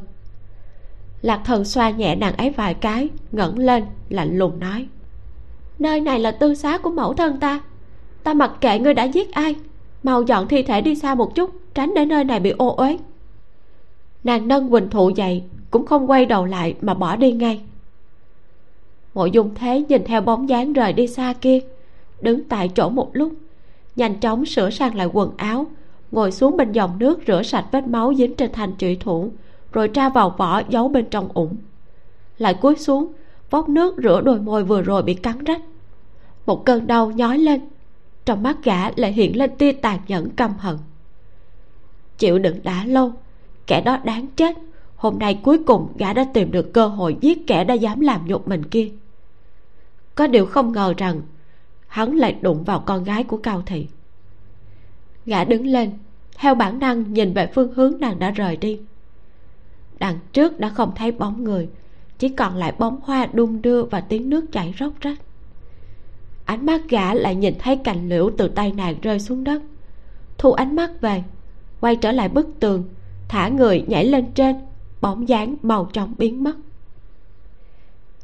Lạc 1.21 1.41
thần 1.45 1.65
xoa 1.65 1.89
nhẹ 1.89 2.15
nàng 2.15 2.37
ấy 2.37 2.49
vài 2.49 2.73
cái, 2.73 3.09
ngẩng 3.31 3.59
lên, 3.59 3.83
lạnh 4.09 4.37
lùng 4.37 4.59
nói, 4.59 4.87
nơi 5.79 5.99
này 5.99 6.19
là 6.19 6.31
tư 6.31 6.55
xá 6.55 6.77
của 6.77 6.89
mẫu 6.89 7.13
thân 7.13 7.39
ta. 7.39 7.61
Ta 8.23 8.33
mặc 8.33 8.51
kệ 8.61 8.79
ngươi 8.79 8.93
đã 8.93 9.03
giết 9.03 9.31
ai, 9.31 9.55
mau 10.03 10.21
dọn 10.21 10.47
thi 10.47 10.63
thể 10.63 10.81
đi 10.81 10.95
xa 10.95 11.15
một 11.15 11.35
chút, 11.35 11.51
tránh 11.73 11.93
để 11.95 12.05
nơi 12.05 12.23
này 12.23 12.39
bị 12.39 12.49
ô 12.49 12.75
uế. 12.75 12.97
Nàng 14.23 14.47
nâng 14.47 14.69
quỳnh 14.69 14.89
thụ 14.89 15.09
dậy, 15.09 15.43
cũng 15.71 15.85
không 15.85 16.11
quay 16.11 16.25
đầu 16.25 16.45
lại 16.45 16.75
mà 16.81 16.93
bỏ 16.93 17.15
đi 17.15 17.31
ngay. 17.31 17.61
Mộ 19.13 19.25
dung 19.25 19.55
thế 19.55 19.83
nhìn 19.89 20.03
theo 20.03 20.21
bóng 20.21 20.49
dáng 20.49 20.73
rời 20.73 20.93
đi 20.93 21.07
xa 21.07 21.33
kia 21.41 21.59
đứng 22.21 22.43
tại 22.43 22.69
chỗ 22.75 22.89
một 22.89 23.09
lúc, 23.13 23.33
nhanh 23.95 24.19
chóng 24.19 24.45
sửa 24.45 24.69
sang 24.69 24.95
lại 24.95 25.07
quần 25.13 25.31
áo, 25.37 25.65
ngồi 26.11 26.31
xuống 26.31 26.57
bên 26.57 26.71
dòng 26.71 26.99
nước 26.99 27.19
rửa 27.27 27.43
sạch 27.43 27.65
vết 27.71 27.87
máu 27.87 28.13
dính 28.17 28.35
trên 28.35 28.51
thành 28.51 28.73
trụy 28.77 28.95
thủ, 28.95 29.31
rồi 29.71 29.87
tra 29.87 30.09
vào 30.09 30.35
vỏ 30.37 30.61
giấu 30.69 30.87
bên 30.87 31.05
trong 31.11 31.29
ủng. 31.33 31.55
Lại 32.37 32.53
cúi 32.53 32.75
xuống 32.75 33.11
vót 33.49 33.69
nước 33.69 33.95
rửa 34.03 34.21
đôi 34.21 34.39
môi 34.39 34.63
vừa 34.63 34.81
rồi 34.81 35.03
bị 35.03 35.13
cắn 35.13 35.43
rách. 35.43 35.61
Một 36.45 36.65
cơn 36.65 36.87
đau 36.87 37.11
nhói 37.11 37.37
lên, 37.37 37.61
trong 38.25 38.43
mắt 38.43 38.57
gã 38.63 38.91
lại 38.95 39.13
hiện 39.13 39.37
lên 39.37 39.57
tia 39.57 39.71
tàn 39.71 39.99
nhẫn 40.07 40.29
căm 40.29 40.53
hận. 40.57 40.77
Chịu 42.17 42.39
đựng 42.39 42.59
đã 42.63 42.85
lâu, 42.85 43.13
kẻ 43.67 43.81
đó 43.81 43.97
đáng 44.03 44.27
chết, 44.35 44.57
hôm 44.95 45.19
nay 45.19 45.39
cuối 45.43 45.63
cùng 45.63 45.87
gã 45.97 46.13
đã 46.13 46.25
tìm 46.33 46.51
được 46.51 46.73
cơ 46.73 46.87
hội 46.87 47.17
giết 47.21 47.47
kẻ 47.47 47.63
đã 47.63 47.73
dám 47.73 47.99
làm 47.99 48.27
nhục 48.27 48.47
mình 48.47 48.65
kia. 48.65 48.89
Có 50.15 50.27
điều 50.27 50.45
không 50.45 50.71
ngờ 50.71 50.93
rằng 50.97 51.21
hắn 51.89 52.15
lại 52.15 52.35
đụng 52.41 52.63
vào 52.63 52.79
con 52.79 53.03
gái 53.03 53.23
của 53.23 53.37
cao 53.37 53.63
thị. 53.65 53.87
Gã 55.25 55.43
đứng 55.43 55.67
lên, 55.67 55.91
theo 56.37 56.55
bản 56.55 56.79
năng 56.79 57.13
nhìn 57.13 57.33
về 57.33 57.47
phương 57.55 57.73
hướng 57.73 57.99
nàng 57.99 58.19
đã 58.19 58.31
rời 58.31 58.57
đi. 58.57 58.79
Đằng 59.99 60.19
trước 60.33 60.59
đã 60.59 60.69
không 60.69 60.91
thấy 60.95 61.11
bóng 61.11 61.43
người, 61.43 61.69
chỉ 62.17 62.29
còn 62.29 62.55
lại 62.55 62.73
bóng 62.79 62.99
hoa 63.03 63.25
đung 63.25 63.61
đưa 63.61 63.83
và 63.83 64.01
tiếng 64.01 64.29
nước 64.29 64.51
chảy 64.51 64.73
róc 64.79 64.93
rách. 65.01 65.17
Ánh 66.45 66.65
mắt 66.65 66.81
gã 66.89 67.13
lại 67.13 67.35
nhìn 67.35 67.53
thấy 67.59 67.75
cành 67.75 68.09
liễu 68.09 68.31
từ 68.37 68.47
tay 68.47 68.71
nàng 68.71 68.95
rơi 69.01 69.19
xuống 69.19 69.43
đất. 69.43 69.61
Thu 70.37 70.51
ánh 70.51 70.75
mắt 70.75 71.01
về, 71.01 71.23
quay 71.79 71.95
trở 71.95 72.11
lại 72.11 72.29
bức 72.29 72.47
tường, 72.59 72.83
thả 73.27 73.49
người 73.49 73.85
nhảy 73.87 74.05
lên 74.05 74.25
trên, 74.35 74.55
bóng 75.01 75.27
dáng 75.27 75.55
màu 75.61 75.89
trong 75.93 76.13
biến 76.17 76.43
mất. 76.43 76.55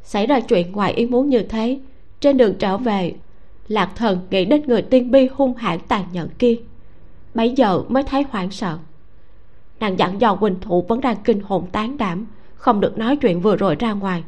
Xảy 0.03 0.27
ra 0.27 0.39
chuyện 0.39 0.71
ngoài 0.71 0.93
ý 0.93 1.05
muốn 1.05 1.29
như 1.29 1.43
thế, 1.43 1.79
trên 2.19 2.37
đường 2.37 2.55
trở 2.59 2.77
về 2.77 3.15
lạc 3.67 3.91
thần 3.95 4.27
nghĩ 4.31 4.45
đến 4.45 4.61
người 4.67 4.81
tiên 4.81 5.11
bi 5.11 5.29
hung 5.33 5.55
hãn 5.55 5.79
tàn 5.87 6.05
nhẫn 6.11 6.29
kia. 6.39 6.55
Bấy 7.33 7.51
giờ 7.51 7.83
mới 7.89 8.03
thấy 8.03 8.25
hoảng 8.29 8.51
sợ? 8.51 8.77
Nàng 9.79 9.99
dặn 9.99 10.21
dò 10.21 10.35
quỳnh 10.35 10.59
thụ 10.59 10.81
vẫn 10.81 11.01
đang 11.01 11.17
kinh 11.23 11.41
hồn 11.41 11.67
tán 11.71 11.97
đảm, 11.97 12.25
không 12.55 12.81
được 12.81 12.97
nói 12.97 13.15
chuyện 13.15 13.41
vừa 13.41 13.55
rồi 13.55 13.75
ra 13.75 13.93
ngoài. 13.93 14.23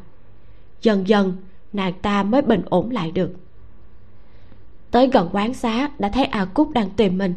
Dần 0.82 1.08
dần, 1.08 1.36
nàng 1.72 1.92
ta 2.02 2.22
mới 2.22 2.42
bình 2.42 2.62
ổn 2.70 2.90
lại 2.90 3.10
được. 3.10 3.30
Tới 4.90 5.06
gần 5.12 5.28
quán 5.32 5.54
xá, 5.54 5.90
đã 5.98 6.08
thấy 6.08 6.24
a 6.24 6.44
cúc 6.44 6.70
đang 6.70 6.90
tìm 6.90 7.18
mình. 7.18 7.34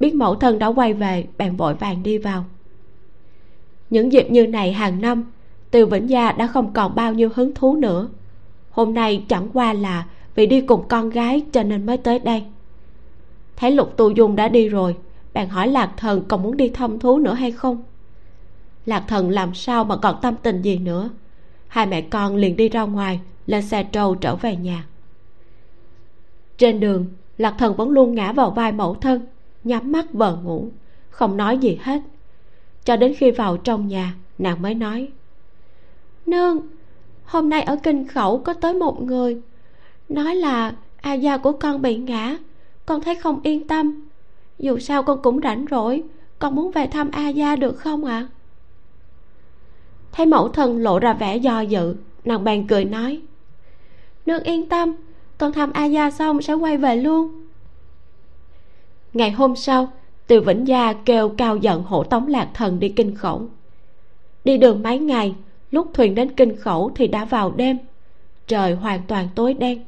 Biết 0.00 0.14
mẫu 0.14 0.34
thân 0.34 0.58
đã 0.58 0.66
quay 0.66 0.94
về, 0.94 1.26
bèn 1.38 1.56
vội 1.56 1.74
vàng 1.74 2.02
đi 2.02 2.18
vào. 2.18 2.44
Những 3.90 4.12
dịp 4.12 4.30
như 4.30 4.46
này 4.46 4.72
hàng 4.72 5.00
năm 5.00 5.24
từ 5.70 5.86
vĩnh 5.86 6.10
gia 6.10 6.32
đã 6.32 6.46
không 6.46 6.72
còn 6.72 6.94
bao 6.94 7.14
nhiêu 7.14 7.30
hứng 7.34 7.54
thú 7.54 7.76
nữa. 7.76 8.08
Hôm 8.70 8.94
nay 8.94 9.24
chẳng 9.28 9.48
qua 9.52 9.72
là 9.72 10.06
vì 10.38 10.46
đi 10.46 10.60
cùng 10.60 10.88
con 10.88 11.10
gái 11.10 11.44
cho 11.52 11.62
nên 11.62 11.86
mới 11.86 11.96
tới 11.96 12.18
đây. 12.18 12.44
Thấy 13.56 13.70
lục 13.70 13.96
tu 13.96 14.10
dung 14.10 14.36
đã 14.36 14.48
đi 14.48 14.68
rồi, 14.68 14.96
bạn 15.32 15.48
hỏi 15.48 15.68
lạc 15.68 15.92
thần 15.96 16.24
còn 16.28 16.42
muốn 16.42 16.56
đi 16.56 16.68
thăm 16.68 16.98
thú 16.98 17.18
nữa 17.18 17.34
hay 17.34 17.52
không? 17.52 17.82
Lạc 18.86 19.04
thần 19.08 19.30
làm 19.30 19.54
sao 19.54 19.84
mà 19.84 19.96
còn 19.96 20.16
tâm 20.22 20.34
tình 20.42 20.62
gì 20.62 20.78
nữa? 20.78 21.10
Hai 21.68 21.86
mẹ 21.86 22.00
con 22.00 22.36
liền 22.36 22.56
đi 22.56 22.68
ra 22.68 22.82
ngoài, 22.82 23.20
lên 23.46 23.62
xe 23.62 23.84
trâu 23.84 24.14
trở 24.14 24.36
về 24.36 24.56
nhà. 24.56 24.86
Trên 26.58 26.80
đường, 26.80 27.06
lạc 27.38 27.54
thần 27.58 27.76
vẫn 27.76 27.90
luôn 27.90 28.14
ngã 28.14 28.32
vào 28.32 28.50
vai 28.50 28.72
mẫu 28.72 28.94
thân, 28.94 29.26
nhắm 29.64 29.92
mắt 29.92 30.12
vờ 30.12 30.36
ngủ, 30.36 30.68
không 31.10 31.36
nói 31.36 31.58
gì 31.58 31.78
hết. 31.82 32.02
Cho 32.84 32.96
đến 32.96 33.14
khi 33.14 33.30
vào 33.30 33.56
trong 33.56 33.88
nhà, 33.88 34.14
nàng 34.38 34.62
mới 34.62 34.74
nói, 34.74 35.08
nương, 36.26 36.60
hôm 37.24 37.48
nay 37.48 37.62
ở 37.62 37.76
kinh 37.82 38.08
khẩu 38.08 38.38
có 38.38 38.54
tới 38.54 38.74
một 38.74 39.02
người 39.02 39.40
nói 40.08 40.34
là 40.34 40.66
à, 40.66 40.74
a 41.00 41.12
gia 41.12 41.36
của 41.36 41.52
con 41.52 41.82
bị 41.82 41.96
ngã, 41.96 42.36
con 42.86 43.00
thấy 43.00 43.14
không 43.14 43.40
yên 43.42 43.68
tâm. 43.68 44.08
Dù 44.58 44.78
sao 44.78 45.02
con 45.02 45.22
cũng 45.22 45.40
rảnh 45.42 45.64
rỗi, 45.70 46.02
con 46.38 46.54
muốn 46.54 46.70
về 46.70 46.86
thăm 46.86 47.10
a 47.10 47.28
gia 47.28 47.56
được 47.56 47.76
không 47.78 48.04
ạ? 48.04 48.26
À? 48.30 48.38
thấy 50.18 50.26
mẫu 50.26 50.48
thân 50.48 50.78
lộ 50.78 50.98
ra 50.98 51.12
vẻ 51.12 51.36
do 51.36 51.60
dự, 51.60 51.96
nàng 52.24 52.44
bèn 52.44 52.66
cười 52.66 52.84
nói, 52.84 53.20
nương 54.26 54.42
yên 54.42 54.68
tâm, 54.68 54.94
con 55.38 55.52
thăm 55.52 55.72
a 55.72 55.84
gia 55.84 56.10
xong 56.10 56.42
sẽ 56.42 56.54
quay 56.54 56.76
về 56.76 56.96
luôn. 56.96 57.46
Ngày 59.12 59.30
hôm 59.30 59.56
sau, 59.56 59.92
từ 60.26 60.40
vĩnh 60.40 60.68
gia 60.68 60.92
kêu 60.92 61.28
cao 61.28 61.56
giận 61.56 61.82
hổ 61.82 62.04
tống 62.04 62.26
lạc 62.26 62.48
thần 62.54 62.80
đi 62.80 62.88
kinh 62.88 63.14
khẩu. 63.14 63.48
Đi 64.44 64.58
đường 64.58 64.82
mấy 64.82 64.98
ngày, 64.98 65.34
lúc 65.70 65.90
thuyền 65.94 66.14
đến 66.14 66.34
kinh 66.36 66.56
khẩu 66.56 66.90
thì 66.94 67.06
đã 67.06 67.24
vào 67.24 67.50
đêm, 67.50 67.78
trời 68.46 68.74
hoàn 68.74 69.00
toàn 69.08 69.28
tối 69.34 69.54
đen 69.54 69.84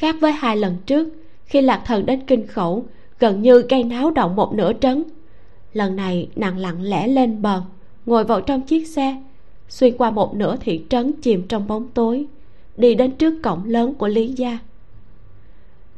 khác 0.00 0.16
với 0.20 0.32
hai 0.32 0.56
lần 0.56 0.76
trước, 0.86 1.08
khi 1.44 1.60
lạc 1.60 1.82
thần 1.86 2.06
đến 2.06 2.20
kinh 2.26 2.46
khẩu, 2.46 2.84
gần 3.18 3.42
như 3.42 3.62
gây 3.68 3.84
náo 3.84 4.10
động 4.10 4.36
một 4.36 4.54
nửa 4.54 4.72
trấn. 4.80 5.04
Lần 5.72 5.96
này, 5.96 6.28
nàng 6.36 6.58
lặng 6.58 6.82
lẽ 6.82 7.08
lên 7.08 7.42
bờ, 7.42 7.62
ngồi 8.06 8.24
vào 8.24 8.40
trong 8.40 8.62
chiếc 8.62 8.86
xe, 8.86 9.22
xuyên 9.68 9.96
qua 9.96 10.10
một 10.10 10.34
nửa 10.34 10.56
thị 10.56 10.84
trấn 10.88 11.12
chìm 11.12 11.48
trong 11.48 11.66
bóng 11.66 11.88
tối, 11.94 12.26
đi 12.76 12.94
đến 12.94 13.10
trước 13.10 13.42
cổng 13.42 13.64
lớn 13.64 13.94
của 13.94 14.08
lý 14.08 14.26
gia. 14.28 14.58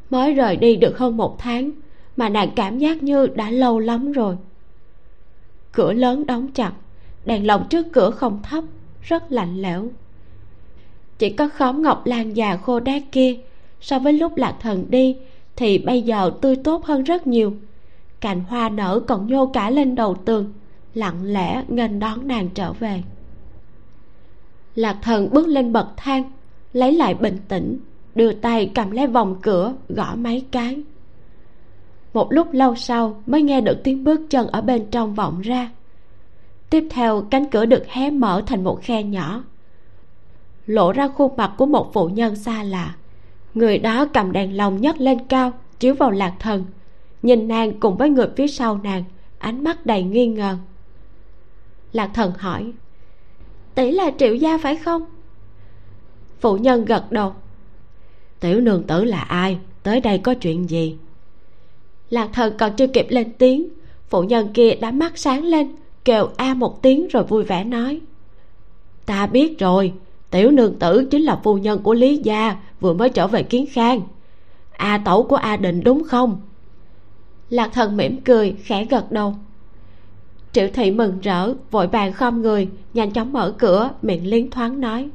Mới 0.09 0.33
rời 0.33 0.55
đi 0.55 0.75
được 0.75 0.97
hơn 0.97 1.17
một 1.17 1.39
tháng, 1.39 1.71
mà 2.17 2.29
nàng 2.29 2.49
cảm 2.55 2.77
giác 2.77 3.03
như 3.03 3.27
đã 3.27 3.51
lâu 3.51 3.79
lắm 3.79 4.11
rồi. 4.11 4.37
Cửa 5.71 5.93
lớn 5.93 6.25
đóng 6.25 6.47
chặt, 6.51 6.73
đèn 7.25 7.47
lồng 7.47 7.67
trước 7.69 7.85
cửa 7.93 8.09
không 8.11 8.39
thấp, 8.43 8.63
rất 9.01 9.31
lạnh 9.31 9.61
lẽo. 9.61 9.87
Chỉ 11.19 11.29
có 11.29 11.49
khóm 11.49 11.81
ngọc 11.81 12.05
lan 12.05 12.35
già 12.35 12.57
khô 12.57 12.79
đét 12.79 13.03
kia 13.11 13.37
so 13.83 13.99
với 13.99 14.13
lúc 14.13 14.37
lạc 14.37 14.55
thần 14.59 14.85
đi, 14.89 15.17
thì 15.55 15.77
bây 15.77 16.01
giờ 16.01 16.31
tươi 16.41 16.55
tốt 16.55 16.85
hơn 16.85 17.03
rất 17.03 17.27
nhiều. 17.27 17.53
Cành 18.21 18.43
hoa 18.43 18.69
nở 18.69 19.01
còn 19.07 19.27
nhô 19.27 19.45
cả 19.45 19.69
lên 19.69 19.95
đầu 19.95 20.15
tường, 20.25 20.53
lặng 20.93 21.23
lẽ 21.23 21.63
nghênh 21.67 21.99
đón 21.99 22.27
nàng 22.27 22.49
trở 22.49 22.73
về. 22.73 23.03
Lạc 24.75 24.97
thần 25.01 25.29
bước 25.31 25.47
lên 25.47 25.73
bậc 25.73 25.87
thang, 25.97 26.31
lấy 26.73 26.93
lại 26.93 27.13
bình 27.13 27.37
tĩnh, 27.47 27.79
đưa 28.15 28.33
tay 28.33 28.71
cầm 28.75 28.91
lấy 28.91 29.07
vòng 29.07 29.35
cửa, 29.41 29.73
gõ 29.89 30.15
mấy 30.15 30.45
cái. 30.51 30.81
Một 32.13 32.33
lúc 32.33 32.47
lâu 32.51 32.75
sau 32.75 33.21
mới 33.25 33.41
nghe 33.41 33.61
được 33.61 33.77
tiếng 33.83 34.03
bước 34.03 34.21
chân 34.29 34.47
ở 34.47 34.61
bên 34.61 34.85
trong 34.91 35.13
vọng 35.13 35.41
ra. 35.41 35.69
Tiếp 36.69 36.87
theo, 36.89 37.21
cánh 37.31 37.49
cửa 37.49 37.65
được 37.65 37.87
hé 37.87 38.09
mở 38.09 38.43
thành 38.45 38.63
một 38.63 38.79
khe 38.81 39.03
nhỏ. 39.03 39.43
Lộ 40.65 40.91
ra 40.91 41.07
khuôn 41.07 41.37
mặt 41.37 41.51
của 41.57 41.65
một 41.65 41.93
phụ 41.93 42.07
nhân 42.07 42.35
xa 42.35 42.63
lạ 42.63 42.95
người 43.53 43.77
đó 43.79 44.05
cầm 44.13 44.31
đèn 44.31 44.57
lồng 44.57 44.81
nhấc 44.81 45.01
lên 45.01 45.27
cao, 45.27 45.51
chiếu 45.79 45.93
vào 45.93 46.11
lạc 46.11 46.33
thần. 46.39 46.65
Nhìn 47.21 47.47
nàng 47.47 47.79
cùng 47.79 47.97
với 47.97 48.09
người 48.09 48.27
phía 48.35 48.47
sau 48.47 48.79
nàng, 48.83 49.03
ánh 49.37 49.63
mắt 49.63 49.85
đầy 49.85 50.03
nghi 50.03 50.27
ngờ. 50.27 50.57
Lạc 51.93 52.11
thần 52.13 52.31
hỏi, 52.37 52.71
tỷ 53.75 53.91
là 53.91 54.11
triệu 54.17 54.35
gia 54.35 54.57
phải 54.57 54.75
không? 54.75 55.05
Phụ 56.39 56.57
nhân 56.57 56.85
gật 56.85 57.11
đầu, 57.11 57.33
tiểu 58.39 58.61
nương 58.61 58.83
tử 58.83 59.03
là 59.03 59.21
ai, 59.21 59.57
tới 59.83 59.99
đây 59.99 60.17
có 60.17 60.33
chuyện 60.33 60.69
gì? 60.69 60.97
Lạc 62.09 62.29
thần 62.33 62.57
còn 62.57 62.75
chưa 62.75 62.87
kịp 62.87 63.07
lên 63.09 63.31
tiếng, 63.37 63.67
phụ 64.09 64.21
nhân 64.21 64.53
kia 64.53 64.75
đã 64.75 64.91
mắt 64.91 65.17
sáng 65.17 65.43
lên, 65.43 65.75
kêu 66.05 66.29
a 66.37 66.53
một 66.53 66.81
tiếng 66.81 67.07
rồi 67.07 67.23
vui 67.23 67.43
vẻ 67.43 67.63
nói, 67.63 68.01
ta 69.05 69.27
biết 69.27 69.59
rồi 69.59 69.93
tiểu 70.33 70.51
nương 70.51 70.79
tử 70.79 71.05
chính 71.11 71.21
là 71.21 71.39
phu 71.43 71.57
nhân 71.57 71.79
của 71.83 71.93
lý 71.93 72.17
gia, 72.17 72.55
vừa 72.79 72.93
mới 72.93 73.09
trở 73.09 73.27
về 73.27 73.43
kiến 73.43 73.65
khang. 73.71 74.01
A 74.71 74.97
tẩu 74.97 75.23
của 75.23 75.35
a 75.35 75.57
định 75.57 75.83
đúng 75.83 76.03
không? 76.03 76.41
Lạc 77.49 77.69
thần 77.73 77.97
mỉm 77.97 78.21
cười, 78.21 78.55
khẽ 78.63 78.85
gật 78.85 79.11
đầu. 79.11 79.35
Triệu 80.51 80.67
thị 80.73 80.91
mừng 80.91 81.19
rỡ, 81.21 81.53
vội 81.71 81.87
vàng 81.87 82.13
khom 82.13 82.41
người, 82.41 82.69
nhanh 82.93 83.11
chóng 83.11 83.33
mở 83.33 83.53
cửa, 83.57 83.89
miệng 84.01 84.27
liến 84.27 84.49
thoáng 84.49 84.81
nói. 84.81 85.09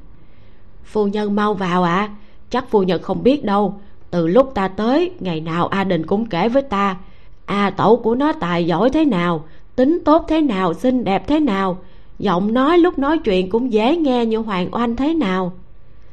Phu 0.84 1.06
nhân 1.06 1.36
mau 1.36 1.54
vào 1.54 1.82
ạ 1.82 1.96
à. 1.96 2.14
chắc 2.50 2.70
phu 2.70 2.82
nhân 2.82 3.02
không 3.02 3.22
biết 3.22 3.44
đâu. 3.44 3.80
Từ 4.10 4.26
lúc 4.26 4.52
ta 4.54 4.68
tới, 4.68 5.10
ngày 5.20 5.40
nào 5.40 5.66
a 5.66 5.84
đình 5.84 6.06
cũng 6.06 6.26
kể 6.26 6.48
với 6.48 6.62
ta. 6.62 6.96
A 7.44 7.70
tẩu 7.70 7.96
của 7.96 8.14
nó 8.14 8.32
tài 8.32 8.66
giỏi 8.66 8.90
thế 8.90 9.04
nào, 9.04 9.44
tính 9.76 9.98
tốt 10.04 10.24
thế 10.28 10.40
nào, 10.40 10.74
xinh 10.74 11.04
đẹp 11.04 11.28
thế 11.28 11.40
nào 11.40 11.78
giọng 12.18 12.54
nói 12.54 12.78
lúc 12.78 12.98
nói 12.98 13.18
chuyện 13.18 13.50
cũng 13.50 13.72
dễ 13.72 13.96
nghe 13.96 14.26
như 14.26 14.38
hoàng 14.38 14.68
oanh 14.72 14.96
thế 14.96 15.14
nào. 15.14 15.52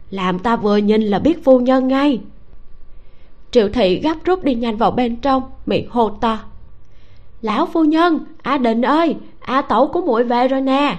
Làm 0.09 0.39
ta 0.39 0.55
vừa 0.55 0.77
nhìn 0.77 1.01
là 1.01 1.19
biết 1.19 1.43
phu 1.43 1.59
nhân 1.59 1.87
ngay. 1.87 2.19
Triệu 3.51 3.69
thị 3.69 3.99
gấp 3.99 4.15
rút 4.23 4.43
đi 4.43 4.55
nhanh 4.55 4.77
vào 4.77 4.91
bên 4.91 5.15
trong, 5.15 5.43
miệng 5.65 5.89
hô 5.89 6.09
to. 6.09 6.39
Lão 7.41 7.65
phu 7.65 7.83
nhân, 7.83 8.19
a 8.41 8.57
định 8.57 8.81
ơi, 8.81 9.15
a 9.39 9.61
tẩu 9.61 9.87
của 9.87 10.01
muội 10.01 10.23
về 10.23 10.47
rồi 10.47 10.61
nè. 10.61 10.97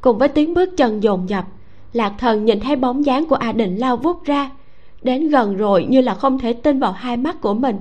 Cùng 0.00 0.18
với 0.18 0.28
tiếng 0.28 0.54
bước 0.54 0.76
chân 0.76 1.02
dồn 1.02 1.28
dập, 1.28 1.44
lạc 1.92 2.12
thần 2.18 2.44
nhìn 2.44 2.60
thấy 2.60 2.76
bóng 2.76 3.06
dáng 3.06 3.26
của 3.26 3.36
a 3.36 3.52
định 3.52 3.76
lao 3.76 3.96
vút 3.96 4.24
ra, 4.24 4.50
đến 5.02 5.28
gần 5.28 5.56
rồi 5.56 5.86
như 5.88 6.00
là 6.00 6.14
không 6.14 6.38
thể 6.38 6.52
tin 6.52 6.80
vào 6.80 6.92
hai 6.92 7.16
mắt 7.16 7.40
của 7.40 7.54
mình. 7.54 7.76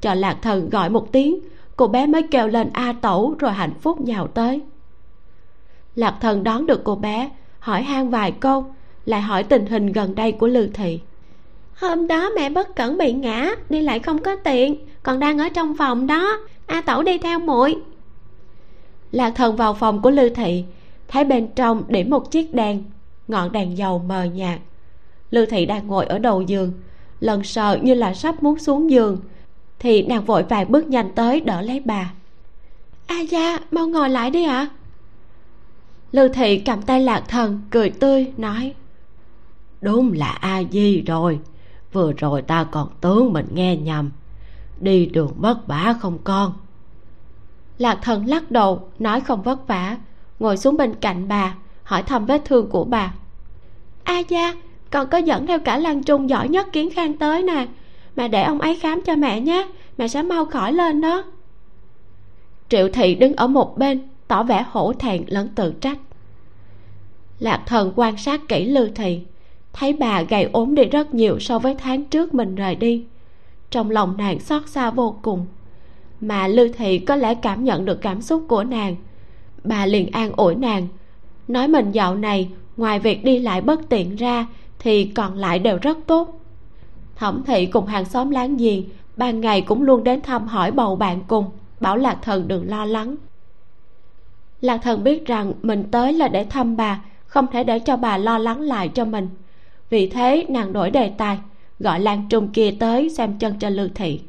Cho 0.00 0.14
lạc 0.14 0.36
thần 0.42 0.70
gọi 0.70 0.90
một 0.90 1.12
tiếng, 1.12 1.38
cô 1.76 1.86
bé 1.86 2.06
mới 2.06 2.22
kêu 2.22 2.48
lên 2.48 2.70
a 2.72 2.92
tẩu 2.92 3.34
rồi 3.38 3.52
hạnh 3.52 3.74
phúc 3.80 4.00
nhào 4.00 4.26
tới 4.26 4.60
lạc 5.96 6.14
thần 6.20 6.44
đón 6.44 6.66
được 6.66 6.84
cô 6.84 6.94
bé 6.94 7.30
hỏi 7.58 7.82
han 7.82 8.10
vài 8.10 8.32
câu 8.32 8.66
lại 9.04 9.20
hỏi 9.20 9.42
tình 9.42 9.66
hình 9.66 9.92
gần 9.92 10.14
đây 10.14 10.32
của 10.32 10.46
lư 10.46 10.66
thị. 10.66 11.00
Hôm 11.74 12.06
đó 12.06 12.30
mẹ 12.36 12.50
bất 12.50 12.76
cẩn 12.76 12.98
bị 12.98 13.12
ngã 13.12 13.50
đi 13.68 13.82
lại 13.82 13.98
không 13.98 14.22
có 14.22 14.36
tiện 14.36 14.76
còn 15.02 15.18
đang 15.18 15.38
ở 15.38 15.48
trong 15.48 15.76
phòng 15.76 16.06
đó 16.06 16.38
a 16.66 16.80
tẩu 16.80 17.02
đi 17.02 17.18
theo 17.18 17.38
muội. 17.38 17.76
Lạc 19.12 19.30
thần 19.30 19.56
vào 19.56 19.74
phòng 19.74 20.02
của 20.02 20.10
lư 20.10 20.28
thị 20.28 20.64
thấy 21.08 21.24
bên 21.24 21.48
trong 21.56 21.82
điểm 21.88 22.10
một 22.10 22.30
chiếc 22.30 22.54
đèn 22.54 22.82
ngọn 23.28 23.52
đèn 23.52 23.78
dầu 23.78 23.98
mờ 23.98 24.24
nhạt. 24.24 24.58
Lư 25.30 25.46
thị 25.46 25.66
đang 25.66 25.86
ngồi 25.86 26.06
ở 26.06 26.18
đầu 26.18 26.42
giường 26.42 26.72
lần 27.20 27.44
sợ 27.44 27.78
như 27.82 27.94
là 27.94 28.14
sắp 28.14 28.42
muốn 28.42 28.58
xuống 28.58 28.90
giường 28.90 29.18
thì 29.78 30.02
nàng 30.02 30.24
vội 30.24 30.42
vàng 30.42 30.72
bước 30.72 30.88
nhanh 30.88 31.10
tới 31.14 31.40
đỡ 31.40 31.62
lấy 31.62 31.80
bà. 31.84 32.12
A 33.06 33.20
gia 33.20 33.58
mau 33.70 33.88
ngồi 33.88 34.10
lại 34.10 34.30
đi 34.30 34.44
ạ. 34.44 34.58
à? 34.58 34.68
Lư 36.12 36.28
thị 36.28 36.58
cầm 36.58 36.82
tay 36.82 37.00
lạc 37.00 37.24
thần 37.28 37.60
cười 37.70 37.90
tươi 37.90 38.32
nói 38.36 38.74
đúng 39.80 40.12
là 40.12 40.38
a 40.40 40.62
di 40.70 41.02
rồi. 41.02 41.38
Vừa 41.92 42.12
rồi 42.12 42.42
ta 42.42 42.64
còn 42.64 42.88
tướng 43.00 43.32
mình 43.32 43.46
nghe 43.52 43.76
nhầm. 43.76 44.10
Đi 44.80 45.06
đường 45.06 45.32
vất 45.36 45.66
vả 45.66 45.94
không 46.00 46.18
con? 46.24 46.52
Lạc 47.78 47.98
thần 48.02 48.26
lắc 48.26 48.50
đầu 48.50 48.88
nói 48.98 49.20
không 49.20 49.42
vất 49.42 49.66
vả 49.66 49.96
ngồi 50.38 50.56
xuống 50.56 50.76
bên 50.76 50.94
cạnh 50.94 51.28
bà 51.28 51.54
hỏi 51.82 52.02
thăm 52.02 52.26
vết 52.26 52.42
thương 52.44 52.70
của 52.70 52.84
bà. 52.84 53.14
A 54.04 54.18
gia 54.18 54.54
con 54.90 55.08
có 55.08 55.18
dẫn 55.18 55.46
theo 55.46 55.58
cả 55.58 55.78
lan 55.78 56.02
trung 56.02 56.28
giỏi 56.28 56.48
nhất 56.48 56.66
kiến 56.72 56.90
khang 56.90 57.16
tới 57.16 57.42
nè. 57.42 57.66
Mẹ 58.16 58.28
để 58.28 58.42
ông 58.42 58.60
ấy 58.60 58.76
khám 58.76 59.02
cho 59.02 59.16
mẹ 59.16 59.40
nhé 59.40 59.68
mẹ 59.98 60.08
sẽ 60.08 60.22
mau 60.22 60.44
khỏi 60.44 60.72
lên 60.72 61.00
đó. 61.00 61.24
Triệu 62.68 62.88
thị 62.92 63.14
đứng 63.14 63.32
ở 63.36 63.46
một 63.46 63.78
bên 63.78 64.08
tỏ 64.28 64.42
vẻ 64.42 64.64
hổ 64.70 64.92
thẹn 64.92 65.24
lẫn 65.26 65.48
tự 65.48 65.74
trách. 65.80 65.98
Lạc 67.38 67.62
thần 67.66 67.92
quan 67.96 68.16
sát 68.16 68.40
kỹ 68.48 68.64
lư 68.64 68.88
thị, 68.88 69.20
thấy 69.72 69.92
bà 69.92 70.22
gầy 70.22 70.48
ốm 70.52 70.74
đi 70.74 70.84
rất 70.84 71.14
nhiều 71.14 71.38
so 71.38 71.58
với 71.58 71.74
tháng 71.74 72.04
trước 72.04 72.34
mình 72.34 72.54
rời 72.54 72.74
đi. 72.74 73.04
Trong 73.70 73.90
lòng 73.90 74.16
nàng 74.16 74.40
xót 74.40 74.68
xa 74.68 74.90
vô 74.90 75.18
cùng, 75.22 75.46
mà 76.20 76.48
lư 76.48 76.68
thị 76.68 76.98
có 76.98 77.16
lẽ 77.16 77.34
cảm 77.34 77.64
nhận 77.64 77.84
được 77.84 78.00
cảm 78.00 78.22
xúc 78.22 78.44
của 78.48 78.64
nàng. 78.64 78.96
Bà 79.64 79.86
liền 79.86 80.10
an 80.10 80.32
ủi 80.36 80.54
nàng, 80.54 80.88
nói 81.48 81.68
mình 81.68 81.92
dạo 81.92 82.14
này 82.14 82.48
ngoài 82.76 82.98
việc 82.98 83.24
đi 83.24 83.38
lại 83.38 83.60
bất 83.60 83.88
tiện 83.88 84.16
ra 84.16 84.46
thì 84.78 85.04
còn 85.04 85.34
lại 85.34 85.58
đều 85.58 85.78
rất 85.82 85.98
tốt. 86.06 86.40
Thẩm 87.16 87.42
thị 87.46 87.66
cùng 87.66 87.86
hàng 87.86 88.04
xóm 88.04 88.30
láng 88.30 88.56
giềng, 88.56 88.82
ban 89.16 89.40
ngày 89.40 89.60
cũng 89.60 89.82
luôn 89.82 90.04
đến 90.04 90.20
thăm 90.20 90.46
hỏi 90.46 90.70
bầu 90.70 90.96
bạn 90.96 91.20
cùng, 91.28 91.44
bảo 91.80 91.96
lạc 91.96 92.18
thần 92.22 92.48
đừng 92.48 92.68
lo 92.68 92.84
lắng 92.84 93.16
lạc 94.60 94.78
thần 94.82 95.04
biết 95.04 95.26
rằng 95.26 95.52
mình 95.62 95.84
tới 95.90 96.12
là 96.12 96.28
để 96.28 96.44
thăm 96.44 96.76
bà, 96.76 97.00
không 97.26 97.46
thể 97.52 97.64
để 97.64 97.78
cho 97.78 97.96
bà 97.96 98.18
lo 98.18 98.38
lắng 98.38 98.60
lại 98.60 98.88
cho 98.88 99.04
mình. 99.04 99.28
Vì 99.90 100.08
thế, 100.08 100.46
nàng 100.48 100.72
đổi 100.72 100.90
đề 100.90 101.08
tài, 101.08 101.38
gọi 101.78 102.00
lan 102.00 102.26
trung 102.30 102.48
kia 102.48 102.70
tới 102.80 103.10
xem 103.10 103.38
chân 103.38 103.58
cho 103.58 103.68
lưu 103.68 103.88
thị. 103.94 104.20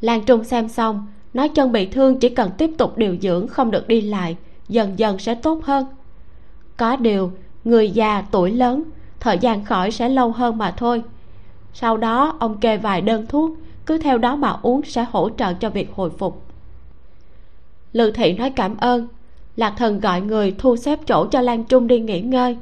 Lan 0.00 0.24
trung 0.24 0.44
xem 0.44 0.68
xong, 0.68 1.06
nói 1.34 1.48
chân 1.48 1.72
bị 1.72 1.86
thương 1.86 2.18
chỉ 2.18 2.28
cần 2.28 2.50
tiếp 2.58 2.70
tục 2.78 2.98
điều 2.98 3.16
dưỡng 3.20 3.48
không 3.48 3.70
được 3.70 3.88
đi 3.88 4.00
lại, 4.00 4.36
dần 4.68 4.98
dần 4.98 5.18
sẽ 5.18 5.34
tốt 5.34 5.64
hơn. 5.64 5.86
Có 6.76 6.96
điều, 6.96 7.32
người 7.64 7.90
già 7.90 8.22
tuổi 8.30 8.50
lớn, 8.50 8.82
thời 9.20 9.38
gian 9.38 9.64
khỏi 9.64 9.90
sẽ 9.90 10.08
lâu 10.08 10.32
hơn 10.32 10.58
mà 10.58 10.74
thôi. 10.76 11.02
Sau 11.72 11.96
đó, 11.96 12.36
ông 12.38 12.58
kê 12.60 12.76
vài 12.76 13.00
đơn 13.00 13.26
thuốc, 13.26 13.50
cứ 13.86 13.98
theo 13.98 14.18
đó 14.18 14.36
mà 14.36 14.56
uống 14.62 14.82
sẽ 14.82 15.06
hỗ 15.10 15.30
trợ 15.30 15.52
cho 15.54 15.70
việc 15.70 15.92
hồi 15.94 16.10
phục 16.10 16.49
lư 17.92 18.10
thị 18.10 18.32
nói 18.32 18.50
cảm 18.50 18.76
ơn. 18.76 19.08
Lạc 19.56 19.74
thần 19.76 20.00
gọi 20.00 20.20
người 20.20 20.54
thu 20.58 20.76
xếp 20.76 20.98
chỗ 21.06 21.26
cho 21.26 21.40
lan 21.40 21.64
trung 21.64 21.86
đi 21.86 22.00
nghỉ 22.00 22.20
ngơi. 22.20 22.56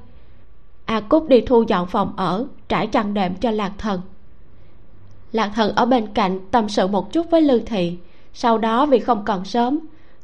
A 0.84 1.00
cúc 1.00 1.28
đi 1.28 1.40
thu 1.40 1.62
dọn 1.62 1.86
phòng 1.86 2.12
ở, 2.16 2.46
trải 2.68 2.86
chăn 2.86 3.14
đệm 3.14 3.34
cho 3.34 3.50
lạc 3.50 3.72
thần. 3.78 4.00
Lạc 5.32 5.52
thần 5.54 5.74
ở 5.76 5.86
bên 5.86 6.06
cạnh 6.14 6.40
tâm 6.50 6.68
sự 6.68 6.86
một 6.86 7.12
chút 7.12 7.30
với 7.30 7.40
lư 7.40 7.58
thị. 7.58 7.96
Sau 8.34 8.58
đó 8.58 8.86
vì 8.86 8.98
không 8.98 9.24
còn 9.24 9.44
sớm, 9.44 9.78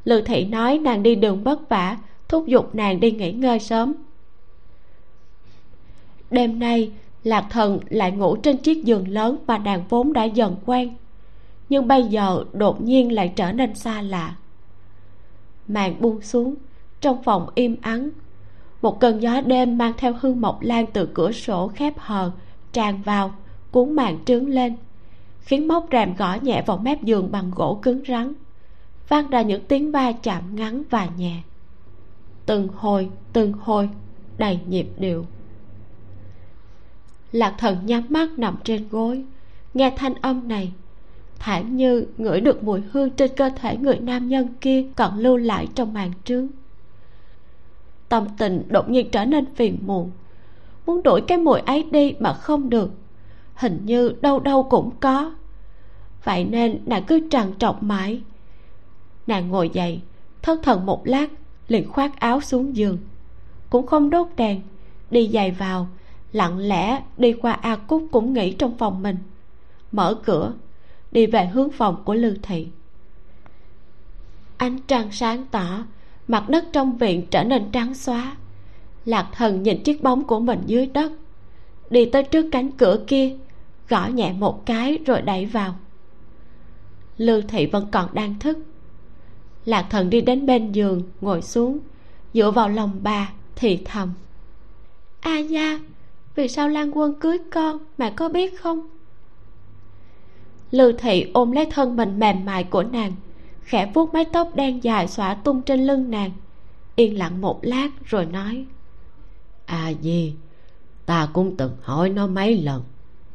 lư 0.05 0.21
thị 0.21 0.45
nói 0.45 0.79
nàng 0.79 1.03
đi 1.03 1.15
đường 1.15 1.43
vất 1.45 1.69
vả, 1.69 1.97
thúc 2.29 2.47
giục 2.47 2.75
nàng 2.75 3.01
đi 3.01 3.11
nghỉ 3.11 3.33
ngơi 3.33 3.59
sớm. 3.59 3.95
Đêm 6.31 6.59
nay, 6.59 6.91
lạc 7.25 7.47
thần 7.51 7.79
lại 7.89 8.11
ngủ 8.11 8.37
trên 8.37 8.57
chiếc 8.57 8.85
giường 8.85 9.09
lớn 9.09 9.37
mà 9.47 9.59
nàng 9.59 9.85
vốn 9.89 10.13
đã 10.13 10.25
dần 10.25 10.57
quen. 10.67 10.95
Nhưng 11.69 11.89
bây 11.89 12.03
giờ 12.03 12.45
đột 12.53 12.83
nhiên 12.83 13.13
lại 13.13 13.33
trở 13.37 13.53
nên 13.53 13.75
xa 13.75 14.03
lạ 14.03 14.35
màn 15.69 16.01
buông 16.01 16.21
xuống, 16.21 16.55
trong 17.01 17.23
phòng 17.23 17.49
im 17.55 17.77
ắng. 17.81 18.11
Một 18.83 19.01
cơn 19.01 19.23
gió 19.23 19.41
đêm 19.41 19.79
mang 19.79 19.93
theo 19.97 20.15
hương 20.21 20.41
mộc 20.41 20.63
lan 20.63 20.87
từ 20.93 21.09
cửa 21.15 21.33
sổ 21.33 21.69
khép 21.69 21.95
hờ, 21.99 22.31
tràn 22.73 23.03
vào, 23.03 23.35
cuốn 23.71 23.93
màn 23.93 24.25
trướng 24.25 24.49
lên, 24.49 24.77
khiến 25.41 25.69
móc 25.69 25.87
rèm 25.93 26.15
gõ 26.17 26.37
nhẹ 26.43 26.63
vào 26.67 26.77
mép 26.77 27.03
giường 27.03 27.33
bằng 27.33 27.51
gỗ 27.55 27.79
cứng 27.83 28.03
rắn, 28.09 28.33
vang 29.09 29.31
ra 29.31 29.43
những 29.43 29.65
tiếng 29.69 29.93
va 29.93 30.13
chạm 30.13 30.57
ngắn 30.57 30.83
và 30.91 31.09
nhẹ. 31.17 31.43
Từng 32.47 32.69
hồi 32.75 33.11
từng 33.33 33.53
hồi, 33.53 33.89
đầy 34.39 34.59
nhịp 34.69 34.89
điệu. 34.99 35.27
Lạc 37.33 37.55
thần 37.59 37.87
nhắm 37.87 38.03
mắt 38.09 38.39
nằm 38.39 38.57
trên 38.65 38.89
gối, 38.89 39.25
nghe 39.75 39.93
thanh 39.97 40.15
âm 40.15 40.49
này 40.49 40.73
thản 41.39 41.77
như 41.77 42.07
ngửi 42.19 42.41
được 42.41 42.65
mùi 42.65 42.81
hương 42.93 43.11
trên 43.11 43.31
cơ 43.37 43.51
thể 43.57 43.77
người 43.77 43.99
nam 43.99 44.29
nhân 44.29 44.49
kia 44.61 44.85
còn 44.97 45.19
lưu 45.19 45.37
lại 45.37 45.69
trong 45.75 45.95
màn 45.95 46.13
trướng. 46.25 46.47
Tâm 48.09 48.27
tình 48.39 48.63
đột 48.69 48.91
nhiên 48.91 49.11
trở 49.11 49.25
nên 49.25 49.55
phiền 49.55 49.79
muộn. 49.87 50.11
Muốn 50.87 51.03
đuổi 51.03 51.21
cái 51.21 51.39
mùi 51.39 51.61
ấy 51.61 51.83
đi 51.91 52.15
mà 52.21 52.33
không 52.33 52.71
được. 52.71 52.91
Hình 53.55 53.81
như 53.85 54.15
đâu 54.21 54.41
đâu 54.41 54.63
cũng 54.63 54.91
có. 55.01 55.35
Vậy 56.25 56.45
nên 56.45 56.81
nàng 56.87 57.05
cứ 57.05 57.21
trằn 57.31 57.53
trọc 57.59 57.83
mãi. 57.83 58.21
Nàng 59.27 59.49
ngồi 59.49 59.71
dậy, 59.73 60.01
thất 60.43 60.61
thần 60.63 60.87
một 60.87 61.07
lát, 61.07 61.27
liền 61.69 61.93
khoác 61.93 62.21
áo 62.21 62.41
xuống 62.41 62.77
giường. 62.77 62.99
Cũng 63.71 63.87
không 63.87 64.11
đốt 64.11 64.27
đèn, 64.37 64.61
đi 65.11 65.31
giày 65.33 65.51
vào, 65.51 65.89
lặng 66.33 66.59
lẽ 66.59 67.03
đi 67.17 67.33
qua 67.33 67.53
a 67.53 67.77
cúc 67.77 68.07
cũng 68.13 68.33
nghỉ 68.33 68.53
trong 68.53 68.79
phòng 68.79 69.03
mình. 69.03 69.17
Mở 69.93 70.15
cửa 70.25 70.53
đi 71.15 71.27
về 71.27 71.47
hướng 71.47 71.71
phòng 71.71 72.03
của 72.05 72.15
lưu 72.15 72.35
thị. 72.43 72.67
Ánh 74.57 74.79
trăng 74.87 75.13
sáng 75.13 75.47
tỏ, 75.51 75.85
mặt 76.29 76.49
đất 76.49 76.65
trong 76.73 76.99
viện 76.99 77.27
trở 77.31 77.45
nên 77.45 77.71
trắng 77.73 77.95
xóa. 77.95 78.37
Lạc 79.05 79.29
thần 79.33 79.63
nhìn 79.63 79.83
chiếc 79.83 80.03
bóng 80.03 80.25
của 80.25 80.41
mình 80.41 80.63
dưới 80.67 80.87
đất, 80.87 81.13
đi 81.91 82.05
tới 82.07 82.23
trước 82.23 82.49
cánh 82.53 82.71
cửa 82.71 83.05
kia, 83.07 83.37
gõ 83.89 84.07
nhẹ 84.07 84.33
một 84.33 84.67
cái 84.67 84.99
rồi 85.07 85.23
đẩy 85.23 85.47
vào. 85.47 85.75
Lưu 87.17 87.41
thị 87.49 87.67
vẫn 87.67 87.87
còn 87.93 88.15
đang 88.15 88.39
thức. 88.39 88.59
Lạc 89.65 89.87
thần 89.91 90.11
đi 90.11 90.21
đến 90.21 90.47
bên 90.47 90.73
giường, 90.73 91.03
ngồi 91.21 91.43
xuống, 91.43 91.79
dựa 92.35 92.51
vào 92.51 92.69
lòng 92.69 92.91
bà, 93.03 93.33
thì 93.57 93.79
thầm. 93.85 94.13
A 95.21 95.39
gia 95.39 95.79
vì 96.35 96.49
sao 96.49 96.69
lan 96.69 96.99
quân 96.99 97.15
cưới 97.21 97.39
con 97.53 97.79
mẹ 97.99 98.13
có 98.17 98.29
biết 98.29 98.61
không? 98.61 98.94
Lưu 100.75 100.93
thị 100.99 101.31
ôm 101.35 101.53
lấy 101.53 101.67
thân 101.71 101.97
mình 101.97 102.19
mềm 102.19 102.45
mại 102.45 102.65
của 102.65 102.83
nàng, 102.83 103.13
khẽ 103.63 103.91
vuốt 103.95 104.15
mái 104.15 104.25
tóc 104.25 104.51
đen 104.55 104.85
dài 104.85 105.09
xõa 105.09 105.35
tung 105.35 105.63
trên 105.63 105.87
lưng 105.87 106.11
nàng. 106.11 106.31
Yên 106.97 107.19
lặng 107.19 107.41
một 107.41 107.61
lát 107.63 107.89
rồi 108.05 108.27
nói 108.27 108.67
à 109.67 109.89
gì 109.89 110.35
ta 111.07 111.29
cũng 111.33 111.57
từng 111.57 111.77
hỏi 111.83 112.11
nó 112.11 112.27
mấy 112.27 112.63
lần, 112.63 112.83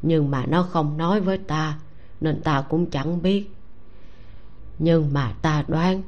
nhưng 0.01 0.31
mà 0.31 0.45
nó 0.45 0.63
không 0.63 0.97
nói 0.97 1.21
với 1.21 1.37
ta, 1.37 1.79
nên 2.21 2.41
ta 2.41 2.61
cũng 2.61 2.85
chẳng 2.85 3.21
biết. 3.21 3.49
Nhưng 4.79 5.13
mà 5.13 5.33
ta 5.41 5.63
đoán, 5.67 6.01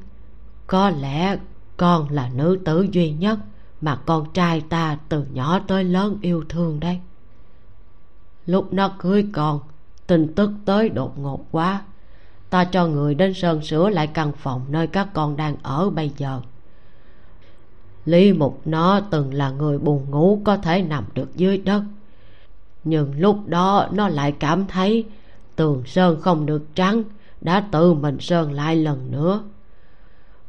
có 0.66 0.90
lẽ 0.90 1.38
con 1.76 2.08
là 2.10 2.30
nữ 2.34 2.58
tử 2.64 2.86
duy 2.92 3.10
nhất 3.10 3.38
mà 3.80 3.96
con 4.06 4.32
trai 4.32 4.60
ta 4.60 4.98
từ 5.08 5.24
nhỏ 5.32 5.58
tới 5.58 5.84
lớn 5.84 6.18
yêu 6.22 6.44
thương 6.48 6.80
đây 6.80 7.00
lúc 8.46 8.72
nó 8.72 8.94
cưới 8.98 9.26
con 9.32 9.60
tin 10.06 10.34
tức 10.34 10.50
tới 10.64 10.88
đột 10.88 11.18
ngột 11.18 11.44
quá. 11.50 11.82
Ta 12.50 12.64
cho 12.64 12.86
người 12.86 13.14
đến 13.14 13.34
sơn 13.34 13.62
sửa 13.62 13.88
lại 13.88 14.06
căn 14.06 14.32
phòng 14.32 14.64
nơi 14.68 14.86
các 14.86 15.08
con 15.14 15.36
đang 15.36 15.56
ở 15.62 15.90
bây 15.90 16.10
giờ. 16.16 16.40
Lý 18.04 18.32
mục 18.32 18.60
nó 18.64 19.00
từng 19.00 19.34
là 19.34 19.50
người 19.50 19.78
buồn 19.78 20.10
ngủ 20.10 20.40
có 20.44 20.56
thể 20.56 20.82
nằm 20.82 21.04
được 21.14 21.36
dưới 21.36 21.58
đất. 21.58 21.82
Nhưng 22.84 23.20
lúc 23.20 23.46
đó 23.46 23.88
nó 23.92 24.08
lại 24.08 24.32
cảm 24.32 24.66
thấy 24.66 25.04
tường 25.56 25.82
sơn 25.86 26.20
không 26.20 26.46
được 26.46 26.74
trắng, 26.74 27.02
đã 27.40 27.60
tự 27.72 27.94
mình 27.94 28.20
sơn 28.20 28.52
lại 28.52 28.76
lần 28.76 29.10
nữa. 29.10 29.42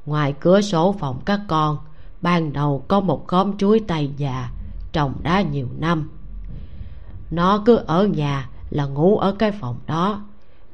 Ngoài 0.05 0.33
cửa 0.39 0.61
sổ 0.61 0.95
phòng 0.99 1.21
các 1.25 1.39
con, 1.47 1.77
ban 2.21 2.53
đầu 2.53 2.83
có 2.87 2.99
một 2.99 3.27
khóm 3.27 3.57
chuối 3.57 3.81
tây 3.87 4.09
già, 4.17 4.49
trồng 4.91 5.13
đã 5.23 5.41
nhiều 5.41 5.67
năm. 5.77 6.09
Nó 7.31 7.63
cứ 7.65 7.75
ở 7.75 8.05
nhà 8.07 8.49
là 8.73 8.85
ngủ 8.85 9.17
ở 9.17 9.31
cái 9.31 9.51
phòng 9.51 9.75
đó. 9.87 10.21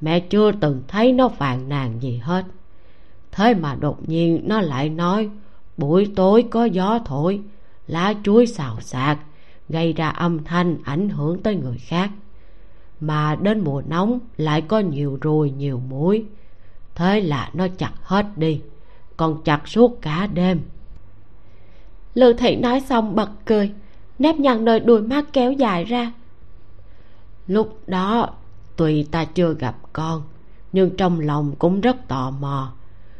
Mẹ 0.01 0.19
chưa 0.19 0.51
từng 0.51 0.83
thấy 0.87 1.11
nó 1.13 1.29
phàn 1.29 1.69
nàn 1.69 2.01
gì 2.01 2.17
hết. 2.17 2.45
Thế 3.31 3.53
mà 3.53 3.75
đột 3.75 4.09
nhiên 4.09 4.41
nó 4.45 4.61
lại 4.61 4.89
nói, 4.89 5.29
buổi 5.77 6.11
tối 6.15 6.45
có 6.49 6.65
gió 6.65 6.99
thổi, 7.05 7.41
lá 7.87 8.13
chuối 8.23 8.47
xào 8.47 8.81
xạc, 8.81 9.17
gây 9.69 9.93
ra 9.93 10.09
âm 10.09 10.43
thanh 10.43 10.77
ảnh 10.83 11.09
hưởng 11.09 11.43
tới 11.43 11.55
người 11.55 11.77
khác. 11.77 12.09
Mà 12.99 13.35
đến 13.35 13.59
mùa 13.63 13.81
nóng 13.87 14.19
lại 14.37 14.61
có 14.61 14.79
nhiều 14.79 15.17
ruồi, 15.21 15.51
nhiều 15.51 15.81
muối. 15.89 16.25
Thế 16.95 17.21
là 17.21 17.49
nó 17.53 17.67
chặt 17.77 17.93
hết 18.03 18.25
đi, 18.35 18.61
còn 19.17 19.43
chặt 19.43 19.67
suốt 19.67 20.01
cả 20.01 20.27
đêm. 20.33 20.61
Lư 22.13 22.33
thị 22.33 22.55
nói 22.55 22.81
xong 22.81 23.15
bật 23.15 23.29
cười, 23.45 23.71
nếp 24.19 24.35
nhăn 24.35 24.65
nơi 24.65 24.79
đuôi 24.79 25.01
mắt 25.01 25.25
kéo 25.33 25.51
dài 25.51 25.83
ra 25.83 26.11
lúc 27.49 27.79
đó, 27.87 28.29
tuy 28.75 29.03
ta 29.03 29.25
chưa 29.25 29.53
gặp 29.53 29.75
con, 29.93 30.21
nhưng 30.71 30.95
trong 30.97 31.19
lòng 31.19 31.55
cũng 31.59 31.81
rất 31.81 32.07
tò 32.07 32.31
mò. 32.31 32.71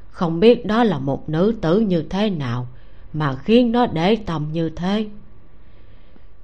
Không 0.10 0.40
biết 0.40 0.66
đó 0.66 0.84
là 0.84 1.00
một 1.00 1.30
nữ 1.30 1.56
tử 1.62 1.80
như 1.80 2.02
thế 2.10 2.30
nào 2.30 2.68
mà 3.14 3.36
khiến 3.36 3.72
nó 3.72 3.86
để 3.86 4.16
tâm 4.16 4.46
như 4.52 4.70
thế. 4.70 5.08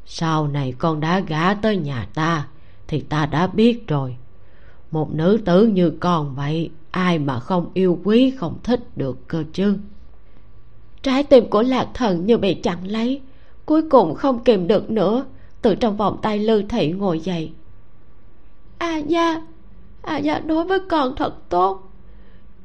Sau 0.05 0.47
này 0.47 0.73
con 0.77 0.99
đã 0.99 1.19
gả 1.19 1.53
tới 1.53 1.77
nhà 1.77 2.07
ta, 2.13 2.47
thì 2.87 3.01
ta 3.01 3.25
đã 3.25 3.47
biết 3.47 3.87
rồi. 3.87 4.15
Một 4.91 5.13
nữ 5.13 5.39
tử 5.45 5.67
như 5.67 5.89
con 5.89 6.35
vậy, 6.35 6.69
ai 6.91 7.19
mà 7.19 7.39
không 7.39 7.69
yêu 7.73 7.99
quý, 8.03 8.31
không 8.31 8.57
thích 8.63 8.97
được 8.97 9.27
cơ 9.27 9.43
chứ? 9.53 9.77
Trái 11.01 11.23
tim 11.23 11.49
của 11.49 11.61
lạc 11.61 11.87
thần 11.93 12.25
như 12.25 12.37
bị 12.37 12.53
chặn 12.53 12.87
lấy, 12.87 13.21
cuối 13.65 13.89
cùng 13.89 14.15
không 14.15 14.43
kìm 14.43 14.67
được 14.67 14.89
nữa, 14.89 15.25
từ 15.61 15.75
trong 15.75 15.97
vòng 15.97 16.19
tay 16.21 16.39
lư 16.39 16.61
thị 16.61 16.91
ngồi 16.91 17.19
dậy 17.19 17.51
a 18.77 18.97
gia 18.97 19.41
a 20.01 20.17
gia 20.17 20.39
đối 20.39 20.65
với 20.65 20.79
con 20.79 21.15
thật 21.15 21.49
tốt. 21.49 21.91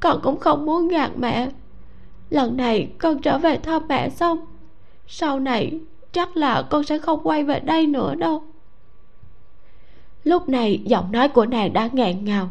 Con 0.00 0.20
cũng 0.22 0.40
không 0.40 0.66
muốn 0.66 0.88
gạt 0.88 1.10
mẹ. 1.16 1.48
Lần 2.30 2.56
này 2.56 2.92
con 2.98 3.22
trở 3.22 3.38
về 3.38 3.56
thăm 3.56 3.88
mẹ 3.88 4.10
xong. 4.10 4.38
Sau 5.06 5.40
này 5.40 5.78
chắc 6.12 6.36
là 6.36 6.62
con 6.70 6.84
sẽ 6.84 6.98
không 6.98 7.20
quay 7.22 7.44
về 7.44 7.60
đây 7.60 7.86
nữa 7.86 8.14
đâu. 8.14 8.42
Lúc 10.24 10.48
này 10.48 10.82
giọng 10.84 11.12
nói 11.12 11.28
của 11.28 11.46
nàng 11.46 11.72
đã 11.72 11.88
nghẹn 11.92 12.24
ngào. 12.24 12.50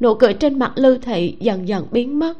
Nụ 0.00 0.14
cười 0.14 0.34
trên 0.34 0.58
mặt 0.58 0.72
lưu 0.76 0.98
thị 1.02 1.36
dần 1.40 1.68
dần 1.68 1.86
biến 1.90 2.18
mất. 2.18 2.34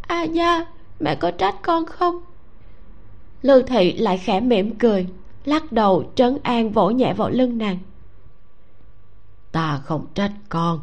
A 0.00 0.22
gia 0.22 0.66
mẹ 1.00 1.14
có 1.14 1.30
trách 1.30 1.56
con 1.62 1.86
không? 1.86 2.20
Lưu 3.42 3.62
thị 3.62 3.92
lại 3.92 4.18
khẽ 4.18 4.40
mỉm 4.40 4.74
cười, 4.74 5.06
lắc 5.44 5.72
đầu, 5.72 6.12
trấn 6.14 6.38
an 6.42 6.70
vỗ 6.70 6.90
nhẹ 6.90 7.14
vào 7.14 7.30
lưng 7.30 7.58
nàng 7.58 7.78
ta 9.52 9.80
không 9.84 10.06
trách 10.14 10.32
con. 10.48 10.80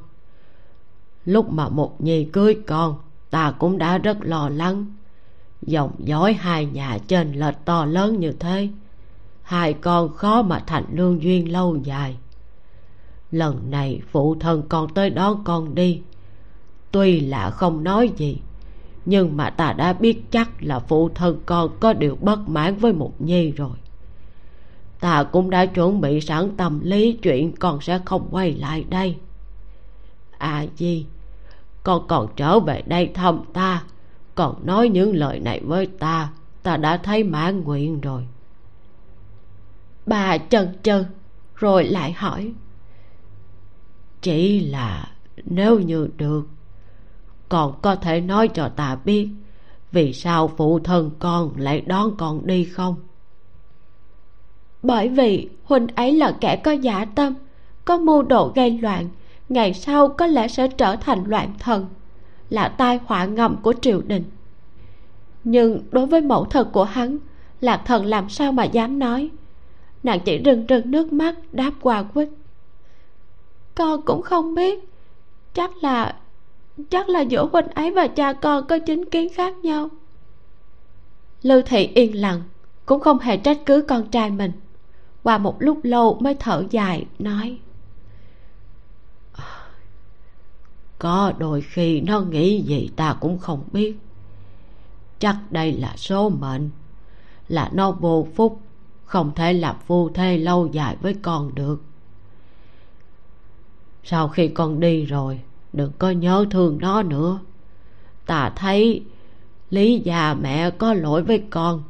Lúc 1.25 1.49
mà 1.49 1.69
một 1.69 2.01
nhi 2.01 2.23
cưới 2.23 2.57
con, 2.67 2.95
ta 3.29 3.51
cũng 3.51 3.77
đã 3.77 3.97
rất 3.97 4.17
lo 4.21 4.49
lắng. 4.49 4.85
Dòng 5.61 5.91
dõi 5.99 6.33
hai 6.33 6.65
nhà 6.65 6.97
trên 7.07 7.33
lệch 7.33 7.65
to 7.65 7.85
lớn 7.85 8.19
như 8.19 8.31
thế. 8.31 8.69
Hai 9.41 9.73
con 9.73 10.13
khó 10.13 10.41
mà 10.41 10.63
thành 10.67 10.85
lương 10.91 11.23
duyên 11.23 11.51
lâu 11.51 11.75
dài. 11.75 12.17
Lần 13.31 13.71
này 13.71 14.01
phụ 14.11 14.35
thân 14.39 14.63
con 14.69 14.93
tới 14.93 15.09
đón 15.09 15.43
con 15.43 15.75
đi. 15.75 16.01
Tuy 16.91 17.19
là 17.19 17.49
không 17.49 17.83
nói 17.83 18.11
gì, 18.17 18.39
nhưng 19.05 19.37
mà 19.37 19.49
ta 19.49 19.73
đã 19.73 19.93
biết 19.93 20.31
chắc 20.31 20.49
là 20.59 20.79
phụ 20.79 21.09
thân 21.09 21.41
con 21.45 21.69
có 21.79 21.93
điều 21.93 22.15
bất 22.15 22.49
mãn 22.49 22.75
với 22.75 22.93
một 22.93 23.21
nhi 23.21 23.51
rồi 23.51 23.77
ta 24.99 25.23
cũng 25.23 25.49
đã 25.49 25.65
chuẩn 25.65 26.01
bị 26.01 26.21
sẵn 26.21 26.57
tâm 26.57 26.79
lý 26.83 27.19
chuyện 27.21 27.51
con 27.51 27.81
sẽ 27.81 27.99
không 28.05 28.27
quay 28.31 28.53
lại 28.53 28.85
đây. 28.89 29.17
À 30.37 30.65
gì 30.75 31.05
con 31.83 32.07
còn 32.07 32.27
trở 32.35 32.59
về 32.59 32.81
đây 32.85 33.11
thăm 33.13 33.41
ta. 33.53 33.83
Còn 34.35 34.65
nói 34.65 34.89
những 34.89 35.15
lời 35.15 35.39
này 35.39 35.61
với 35.65 35.85
ta 35.85 36.29
ta 36.67 36.77
đã 36.77 36.97
thấy 36.97 37.23
mãn 37.23 37.63
nguyện 37.63 38.01
rồi. 38.01 38.25
Bà 40.05 40.37
chần 40.37 40.75
chừ, 40.83 41.03
rồi 41.55 41.83
lại 41.83 42.11
hỏi. 42.11 42.53
Chỉ 44.21 44.59
là 44.59 45.11
nếu 45.45 45.79
như 45.79 46.09
được, 46.17 46.47
còn 47.49 47.81
có 47.81 47.95
thể 47.95 48.21
nói 48.21 48.47
cho 48.47 48.69
ta 48.69 48.95
biết 49.05 49.29
vì 49.91 50.13
sao 50.13 50.47
phụ 50.47 50.79
thân 50.79 51.11
con 51.19 51.51
lại 51.57 51.81
đón 51.81 52.17
con 52.17 52.47
đi 52.47 52.65
không? 52.65 52.95
Bởi 54.83 55.09
vì 55.09 55.49
huynh 55.63 55.87
ấy 55.95 56.13
là 56.13 56.31
kẻ 56.41 56.55
có 56.55 56.71
giả 56.71 57.05
tâm, 57.15 57.33
có 57.85 57.97
mưu 57.97 58.21
đồ 58.21 58.51
gây 58.55 58.79
loạn, 58.81 59.09
ngày 59.49 59.73
sau 59.73 60.07
có 60.07 60.27
lẽ 60.27 60.47
sẽ 60.47 60.67
trở 60.67 60.95
thành 60.95 61.23
loạn 61.27 61.53
thần, 61.59 61.85
là 62.49 62.67
tai 62.67 62.99
họa 63.05 63.25
ngầm 63.25 63.57
của 63.61 63.73
triều 63.81 64.01
đình. 64.01 64.23
Nhưng 65.43 65.83
đối 65.91 66.05
với 66.05 66.21
mẫu 66.21 66.45
thân 66.45 66.67
của 66.71 66.83
hắn 66.83 67.17
lạc 67.61 67.81
thần 67.85 68.05
làm 68.05 68.29
sao 68.29 68.51
mà 68.51 68.63
dám 68.63 68.99
nói? 68.99 69.29
Nàng 70.03 70.19
chỉ 70.19 70.41
rưng 70.45 70.65
rưng 70.69 70.91
nước 70.91 71.13
mắt 71.13 71.35
đáp 71.51 71.71
qua 71.81 72.03
quýt. 72.03 72.29
Con 73.75 74.01
cũng 74.01 74.21
không 74.21 74.55
biết, 74.55 74.89
chắc 75.53 75.83
là 75.83 76.15
chắc 76.89 77.09
là 77.09 77.21
giữa 77.21 77.47
huynh 77.51 77.67
ấy 77.67 77.91
và 77.91 78.07
cha 78.07 78.33
con 78.33 78.67
có 78.67 78.79
chính 78.79 79.05
kiến 79.05 79.33
khác 79.33 79.57
nhau. 79.57 79.89
Lưu 81.41 81.61
thị 81.61 81.89
yên 81.95 82.21
lặng, 82.21 82.41
cũng 82.85 82.99
không 82.99 83.19
hề 83.19 83.37
trách 83.37 83.57
cứ 83.65 83.81
con 83.81 84.07
trai 84.07 84.29
mình 84.29 84.51
qua 85.27 85.37
một 85.37 85.55
lúc 85.59 85.79
lâu 85.83 86.17
mới 86.21 86.35
thở 86.39 86.63
dài, 86.69 87.05
nói, 87.19 87.57
có 90.99 91.33
đôi 91.37 91.61
khi 91.61 92.01
nó 92.01 92.21
nghĩ 92.21 92.61
gì 92.61 92.89
ta 92.95 93.17
cũng 93.19 93.39
không 93.39 93.63
biết. 93.71 93.97
Chắc 95.19 95.37
đây 95.49 95.71
là 95.71 95.93
số 95.97 96.29
mệnh, 96.29 96.69
là 97.47 97.69
nó 97.73 97.91
vô 97.91 98.27
phúc, 98.35 98.61
không 99.05 99.31
thể 99.35 99.53
làm 99.53 99.75
phu 99.87 100.09
thê 100.09 100.37
lâu 100.37 100.67
dài 100.67 100.95
với 101.01 101.13
con 101.13 101.55
được. 101.55 101.83
Sau 104.03 104.27
khi 104.27 104.47
con 104.47 104.79
đi 104.79 105.05
rồi, 105.05 105.39
đừng 105.73 105.91
có 105.99 106.09
nhớ 106.09 106.45
thương 106.51 106.77
nó 106.81 107.03
nữa. 107.03 107.39
Ta 108.25 108.49
thấy 108.55 109.03
lý 109.69 109.99
già 109.99 110.33
mẹ 110.33 110.69
có 110.69 110.93
lỗi 110.93 111.23
với 111.23 111.43
con. 111.49 111.83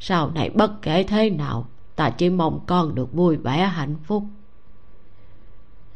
Sau 0.00 0.30
này 0.30 0.50
bất 0.50 0.82
kể 0.82 1.04
thế 1.04 1.30
nào 1.30 1.66
ta 2.02 2.10
chỉ 2.10 2.30
mong 2.30 2.60
con 2.66 2.94
được 2.94 3.12
vui 3.12 3.36
vẻ 3.36 3.66
hạnh 3.66 3.94
phúc. 4.04 4.22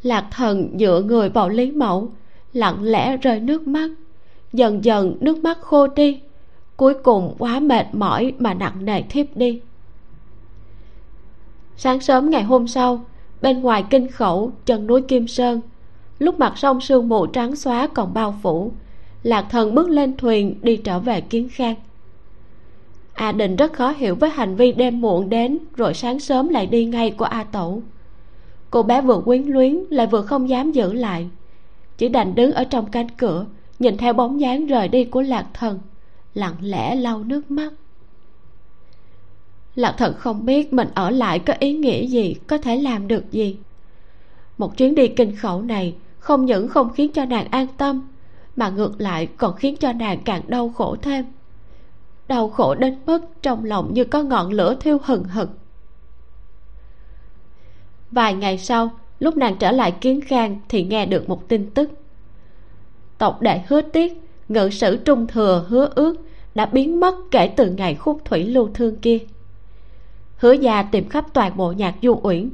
Lạc 0.02 0.26
thần 0.30 0.76
dựa 0.78 1.02
người 1.06 1.28
vào 1.28 1.48
lý 1.48 1.70
mẫu, 1.70 2.08
lặng 2.52 2.82
lẽ 2.82 3.16
rơi 3.16 3.40
nước 3.40 3.68
mắt. 3.68 3.90
Dần 4.52 4.84
dần 4.84 5.16
nước 5.20 5.38
mắt 5.38 5.58
khô 5.60 5.86
đi, 5.86 6.20
cuối 6.76 6.94
cùng 6.94 7.34
quá 7.38 7.60
mệt 7.60 7.86
mỏi 7.92 8.32
mà 8.38 8.54
nặng 8.54 8.84
nề 8.84 9.02
thiếp 9.02 9.36
đi. 9.36 9.60
Sáng 11.76 12.00
sớm 12.00 12.30
ngày 12.30 12.42
hôm 12.42 12.68
sau, 12.68 13.04
bên 13.42 13.60
ngoài 13.60 13.84
kinh 13.90 14.10
khẩu 14.10 14.52
chân 14.66 14.86
núi 14.86 15.02
kim 15.02 15.28
sơn, 15.28 15.60
lúc 16.18 16.38
mặt 16.38 16.52
sông 16.56 16.80
sương 16.80 17.08
mù 17.08 17.26
trắng 17.26 17.56
xóa 17.56 17.86
còn 17.86 18.14
bao 18.14 18.34
phủ, 18.42 18.72
lạc 19.22 19.46
thần 19.50 19.74
bước 19.74 19.88
lên 19.88 20.16
thuyền 20.16 20.58
đi 20.62 20.76
trở 20.76 20.98
về 20.98 21.20
kiến 21.20 21.48
khang 21.52 21.74
a 23.16 23.32
đình 23.32 23.56
rất 23.56 23.72
khó 23.72 23.90
hiểu 23.96 24.14
với 24.14 24.30
hành 24.30 24.56
vi 24.56 24.72
đêm 24.72 25.00
muộn 25.00 25.28
đến, 25.28 25.58
rồi 25.76 25.94
sáng 25.94 26.20
sớm 26.20 26.48
lại 26.48 26.66
đi 26.66 26.84
ngay 26.84 27.10
của 27.10 27.24
a 27.24 27.44
tẩu 27.44 27.82
cô 28.76 28.82
bé 28.82 29.00
vừa 29.00 29.20
quyến 29.24 29.42
luyến 29.42 29.74
lại 29.90 30.06
vừa 30.06 30.22
không 30.22 30.48
dám 30.48 30.72
giữ 30.72 30.92
lại. 30.92 31.28
Chỉ 31.98 32.08
đành 32.08 32.34
đứng 32.34 32.52
ở 32.52 32.64
trong 32.64 32.90
cánh 32.90 33.08
cửa, 33.08 33.46
nhìn 33.78 33.96
theo 33.96 34.12
bóng 34.12 34.40
dáng 34.40 34.66
rời 34.66 34.88
đi 34.88 35.04
của 35.04 35.22
lạc 35.22 35.46
thần, 35.54 35.78
lặng 36.34 36.54
lẽ 36.60 36.96
lau 36.96 37.24
nước 37.24 37.50
mắt. 37.50 37.72
Lạc 39.74 39.94
thần 39.98 40.14
không 40.18 40.46
biết 40.46 40.72
mình 40.72 40.88
ở 40.94 41.10
lại 41.10 41.38
có 41.38 41.54
ý 41.58 41.72
nghĩa 41.72 42.06
gì, 42.06 42.34
có 42.46 42.58
thể 42.58 42.76
làm 42.76 43.08
được 43.08 43.32
gì. 43.32 43.56
Một 44.58 44.76
chuyến 44.76 44.94
đi 44.94 45.08
kinh 45.08 45.36
khẩu 45.36 45.62
này 45.62 45.94
không 46.18 46.46
những 46.46 46.68
không 46.68 46.90
khiến 46.92 47.12
cho 47.12 47.24
nàng 47.24 47.46
an 47.50 47.66
tâm, 47.76 48.08
mà 48.56 48.68
ngược 48.68 49.00
lại 49.00 49.26
còn 49.26 49.56
khiến 49.56 49.76
cho 49.76 49.92
nàng 49.92 50.18
càng 50.24 50.42
đau 50.46 50.68
khổ 50.68 50.96
thêm 51.02 51.24
đau 52.28 52.48
khổ 52.48 52.74
đến 52.74 52.98
mức 53.06 53.20
trong 53.42 53.64
lòng 53.64 53.94
như 53.94 54.04
có 54.04 54.22
ngọn 54.22 54.52
lửa 54.52 54.76
thiêu 54.80 54.98
hừng 55.04 55.24
hực. 55.24 55.50
Vài 58.10 58.34
ngày 58.34 58.58
sau, 58.58 58.90
lúc 59.18 59.36
nàng 59.36 59.56
trở 59.58 59.72
lại 59.72 59.92
kiến 60.00 60.20
khang 60.20 60.60
thì 60.68 60.84
nghe 60.84 61.06
được 61.06 61.28
một 61.28 61.48
tin 61.48 61.70
tức. 61.70 61.90
Tộc 63.18 63.40
đệ 63.40 63.60
hứa 63.68 63.80
tiết, 63.80 64.22
ngự 64.48 64.70
sử 64.70 64.96
trung 64.96 65.26
thừa 65.26 65.64
hứa 65.68 65.88
ước, 65.94 66.16
đã 66.54 66.66
biến 66.66 67.00
mất 67.00 67.14
kể 67.30 67.52
từ 67.56 67.70
ngày 67.70 67.94
khúc 67.94 68.24
thủy 68.24 68.44
lưu 68.44 68.70
thương 68.74 68.96
kia. 68.96 69.18
Hứa 70.36 70.52
gia 70.52 70.82
tìm 70.82 71.08
khắp 71.08 71.24
toàn 71.32 71.56
bộ 71.56 71.72
nhạc 71.72 71.94
du 72.02 72.20
uyển, 72.22 72.50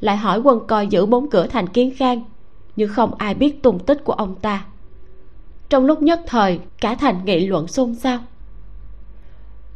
lại 0.00 0.16
hỏi 0.16 0.40
quân 0.40 0.66
coi 0.66 0.86
giữ 0.86 1.06
bốn 1.06 1.30
cửa 1.30 1.46
thành 1.46 1.68
kiến 1.68 1.94
khang, 1.96 2.22
nhưng 2.76 2.88
không 2.88 3.14
ai 3.14 3.34
biết 3.34 3.62
tung 3.62 3.78
tích 3.78 4.04
của 4.04 4.12
ông 4.12 4.34
ta. 4.34 4.64
Trong 5.68 5.84
lúc 5.84 6.02
nhất 6.02 6.20
thời, 6.26 6.60
cả 6.80 6.94
thành 6.94 7.24
nghị 7.24 7.46
luận 7.46 7.66
xôn 7.66 7.94
xao 7.94 8.18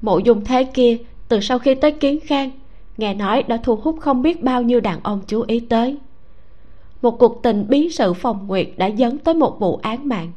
mộ 0.02 0.18
dung 0.18 0.44
thế 0.44 0.64
kia 0.64 0.96
từ 1.28 1.40
sau 1.40 1.58
khi 1.58 1.74
tới 1.74 1.92
kiến 1.92 2.18
khang, 2.24 2.50
nghe 2.96 3.14
nói 3.14 3.42
đã 3.42 3.56
thu 3.56 3.76
hút 3.76 3.96
không 4.00 4.22
biết 4.22 4.42
bao 4.42 4.62
nhiêu 4.62 4.80
đàn 4.80 5.00
ông 5.02 5.20
chú 5.26 5.44
ý 5.46 5.60
tới. 5.60 5.98
Một 7.02 7.18
cuộc 7.18 7.42
tình 7.42 7.66
bí 7.68 7.88
sự 7.90 8.12
phòng 8.12 8.46
nguyệt 8.46 8.68
đã 8.76 8.86
dẫn 8.86 9.18
tới 9.18 9.34
một 9.34 9.60
vụ 9.60 9.76
án 9.82 10.08
mạng. 10.08 10.32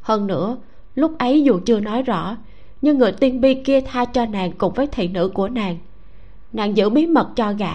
Hơn 0.00 0.26
nữa, 0.26 0.56
lúc 0.94 1.18
ấy 1.18 1.42
dù 1.42 1.60
chưa 1.66 1.80
nói 1.80 2.02
rõ, 2.02 2.36
nhưng 2.82 2.98
người 2.98 3.12
tiên 3.12 3.40
bi 3.40 3.54
kia 3.54 3.80
tha 3.80 4.04
cho 4.04 4.26
nàng 4.26 4.52
cùng 4.52 4.72
với 4.72 4.86
thị 4.86 5.08
nữ 5.08 5.28
của 5.28 5.48
nàng. 5.48 5.78
Nàng 6.52 6.76
giữ 6.76 6.90
bí 6.90 7.06
mật 7.06 7.28
cho 7.36 7.52
gã, 7.52 7.72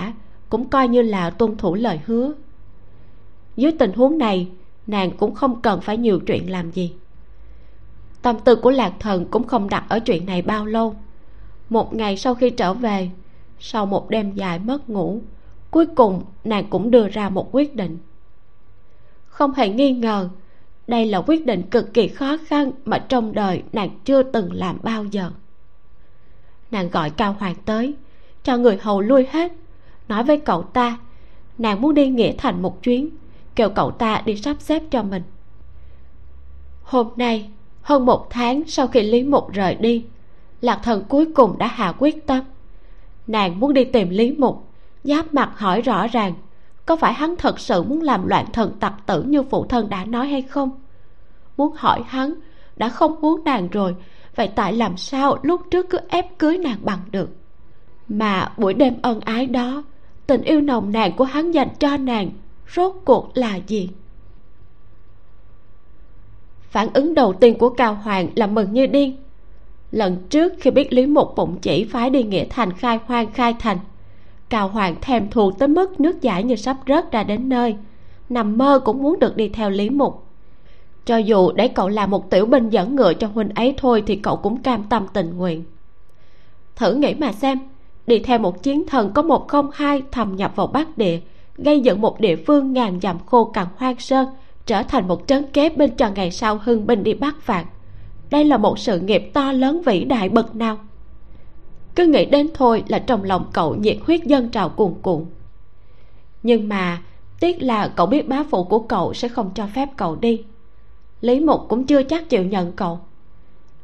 cũng 0.50 0.68
coi 0.68 0.88
như 0.88 1.02
là 1.02 1.30
tuân 1.30 1.58
thủ 1.58 1.76
lời 1.76 2.00
hứa. 2.06 2.34
Dưới 3.58 3.72
tình 3.72 3.94
huống 3.94 4.18
này, 4.18 4.48
nàng 4.88 5.12
cũng 5.12 5.36
không 5.36 5.62
cần 5.62 5.82
phải 5.82 5.98
nhiều 5.98 6.20
chuyện 6.20 6.52
làm 6.52 6.72
gì. 6.72 6.94
Tâm 8.22 8.36
tư 8.46 8.56
của 8.56 8.72
lạc 8.72 8.94
thần 9.00 9.26
cũng 9.26 9.48
không 9.48 9.70
đặt 9.70 9.84
ở 9.90 10.00
chuyện 10.00 10.26
này 10.26 10.41
bao 10.41 10.66
lâu 10.66 10.96
một 11.70 11.94
ngày 11.94 12.18
sau 12.18 12.36
khi 12.36 12.50
trở 12.50 12.74
về, 12.74 13.10
sau 13.60 13.86
một 13.86 14.10
đêm 14.10 14.34
dài 14.34 14.60
mất 14.60 14.90
ngủ, 14.90 15.22
cuối 15.72 15.86
cùng 15.86 16.24
nàng 16.44 16.66
cũng 16.70 16.91
đưa 16.91 17.08
ra 17.08 17.30
một 17.30 17.50
quyết 17.52 17.76
định. 17.76 17.98
Không 19.28 19.54
hề 19.54 19.70
nghi 19.70 19.94
ngờ, 19.94 20.30
đây 20.88 21.06
là 21.06 21.22
quyết 21.28 21.46
định 21.46 21.62
cực 21.62 21.94
kỳ 21.94 22.08
khó 22.08 22.38
khăn 22.48 22.72
mà 22.86 22.98
trong 22.98 23.34
đời 23.34 23.64
nàng 23.74 23.90
chưa 24.06 24.24
từng 24.24 24.54
làm 24.54 24.78
bao 24.84 25.06
giờ. 25.06 25.32
Nàng 26.72 26.90
gọi 26.90 27.10
cao 27.10 27.36
hoàng 27.40 27.56
tới, 27.66 27.94
cho 28.44 28.58
người 28.58 28.78
hầu 28.82 29.02
lui 29.02 29.26
hết, 29.32 29.52
nói 30.08 30.24
với 30.24 30.38
cậu 30.38 30.64
ta, 30.64 30.98
nàng 31.58 31.82
muốn 31.82 31.94
đi 31.94 32.08
nghĩa 32.08 32.34
thành 32.38 32.62
một 32.62 32.84
chuyến, 32.84 33.10
kêu 33.56 33.70
cậu 33.70 33.91
ta 33.91 34.22
đi 34.26 34.36
sắp 34.36 34.58
xếp 34.60 34.84
cho 34.91 35.04
mình. 35.04 35.24
Hôm 36.84 37.08
nay, 37.16 37.50
hơn 37.82 38.06
một 38.06 38.28
tháng 38.30 38.64
sau 38.68 38.88
khi 38.88 39.02
lý 39.02 39.24
mục 39.24 39.52
rời 39.54 39.76
đi 39.76 40.06
lạc 40.61 40.80
thần 40.84 41.03
cuối 41.10 41.26
cùng 41.36 41.57
đã 41.57 41.68
hạ 41.68 41.94
quyết 41.99 42.27
tâm. 42.27 42.44
Nàng 43.27 43.60
muốn 43.60 43.73
đi 43.73 43.84
tìm 43.84 44.10
lý 44.10 44.31
mục. 44.31 44.65
Giáp 45.03 45.34
mặt 45.34 45.52
hỏi 45.56 45.81
rõ 45.81 46.07
ràng, 46.07 46.34
có 46.86 46.95
phải 46.95 47.14
hắn 47.14 47.36
thật 47.36 47.60
sự 47.60 47.84
muốn 47.84 48.02
làm 48.02 48.27
loạn 48.27 48.45
thần 48.53 48.72
tặc 48.80 48.94
tử 49.06 49.23
như 49.23 49.44
phụ 49.44 49.65
thân 49.65 49.90
đã 49.90 50.06
nói 50.06 50.27
hay 50.27 50.41
không? 50.41 50.72
Muốn 51.57 51.73
hỏi 51.76 52.03
hắn, 52.07 52.34
đã 52.76 52.90
không 52.90 53.22
muốn 53.22 53.44
nàng 53.44 53.69
rồi, 53.69 53.95
vậy 54.36 54.49
tại 54.56 54.73
làm 54.73 54.98
sao 54.98 55.38
lúc 55.41 55.61
trước 55.72 55.90
cứ 55.90 55.98
ép 56.10 56.40
cưới 56.40 56.57
nàng 56.57 56.80
bằng 56.81 56.99
được? 57.11 57.30
Mà 58.07 58.52
buổi 58.57 58.73
đêm 58.73 58.94
ân 59.02 59.19
ái 59.19 59.45
đó, 59.45 59.84
tình 60.27 60.41
yêu 60.41 60.61
nồng 60.61 60.91
nàn 60.91 61.15
của 61.15 61.23
hắn 61.23 61.52
dành 61.52 61.69
cho 61.80 61.98
nàng, 61.98 62.30
rốt 62.76 62.95
cuộc 63.06 63.31
là 63.34 63.56
gì? 63.68 63.90
Phản 66.69 66.88
ứng 66.94 67.14
đầu 67.14 67.34
tiên 67.34 67.57
của 67.57 67.69
cao 67.69 67.95
hoàng 67.95 68.30
là 68.36 68.48
mừng 68.48 68.73
như 68.73 68.88
điên 68.88 69.15
lần 69.91 70.18
trước 70.30 70.53
khi 70.60 70.72
biết 70.72 70.94
lý 70.94 71.06
mục 71.06 71.34
bụng 71.36 71.57
chỉ 71.61 71.86
phái 71.86 72.10
đi 72.10 72.24
nghĩa 72.24 72.45
thành 72.49 72.74
khai 72.74 72.99
hoang 73.06 73.32
khai 73.32 73.56
thành, 73.60 73.78
cao 74.49 74.68
hoàng 74.68 74.95
thèm 75.02 75.30
thuồng 75.30 75.53
tới 75.57 75.68
mức 75.68 75.99
nước 75.99 76.22
giải 76.22 76.44
như 76.44 76.56
sắp 76.56 76.78
rớt 76.88 77.11
ra 77.11 77.24
đến 77.24 77.49
nơi. 77.49 77.76
Nằm 78.30 78.57
mơ 78.57 78.80
cũng 78.86 79.03
muốn 79.03 79.20
được 79.20 79.38
đi 79.38 79.49
theo 79.49 79.70
lý 79.70 79.90
mục. 79.90 80.24
Cho 81.06 81.18
dù 81.18 81.52
để 81.52 81.68
cậu 81.68 81.88
làm 81.88 82.11
một 82.11 82.30
tiểu 82.30 82.45
binh 82.45 82.70
dẫn 82.70 82.95
ngựa 82.95 83.14
cho 83.14 83.28
huynh 83.28 83.49
ấy 83.49 83.74
thôi 83.78 84.03
thì 84.07 84.16
cậu 84.16 84.36
cũng 84.36 84.57
cam 84.57 84.84
tâm 84.84 85.06
tình 85.14 85.38
nguyện. 85.38 85.64
Thử 86.76 86.94
nghĩ 86.94 87.14
mà 87.14 87.32
xem, 87.32 87.60
đi 88.07 88.20
theo 88.20 88.40
một 88.40 88.64
chiến 88.64 88.84
thần 88.88 89.11
có 89.14 89.22
một 89.22 89.48
không 89.48 89.70
hai 89.74 90.03
thầm 90.11 90.36
nhập 90.36 90.52
vào 90.56 90.68
bắc 90.68 90.98
địa, 90.98 91.20
gây 91.57 91.80
dựng 91.80 92.02
một 92.02 92.20
địa 92.20 92.36
phương 92.36 92.74
ngàn 92.74 92.99
dặm 93.02 93.18
khô 93.26 93.45
cằn 93.45 93.68
hoang 93.78 93.99
sơ, 93.99 94.26
trở 94.66 94.84
thành 94.84 95.07
một 95.07 95.28
trấn 95.28 95.44
kế 95.53 95.70
bên 95.70 95.95
cho 95.95 96.10
ngày 96.10 96.32
sau 96.32 96.60
hưng 96.64 96.88
binh 96.88 97.03
đi 97.03 97.14
bắt 97.14 97.36
phạt 97.41 97.66
đây 98.30 98.45
là 98.45 98.57
một 98.57 98.80
sự 98.80 98.99
nghiệp 98.99 99.31
to 99.34 99.51
lớn 99.51 99.81
vĩ 99.85 100.03
đại 100.03 100.30
bậc 100.30 100.56
nào? 100.56 100.77
Cứ 101.95 102.06
nghĩ 102.06 102.26
đến 102.26 102.49
thôi 102.53 102.84
là 102.88 102.99
trong 102.99 103.23
lòng 103.23 103.45
cậu 103.53 103.76
nhiệt 103.76 103.97
huyết 104.06 104.23
dân 104.23 104.49
trào 104.49 104.69
cuồn 104.69 104.93
cuộn. 105.01 105.26
Nhưng 106.43 106.69
mà, 106.69 107.01
tiếc 107.39 107.64
là 107.64 107.88
cậu 107.88 108.06
biết 108.06 108.27
bá 108.27 108.43
phụ 108.43 108.64
của 108.64 108.80
cậu 108.80 109.14
sẽ 109.14 109.27
không 109.27 109.51
cho 109.56 109.68
phép 109.76 109.89
cậu 109.97 110.15
đi. 110.15 110.43
Lý 111.22 111.39
mục 111.39 111.61
cũng 111.69 111.85
chưa 111.85 112.03
chắc 112.03 112.30
chịu 112.30 112.43
nhận 112.43 112.72
cậu. 112.72 112.99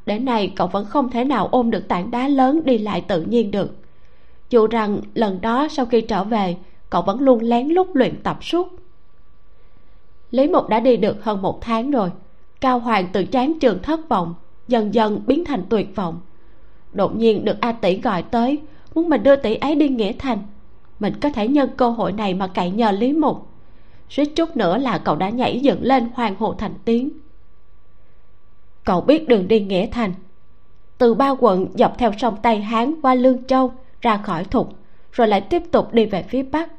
Đến 0.05 0.25
nay 0.25 0.53
cậu 0.55 0.67
vẫn 0.67 0.85
không 0.85 1.09
thể 1.09 1.23
nào 1.23 1.47
ôm 1.51 1.71
được 1.71 1.87
tảng 1.87 2.11
đá 2.11 2.27
lớn 2.27 2.61
đi 2.65 2.77
lại 2.77 3.01
tự 3.01 3.21
nhiên 3.21 3.51
được. 3.51 3.75
Dù 4.49 4.67
rằng 4.67 4.99
lần 5.13 5.41
đó 5.41 5.67
sau 5.71 5.85
khi 5.85 6.01
trở 6.01 6.23
về, 6.23 6.57
cậu 6.89 7.01
vẫn 7.01 7.19
luôn 7.19 7.39
lén 7.41 7.67
lút 7.67 7.87
luyện 7.93 8.21
tập 8.23 8.37
suốt. 8.41 8.79
Lý 10.31 10.47
mục 10.47 10.69
đã 10.69 10.79
đi 10.79 10.97
được 10.97 11.23
hơn 11.23 11.41
một 11.41 11.61
tháng 11.61 11.91
rồi 11.91 12.09
cao 12.65 12.79
hoàng 12.79 13.07
từ 13.13 13.25
chán 13.25 13.59
trường 13.59 13.81
thất 13.81 14.09
vọng, 14.09 14.35
dần 14.67 14.93
dần 14.93 15.21
biến 15.27 15.45
thành 15.45 15.63
tuyệt 15.69 15.95
vọng. 15.95 16.19
Đột 16.93 17.15
nhiên 17.15 17.45
được 17.45 17.61
a 17.61 17.71
tỷ 17.71 18.01
gọi 18.01 18.23
tới, 18.23 18.61
muốn 18.95 19.09
mình 19.09 19.23
đưa 19.23 19.35
tỷ 19.35 19.55
ấy 19.55 19.75
đi 19.75 19.89
nghĩa 19.89 20.13
thành. 20.19 20.37
Mình 20.99 21.13
có 21.21 21.29
thể 21.29 21.47
nhân 21.47 21.69
cơ 21.77 21.89
hội 21.89 22.11
này 22.11 22.33
mà 22.33 22.47
cậy 22.47 22.69
nhờ 22.69 22.91
lý 22.91 23.13
mục. 23.13 23.47
Suýt 24.09 24.25
chút 24.35 24.57
nữa 24.57 24.77
là 24.77 24.97
cậu 24.97 25.15
đã 25.15 25.29
nhảy 25.29 25.59
dựng 25.59 25.83
lên 25.83 26.09
hoàng 26.13 26.35
hộ 26.39 26.53
thành 26.53 26.73
tiếng. 26.85 27.09
Cậu 28.83 29.01
biết 29.01 29.27
đường 29.27 29.47
đi 29.47 29.59
nghĩa 29.59 29.87
thành. 29.87 30.13
Từ 30.97 31.13
ba 31.13 31.35
quận 31.39 31.67
dọc 31.73 31.97
theo 31.97 32.11
sông 32.17 32.35
tây 32.41 32.57
hán 32.57 32.93
qua 33.01 33.15
lương 33.15 33.43
châu 33.43 33.71
ra 34.01 34.17
khỏi 34.17 34.43
thục 34.43 34.73
rồi 35.11 35.27
lại 35.27 35.41
tiếp 35.41 35.63
tục 35.71 35.93
đi 35.93 36.05
về 36.05 36.23
phía 36.23 36.43
bắc, 36.43 36.71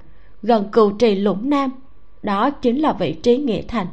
gần 0.42 0.68
cừu 0.72 0.90
trì 0.92 1.14
lũng 1.14 1.50
nam. 1.50 1.70
Đó 2.22 2.50
chính 2.50 2.80
là 2.80 2.92
vị 2.92 3.12
trí 3.12 3.36
nghĩa 3.36 3.62
thành 3.68 3.86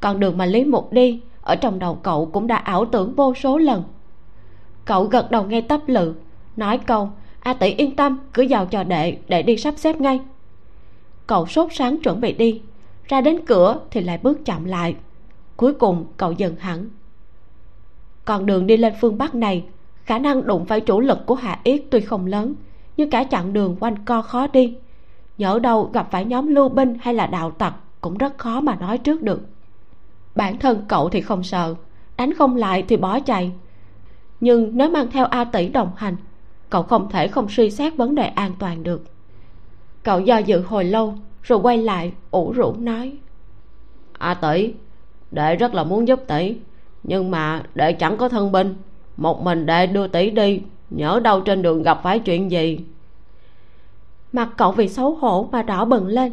con 0.00 0.20
đường 0.20 0.38
mà 0.38 0.46
lý 0.46 0.64
mục 0.64 0.92
đi, 0.92 1.20
ở 1.42 1.56
trong 1.56 1.78
đầu 1.78 1.94
cậu 1.94 2.26
cũng 2.26 2.46
đã 2.46 2.56
ảo 2.56 2.84
tưởng 2.84 3.14
vô 3.14 3.34
số 3.34 3.58
lần. 3.58 3.82
Cậu 4.84 5.04
gật 5.04 5.30
đầu 5.30 5.44
ngay 5.44 5.62
tấp 5.62 5.80
lự, 5.86 6.14
nói 6.56 6.78
câu, 6.78 7.10
a 7.40 7.54
tỷ 7.54 7.74
yên 7.74 7.96
tâm, 7.96 8.18
cứ 8.34 8.42
giao 8.42 8.66
cho 8.66 8.84
đệ 8.84 9.18
đệ 9.28 9.42
đi 9.42 9.56
sắp 9.56 9.74
xếp 9.76 10.00
ngay. 10.00 10.20
Cậu 11.26 11.46
sốt 11.46 11.68
sáng 11.72 12.00
chuẩn 12.00 12.20
bị 12.20 12.32
đi, 12.32 12.62
ra 13.08 13.20
đến 13.20 13.46
cửa 13.46 13.80
thì 13.90 14.00
lại 14.00 14.18
bước 14.22 14.44
chậm 14.44 14.64
lại. 14.64 14.96
Cuối 15.56 15.74
cùng 15.74 16.06
cậu 16.16 16.32
dừng 16.32 16.56
hẳn. 16.56 16.88
Con 18.24 18.46
đường 18.46 18.66
đi 18.66 18.76
lên 18.76 18.92
phương 19.00 19.18
bắc 19.18 19.34
này, 19.34 19.64
khả 20.04 20.18
năng 20.18 20.46
đụng 20.46 20.64
phải 20.64 20.80
chủ 20.80 21.00
lực 21.00 21.26
của 21.26 21.34
hạ 21.34 21.60
yết 21.64 21.82
tuy 21.90 22.00
không 22.00 22.26
lớn, 22.26 22.54
nhưng 22.96 23.10
cả 23.10 23.24
chặng 23.24 23.52
đường 23.52 23.76
quanh 23.80 24.04
co 24.04 24.22
khó 24.22 24.46
đi. 24.46 24.74
Nhỡ 25.38 25.58
đâu 25.58 25.90
gặp 25.92 26.08
phải 26.10 26.24
nhóm 26.24 26.46
lưu 26.46 26.68
binh 26.68 26.96
hay 27.00 27.14
là 27.14 27.26
đạo 27.26 27.50
tặc 27.50 27.74
cũng 28.00 28.18
rất 28.18 28.38
khó 28.38 28.60
mà 28.60 28.76
nói 28.76 28.98
trước 28.98 29.22
được 29.22 29.40
bản 30.40 30.58
thân 30.58 30.84
cậu 30.88 31.08
thì 31.08 31.20
không 31.20 31.42
sợ 31.42 31.74
đánh 32.16 32.34
không 32.34 32.56
lại 32.56 32.84
thì 32.88 32.96
bỏ 32.96 33.20
chạy. 33.20 33.52
Nhưng 34.40 34.70
nếu 34.76 34.90
mang 34.90 35.10
theo 35.10 35.26
a 35.26 35.44
tỷ 35.44 35.68
đồng 35.68 35.90
hành 35.96 36.16
cậu 36.70 36.82
không 36.82 37.10
thể 37.10 37.28
không 37.28 37.48
suy 37.48 37.70
xét 37.70 37.96
vấn 37.96 38.14
đề 38.14 38.26
an 38.26 38.52
toàn 38.58 38.82
được. 38.82 39.04
Cậu 40.02 40.20
do 40.20 40.38
dự 40.38 40.60
hồi 40.60 40.84
lâu 40.84 41.14
rồi 41.42 41.58
quay 41.58 41.78
lại 41.78 42.12
ủ 42.30 42.52
rũ 42.52 42.74
nói. 42.78 43.16
A 44.18 44.34
tỷ 44.34 44.74
đệ 45.30 45.56
rất 45.56 45.74
là 45.74 45.84
muốn 45.84 46.08
giúp 46.08 46.20
tỷ 46.26 46.56
nhưng 47.02 47.30
mà 47.30 47.62
đệ 47.74 47.92
chẳng 47.92 48.16
có 48.16 48.28
thân 48.28 48.52
binh. 48.52 48.74
Một 49.16 49.42
mình 49.42 49.66
đệ 49.66 49.86
đưa 49.86 50.06
tỷ 50.06 50.30
đi 50.30 50.62
nhỡ 50.90 51.20
đâu 51.20 51.40
trên 51.40 51.62
đường 51.62 51.82
gặp 51.82 52.00
phải 52.02 52.18
chuyện 52.18 52.50
gì. 52.50 52.80
Mặt 54.32 54.48
cậu 54.56 54.72
vì 54.72 54.88
xấu 54.88 55.14
hổ 55.14 55.48
mà 55.52 55.62
đỏ 55.62 55.84
bừng 55.84 56.06
lên 56.06 56.32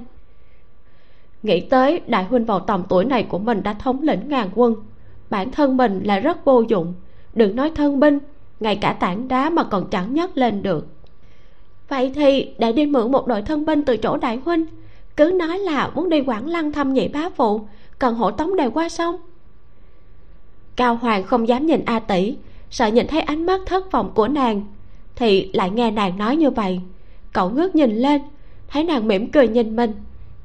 nghĩ 1.48 1.60
tới 1.60 2.02
đại 2.08 2.24
huynh 2.24 2.46
vào 2.46 2.60
tầm 2.60 2.84
tuổi 2.90 3.06
này 3.06 3.24
của 3.24 3.40
mình 3.40 3.64
đã 3.64 3.74
thống 3.74 4.02
lĩnh 4.02 4.30
ngàn 4.30 4.50
quân, 4.56 4.76
bản 5.30 5.52
thân 5.52 5.78
mình 5.78 6.04
là 6.04 6.20
rất 6.20 6.46
vô 6.46 6.62
dụng. 6.62 6.94
Đừng 7.34 7.56
nói 7.56 7.72
thân 7.76 8.00
binh, 8.00 8.20
ngay 8.60 8.76
cả 8.76 8.94
tảng 8.94 9.28
đá 9.28 9.50
mà 9.50 9.64
còn 9.64 9.90
chẳng 9.90 10.14
nhấc 10.14 10.38
lên 10.38 10.64
được. 10.64 10.88
Vậy 11.90 12.12
thì 12.16 12.48
để 12.58 12.72
đi 12.72 12.86
mượn 12.86 13.12
một 13.12 13.28
đội 13.28 13.42
thân 13.42 13.66
binh 13.66 13.84
từ 13.84 13.98
chỗ 13.98 14.18
đại 14.18 14.40
huynh, 14.46 14.66
cứ 15.18 15.32
nói 15.40 15.60
là 15.60 15.90
muốn 15.96 16.10
đi 16.10 16.22
quảng 16.22 16.48
lăng 16.48 16.72
thăm 16.72 16.94
nhị 16.94 17.08
bá 17.08 17.30
phụ, 17.36 17.62
cần 18.00 18.16
hộ 18.16 18.32
tống 18.32 18.56
đều 18.56 18.72
qua 18.72 18.90
sông. 18.90 19.16
Cao 20.76 20.96
hoàng 20.96 21.24
không 21.24 21.48
dám 21.48 21.66
nhìn 21.66 21.86
a 21.86 22.00
tỷ, 22.00 22.36
sợ 22.70 22.88
nhìn 22.88 23.08
thấy 23.08 23.22
ánh 23.22 23.46
mắt 23.46 23.62
thất 23.66 23.92
vọng 23.92 24.12
của 24.16 24.28
nàng, 24.28 24.66
thì 25.16 25.52
lại 25.54 25.70
nghe 25.70 25.92
nàng 25.92 26.18
nói 26.18 26.36
như 26.36 26.50
vậy. 26.50 26.80
Cậu 27.34 27.50
ngước 27.50 27.76
nhìn 27.76 27.96
lên, 27.96 28.22
thấy 28.68 28.84
nàng 28.84 29.08
mỉm 29.08 29.32
cười 29.32 29.48
nhìn 29.48 29.76
mình 29.76 29.94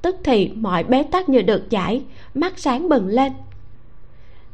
tức 0.03 0.17
thì 0.25 0.51
mọi 0.55 0.85
bế 0.85 1.03
tắc 1.03 1.29
như 1.29 1.43
được 1.43 1.71
giải, 1.71 2.03
mắt 2.35 2.59
sáng 2.59 2.89
bừng 2.89 3.07
lên. 3.07 3.33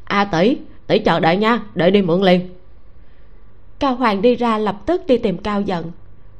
A 0.04 0.24
tỷ 0.24 0.56
tỷ 0.86 0.98
chờ 0.98 1.20
đợi 1.20 1.36
nha, 1.36 1.62
đợi 1.74 1.90
đi 1.90 2.02
mượn 2.02 2.22
liền. 2.22 2.48
Cao 3.78 3.94
hoàng 3.94 4.22
đi 4.22 4.34
ra 4.34 4.58
lập 4.58 4.76
tức 4.86 5.06
đi 5.06 5.18
tìm 5.18 5.38
cao 5.38 5.60
giận. 5.60 5.92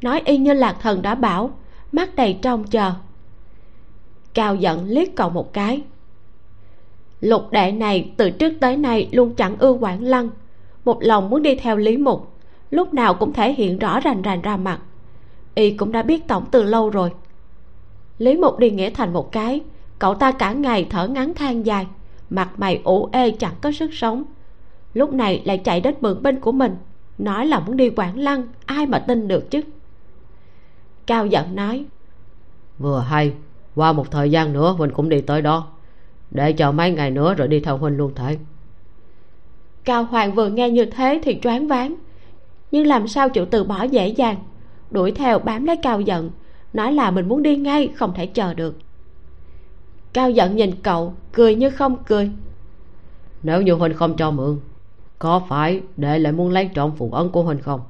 Nói 0.02 0.22
y 0.24 0.36
như 0.36 0.52
lạc 0.52 0.76
thần 0.80 1.02
đã 1.02 1.14
bảo, 1.14 1.51
mắt 1.93 2.16
đầy 2.16 2.39
trông 2.43 2.64
chờ. 2.64 2.93
Cao 4.35 4.55
giận 4.55 4.85
liếc 4.89 5.16
cậu 5.16 5.30
một 5.30 5.52
cái. 5.52 5.82
Lục 7.20 7.51
đệ 7.51 7.72
này 7.72 8.10
từ 8.16 8.30
trước 8.30 8.52
tới 8.60 8.76
nay 8.76 9.09
luôn 9.12 9.35
chẳng 9.35 9.56
ưa 9.59 9.72
quản 9.72 10.02
lăng. 10.02 10.30
Một 10.85 10.98
lòng 11.01 11.30
muốn 11.30 11.43
đi 11.43 11.55
theo 11.55 11.76
lý 11.76 11.97
mục, 11.97 12.32
lúc 12.70 12.94
nào 12.94 13.14
cũng 13.14 13.32
thể 13.32 13.52
hiện 13.52 13.78
rõ 13.78 14.01
rành 14.01 14.22
rành 14.22 14.43
ra 14.43 14.56
mặt. 14.56 14.80
Y 15.55 15.70
cũng 15.70 15.93
đã 15.93 16.02
biết 16.02 16.28
tổng 16.28 16.44
từ 16.51 16.62
lâu 16.62 16.90
rồi 16.90 17.10
lý 18.19 18.36
mục 18.36 18.59
đi 18.59 18.70
nghĩa 18.70 18.90
thành 18.90 19.12
một 19.12 19.32
cái 19.32 19.61
cậu 19.99 20.15
ta 20.15 20.32
cả 20.32 20.53
ngày 20.53 20.86
thở 20.90 21.09
ngắn 21.09 21.35
than 21.35 21.66
dài 21.66 21.86
mặt 22.31 22.51
mày 22.57 22.81
ủ 22.85 23.09
ê 23.12 23.31
chẳng 23.31 23.55
có 23.61 23.73
sức 23.73 23.95
sống. 23.95 24.24
Lúc 24.95 25.12
này 25.12 25.43
lại 25.45 25.59
chạy 25.59 25.81
đến 25.81 25.95
mượn 26.01 26.23
binh 26.23 26.40
của 26.40 26.53
mình 26.53 26.77
nói 27.19 27.47
là 27.47 27.61
muốn 27.61 27.77
đi 27.77 27.90
quảng 27.90 28.19
lăng 28.19 28.43
ai 28.66 28.86
mà 28.86 28.99
tin 28.99 29.28
được 29.28 29.51
chứ? 29.51 29.61
Cao 31.07 31.27
giận 31.27 31.57
nói 31.57 31.85
vừa 32.78 33.01
hay 33.01 33.32
qua 33.74 33.93
một 33.93 34.11
thời 34.11 34.31
gian 34.31 34.53
nữa 34.53 34.74
huynh 34.78 34.90
cũng 34.90 35.09
đi 35.09 35.20
tới 35.20 35.43
đó 35.43 35.66
để 36.31 36.53
chờ 36.53 36.73
mấy 36.73 36.90
ngày 36.90 37.11
nữa 37.11 37.35
rồi 37.35 37.49
đi 37.49 37.61
theo 37.61 37.77
huynh 37.77 37.97
luôn 37.97 38.12
thể 38.15 38.39
cao 39.85 40.05
hoàng 40.05 40.35
vừa 40.35 40.49
nghe 40.49 40.70
như 40.70 40.85
thế 40.85 41.20
thì 41.23 41.39
choáng 41.43 41.69
váng 41.69 41.95
nhưng 42.70 42.86
làm 42.86 43.09
sao 43.09 43.28
chịu 43.28 43.47
từ 43.47 43.65
bỏ 43.65 43.82
dễ 43.82 44.09
dàng 44.09 44.36
đuổi 44.90 45.12
theo 45.12 45.39
bám 45.39 45.65
lấy 45.65 45.77
cao 45.77 46.01
giận 46.01 46.31
nói 46.73 46.93
là 46.93 47.11
mình 47.11 47.28
muốn 47.28 47.43
đi 47.43 47.57
ngay 47.57 47.89
không 47.97 48.15
thể 48.15 48.27
chờ 48.27 48.55
được. 48.55 48.78
Cao 50.12 50.31
giận 50.31 50.57
nhìn 50.57 50.70
cậu 50.82 51.15
cười 51.32 51.55
như 51.55 51.70
không 51.70 51.97
cười. 52.05 52.31
Nếu 53.43 53.62
như 53.62 53.73
huynh 53.73 53.95
không 53.95 54.16
cho 54.16 54.31
mượn 54.31 54.59
có 55.19 55.43
phải 55.49 55.82
đệ 55.97 56.19
lại 56.19 56.32
muốn 56.32 56.51
lấy 56.51 56.70
trộm 56.74 56.93
phụ 56.97 57.11
ấn 57.12 57.28
của 57.28 57.43
huynh 57.43 57.62
không? 57.62 57.81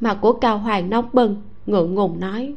Mặt 0.00 0.18
của 0.20 0.32
cao 0.32 0.58
hoàng 0.58 0.90
nóng 0.90 1.08
bừng 1.12 1.42
ngượng 1.66 1.94
ngùng 1.94 2.20
nói. 2.20 2.54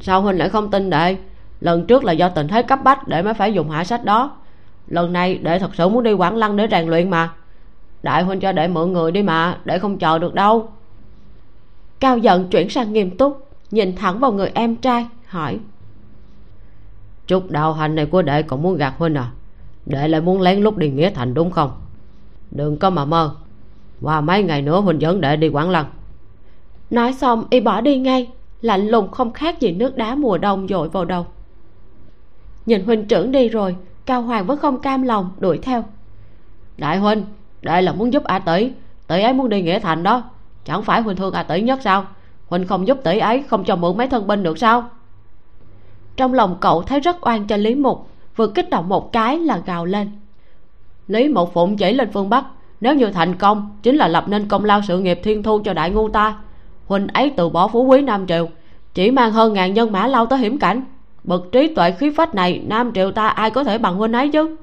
Sao 0.00 0.22
huynh 0.22 0.38
lại 0.38 0.48
không 0.48 0.70
tin 0.70 0.90
đệ? 0.90 1.16
Lần 1.60 1.86
trước 1.86 2.04
là 2.04 2.12
do 2.12 2.28
tình 2.28 2.48
thế 2.48 2.62
cấp 2.62 2.78
bách 2.84 3.08
để 3.08 3.22
mới 3.22 3.34
phải 3.34 3.52
dùng 3.52 3.70
hạ 3.70 3.84
sách 3.84 4.04
đó. 4.04 4.36
Lần 4.88 5.12
này 5.12 5.38
đệ 5.38 5.58
thật 5.58 5.74
sự 5.74 5.88
muốn 5.88 6.02
đi 6.02 6.12
quảng 6.12 6.36
lăng 6.36 6.56
để 6.56 6.66
rèn 6.70 6.88
luyện 6.88 7.10
mà. 7.10 7.32
Đại 8.02 8.22
huynh 8.22 8.40
cho 8.40 8.52
đệ 8.52 8.68
mượn 8.68 8.92
người 8.92 9.12
đi 9.12 9.22
mà 9.22 9.58
đệ 9.64 9.78
không 9.78 9.98
chờ 9.98 10.18
được 10.18 10.34
đâu. 10.34 10.68
Cao 12.00 12.18
giận 12.18 12.48
chuyển 12.48 12.68
sang 12.68 12.92
nghiêm 12.92 13.16
túc 13.16 13.49
nhìn 13.70 13.96
thẳng 13.96 14.18
vào 14.18 14.32
người 14.32 14.50
em 14.54 14.76
trai 14.76 15.06
hỏi. 15.26 15.58
Chút 17.26 17.50
đạo 17.50 17.72
hành 17.72 17.94
này 17.94 18.06
của 18.06 18.22
đệ 18.22 18.42
còn 18.42 18.62
muốn 18.62 18.76
gạt 18.76 18.94
huynh 18.98 19.14
à? 19.14 19.30
Đệ 19.86 20.08
lại 20.08 20.20
muốn 20.20 20.40
lén 20.40 20.60
lút 20.60 20.76
đi 20.76 20.90
nghĩa 20.90 21.10
thành 21.10 21.34
đúng 21.34 21.50
không? 21.50 21.70
Đừng 22.50 22.76
có 22.76 22.90
mà 22.90 23.04
mơ. 23.04 23.34
Qua 24.02 24.20
mấy 24.20 24.42
ngày 24.42 24.62
nữa 24.62 24.80
huynh 24.80 25.00
dẫn 25.00 25.20
đệ 25.20 25.36
đi 25.36 25.48
quảng 25.48 25.70
lăng. 25.70 25.86
Nói 26.90 27.12
xong 27.12 27.44
y 27.50 27.60
bỏ 27.60 27.80
đi 27.80 27.98
ngay. 27.98 28.30
Lạnh 28.60 28.88
lùng 28.88 29.10
không 29.10 29.32
khác 29.32 29.60
gì 29.60 29.72
nước 29.72 29.96
đá 29.96 30.14
mùa 30.14 30.38
đông 30.38 30.68
dội 30.68 30.88
vào 30.88 31.04
đầu. 31.04 31.26
Nhìn 32.66 32.84
huynh 32.84 33.08
trưởng 33.08 33.32
đi 33.32 33.48
rồi 33.48 33.76
cao 34.06 34.22
hoàng 34.22 34.46
vẫn 34.46 34.58
không 34.58 34.80
cam 34.80 35.02
lòng 35.02 35.30
đuổi 35.38 35.58
theo. 35.58 35.84
Đại 36.78 36.98
huynh 36.98 37.24
đệ 37.62 37.82
là 37.82 37.92
muốn 37.92 38.12
giúp 38.12 38.24
a 38.24 38.38
tỷ 38.38 38.72
tỷ 39.06 39.22
ấy 39.22 39.32
muốn 39.32 39.48
đi 39.48 39.62
nghĩa 39.62 39.78
thành 39.78 40.02
đó. 40.02 40.22
Chẳng 40.64 40.82
phải 40.82 41.02
huynh 41.02 41.16
thương 41.16 41.34
a 41.34 41.42
tỷ 41.42 41.60
nhất 41.60 41.78
sao 41.82 42.06
huynh 42.50 42.66
không 42.66 42.86
giúp 42.86 43.00
tỷ 43.04 43.18
ấy, 43.18 43.42
không 43.42 43.64
cho 43.64 43.76
mượn 43.76 43.96
mấy 43.96 44.08
thân 44.08 44.26
binh 44.26 44.42
được 44.42 44.58
sao? 44.58 44.84
Trong 46.16 46.34
lòng 46.34 46.56
cậu 46.60 46.82
thấy 46.82 47.00
rất 47.00 47.26
oan 47.26 47.46
cho 47.46 47.56
lý 47.56 47.74
mục, 47.74 48.08
vừa 48.36 48.46
kích 48.46 48.70
động 48.70 48.88
một 48.88 49.12
cái 49.12 49.38
là 49.38 49.60
gào 49.66 49.84
lên. 49.84 50.10
Lý 51.08 51.28
mục 51.28 51.50
phụng 51.54 51.76
chỉ 51.76 51.92
lên 51.92 52.10
phương 52.12 52.30
bắc, 52.30 52.44
nếu 52.80 52.94
như 52.94 53.06
thành 53.06 53.34
công, 53.34 53.78
chính 53.82 53.96
là 53.96 54.08
lập 54.08 54.24
nên 54.28 54.48
công 54.48 54.64
lao 54.64 54.80
sự 54.88 54.98
nghiệp 54.98 55.20
thiên 55.22 55.42
thu 55.42 55.60
cho 55.64 55.74
đại 55.74 55.90
ngu 55.90 56.08
ta. 56.08 56.36
Huynh 56.86 57.06
ấy 57.06 57.30
từ 57.36 57.48
bỏ 57.48 57.68
phú 57.68 57.84
quý 57.84 58.02
nam 58.02 58.26
triều, 58.26 58.48
chỉ 58.94 59.10
mang 59.10 59.32
hơn 59.32 59.52
ngàn 59.52 59.74
nhân 59.74 59.92
mã 59.92 60.06
lao 60.06 60.26
tới 60.26 60.38
hiểm 60.38 60.58
cảnh. 60.58 60.82
Bậc 61.24 61.52
trí 61.52 61.74
tuệ 61.74 61.90
khí 61.90 62.10
phách 62.10 62.34
này, 62.34 62.62
nam 62.66 62.92
triều 62.92 63.12
ta 63.12 63.28
ai 63.28 63.50
có 63.50 63.64
thể 63.64 63.78
bằng 63.78 63.94
huynh 63.94 64.12
ấy 64.12 64.28
chứ? 64.28 64.56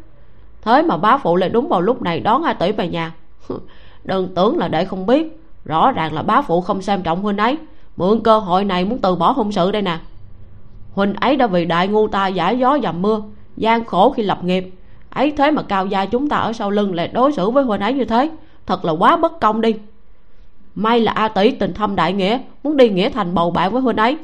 Thế 0.61 0.81
mà 0.81 0.97
bá 0.97 1.17
phụ 1.17 1.35
lại 1.35 1.49
đúng 1.49 1.67
vào 1.67 1.81
lúc 1.81 2.01
này 2.01 2.19
đón 2.19 2.43
hai 2.43 2.53
tỷ 2.53 2.71
về 2.71 2.87
nhà. 2.87 3.13
Đừng 4.03 4.35
tưởng 4.35 4.57
là 4.57 4.67
để 4.67 4.85
không 4.85 5.05
biết, 5.05 5.41
rõ 5.65 5.91
ràng 5.91 6.13
là 6.13 6.21
bá 6.21 6.41
phụ 6.41 6.61
không 6.61 6.81
xem 6.81 7.03
trọng 7.03 7.21
huynh 7.21 7.37
ấy 7.37 7.57
mượn 7.97 8.21
cơ 8.23 8.39
hội 8.39 8.65
này 8.65 8.85
muốn 8.85 8.99
từ 8.99 9.15
bỏ 9.15 9.31
hôn 9.31 9.51
sự 9.51 9.71
đây 9.71 9.81
nè. 9.81 9.99
Huynh 10.93 11.13
ấy 11.13 11.35
đã 11.35 11.47
vì 11.47 11.65
đại 11.65 11.87
ngu 11.87 12.07
ta 12.07 12.27
giải 12.27 12.59
gió 12.59 12.77
dầm 12.83 13.01
mưa, 13.01 13.21
gian 13.57 13.85
khổ 13.85 14.09
khi 14.09 14.23
lập 14.23 14.43
nghiệp. 14.43 14.71
Ấy 15.09 15.31
thế 15.31 15.51
mà 15.51 15.61
cao 15.61 15.85
gia 15.85 16.05
chúng 16.05 16.29
ta 16.29 16.37
ở 16.37 16.53
sau 16.53 16.69
lưng 16.69 16.93
lại 16.93 17.07
đối 17.07 17.33
xử 17.33 17.49
với 17.49 17.63
huynh 17.63 17.81
ấy 17.81 17.93
như 17.93 18.05
thế, 18.05 18.29
thật 18.65 18.85
là 18.85 18.91
quá 18.91 19.17
bất 19.17 19.39
công 19.41 19.61
đi. 19.61 19.75
May 20.75 20.99
là 20.99 21.11
a 21.11 21.27
tỷ 21.27 21.51
tình 21.51 21.73
thâm 21.73 21.95
đại 21.95 22.13
nghĩa, 22.13 22.39
muốn 22.63 22.77
đi 22.77 22.89
nghĩa 22.89 23.09
thành 23.09 23.33
bầu 23.33 23.51
bạn 23.51 23.71
với 23.71 23.81
huynh 23.81 23.97
ấy. 23.97 24.17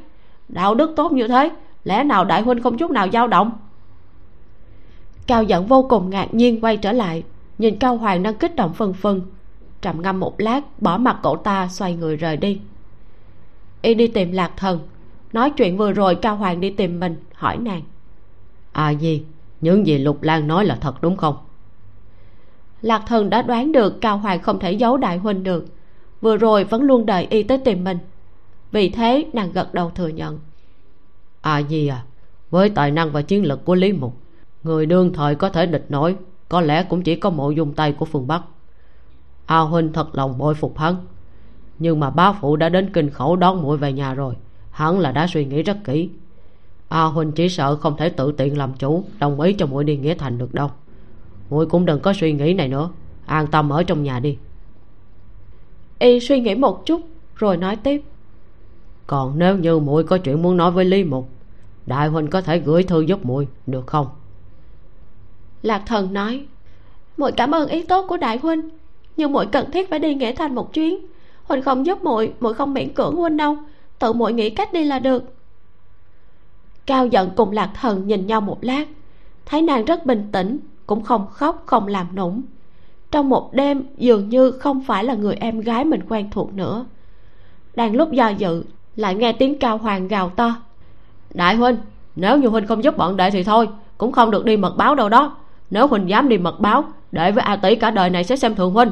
Đạo 0.47 0.75
đức 0.75 0.93
tốt 0.95 1.11
như 1.11 1.27
thế, 1.27 1.51
lẽ 1.83 2.03
nào 2.03 2.25
đại 2.25 2.41
huynh 2.41 2.63
không 2.63 2.77
chút 2.77 2.91
nào 2.91 3.07
dao 3.13 3.27
động? 3.27 3.51
Cao 5.27 5.43
giận 5.43 5.65
vô 5.65 5.85
cùng 5.89 6.09
ngạc 6.09 6.33
nhiên 6.33 6.61
quay 6.61 6.77
trở 6.77 6.91
lại, 6.91 7.23
nhìn 7.57 7.79
cao 7.79 7.97
hoàng 7.97 8.23
đang 8.23 8.35
kích 8.35 8.55
động 8.55 8.73
phân 8.73 8.93
phân 8.93 9.21
trầm 9.81 10.01
ngâm 10.01 10.19
một 10.19 10.41
lát, 10.41 10.81
bỏ 10.81 10.97
mặt 10.97 11.19
cậu 11.23 11.35
ta, 11.35 11.67
xoay 11.67 11.95
người 11.95 12.17
rời 12.17 12.37
đi 12.37 12.59
y 13.83 13.93
đi 13.93 14.07
tìm 14.07 14.31
lạc 14.31 14.51
thần. 14.57 14.79
Nói 15.33 15.49
chuyện 15.49 15.77
vừa 15.77 15.91
rồi 15.91 16.15
cao 16.15 16.35
hoàng 16.35 16.59
đi 16.59 16.69
tìm 16.69 16.99
mình 16.99 17.15
hỏi 17.33 17.57
nàng. 17.57 17.81
À 18.71 18.89
gì? 18.89 19.23
Những 19.61 19.87
gì 19.87 19.97
lục 19.97 20.23
lan 20.23 20.47
nói 20.47 20.65
là 20.65 20.75
thật 20.75 21.01
đúng 21.01 21.17
không? 21.17 21.37
Lạc 22.81 23.03
thần 23.07 23.29
đã 23.29 23.41
đoán 23.41 23.71
được 23.71 24.01
cao 24.01 24.17
hoàng 24.17 24.41
không 24.41 24.59
thể 24.59 24.71
giấu 24.71 24.97
đại 24.97 25.17
huynh 25.17 25.43
được. 25.43 25.65
Vừa 26.21 26.37
rồi 26.37 26.63
vẫn 26.63 26.81
luôn 26.83 27.05
đợi 27.05 27.27
y 27.29 27.43
tới 27.43 27.57
tìm 27.57 27.83
mình. 27.83 27.97
Vì 28.71 28.89
thế 28.89 29.25
nàng 29.33 29.51
gật 29.51 29.73
đầu 29.73 29.89
thừa 29.89 30.07
nhận. 30.07 30.39
À 31.41 31.57
gì 31.57 31.87
à? 31.87 32.03
Với 32.49 32.69
tài 32.69 32.91
năng 32.91 33.11
và 33.11 33.21
chiến 33.21 33.45
lực 33.45 33.65
của 33.65 33.75
lý 33.75 33.93
mục 33.93 34.13
người 34.63 34.85
đương 34.85 35.13
thời 35.13 35.35
có 35.35 35.49
thể 35.49 35.65
địch 35.65 35.85
nổi 35.89 36.15
có 36.49 36.61
lẽ 36.61 36.83
cũng 36.83 37.01
chỉ 37.01 37.15
có 37.15 37.29
mộ 37.29 37.51
dung 37.51 37.73
tay 37.73 37.91
của 37.91 38.05
phương 38.05 38.27
bắc. 38.27 38.41
A 39.45 39.59
huynh 39.59 39.93
thật 39.93 40.15
lòng 40.15 40.37
bội 40.37 40.55
phục 40.55 40.77
hắn 40.77 40.95
nhưng 41.83 41.99
mà 41.99 42.09
bá 42.09 42.31
phụ 42.31 42.55
đã 42.55 42.69
đến 42.69 42.89
kinh 42.93 43.09
khẩu 43.09 43.35
đón 43.35 43.61
muội 43.61 43.77
về 43.77 43.93
nhà 43.93 44.13
rồi. 44.13 44.35
Hắn 44.71 44.99
là 44.99 45.11
đã 45.11 45.27
suy 45.27 45.45
nghĩ 45.45 45.63
rất 45.63 45.77
kỹ. 45.83 46.09
A 46.89 47.03
huynh 47.03 47.31
chỉ 47.31 47.49
sợ 47.49 47.75
không 47.75 47.97
thể 47.97 48.09
tự 48.09 48.31
tiện 48.31 48.57
làm 48.57 48.73
chủ 48.73 49.03
đồng 49.19 49.41
ý 49.41 49.53
cho 49.53 49.65
muội 49.65 49.83
đi 49.83 49.97
nghĩa 49.97 50.15
thành 50.15 50.37
được 50.37 50.53
đâu. 50.53 50.69
Muội 51.49 51.65
cũng 51.65 51.85
đừng 51.85 51.99
có 51.99 52.13
suy 52.13 52.33
nghĩ 52.33 52.53
này 52.53 52.67
nữa. 52.67 52.89
An 53.25 53.47
tâm 53.47 53.69
ở 53.69 53.83
trong 53.83 54.03
nhà 54.03 54.19
đi. 54.19 54.37
Y 55.99 56.19
suy 56.19 56.39
nghĩ 56.39 56.55
một 56.55 56.85
chút 56.85 57.01
rồi 57.35 57.57
nói 57.57 57.75
tiếp. 57.75 58.03
Còn 59.07 59.39
nếu 59.39 59.57
như 59.57 59.79
muội 59.79 60.03
có 60.03 60.17
chuyện 60.17 60.41
muốn 60.41 60.57
nói 60.57 60.71
với 60.71 60.85
lý 60.85 61.03
mục 61.03 61.29
đại 61.85 62.07
huynh 62.07 62.27
có 62.27 62.41
thể 62.41 62.59
gửi 62.59 62.83
thư 62.83 63.01
giúp 63.01 63.25
muội 63.25 63.47
được 63.67 63.87
không? 63.87 64.07
Lạc 65.61 65.83
thần 65.85 66.13
nói 66.13 66.45
muội 67.17 67.31
cảm 67.31 67.51
ơn 67.51 67.69
ý 67.69 67.83
tốt 67.83 68.05
của 68.09 68.17
đại 68.17 68.37
huynh 68.37 68.69
nhưng 69.17 69.31
muội 69.31 69.45
cần 69.45 69.71
thiết 69.71 69.89
phải 69.89 69.99
đi 69.99 70.15
nghĩa 70.15 70.33
thành 70.33 70.55
một 70.55 70.73
chuyến 70.73 71.12
huynh 71.53 71.63
không 71.63 71.85
giúp 71.85 72.03
muội 72.03 72.33
muội 72.39 72.53
không 72.53 72.73
miễn 72.73 72.93
cưỡng 72.93 73.15
huynh 73.15 73.37
đâu. 73.37 73.57
Tự 73.99 74.13
muội 74.13 74.33
nghĩ 74.33 74.49
cách 74.49 74.73
đi 74.73 74.83
là 74.85 74.99
được. 74.99 75.23
Cao 76.85 77.07
giận 77.07 77.29
cùng 77.35 77.51
lạc 77.51 77.71
thần 77.81 78.07
nhìn 78.07 78.27
nhau 78.27 78.41
một 78.41 78.57
lát, 78.61 78.85
thấy 79.45 79.61
nàng 79.61 79.85
rất 79.85 80.05
bình 80.05 80.29
tĩnh, 80.31 80.59
cũng 80.87 81.03
không 81.03 81.25
khóc, 81.31 81.63
không 81.65 81.87
làm 81.87 82.15
nũng. 82.15 82.41
Trong 83.11 83.29
một 83.29 83.53
đêm, 83.53 83.83
dường 83.97 84.29
như 84.29 84.51
không 84.51 84.83
phải 84.83 85.03
là 85.03 85.13
người 85.13 85.35
em 85.35 85.59
gái 85.59 85.85
mình 85.85 86.01
quen 86.09 86.29
thuộc 86.31 86.53
nữa. 86.53 86.85
Đang 87.75 87.95
lúc 87.95 88.11
do 88.11 88.29
dự, 88.29 88.63
lại 88.95 89.15
nghe 89.15 89.33
tiếng 89.33 89.59
cao 89.59 89.77
hoàng 89.77 90.07
gào 90.07 90.29
to. 90.29 90.55
Đại 91.33 91.55
huynh, 91.55 91.77
nếu 92.15 92.37
như 92.37 92.47
huynh 92.47 92.67
không 92.67 92.83
giúp 92.83 92.97
bọn 92.97 93.17
đệ 93.17 93.29
thì 93.31 93.43
thôi, 93.43 93.69
cũng 93.97 94.11
không 94.11 94.31
được 94.31 94.45
đi 94.45 94.57
mật 94.57 94.77
báo 94.77 94.95
đâu 94.95 95.09
đó. 95.09 95.37
Nếu 95.69 95.87
huynh 95.87 96.09
dám 96.09 96.29
đi 96.29 96.37
mật 96.37 96.59
báo 96.59 96.83
để 97.11 97.31
với 97.31 97.43
a 97.43 97.55
tỷ 97.55 97.75
cả 97.75 97.91
đời 97.91 98.09
này 98.09 98.23
sẽ 98.23 98.35
xem 98.35 98.55
thường 98.55 98.73
huynh 98.73 98.91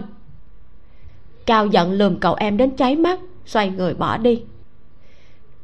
cao 1.45 1.67
giận 1.67 1.91
lườm 1.91 2.19
cậu 2.19 2.33
em 2.33 2.57
đến 2.57 2.75
cháy 2.75 2.95
mắt, 2.95 3.19
xoay 3.45 3.69
người 3.69 3.93
bỏ 3.93 4.17
đi. 4.17 4.43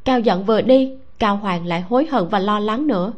Cao 0.04 0.20
giận 0.20 0.44
vừa 0.44 0.60
đi, 0.60 0.92
cao 1.18 1.36
hoàng 1.36 1.66
lại 1.66 1.80
hối 1.80 2.06
hận 2.06 2.28
và 2.28 2.38
lo 2.38 2.58
lắng 2.58 2.86
nữa. 2.86 3.12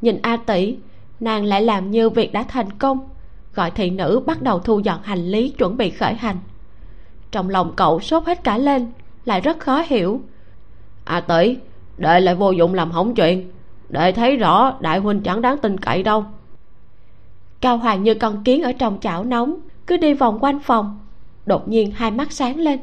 Nhìn 0.00 0.18
a 0.22 0.36
tỷ, 0.36 0.76
nàng 1.20 1.44
lại 1.44 1.62
làm 1.62 1.90
như 1.90 2.10
việc 2.10 2.32
đã 2.32 2.42
thành 2.42 2.70
công, 2.78 3.08
gọi 3.54 3.70
thị 3.70 3.90
nữ 3.90 4.22
bắt 4.26 4.42
đầu 4.42 4.58
thu 4.58 4.78
dọn 4.78 5.02
hành 5.02 5.26
lý 5.26 5.48
chuẩn 5.48 5.76
bị 5.76 5.90
khởi 5.90 6.14
hành. 6.14 6.36
Trong 7.30 7.48
lòng 7.48 7.72
cậu 7.76 8.00
sốt 8.00 8.24
hết 8.26 8.44
cả 8.44 8.58
lên, 8.58 8.92
lại 9.24 9.40
rất 9.40 9.58
khó 9.58 9.82
hiểu. 9.86 10.20
A 11.04 11.20
tỷ 11.20 11.56
đệ 11.98 12.20
lại 12.20 12.34
vô 12.34 12.50
dụng 12.50 12.74
làm 12.74 12.90
hỏng 12.90 13.14
chuyện 13.14 13.50
đệ 13.88 14.12
thấy 14.12 14.36
rõ 14.36 14.76
đại 14.80 14.98
huynh 14.98 15.20
chẳng 15.20 15.42
đáng 15.42 15.58
tin 15.58 15.78
cậy 15.78 16.02
đâu. 16.02 16.24
Cao 17.60 17.76
hoàng 17.76 18.02
như 18.02 18.14
con 18.14 18.44
kiến 18.44 18.62
ở 18.62 18.72
trong 18.72 18.98
chảo 19.00 19.24
nóng, 19.24 19.54
cứ 19.86 19.96
đi 19.96 20.14
vòng 20.14 20.38
quanh 20.40 20.60
phòng 20.60 20.98
đột 21.48 21.68
nhiên 21.68 21.90
hai 21.90 22.10
mắt 22.10 22.32
sáng 22.32 22.56
lên. 22.56 22.80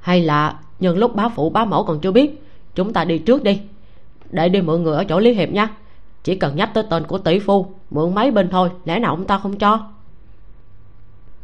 Hay 0.00 0.22
là 0.22 0.58
nhân 0.80 0.98
lúc 0.98 1.16
bá 1.16 1.28
phụ 1.28 1.50
bá 1.50 1.64
mẫu 1.64 1.84
còn 1.84 2.00
chưa 2.00 2.12
biết, 2.12 2.42
chúng 2.74 2.92
ta 2.92 3.04
đi 3.04 3.18
trước 3.18 3.42
đi. 3.42 3.60
Để 4.30 4.48
đi 4.48 4.60
mượn 4.60 4.82
người 4.82 4.96
ở 4.96 5.04
chỗ 5.04 5.18
lý 5.18 5.34
hiệp 5.34 5.50
nha. 5.50 5.68
Chỉ 6.24 6.34
cần 6.34 6.56
nhắc 6.56 6.70
tới 6.74 6.84
tên 6.90 7.04
của 7.04 7.18
tỷ 7.18 7.38
phu, 7.38 7.66
mượn 7.90 8.14
mấy 8.14 8.30
bên 8.30 8.48
thôi, 8.50 8.70
lẽ 8.84 8.98
nào 8.98 9.12
ông 9.14 9.24
ta 9.24 9.38
không 9.38 9.58
cho? 9.58 9.88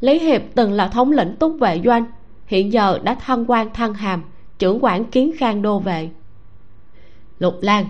Lý 0.00 0.18
hiệp 0.18 0.42
từng 0.54 0.72
là 0.72 0.88
thống 0.88 1.12
lĩnh 1.12 1.36
túc 1.36 1.56
vệ 1.60 1.80
doanh, 1.84 2.04
hiện 2.46 2.72
giờ 2.72 2.98
đã 3.02 3.14
thăng 3.14 3.50
quan 3.50 3.72
thăng 3.72 3.94
hàm, 3.94 4.22
trưởng 4.58 4.84
quản 4.84 5.04
kiến 5.04 5.32
khang 5.38 5.62
đô 5.62 5.78
vệ. 5.78 6.08
Lục 7.38 7.54
lan, 7.60 7.86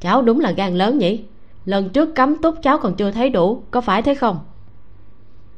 cháu 0.00 0.22
đúng 0.22 0.40
là 0.40 0.50
gan 0.50 0.74
lớn 0.74 0.98
nhỉ? 0.98 1.24
Lần 1.64 1.88
trước 1.88 2.14
cấm 2.14 2.36
túc 2.36 2.54
cháu 2.62 2.78
còn 2.78 2.94
chưa 2.94 3.10
thấy 3.10 3.30
đủ, 3.30 3.62
có 3.70 3.80
phải 3.80 4.02
thế 4.02 4.14
không? 4.14 4.38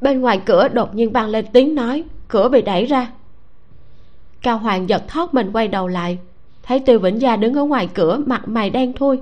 Bên 0.03 0.21
ngoài 0.21 0.41
cửa 0.45 0.67
đột 0.67 0.95
nhiên 0.95 1.11
vang 1.11 1.29
lên 1.29 1.45
tiếng 1.53 1.75
nói, 1.75 2.03
cửa 2.27 2.49
bị 2.49 2.61
đẩy 2.61 2.85
ra. 2.85 3.11
Cao 4.41 4.57
hoàng 4.57 4.89
giật 4.89 5.03
thót 5.07 5.33
mình 5.33 5.51
quay 5.51 5.67
đầu 5.67 5.87
lại, 5.87 6.17
thấy 6.63 6.79
tiêu 6.79 6.99
vĩnh 6.99 7.21
gia 7.21 7.35
đứng 7.35 7.53
ở 7.53 7.63
ngoài 7.63 7.89
cửa, 7.93 8.19
mặt 8.25 8.47
mày 8.47 8.69
đen 8.69 8.93
thui. 8.93 9.19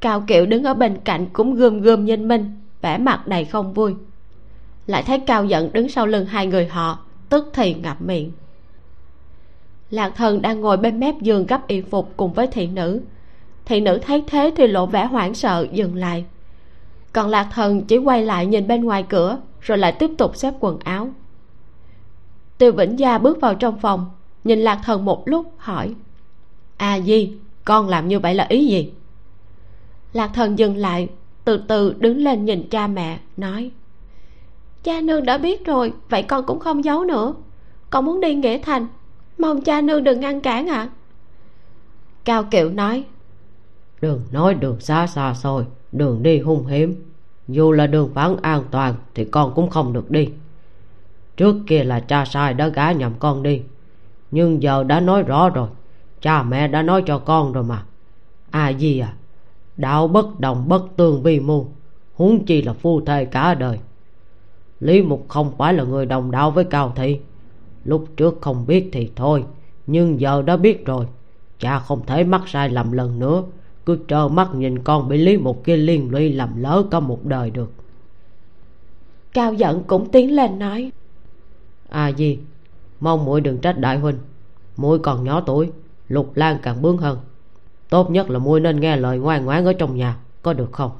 Cao 0.00 0.24
kiệu 0.26 0.46
đứng 0.46 0.64
ở 0.64 0.74
bên 0.74 0.96
cạnh 1.04 1.26
cũng 1.32 1.54
gươm 1.54 1.80
gươm 1.80 2.04
nhìn 2.04 2.28
mình, 2.28 2.60
vẻ 2.82 2.98
mặt 2.98 3.26
đầy 3.26 3.44
không 3.44 3.72
vui. 3.72 3.94
Lại 4.86 5.02
thấy 5.02 5.18
cao 5.18 5.44
giận 5.44 5.72
đứng 5.72 5.88
sau 5.88 6.06
lưng 6.06 6.26
hai 6.26 6.46
người 6.46 6.66
họ, 6.66 6.98
tức 7.28 7.50
thì 7.52 7.74
ngậm 7.74 7.96
miệng. 8.00 8.32
Lạc 9.90 10.12
thần 10.16 10.42
đang 10.42 10.60
ngồi 10.60 10.76
bên 10.76 11.00
mép 11.00 11.20
giường 11.20 11.46
gấp 11.46 11.66
y 11.66 11.80
phục 11.80 12.12
cùng 12.16 12.32
với 12.32 12.46
thị 12.46 12.66
nữ. 12.66 13.00
Thị 13.64 13.80
nữ 13.80 13.98
thấy 14.02 14.24
thế 14.26 14.52
thì 14.56 14.66
lộ 14.66 14.86
vẻ 14.86 15.04
hoảng 15.04 15.34
sợ, 15.34 15.66
dừng 15.72 15.94
lại. 15.94 16.24
Còn 17.12 17.28
lạc 17.28 17.48
thần 17.52 17.84
chỉ 17.84 17.96
quay 17.98 18.22
lại 18.22 18.46
nhìn 18.46 18.68
bên 18.68 18.84
ngoài 18.84 19.04
cửa 19.08 19.38
rồi 19.64 19.78
lại 19.78 19.92
tiếp 19.92 20.10
tục 20.18 20.36
xếp 20.36 20.54
quần 20.60 20.78
áo. 20.78 21.08
Tiêu 22.58 22.72
vĩnh 22.72 22.98
gia 22.98 23.18
bước 23.18 23.40
vào 23.40 23.54
trong 23.54 23.80
phòng, 23.80 24.10
nhìn 24.44 24.58
lạc 24.58 24.80
thần 24.84 25.04
một 25.04 25.28
lúc, 25.28 25.52
hỏi 25.56 25.94
à 26.76 27.00
di, 27.00 27.32
con 27.64 27.88
làm 27.88 28.08
như 28.08 28.20
vậy 28.20 28.34
là 28.34 28.46
ý 28.48 28.66
gì? 28.66 28.92
Lạc 30.12 30.30
thần 30.34 30.58
dừng 30.58 30.76
lại, 30.76 31.08
từ 31.44 31.56
từ 31.68 31.94
đứng 31.98 32.18
lên 32.18 32.44
nhìn 32.44 32.68
cha 32.70 32.86
mẹ, 32.86 33.18
nói, 33.36 33.70
cha 34.82 35.00
nương 35.00 35.24
đã 35.24 35.38
biết 35.38 35.64
rồi, 35.64 35.92
vậy 36.08 36.22
con 36.22 36.46
cũng 36.46 36.58
không 36.58 36.84
giấu 36.84 37.04
nữa. 37.04 37.34
Con 37.90 38.04
muốn 38.04 38.20
đi 38.20 38.34
nghĩa 38.34 38.58
thành, 38.58 38.86
mong 39.38 39.60
cha 39.60 39.80
nương 39.80 40.04
đừng 40.04 40.20
ngăn 40.20 40.40
cản 40.40 40.66
ạ. 40.66 40.76
À? 40.76 40.88
cao 42.24 42.44
kiệu 42.44 42.70
nói, 42.70 43.04
đừng 44.00 44.20
nói 44.30 44.54
đường 44.54 44.80
xa 44.80 45.06
xa 45.06 45.34
xôi, 45.34 45.64
đường 45.92 46.22
đi 46.22 46.38
hung 46.38 46.66
hiểm 46.66 47.13
dù 47.48 47.72
là 47.72 47.86
đường 47.86 48.12
vắng 48.12 48.36
an 48.36 48.62
toàn 48.70 48.94
thì 49.14 49.24
con 49.24 49.54
cũng 49.54 49.70
không 49.70 49.92
được 49.92 50.10
đi. 50.10 50.28
Trước 51.36 51.56
kia 51.66 51.84
là 51.84 52.00
cha 52.00 52.24
sai 52.24 52.54
đã 52.54 52.68
gả 52.68 52.92
nhầm 52.92 53.12
con 53.18 53.42
đi, 53.42 53.62
nhưng 54.30 54.62
giờ 54.62 54.84
đã 54.84 55.00
nói 55.00 55.22
rõ 55.22 55.50
rồi, 55.50 55.68
cha 56.20 56.42
mẹ 56.42 56.68
đã 56.68 56.82
nói 56.82 57.02
cho 57.06 57.18
con 57.18 57.52
rồi 57.52 57.64
mà. 57.64 57.84
À 58.50 58.68
gì 58.68 58.98
à 58.98 59.14
đạo 59.76 60.08
bất 60.08 60.40
đồng 60.40 60.68
bất 60.68 60.82
tương 60.96 61.22
vi 61.22 61.40
mưu 61.40 61.66
huống 62.14 62.44
chi 62.44 62.62
là 62.62 62.72
phu 62.72 63.00
thê 63.00 63.24
cả 63.24 63.54
đời. 63.54 63.78
Lý 64.80 65.02
mục 65.02 65.24
không 65.28 65.52
phải 65.58 65.74
là 65.74 65.84
người 65.84 66.06
đồng 66.06 66.30
đạo 66.30 66.50
với 66.50 66.64
cao 66.64 66.92
thị. 66.96 67.20
Lúc 67.84 68.06
trước 68.16 68.38
không 68.40 68.66
biết 68.66 68.88
thì 68.92 69.10
thôi, 69.16 69.44
nhưng 69.86 70.20
giờ 70.20 70.42
đã 70.42 70.56
biết 70.56 70.86
rồi, 70.86 71.06
cha 71.58 71.78
không 71.78 72.06
thể 72.06 72.24
mắc 72.24 72.42
sai 72.46 72.68
lầm 72.68 72.92
lần 72.92 73.18
nữa 73.18 73.42
cứ 73.86 73.98
trơ 74.08 74.28
mắt 74.28 74.48
nhìn 74.54 74.78
con 74.78 75.08
bị 75.08 75.18
lý 75.18 75.36
mục 75.36 75.64
kia 75.64 75.76
liên 75.76 76.10
lụy 76.10 76.32
làm 76.32 76.62
lỡ 76.62 76.84
cả 76.90 77.00
một 77.00 77.24
đời 77.24 77.50
được. 77.50 77.70
Cao 79.32 79.54
giận 79.54 79.82
cũng 79.86 80.10
tiến 80.10 80.36
lên 80.36 80.58
nói. 80.58 80.92
À 81.88 82.08
gì 82.08 82.38
mong 83.00 83.24
muội 83.24 83.40
đừng 83.40 83.58
trách 83.58 83.78
đại 83.78 83.98
huynh. 83.98 84.18
Muội 84.76 84.98
còn 84.98 85.24
nhỏ 85.24 85.40
tuổi 85.40 85.70
lục 86.08 86.32
lan 86.34 86.58
càng 86.62 86.82
bướng 86.82 86.98
hơn. 86.98 87.18
Tốt 87.88 88.10
nhất 88.10 88.30
là 88.30 88.38
muội 88.38 88.60
nên 88.60 88.80
nghe 88.80 88.96
lời 88.96 89.18
ngoan 89.18 89.44
ngoãn 89.44 89.64
ở 89.64 89.72
trong 89.72 89.96
nhà 89.96 90.16
có 90.42 90.52
được 90.52 90.72
không? 90.72 90.90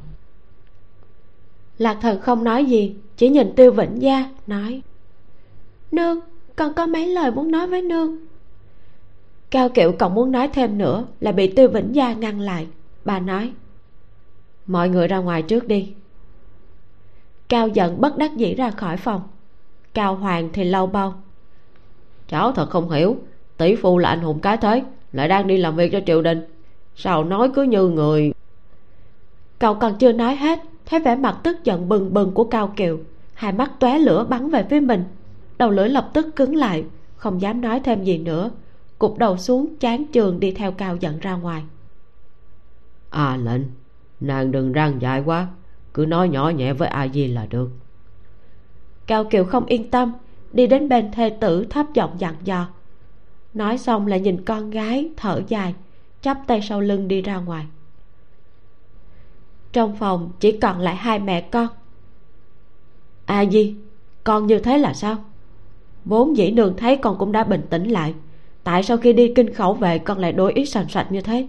Lạc 1.79 1.99
thần 2.01 2.21
không 2.21 2.45
nói 2.45 2.65
gì 2.65 2.97
chỉ 3.17 3.29
nhìn 3.29 3.55
tiêu 3.55 3.73
vĩnh 3.73 4.03
gia 4.03 4.31
nói. 4.47 4.83
Nương 5.93 6.21
con 6.57 6.75
có 6.75 6.87
mấy 6.87 7.07
lời 7.07 7.31
muốn 7.31 7.51
nói 7.51 7.67
với 7.67 7.83
nương 7.83 8.19
cao 9.55 9.69
kiệu 9.69 9.93
còn 9.93 10.15
muốn 10.15 10.33
nói 10.33 10.49
thêm 10.49 10.79
nữa 10.79 11.05
là 11.21 11.33
bị 11.33 11.53
tiêu 11.53 11.69
vĩnh 11.69 11.95
gia 11.95 12.13
ngăn 12.13 12.41
lại. 12.41 12.67
Bà 13.05 13.19
nói, 13.19 13.53
mọi 14.67 14.89
người 14.89 15.09
ra 15.09 15.19
ngoài 15.19 15.43
trước 15.43 15.69
đi. 15.69 15.93
Cao 17.49 17.69
giận 17.69 18.01
bất 18.01 18.17
đắc 18.19 18.37
dĩ 18.37 18.55
ra 18.55 18.71
khỏi 18.71 18.97
phòng. 18.97 19.23
Cao 19.93 20.15
hoàng 20.15 20.49
thì 20.53 20.65
lau 20.65 20.87
bao, 20.87 21.15
cháu 22.29 22.53
thật 22.53 22.71
không 22.71 22.91
hiểu, 22.91 23.17
tỷ 23.57 23.75
phu 23.77 23.99
là 23.99 24.09
anh 24.09 24.21
hùng 24.21 24.39
cái 24.41 24.57
thế, 24.57 24.83
lại 25.13 25.29
đang 25.29 25.47
đi 25.47 25.57
làm 25.57 25.77
việc 25.77 25.93
cho 25.93 26.01
triều 26.07 26.23
đình, 26.23 26.45
sao 26.97 27.25
nói 27.25 27.51
cứ 27.55 27.63
như 27.63 27.89
người? 27.89 28.33
Cậu 29.59 29.75
còn 29.75 29.99
chưa 29.99 30.13
nói 30.13 30.37
hết, 30.37 30.61
thấy 30.87 31.01
vẻ 31.01 31.17
mặt 31.17 31.39
tức 31.43 31.65
giận 31.65 31.89
bừng 31.89 32.15
bừng 32.15 32.33
của 32.33 32.45
cao 32.45 32.73
kiều. 32.77 32.99
Hai 33.35 33.53
mắt 33.53 33.73
tóe 33.79 33.99
lửa 33.99 34.27
bắn 34.29 34.51
về 34.51 34.65
phía 34.71 34.81
mình. 34.81 35.05
Đầu 35.59 35.71
lưỡi 35.71 35.89
lập 35.89 36.11
tức 36.13 36.37
cứng 36.37 36.57
lại, 36.57 36.85
không 37.17 37.41
dám 37.41 37.61
nói 37.61 37.81
thêm 37.81 38.05
gì 38.05 38.19
nữa 38.19 38.51
cụp 38.99 39.19
đầu 39.19 39.37
xuống 39.37 39.77
chán 39.81 40.05
trường 40.13 40.41
đi 40.41 40.53
theo 40.53 40.73
cao 40.73 40.97
giận 40.97 41.19
ra 41.19 41.35
ngoài. 41.35 41.63
À 43.11 43.37
lệnh 43.37 43.63
nàng 44.21 44.53
đừng 44.53 44.73
răng 44.73 45.03
dại 45.03 45.21
quá 45.21 45.47
cứ 45.95 46.07
nói 46.07 46.29
nhỏ 46.29 46.49
nhẹ 46.49 46.73
với 46.73 46.89
a 46.89 47.09
di 47.09 47.27
là 47.27 47.47
được. 47.47 47.71
Cao 49.07 49.25
kiều 49.25 49.45
không 49.45 49.67
yên 49.67 49.91
tâm 49.91 50.13
đi 50.53 50.67
đến 50.67 50.89
bên 50.89 51.13
thê 51.13 51.31
tử 51.31 51.65
thấp 51.71 51.87
giọng 51.95 52.15
dặn 52.19 52.35
dò. 52.45 52.69
Nói 53.55 53.79
xong 53.79 54.07
lại 54.07 54.21
nhìn 54.21 54.45
con 54.45 54.71
gái 54.71 55.11
thở 55.17 55.43
dài 55.49 55.75
chắp 56.21 56.39
tay 56.47 56.61
sau 56.63 56.81
lưng 56.81 57.09
đi 57.09 57.23
ra 57.23 57.37
ngoài. 57.37 57.67
Trong 59.73 59.97
phòng 59.97 60.31
chỉ 60.41 60.53
còn 60.53 60.81
lại 60.81 60.97
hai 60.97 61.19
mẹ 61.19 61.41
con. 61.41 61.67
A 63.27 63.45
di 63.45 63.77
con 64.25 64.47
như 64.47 64.59
thế 64.59 64.79
là 64.79 64.95
sao? 64.95 65.17
Vốn 66.05 66.37
dĩ 66.37 66.51
nương 66.51 66.77
thấy 66.77 66.97
con 66.97 67.19
cũng 67.19 67.33
đã 67.33 67.45
bình 67.45 67.63
tĩnh 67.71 67.89
lại 67.89 68.15
tại 68.65 68.83
sao 68.83 68.97
khi 68.97 69.13
đi 69.13 69.33
kinh 69.35 69.55
khẩu 69.55 69.75
về 69.75 69.99
con 69.99 70.19
lại 70.19 70.33
đối 70.33 70.53
ý 70.53 70.67
sành 70.67 70.89
sạch 70.89 71.13
như 71.13 71.21
thế? 71.21 71.47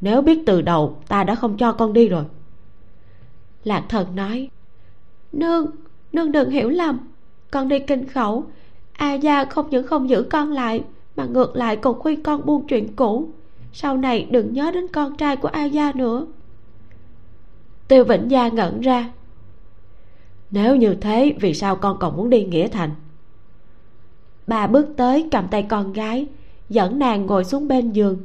Nếu 0.00 0.22
biết 0.22 0.38
từ 0.46 0.62
đầu, 0.62 0.98
ta 1.08 1.24
đã 1.24 1.34
không 1.34 1.56
cho 1.56 1.72
con 1.72 1.92
đi 1.92 2.08
rồi. 2.08 2.24
Lạc 3.64 3.84
thần 3.88 4.16
nói, 4.16 4.48
nương 5.32 5.66
nương 6.12 6.32
đừng 6.32 6.50
hiểu 6.50 6.68
lầm. 6.68 6.98
Con 7.50 7.68
đi 7.68 7.78
kinh 7.78 8.08
khẩu, 8.08 8.44
a 8.92 9.14
gia 9.14 9.44
không 9.44 9.70
những 9.70 9.86
không 9.86 10.08
giữ 10.08 10.22
con 10.22 10.52
lại, 10.52 10.84
mà 11.16 11.24
ngược 11.24 11.56
lại 11.56 11.76
còn 11.76 11.98
khuyên 11.98 12.22
con 12.22 12.46
buông 12.46 12.66
chuyện 12.66 12.96
cũ. 12.96 13.28
Sau 13.72 13.96
này 13.96 14.26
đừng 14.30 14.52
nhớ 14.52 14.70
đến 14.70 14.88
con 14.88 15.16
trai 15.16 15.36
của 15.36 15.48
a 15.48 15.64
gia 15.64 15.92
nữa. 15.92 16.26
Tiêu 17.88 18.04
vĩnh 18.04 18.30
gia 18.30 18.48
ngẩn 18.48 18.80
ra. 18.80 19.12
Nếu 20.50 20.76
như 20.76 20.94
thế, 20.94 21.34
vì 21.40 21.54
sao 21.54 21.76
con 21.76 21.98
còn 21.98 22.16
muốn 22.16 22.30
đi 22.30 22.44
nghĩa 22.44 22.68
thành? 22.68 22.90
Bà 24.46 24.66
bước 24.66 24.86
tới 24.96 25.28
cầm 25.30 25.48
tay 25.48 25.62
con 25.62 25.92
gái, 25.92 26.26
dẫn 26.68 26.98
nàng 26.98 27.26
ngồi 27.26 27.44
xuống 27.44 27.68
bên 27.68 27.92
giường, 27.92 28.18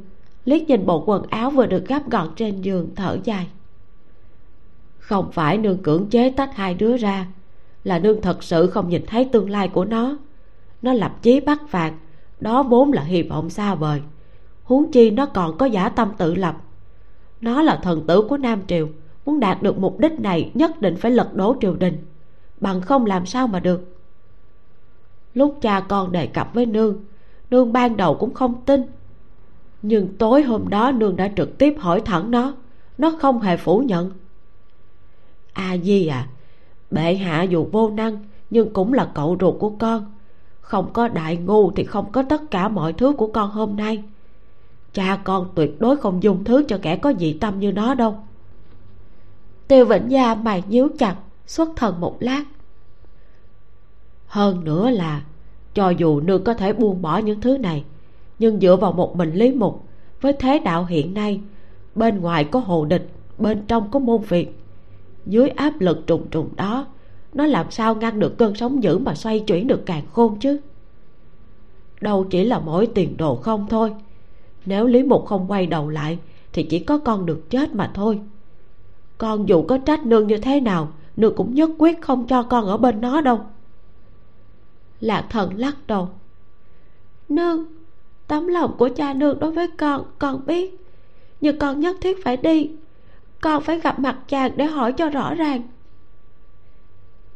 liếc 0.44 0.62
nhìn 0.62 0.86
bộ 0.86 1.04
quần 1.06 1.22
áo 1.30 1.50
vừa 1.50 1.66
được 1.66 1.88
gấp 1.88 2.10
gọn 2.10 2.28
trên 2.36 2.62
giường 2.62 2.88
thở 2.96 3.18
dài. 3.24 3.46
Không 4.98 5.32
phải 5.32 5.58
nương 5.58 5.82
cưỡng 5.82 6.06
chế 6.06 6.30
tách 6.30 6.56
hai 6.56 6.74
đứa 6.74 6.96
ra, 6.96 7.26
là 7.84 7.98
nương 7.98 8.22
thật 8.22 8.42
sự 8.42 8.66
không 8.66 8.88
nhìn 8.88 9.06
thấy 9.06 9.24
tương 9.24 9.50
lai 9.50 9.68
của 9.68 9.84
nó. 9.84 10.16
Nó 10.82 10.92
lập 10.92 11.22
chí 11.22 11.40
bắt 11.40 11.60
phạt 11.68 11.92
đó 12.40 12.62
vốn 12.62 12.92
là 12.92 13.02
hy 13.02 13.22
vọng 13.22 13.50
xa 13.50 13.74
vời. 13.74 14.00
Huống 14.64 14.92
chi 14.92 15.10
nó 15.10 15.26
còn 15.26 15.58
có 15.58 15.66
giả 15.66 15.88
tâm 15.88 16.12
tự 16.18 16.34
lập. 16.34 16.56
Nó 17.40 17.62
là 17.62 17.76
thần 17.82 18.06
tử 18.06 18.22
của 18.28 18.36
nam 18.36 18.62
triều, 18.66 18.88
muốn 19.26 19.40
đạt 19.40 19.62
được 19.62 19.78
mục 19.78 19.98
đích 19.98 20.20
này 20.20 20.50
nhất 20.54 20.80
định 20.80 20.96
phải 20.96 21.10
lật 21.10 21.34
đổ 21.34 21.56
triều 21.60 21.74
đình. 21.74 21.96
Bằng 22.60 22.80
không 22.80 23.06
làm 23.06 23.26
sao 23.26 23.46
mà 23.46 23.60
được 23.60 23.91
lúc 25.34 25.58
cha 25.60 25.80
con 25.80 26.12
đề 26.12 26.26
cập 26.26 26.54
với 26.54 26.66
nương 26.66 26.96
nương 27.50 27.72
ban 27.72 27.96
đầu 27.96 28.14
cũng 28.14 28.34
không 28.34 28.62
tin. 28.66 28.82
Nhưng 29.82 30.16
tối 30.18 30.42
hôm 30.42 30.68
đó 30.68 30.92
nương 30.92 31.16
đã 31.16 31.28
trực 31.36 31.58
tiếp 31.58 31.74
hỏi 31.78 32.00
thẳng 32.00 32.30
nó 32.30 32.54
nó 32.98 33.16
không 33.20 33.40
hề 33.40 33.56
phủ 33.56 33.78
nhận. 33.78 34.10
A 35.52 35.76
di 35.76 36.06
à 36.06 36.28
bệ 36.90 37.14
hạ 37.14 37.42
dù 37.42 37.66
vô 37.72 37.90
năng 37.90 38.18
nhưng 38.50 38.72
cũng 38.72 38.92
là 38.92 39.10
cậu 39.14 39.36
ruột 39.40 39.54
của 39.58 39.70
con. 39.70 40.12
Không 40.60 40.92
có 40.92 41.08
đại 41.08 41.36
ngu 41.36 41.70
thì 41.70 41.84
không 41.84 42.12
có 42.12 42.22
tất 42.22 42.50
cả 42.50 42.68
mọi 42.68 42.92
thứ 42.92 43.12
của 43.12 43.26
con 43.26 43.50
hôm 43.50 43.76
nay. 43.76 44.02
Cha 44.92 45.18
con 45.24 45.48
tuyệt 45.54 45.80
đối 45.80 45.96
không 45.96 46.22
dùng 46.22 46.44
thứ 46.44 46.64
cho 46.68 46.78
kẻ 46.82 46.96
có 46.96 47.12
dị 47.18 47.32
tâm 47.32 47.60
như 47.60 47.72
nó 47.72 47.94
đâu. 47.94 48.16
Tiêu 49.68 49.84
vĩnh 49.84 50.10
gia 50.10 50.34
mày 50.34 50.62
nhíu 50.68 50.88
chặt, 50.98 51.16
xuất 51.46 51.68
thần 51.76 52.00
một 52.00 52.16
lát 52.20 52.44
hơn 54.32 54.64
nữa 54.64 54.90
là, 54.90 55.22
cho 55.74 55.90
dù 55.90 56.20
nương 56.20 56.44
có 56.44 56.54
thể 56.54 56.72
buông 56.72 57.02
bỏ 57.02 57.18
những 57.18 57.40
thứ 57.40 57.58
này, 57.58 57.84
nhưng 58.38 58.60
dựa 58.60 58.76
vào 58.76 58.92
một 58.92 59.16
mình 59.16 59.32
lý 59.34 59.52
mục, 59.52 59.84
với 60.20 60.32
thế 60.32 60.58
đạo 60.58 60.84
hiện 60.84 61.14
nay, 61.14 61.40
bên 61.94 62.20
ngoài 62.20 62.44
có 62.44 62.58
hồ 62.58 62.84
địch, 62.84 63.08
bên 63.38 63.62
trong 63.68 63.90
có 63.90 63.98
môn 63.98 64.22
việt 64.28 64.58
dưới 65.26 65.48
áp 65.48 65.80
lực 65.80 66.06
trùng 66.06 66.26
trùng 66.30 66.48
đó, 66.56 66.86
nó 67.34 67.46
làm 67.46 67.70
sao 67.70 67.94
ngăn 67.94 68.20
được 68.20 68.38
cơn 68.38 68.54
sóng 68.54 68.82
dữ 68.82 68.98
mà 68.98 69.14
xoay 69.14 69.40
chuyển 69.40 69.66
được 69.66 69.86
càng 69.86 70.04
khôn 70.12 70.38
chứ? 70.40 70.60
Đâu 72.00 72.24
chỉ 72.24 72.44
là 72.44 72.58
mỗi 72.58 72.86
tiền 72.86 73.16
đồ 73.16 73.36
không 73.36 73.66
thôi. 73.70 73.94
Nếu 74.66 74.86
lý 74.86 75.02
mục 75.02 75.26
không 75.26 75.44
quay 75.48 75.66
đầu 75.66 75.88
lại, 75.88 76.18
thì 76.52 76.62
chỉ 76.62 76.78
có 76.78 76.98
con 76.98 77.26
được 77.26 77.50
chết 77.50 77.74
mà 77.74 77.90
thôi. 77.94 78.20
Con 79.18 79.48
dù 79.48 79.62
có 79.62 79.78
trách 79.78 80.06
nương 80.06 80.26
như 80.26 80.38
thế 80.38 80.60
nào, 80.60 80.88
nương 81.16 81.36
cũng 81.36 81.54
nhất 81.54 81.70
quyết 81.78 82.02
không 82.02 82.26
cho 82.26 82.42
con 82.42 82.66
ở 82.66 82.76
bên 82.76 83.00
nó 83.00 83.20
đâu 83.20 83.40
lạc 85.02 85.26
thần 85.30 85.58
lắc 85.58 85.76
đầu. 85.86 86.08
Nương, 87.28 87.64
tấm 88.26 88.46
lòng 88.46 88.74
của 88.78 88.88
cha 88.96 89.14
nương 89.14 89.38
đối 89.38 89.52
với 89.52 89.68
con 89.68 90.04
con 90.18 90.46
biết. 90.46 90.76
Nhưng 91.40 91.58
con 91.58 91.80
nhất 91.80 91.96
thiết 92.00 92.24
phải 92.24 92.36
đi. 92.36 92.70
Con 93.40 93.62
phải 93.62 93.80
gặp 93.80 93.98
mặt 93.98 94.18
chàng 94.28 94.52
để 94.56 94.64
hỏi 94.64 94.92
cho 94.92 95.08
rõ 95.08 95.34
ràng. 95.34 95.62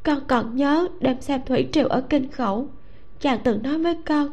Con 0.02 0.20
còn 0.26 0.56
nhớ 0.56 0.88
đêm 1.00 1.20
xem 1.20 1.40
thủy 1.46 1.68
triều 1.72 1.88
ở 1.88 2.00
kinh 2.00 2.30
khẩu. 2.30 2.68
Chàng 3.20 3.38
từng 3.44 3.62
nói 3.62 3.78
với 3.78 3.96
con, 4.06 4.28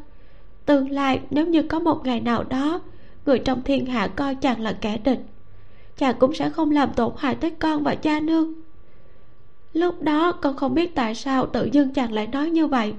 tương 0.65 0.91
lai 0.91 1.21
nếu 1.29 1.47
như 1.47 1.61
có 1.61 1.79
một 1.79 2.01
ngày 2.03 2.19
nào 2.19 2.43
đó, 2.43 2.81
người 3.25 3.39
trong 3.39 3.61
thiên 3.61 3.85
hạ 3.85 4.07
coi 4.07 4.35
chàng 4.35 4.61
là 4.61 4.77
kẻ 4.81 4.97
địch, 4.97 5.19
chàng 5.97 6.15
cũng 6.19 6.33
sẽ 6.33 6.49
không 6.49 6.71
làm 6.71 6.93
tổn 6.93 7.13
hại 7.17 7.35
tới 7.35 7.51
con 7.51 7.83
và 7.83 7.95
cha 7.95 8.19
nương. 8.19 8.53
Lúc 9.73 10.01
đó 10.01 10.31
con 10.31 10.57
không 10.57 10.73
biết 10.73 10.95
tại 10.95 11.15
sao 11.15 11.45
tự 11.45 11.69
dưng 11.71 11.93
chàng 11.93 12.11
lại 12.11 12.27
nói 12.27 12.49
như 12.49 12.67
vậy 12.67 12.93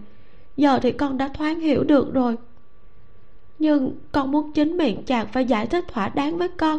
giờ 0.57 0.79
thì 0.83 0.93
con 0.93 1.19
đã 1.19 1.29
thoáng 1.29 1.61
hiểu 1.61 1.85
được 1.85 2.15
rồi. 2.15 2.37
Nhưng 3.59 3.97
con 4.13 4.31
muốn 4.31 4.53
chính 4.53 4.77
miệng 4.77 5.03
chàng 5.05 5.27
phải 5.33 5.45
giải 5.45 5.67
thích 5.67 5.85
thỏa 5.89 6.09
đáng 6.09 6.39
với 6.39 6.49
con. 6.49 6.79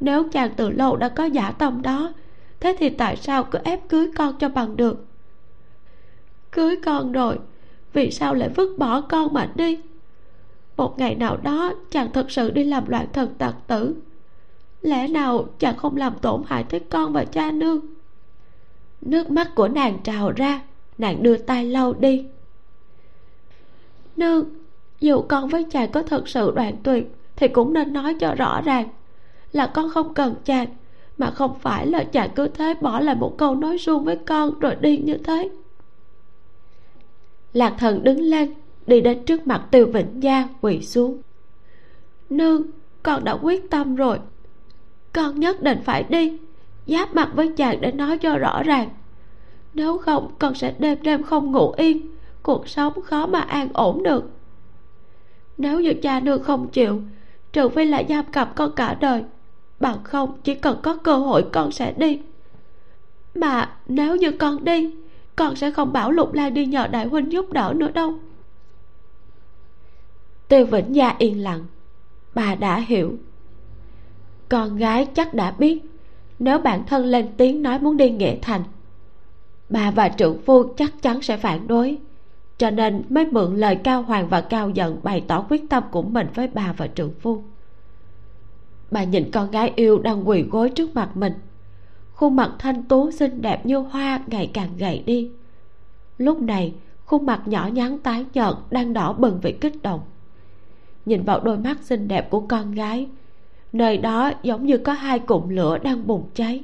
Nếu 0.00 0.28
chàng 0.28 0.50
từ 0.56 0.70
lâu 0.70 0.96
đã 0.96 1.08
có 1.08 1.24
giả 1.24 1.50
tâm 1.50 1.82
đó, 1.82 2.12
thế 2.60 2.76
thì 2.78 2.88
tại 2.88 3.16
sao 3.16 3.44
cứ 3.44 3.58
ép 3.64 3.88
cưới 3.88 4.10
con 4.16 4.38
cho 4.38 4.48
bằng 4.48 4.76
được? 4.76 5.06
Cưới 6.52 6.76
con 6.84 7.12
rồi, 7.12 7.38
vì 7.92 8.10
sao 8.10 8.34
lại 8.34 8.48
vứt 8.48 8.78
bỏ 8.78 9.00
con 9.00 9.32
mà 9.32 9.52
đi? 9.54 9.80
Một 10.76 10.98
ngày 10.98 11.14
nào 11.14 11.36
đó 11.36 11.72
chàng 11.90 12.12
thật 12.12 12.30
sự 12.30 12.50
đi 12.50 12.64
làm 12.64 12.88
loạn 12.88 13.06
thần 13.12 13.34
tặc 13.38 13.54
tử. 13.66 13.94
Lẽ 14.82 15.08
nào 15.08 15.48
chàng 15.58 15.76
không 15.76 15.96
làm 15.96 16.18
tổn 16.18 16.42
hại 16.46 16.64
tới 16.64 16.80
con 16.80 17.12
và 17.12 17.24
cha 17.24 17.50
nương? 17.50 17.80
Nước 19.00 19.30
mắt 19.30 19.54
của 19.54 19.68
nàng 19.68 19.98
trào 20.02 20.30
ra, 20.30 20.60
nàng 20.98 21.22
đưa 21.22 21.36
tay 21.36 21.64
lau 21.64 21.92
đi 21.92 22.24
nương, 24.16 24.44
dù 25.00 25.22
con 25.22 25.48
với 25.48 25.64
chàng 25.64 25.92
có 25.92 26.02
thật 26.02 26.28
sự 26.28 26.52
đoạn 26.54 26.76
tuyệt, 26.82 27.16
thì 27.36 27.48
cũng 27.48 27.72
nên 27.72 27.92
nói 27.92 28.16
cho 28.20 28.34
rõ 28.34 28.60
ràng 28.60 28.88
là 29.52 29.66
con 29.66 29.90
không 29.90 30.14
cần 30.14 30.34
chàng, 30.44 30.66
mà 31.18 31.30
không 31.30 31.58
phải 31.60 31.86
là 31.86 32.04
chàng 32.04 32.30
cứ 32.34 32.48
thế 32.48 32.74
bỏ 32.80 33.00
lại 33.00 33.14
một 33.14 33.34
câu 33.38 33.54
nói 33.54 33.78
suông 33.78 34.04
với 34.04 34.16
con 34.16 34.58
rồi 34.58 34.76
đi 34.80 34.98
như 34.98 35.16
thế. 35.16 35.48
Lạc 37.52 37.74
thần 37.78 38.04
đứng 38.04 38.20
lên, 38.20 38.54
đi 38.86 39.00
đến 39.00 39.24
trước 39.24 39.46
mặt 39.46 39.66
tiêu 39.70 39.86
vĩnh 39.86 40.22
gia, 40.22 40.48
quỳ 40.60 40.82
xuống. 40.82 41.22
Nương, 42.30 42.62
con 43.02 43.24
đã 43.24 43.32
quyết 43.32 43.70
tâm 43.70 43.94
rồi. 43.94 44.18
Con 45.12 45.40
nhất 45.40 45.62
định 45.62 45.78
phải 45.84 46.04
đi, 46.08 46.38
giáp 46.86 47.14
mặt 47.14 47.30
với 47.34 47.52
chàng 47.56 47.80
để 47.80 47.92
nói 47.92 48.18
cho 48.18 48.38
rõ 48.38 48.62
ràng. 48.62 48.88
Nếu 49.74 49.98
không, 49.98 50.34
con 50.38 50.54
sẽ 50.54 50.74
đêm 50.78 50.98
đêm 51.02 51.22
không 51.22 51.52
ngủ 51.52 51.72
yên 51.76 52.13
cuộc 52.44 52.68
sống 52.68 53.02
khó 53.02 53.26
mà 53.26 53.40
an 53.40 53.68
ổn 53.72 54.02
được. 54.02 54.24
Nếu 55.58 55.80
như 55.80 55.94
cha 56.02 56.20
nương 56.20 56.42
không 56.42 56.68
chịu, 56.68 57.02
trừ 57.52 57.68
phi 57.68 57.84
là 57.84 58.02
giam 58.08 58.24
cầm 58.32 58.48
con 58.54 58.72
cả 58.76 58.96
đời, 59.00 59.24
bằng 59.80 60.04
không 60.04 60.38
chỉ 60.44 60.54
cần 60.54 60.78
có 60.82 60.96
cơ 60.96 61.16
hội 61.16 61.46
con 61.52 61.72
sẽ 61.72 61.92
đi. 61.96 62.20
Mà 63.34 63.72
nếu 63.86 64.16
như 64.16 64.32
con 64.32 64.64
đi, 64.64 64.94
con 65.36 65.56
sẽ 65.56 65.70
không 65.70 65.92
bảo 65.92 66.10
lục 66.10 66.32
lan 66.32 66.54
đi 66.54 66.66
nhờ 66.66 66.86
đại 66.86 67.06
huynh 67.06 67.32
giúp 67.32 67.52
đỡ 67.52 67.72
nữa 67.76 67.90
đâu. 67.90 68.14
Tiêu 70.48 70.66
vĩnh 70.66 70.94
gia 70.94 71.14
yên 71.18 71.42
lặng, 71.42 71.64
bà 72.34 72.54
đã 72.54 72.76
hiểu. 72.76 73.16
Con 74.48 74.76
gái 74.76 75.06
chắc 75.14 75.34
đã 75.34 75.50
biết, 75.50 75.82
nếu 76.38 76.58
bản 76.58 76.86
thân 76.86 77.04
lên 77.04 77.28
tiếng 77.36 77.62
nói 77.62 77.78
muốn 77.78 77.96
đi 77.96 78.10
nghệ 78.10 78.38
thành, 78.42 78.62
bà 79.68 79.90
và 79.90 80.08
trưởng 80.08 80.42
phu 80.42 80.64
chắc 80.76 81.02
chắn 81.02 81.22
sẽ 81.22 81.36
phản 81.36 81.68
đối 81.68 81.98
cho 82.58 82.70
nên 82.70 83.02
mới 83.08 83.26
mượn 83.26 83.56
lời 83.56 83.76
cao 83.76 84.02
hoàng 84.02 84.28
và 84.28 84.40
cao 84.40 84.70
giận 84.70 85.00
bày 85.02 85.24
tỏ 85.28 85.46
quyết 85.48 85.62
tâm 85.70 85.84
của 85.90 86.02
mình 86.02 86.26
với 86.34 86.48
bà 86.48 86.72
và 86.76 86.86
trưởng 86.86 87.14
phu. 87.20 87.42
Bà 88.90 89.04
nhìn 89.04 89.30
con 89.30 89.50
gái 89.50 89.72
yêu 89.76 89.98
đang 89.98 90.28
quỳ 90.28 90.42
gối 90.42 90.70
trước 90.70 90.94
mặt 90.94 91.16
mình. 91.16 91.32
Khuôn 92.14 92.36
mặt 92.36 92.52
thanh 92.58 92.82
tú 92.82 93.10
xinh 93.10 93.42
đẹp 93.42 93.66
như 93.66 93.78
hoa 93.78 94.20
ngày 94.26 94.50
càng 94.54 94.70
gầy 94.78 95.02
đi. 95.06 95.30
Lúc 96.18 96.42
này, 96.42 96.74
khuôn 97.04 97.26
mặt 97.26 97.42
nhỏ 97.46 97.68
nhắn 97.72 97.98
tái 97.98 98.24
nhợt 98.34 98.54
đang 98.70 98.92
đỏ 98.92 99.12
bừng 99.12 99.38
vì 99.42 99.52
kích 99.52 99.82
động. 99.82 100.00
Nhìn 101.06 101.22
vào 101.22 101.40
đôi 101.40 101.58
mắt 101.58 101.78
xinh 101.82 102.08
đẹp 102.08 102.30
của 102.30 102.40
con 102.40 102.72
gái, 102.72 103.08
nơi 103.72 103.98
đó 103.98 104.32
giống 104.42 104.66
như 104.66 104.78
có 104.78 104.92
hai 104.92 105.18
cụm 105.18 105.48
lửa 105.48 105.78
đang 105.78 106.06
bùng 106.06 106.28
cháy. 106.34 106.62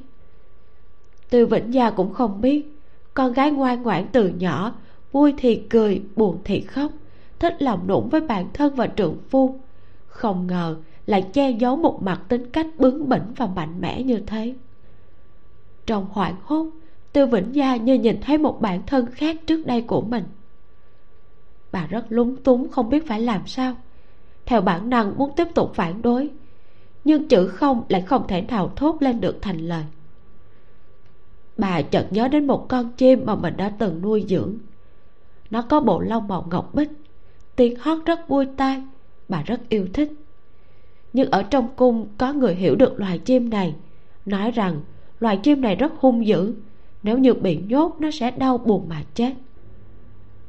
Từ 1.30 1.46
vĩnh 1.46 1.74
gia 1.74 1.90
cũng 1.90 2.12
không 2.12 2.40
biết, 2.40 2.78
con 3.14 3.32
gái 3.32 3.50
ngoan 3.50 3.82
ngoãn 3.82 4.06
từ 4.12 4.28
nhỏ 4.28 4.72
vui 5.12 5.34
thì 5.36 5.62
cười, 5.70 6.02
buồn 6.16 6.38
thì 6.44 6.60
khóc. 6.60 6.92
Thích 7.38 7.62
lòng 7.62 7.86
nũng 7.86 8.08
với 8.08 8.20
bản 8.20 8.46
thân 8.52 8.74
và 8.74 8.86
trượng 8.86 9.16
phu. 9.30 9.58
Không 10.06 10.46
ngờ 10.46 10.76
lại 11.06 11.26
che 11.32 11.50
giấu 11.50 11.76
một 11.76 12.02
mặt 12.02 12.22
tính 12.28 12.50
cách 12.50 12.66
bướng 12.78 13.08
bỉnh 13.08 13.22
và 13.36 13.46
mạnh 13.46 13.80
mẽ 13.80 14.02
như 14.02 14.20
thế. 14.26 14.54
Trong 15.86 16.06
hoảng 16.10 16.36
hốt, 16.42 16.66
tiêu 17.12 17.26
vĩnh 17.26 17.54
gia 17.54 17.76
như 17.76 17.94
nhìn 17.94 18.20
thấy 18.20 18.38
một 18.38 18.60
bản 18.60 18.82
thân 18.86 19.06
khác 19.06 19.36
trước 19.46 19.66
đây 19.66 19.82
của 19.82 20.00
mình. 20.00 20.24
Bà 21.72 21.86
rất 21.86 22.04
lúng 22.08 22.36
túng 22.36 22.68
không 22.68 22.90
biết 22.90 23.06
phải 23.06 23.20
làm 23.20 23.46
sao. 23.46 23.74
Theo 24.46 24.60
bản 24.60 24.90
năng 24.90 25.18
muốn 25.18 25.30
tiếp 25.36 25.48
tục 25.54 25.72
phản 25.74 26.02
đối, 26.02 26.30
nhưng 27.04 27.28
chữ 27.28 27.48
không 27.48 27.82
lại 27.88 28.02
không 28.02 28.26
thể 28.28 28.42
nào 28.42 28.72
thốt 28.76 28.96
lên 29.00 29.20
được 29.20 29.38
thành 29.42 29.58
lời. 29.58 29.84
Bà 31.56 31.82
chợt 31.82 32.06
nhớ 32.10 32.28
đến 32.28 32.46
một 32.46 32.68
con 32.68 32.92
chim 32.92 33.22
mà 33.24 33.34
mình 33.34 33.56
đã 33.56 33.72
từng 33.78 34.02
nuôi 34.02 34.24
dưỡng 34.28 34.58
nó 35.50 35.62
có 35.62 35.80
bộ 35.80 36.00
lông 36.00 36.28
màu 36.28 36.46
ngọc 36.50 36.74
bích. 36.74 36.90
Tiếng 37.56 37.76
hót 37.80 37.98
rất 38.06 38.28
vui 38.28 38.46
tai. 38.56 38.82
Bà 39.28 39.42
rất 39.42 39.60
yêu 39.68 39.86
thích. 39.92 40.12
Nhưng 41.12 41.30
ở 41.30 41.42
trong 41.42 41.68
cung 41.76 42.08
có 42.18 42.32
người 42.32 42.54
hiểu 42.54 42.76
được 42.76 43.00
loài 43.00 43.18
chim 43.18 43.50
này. 43.50 43.74
Nói 44.26 44.50
rằng, 44.50 44.80
loài 45.20 45.36
chim 45.36 45.60
này 45.60 45.76
rất 45.76 45.92
hung 45.98 46.26
dữ. 46.26 46.54
Nếu 47.02 47.18
như 47.18 47.34
bị 47.34 47.56
nhốt, 47.56 47.96
nó 47.98 48.10
sẽ 48.10 48.30
đau 48.30 48.58
buồn 48.58 48.88
mà 48.88 49.02
chết. 49.14 49.34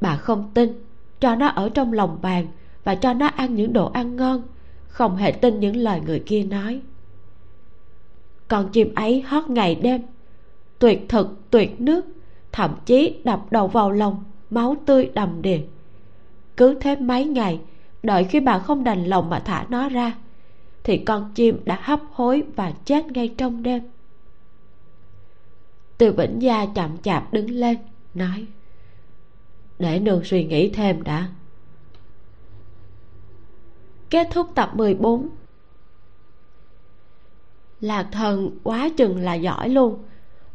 Bà 0.02 0.18
không 0.18 0.52
tin. 0.54 0.84
Cho 1.20 1.36
nó 1.36 1.48
ở 1.48 1.70
trong 1.70 1.94
lòng 1.94 2.18
bàn 2.22 2.48
và 2.84 2.96
cho 2.96 3.14
nó 3.14 3.28
ăn 3.28 3.56
những 3.56 3.74
đồ 3.74 3.86
ăn 3.86 4.16
ngon. 4.16 4.42
Không 4.88 5.16
hề 5.16 5.32
tin 5.32 5.60
những 5.60 5.76
lời 5.76 6.02
người 6.06 6.24
kia 6.26 6.44
nói. 6.44 6.82
Con 8.48 8.70
chim 8.72 8.96
ấy 8.96 9.22
hót 9.22 9.50
ngày 9.50 9.76
đêm. 9.76 10.02
Tuyệt 10.80 11.06
thực, 11.10 11.52
tuyệt 11.52 11.82
nước. 11.82 12.06
Thậm 12.52 12.72
chí 12.86 13.22
đập 13.24 13.42
đầu 13.52 13.68
vào 13.68 13.92
lòng 13.92 14.24
máu 14.52 14.76
tươi 14.86 15.12
đầm 15.14 15.42
đìa. 15.42 15.60
Cứ 16.58 16.78
thế 16.82 16.96
mấy 16.96 17.26
ngày, 17.26 17.60
đợi 18.04 18.24
khi 18.24 18.40
bà 18.40 18.60
không 18.60 18.84
đành 18.84 19.06
lòng 19.06 19.30
mà 19.30 19.40
thả 19.40 19.66
nó 19.70 19.90
ra, 19.90 20.16
thì 20.84 20.98
con 20.98 21.32
chim 21.36 21.60
đã 21.66 21.80
hấp 21.82 22.00
hối 22.12 22.44
và 22.56 22.72
chết 22.86 23.12
ngay 23.12 23.34
trong 23.38 23.64
đêm. 23.64 23.84
Từ 25.98 26.12
vĩnh 26.12 26.42
gia 26.42 26.66
chậm 26.66 26.98
chạp 26.98 27.34
đứng 27.34 27.50
lên, 27.50 27.78
nói, 28.14 28.46
để 29.80 30.00
nương 30.00 30.24
suy 30.24 30.44
nghĩ 30.44 30.70
thêm 30.70 31.04
đã. 31.04 31.30
Kết 34.10 34.28
thúc 34.32 34.48
tập 34.56 34.72
14 34.76 35.30
lạc 37.82 38.08
thần 38.12 38.58
quá 38.64 38.90
chừng 38.98 39.18
là 39.18 39.34
giỏi 39.34 39.70
luôn 39.70 40.04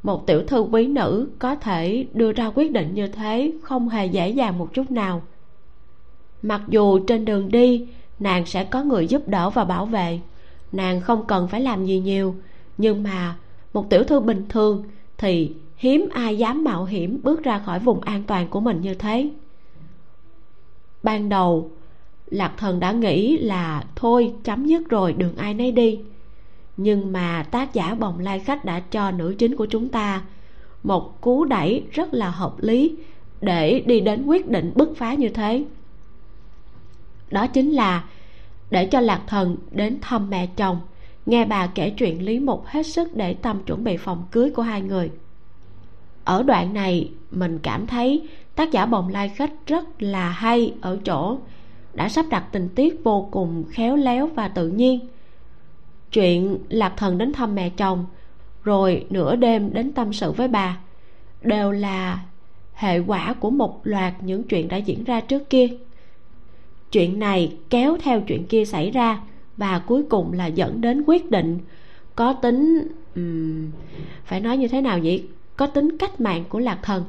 một 0.03 0.27
tiểu 0.27 0.43
thư 0.47 0.61
quý 0.61 0.87
nữ 0.87 1.29
có 1.39 1.55
thể 1.55 2.07
đưa 2.13 2.33
ra 2.33 2.51
quyết 2.55 2.73
định 2.73 2.95
như 2.95 3.09
thế 3.09 3.53
không 3.63 3.89
hề 3.89 4.07
dễ 4.07 4.29
dàng 4.29 4.59
một 4.59 4.75
chút 4.75 4.91
nào. 4.91 5.23
Mặc 6.43 6.61
dù 6.69 6.99
trên 6.99 7.25
đường 7.25 7.51
đi, 7.51 7.89
nàng 8.19 8.47
sẽ 8.47 8.65
có 8.65 8.83
người 8.83 9.07
giúp 9.07 9.29
đỡ 9.29 9.51
và 9.51 9.65
bảo 9.65 9.87
vệ. 9.87 10.21
Nàng 10.73 11.01
không 11.01 11.27
cần 11.27 11.49
phải 11.49 11.61
làm 11.61 11.87
gì 11.87 12.01
nhiều, 12.01 12.35
nhưng 12.79 13.03
mà 13.03 13.37
một 13.73 13.91
tiểu 13.91 14.05
thư 14.05 14.21
bình 14.21 14.47
thường 14.49 14.85
thì 15.19 15.53
hiếm 15.77 16.09
ai 16.13 16.39
dám 16.39 16.65
mạo 16.65 16.85
hiểm 16.85 17.21
bước 17.23 17.43
ra 17.43 17.59
khỏi 17.59 17.79
vùng 17.79 18.01
an 18.01 18.23
toàn 18.27 18.49
của 18.49 18.61
mình 18.61 18.81
như 18.81 18.95
thế. 18.95 19.31
Ban 21.03 21.29
đầu, 21.29 21.71
lạc 22.27 22.53
thần 22.57 22.81
đã 22.81 22.93
nghĩ 22.93 23.39
là 23.39 23.85
thôi, 23.97 24.33
chấm 24.45 24.67
dứt 24.67 24.89
rồi, 24.89 25.13
đường 25.13 25.37
ai 25.37 25.55
nấy 25.55 25.73
đi 25.73 26.01
nhưng 26.77 27.13
mà 27.13 27.43
tác 27.51 27.75
giả 27.75 27.95
bồng 27.95 28.19
lai 28.19 28.41
khách 28.41 28.65
đã 28.65 28.81
cho 28.81 29.11
nữ 29.11 29.35
chính 29.39 29.57
của 29.57 29.67
chúng 29.67 29.89
ta 29.89 30.23
một 30.83 31.21
cú 31.21 31.45
đẩy 31.45 31.85
rất 31.93 32.15
là 32.15 32.31
hợp 32.31 32.55
lý 32.59 32.97
để 33.41 33.81
đi 33.87 34.01
đến 34.01 34.27
quyết 34.27 34.49
định 34.49 34.73
bứt 34.75 34.93
phá 34.97 35.15
như 35.15 35.29
thế. 35.29 35.65
Đó 37.31 37.47
chính 37.47 37.71
là 37.71 38.05
để 38.71 38.87
cho 38.87 39.01
lạc 39.01 39.23
thần 39.27 39.57
đến 39.71 39.99
thăm 40.01 40.31
mẹ 40.31 40.47
chồng, 40.57 40.81
nghe 41.27 41.45
bà 41.45 41.67
kể 41.67 41.91
chuyện 41.91 42.25
lý 42.25 42.41
mục 42.41 42.65
hết 42.67 42.83
sức 42.83 43.17
để 43.17 43.35
tâm 43.35 43.65
chuẩn 43.67 43.85
bị 43.85 43.97
phòng 43.97 44.25
cưới 44.31 44.51
của 44.51 44.63
hai 44.63 44.83
người. 44.83 45.11
Ở 46.25 46.43
đoạn 46.43 46.75
này, 46.75 47.11
mình 47.31 47.59
cảm 47.63 47.87
thấy 47.87 48.29
tác 48.55 48.73
giả 48.73 48.87
bồng 48.87 49.09
lai 49.09 49.29
khách 49.29 49.53
rất 49.67 50.03
là 50.03 50.29
hay 50.29 50.75
ở 50.81 50.99
chỗ 51.05 51.39
đã 51.95 52.09
sắp 52.09 52.27
đặt 52.31 52.45
tình 52.53 52.69
tiết 52.75 53.01
vô 53.05 53.29
cùng 53.31 53.65
khéo 53.71 53.97
léo 53.97 54.27
và 54.27 54.49
tự 54.49 54.69
nhiên 54.69 55.01
chuyện 56.13 56.59
lạc 56.69 56.95
thần 56.97 57.19
đến 57.19 57.33
thăm 57.33 57.55
mẹ 57.55 57.71
chồng 57.71 58.07
rồi 58.65 59.07
nửa 59.11 59.37
đêm 59.37 59.73
đến 59.73 59.93
tâm 59.93 60.13
sự 60.13 60.33
với 60.33 60.49
bà 60.49 60.79
đều 61.43 61.73
là 61.73 62.25
hệ 62.75 62.99
quả 62.99 63.35
của 63.41 63.51
một 63.51 63.81
loạt 63.85 64.15
những 64.21 64.43
chuyện 64.43 64.69
đã 64.69 64.77
diễn 64.77 65.05
ra 65.05 65.21
trước 65.21 65.51
kia. 65.51 65.69
Chuyện 66.93 67.19
này 67.19 67.57
kéo 67.71 67.97
theo 68.03 68.21
chuyện 68.21 68.47
kia 68.47 68.65
xảy 68.65 68.91
ra 68.91 69.21
và 69.57 69.79
cuối 69.79 70.03
cùng 70.03 70.33
là 70.33 70.47
dẫn 70.47 70.81
đến 70.81 71.05
quyết 71.07 71.31
định 71.31 71.59
có 72.15 72.33
tính 72.33 72.89
um, 73.15 73.71
phải 74.25 74.41
nói 74.41 74.57
như 74.57 74.69
thế 74.69 74.81
nào 74.81 74.99
vậy 75.03 75.29
có 75.57 75.67
tính 75.67 75.99
cách 75.99 76.21
mạng 76.21 76.45
của 76.49 76.59
lạc 76.59 76.79
thần. 76.83 77.05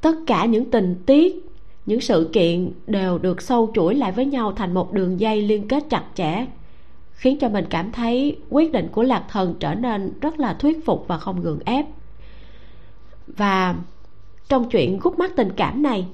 Tất 0.00 0.14
cả 0.26 0.44
những 0.44 0.70
tình 0.70 0.94
tiết 1.06 1.46
những 1.86 2.00
sự 2.00 2.30
kiện 2.32 2.70
đều 2.86 3.18
được 3.18 3.42
sâu 3.42 3.70
chuỗi 3.74 3.94
lại 3.94 4.12
với 4.12 4.26
nhau 4.26 4.52
thành 4.52 4.74
một 4.74 4.92
đường 4.92 5.20
dây 5.20 5.42
liên 5.42 5.68
kết 5.68 5.84
chặt 5.90 6.04
chẽ 6.14 6.46
khiến 7.24 7.38
cho 7.38 7.48
mình 7.48 7.64
cảm 7.70 7.92
thấy 7.92 8.38
quyết 8.50 8.72
định 8.72 8.88
của 8.92 9.02
lạc 9.02 9.24
thần 9.28 9.54
trở 9.60 9.74
nên 9.74 10.12
rất 10.20 10.40
là 10.40 10.54
thuyết 10.54 10.86
phục 10.86 11.04
và 11.08 11.18
không 11.18 11.40
gượng 11.40 11.58
ép. 11.64 11.86
Và 13.26 13.74
trong 14.48 14.68
chuyện 14.70 14.98
gút 14.98 15.18
mắt 15.18 15.32
tình 15.36 15.52
cảm 15.56 15.82
này, 15.82 16.06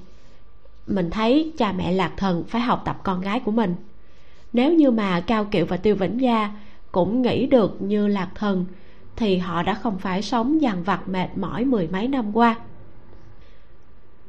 mình 0.87 1.09
thấy 1.09 1.53
cha 1.57 1.71
mẹ 1.71 1.91
lạc 1.91 2.11
thần 2.17 2.43
phải 2.43 2.61
học 2.61 2.81
tập 2.85 2.99
con 3.03 3.21
gái 3.21 3.39
của 3.39 3.51
mình. 3.51 3.75
Nếu 4.53 4.73
như 4.73 4.91
mà 4.91 5.19
cao 5.19 5.45
kiệu 5.45 5.65
và 5.65 5.77
tiêu 5.77 5.95
vĩnh 5.95 6.21
gia 6.21 6.51
cũng 6.91 7.21
nghĩ 7.21 7.47
được 7.47 7.81
như 7.81 8.07
lạc 8.07 8.29
thần, 8.35 8.65
thì 9.15 9.37
họ 9.37 9.63
đã 9.63 9.73
không 9.73 9.99
phải 9.99 10.21
sống 10.21 10.61
dằn 10.61 10.83
vặt 10.83 11.09
mệt 11.09 11.27
mỏi 11.35 11.65
mười 11.65 11.87
mấy 11.87 12.07
năm 12.07 12.37
qua. 12.37 12.55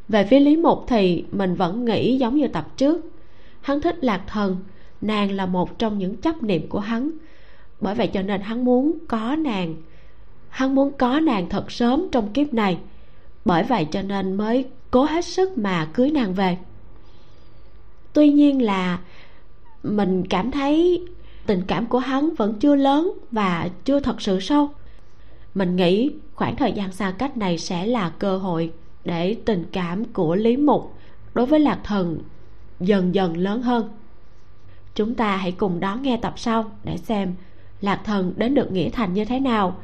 Về 0.09 0.25
phía 0.25 0.41
lý 0.41 0.57
mục 0.57 0.85
thì 0.89 1.25
mình 1.33 1.55
vẫn 1.55 1.85
nghĩ 1.85 2.19
giống 2.19 2.37
như 2.37 2.49
tập 2.49 2.67
trước. 2.77 3.07
Hắn 3.61 3.81
thích 3.81 4.05
lạc 4.05 4.23
thần 4.27 4.57
nàng 5.03 5.31
là 5.31 5.47
một 5.47 5.79
trong 5.79 5.99
những 5.99 6.17
chấp 6.17 6.43
niệm 6.43 6.69
của 6.69 6.81
hắn. 6.81 7.11
Bởi 7.81 7.95
vậy 7.95 8.07
cho 8.07 8.23
nên 8.23 8.41
hắn 8.41 8.65
muốn 8.65 8.99
có 9.09 9.37
nàng. 9.37 9.75
Hắn 10.49 10.75
muốn 10.75 10.93
có 10.99 11.21
nàng 11.21 11.49
thật 11.49 11.73
sớm 11.73 12.07
trong 12.13 12.33
kiếp 12.33 12.55
này. 12.55 12.79
Bởi 13.45 13.63
vậy 13.63 13.87
cho 13.91 14.03
nên 14.03 14.35
mới 14.35 14.65
cố 14.91 15.05
hết 15.05 15.25
sức 15.25 15.59
mà 15.59 15.89
cưới 15.93 16.11
nàng 16.11 16.35
về. 16.35 16.59
Tuy 18.13 18.33
nhiên 18.33 18.63
là 18.63 18.99
mình 19.83 20.27
cảm 20.27 20.51
thấy 20.51 21.03
tình 21.47 21.63
cảm 21.67 21.87
của 21.87 21.99
hắn 21.99 22.35
vẫn 22.35 22.55
chưa 22.61 22.75
lớn 22.75 23.13
và 23.31 23.69
chưa 23.85 24.01
thật 24.01 24.23
sự 24.23 24.41
sâu. 24.41 24.69
Mình 25.55 25.77
nghĩ 25.77 26.11
khoảng 26.35 26.57
thời 26.57 26.73
gian 26.73 26.93
xa 26.93 27.11
cách 27.19 27.37
này 27.37 27.59
sẽ 27.59 27.87
là 27.87 28.11
cơ 28.19 28.39
hội 28.39 28.73
để 29.05 29.37
tình 29.45 29.65
cảm 29.73 30.05
của 30.05 30.35
lý 30.35 30.57
mục 30.57 30.95
đối 31.35 31.47
với 31.47 31.61
lạc 31.61 31.79
thần 31.85 32.19
dần 32.81 33.15
dần 33.15 33.37
lớn 33.37 33.63
hơn 33.63 33.89
chúng 34.95 35.15
ta 35.15 35.37
hãy 35.37 35.53
cùng 35.53 35.81
đón 35.81 36.03
nghe 36.03 36.17
tập 36.17 36.35
sau 36.37 36.71
để 36.85 36.97
xem 36.97 37.35
lạc 37.81 38.01
thần 38.05 38.33
đến 38.37 38.55
được 38.55 38.73
nghĩa 38.73 38.91
thành 38.91 39.15
như 39.15 39.25
thế 39.25 39.41
nào 39.41 39.77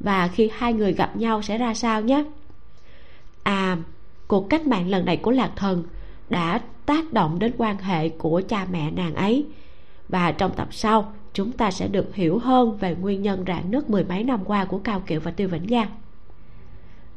và 0.00 0.28
khi 0.28 0.50
hai 0.54 0.72
người 0.72 0.92
gặp 0.92 1.16
nhau 1.16 1.42
sẽ 1.42 1.58
ra 1.58 1.74
sao 1.74 2.00
nhé. 2.00 2.24
À 3.42 3.76
cuộc 4.28 4.50
cách 4.50 4.66
mạng 4.66 4.88
lần 4.88 5.04
này 5.04 5.16
của 5.16 5.30
lạc 5.30 5.50
thần 5.56 5.84
đã 6.30 6.60
tác 6.86 7.12
động 7.12 7.38
đến 7.38 7.52
quan 7.58 7.78
hệ 7.78 8.08
của 8.08 8.42
cha 8.48 8.66
mẹ 8.70 8.90
nàng 8.90 9.14
ấy. 9.14 9.46
Và 10.08 10.32
trong 10.32 10.52
tập 10.56 10.68
sau, 10.70 11.12
chúng 11.32 11.52
ta 11.52 11.70
sẽ 11.70 11.88
được 11.88 12.14
hiểu 12.14 12.38
hơn 12.38 12.76
về 12.76 12.94
nguyên 12.94 13.22
nhân 13.22 13.44
rạn 13.46 13.70
nứt 13.70 13.90
mười 13.90 14.04
mấy 14.04 14.24
năm 14.24 14.44
qua 14.44 14.64
của 14.64 14.78
cao 14.78 15.00
kiệu 15.00 15.20
và 15.20 15.30
tiêu 15.30 15.48
vĩnh 15.48 15.66
giang 15.70 15.88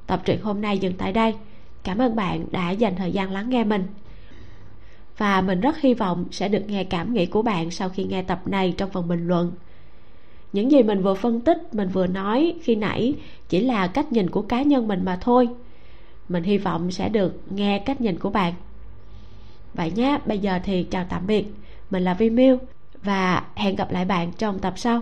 tập 0.07 0.21
truyện 0.25 0.41
hôm 0.41 0.61
nay 0.61 0.77
dừng 0.77 0.93
tại 0.97 1.13
đây. 1.13 1.35
Cảm 1.83 1.97
ơn 1.97 2.15
bạn 2.15 2.45
đã 2.51 2.71
dành 2.71 2.95
thời 2.95 3.11
gian 3.11 3.31
lắng 3.31 3.49
nghe 3.49 3.63
mình 3.63 3.83
và 5.17 5.41
mình 5.41 5.61
rất 5.61 5.79
hy 5.79 5.93
vọng 5.93 6.25
sẽ 6.31 6.47
được 6.47 6.63
nghe 6.67 6.83
cảm 6.83 7.13
nghĩ 7.13 7.25
của 7.25 7.41
bạn 7.41 7.71
sau 7.71 7.89
khi 7.89 8.03
nghe 8.03 8.21
tập 8.21 8.41
này 8.45 8.73
trong 8.77 8.89
phần 8.89 9.07
bình 9.07 9.27
luận. 9.27 9.51
Những 10.53 10.71
gì 10.71 10.83
mình 10.83 11.01
vừa 11.01 11.13
phân 11.13 11.41
tích, 11.41 11.73
mình 11.73 11.87
vừa 11.87 12.07
nói 12.07 12.55
khi 12.63 12.75
nãy 12.75 13.15
chỉ 13.49 13.59
là 13.59 13.87
cách 13.87 14.11
nhìn 14.11 14.29
của 14.29 14.41
cá 14.41 14.61
nhân 14.61 14.87
mình 14.87 15.05
mà 15.05 15.17
thôi. 15.21 15.49
Mình 16.29 16.43
hy 16.43 16.57
vọng 16.57 16.91
sẽ 16.91 17.09
được 17.09 17.41
nghe 17.49 17.79
cách 17.79 18.01
nhìn 18.01 18.19
của 18.19 18.29
bạn. 18.29 18.53
Vậy 19.73 19.91
nhé 19.95 20.19
bây 20.25 20.39
giờ 20.39 20.59
thì 20.63 20.83
chào 20.83 21.05
tạm 21.09 21.27
biệt. 21.27 21.45
Mình 21.89 22.03
là 22.03 22.13
vi 22.13 22.29
miu 22.29 22.57
và 23.03 23.43
hẹn 23.55 23.75
gặp 23.75 23.91
lại 23.91 24.05
bạn 24.05 24.31
trong 24.37 24.59
tập 24.59 24.73
sau. 24.75 25.01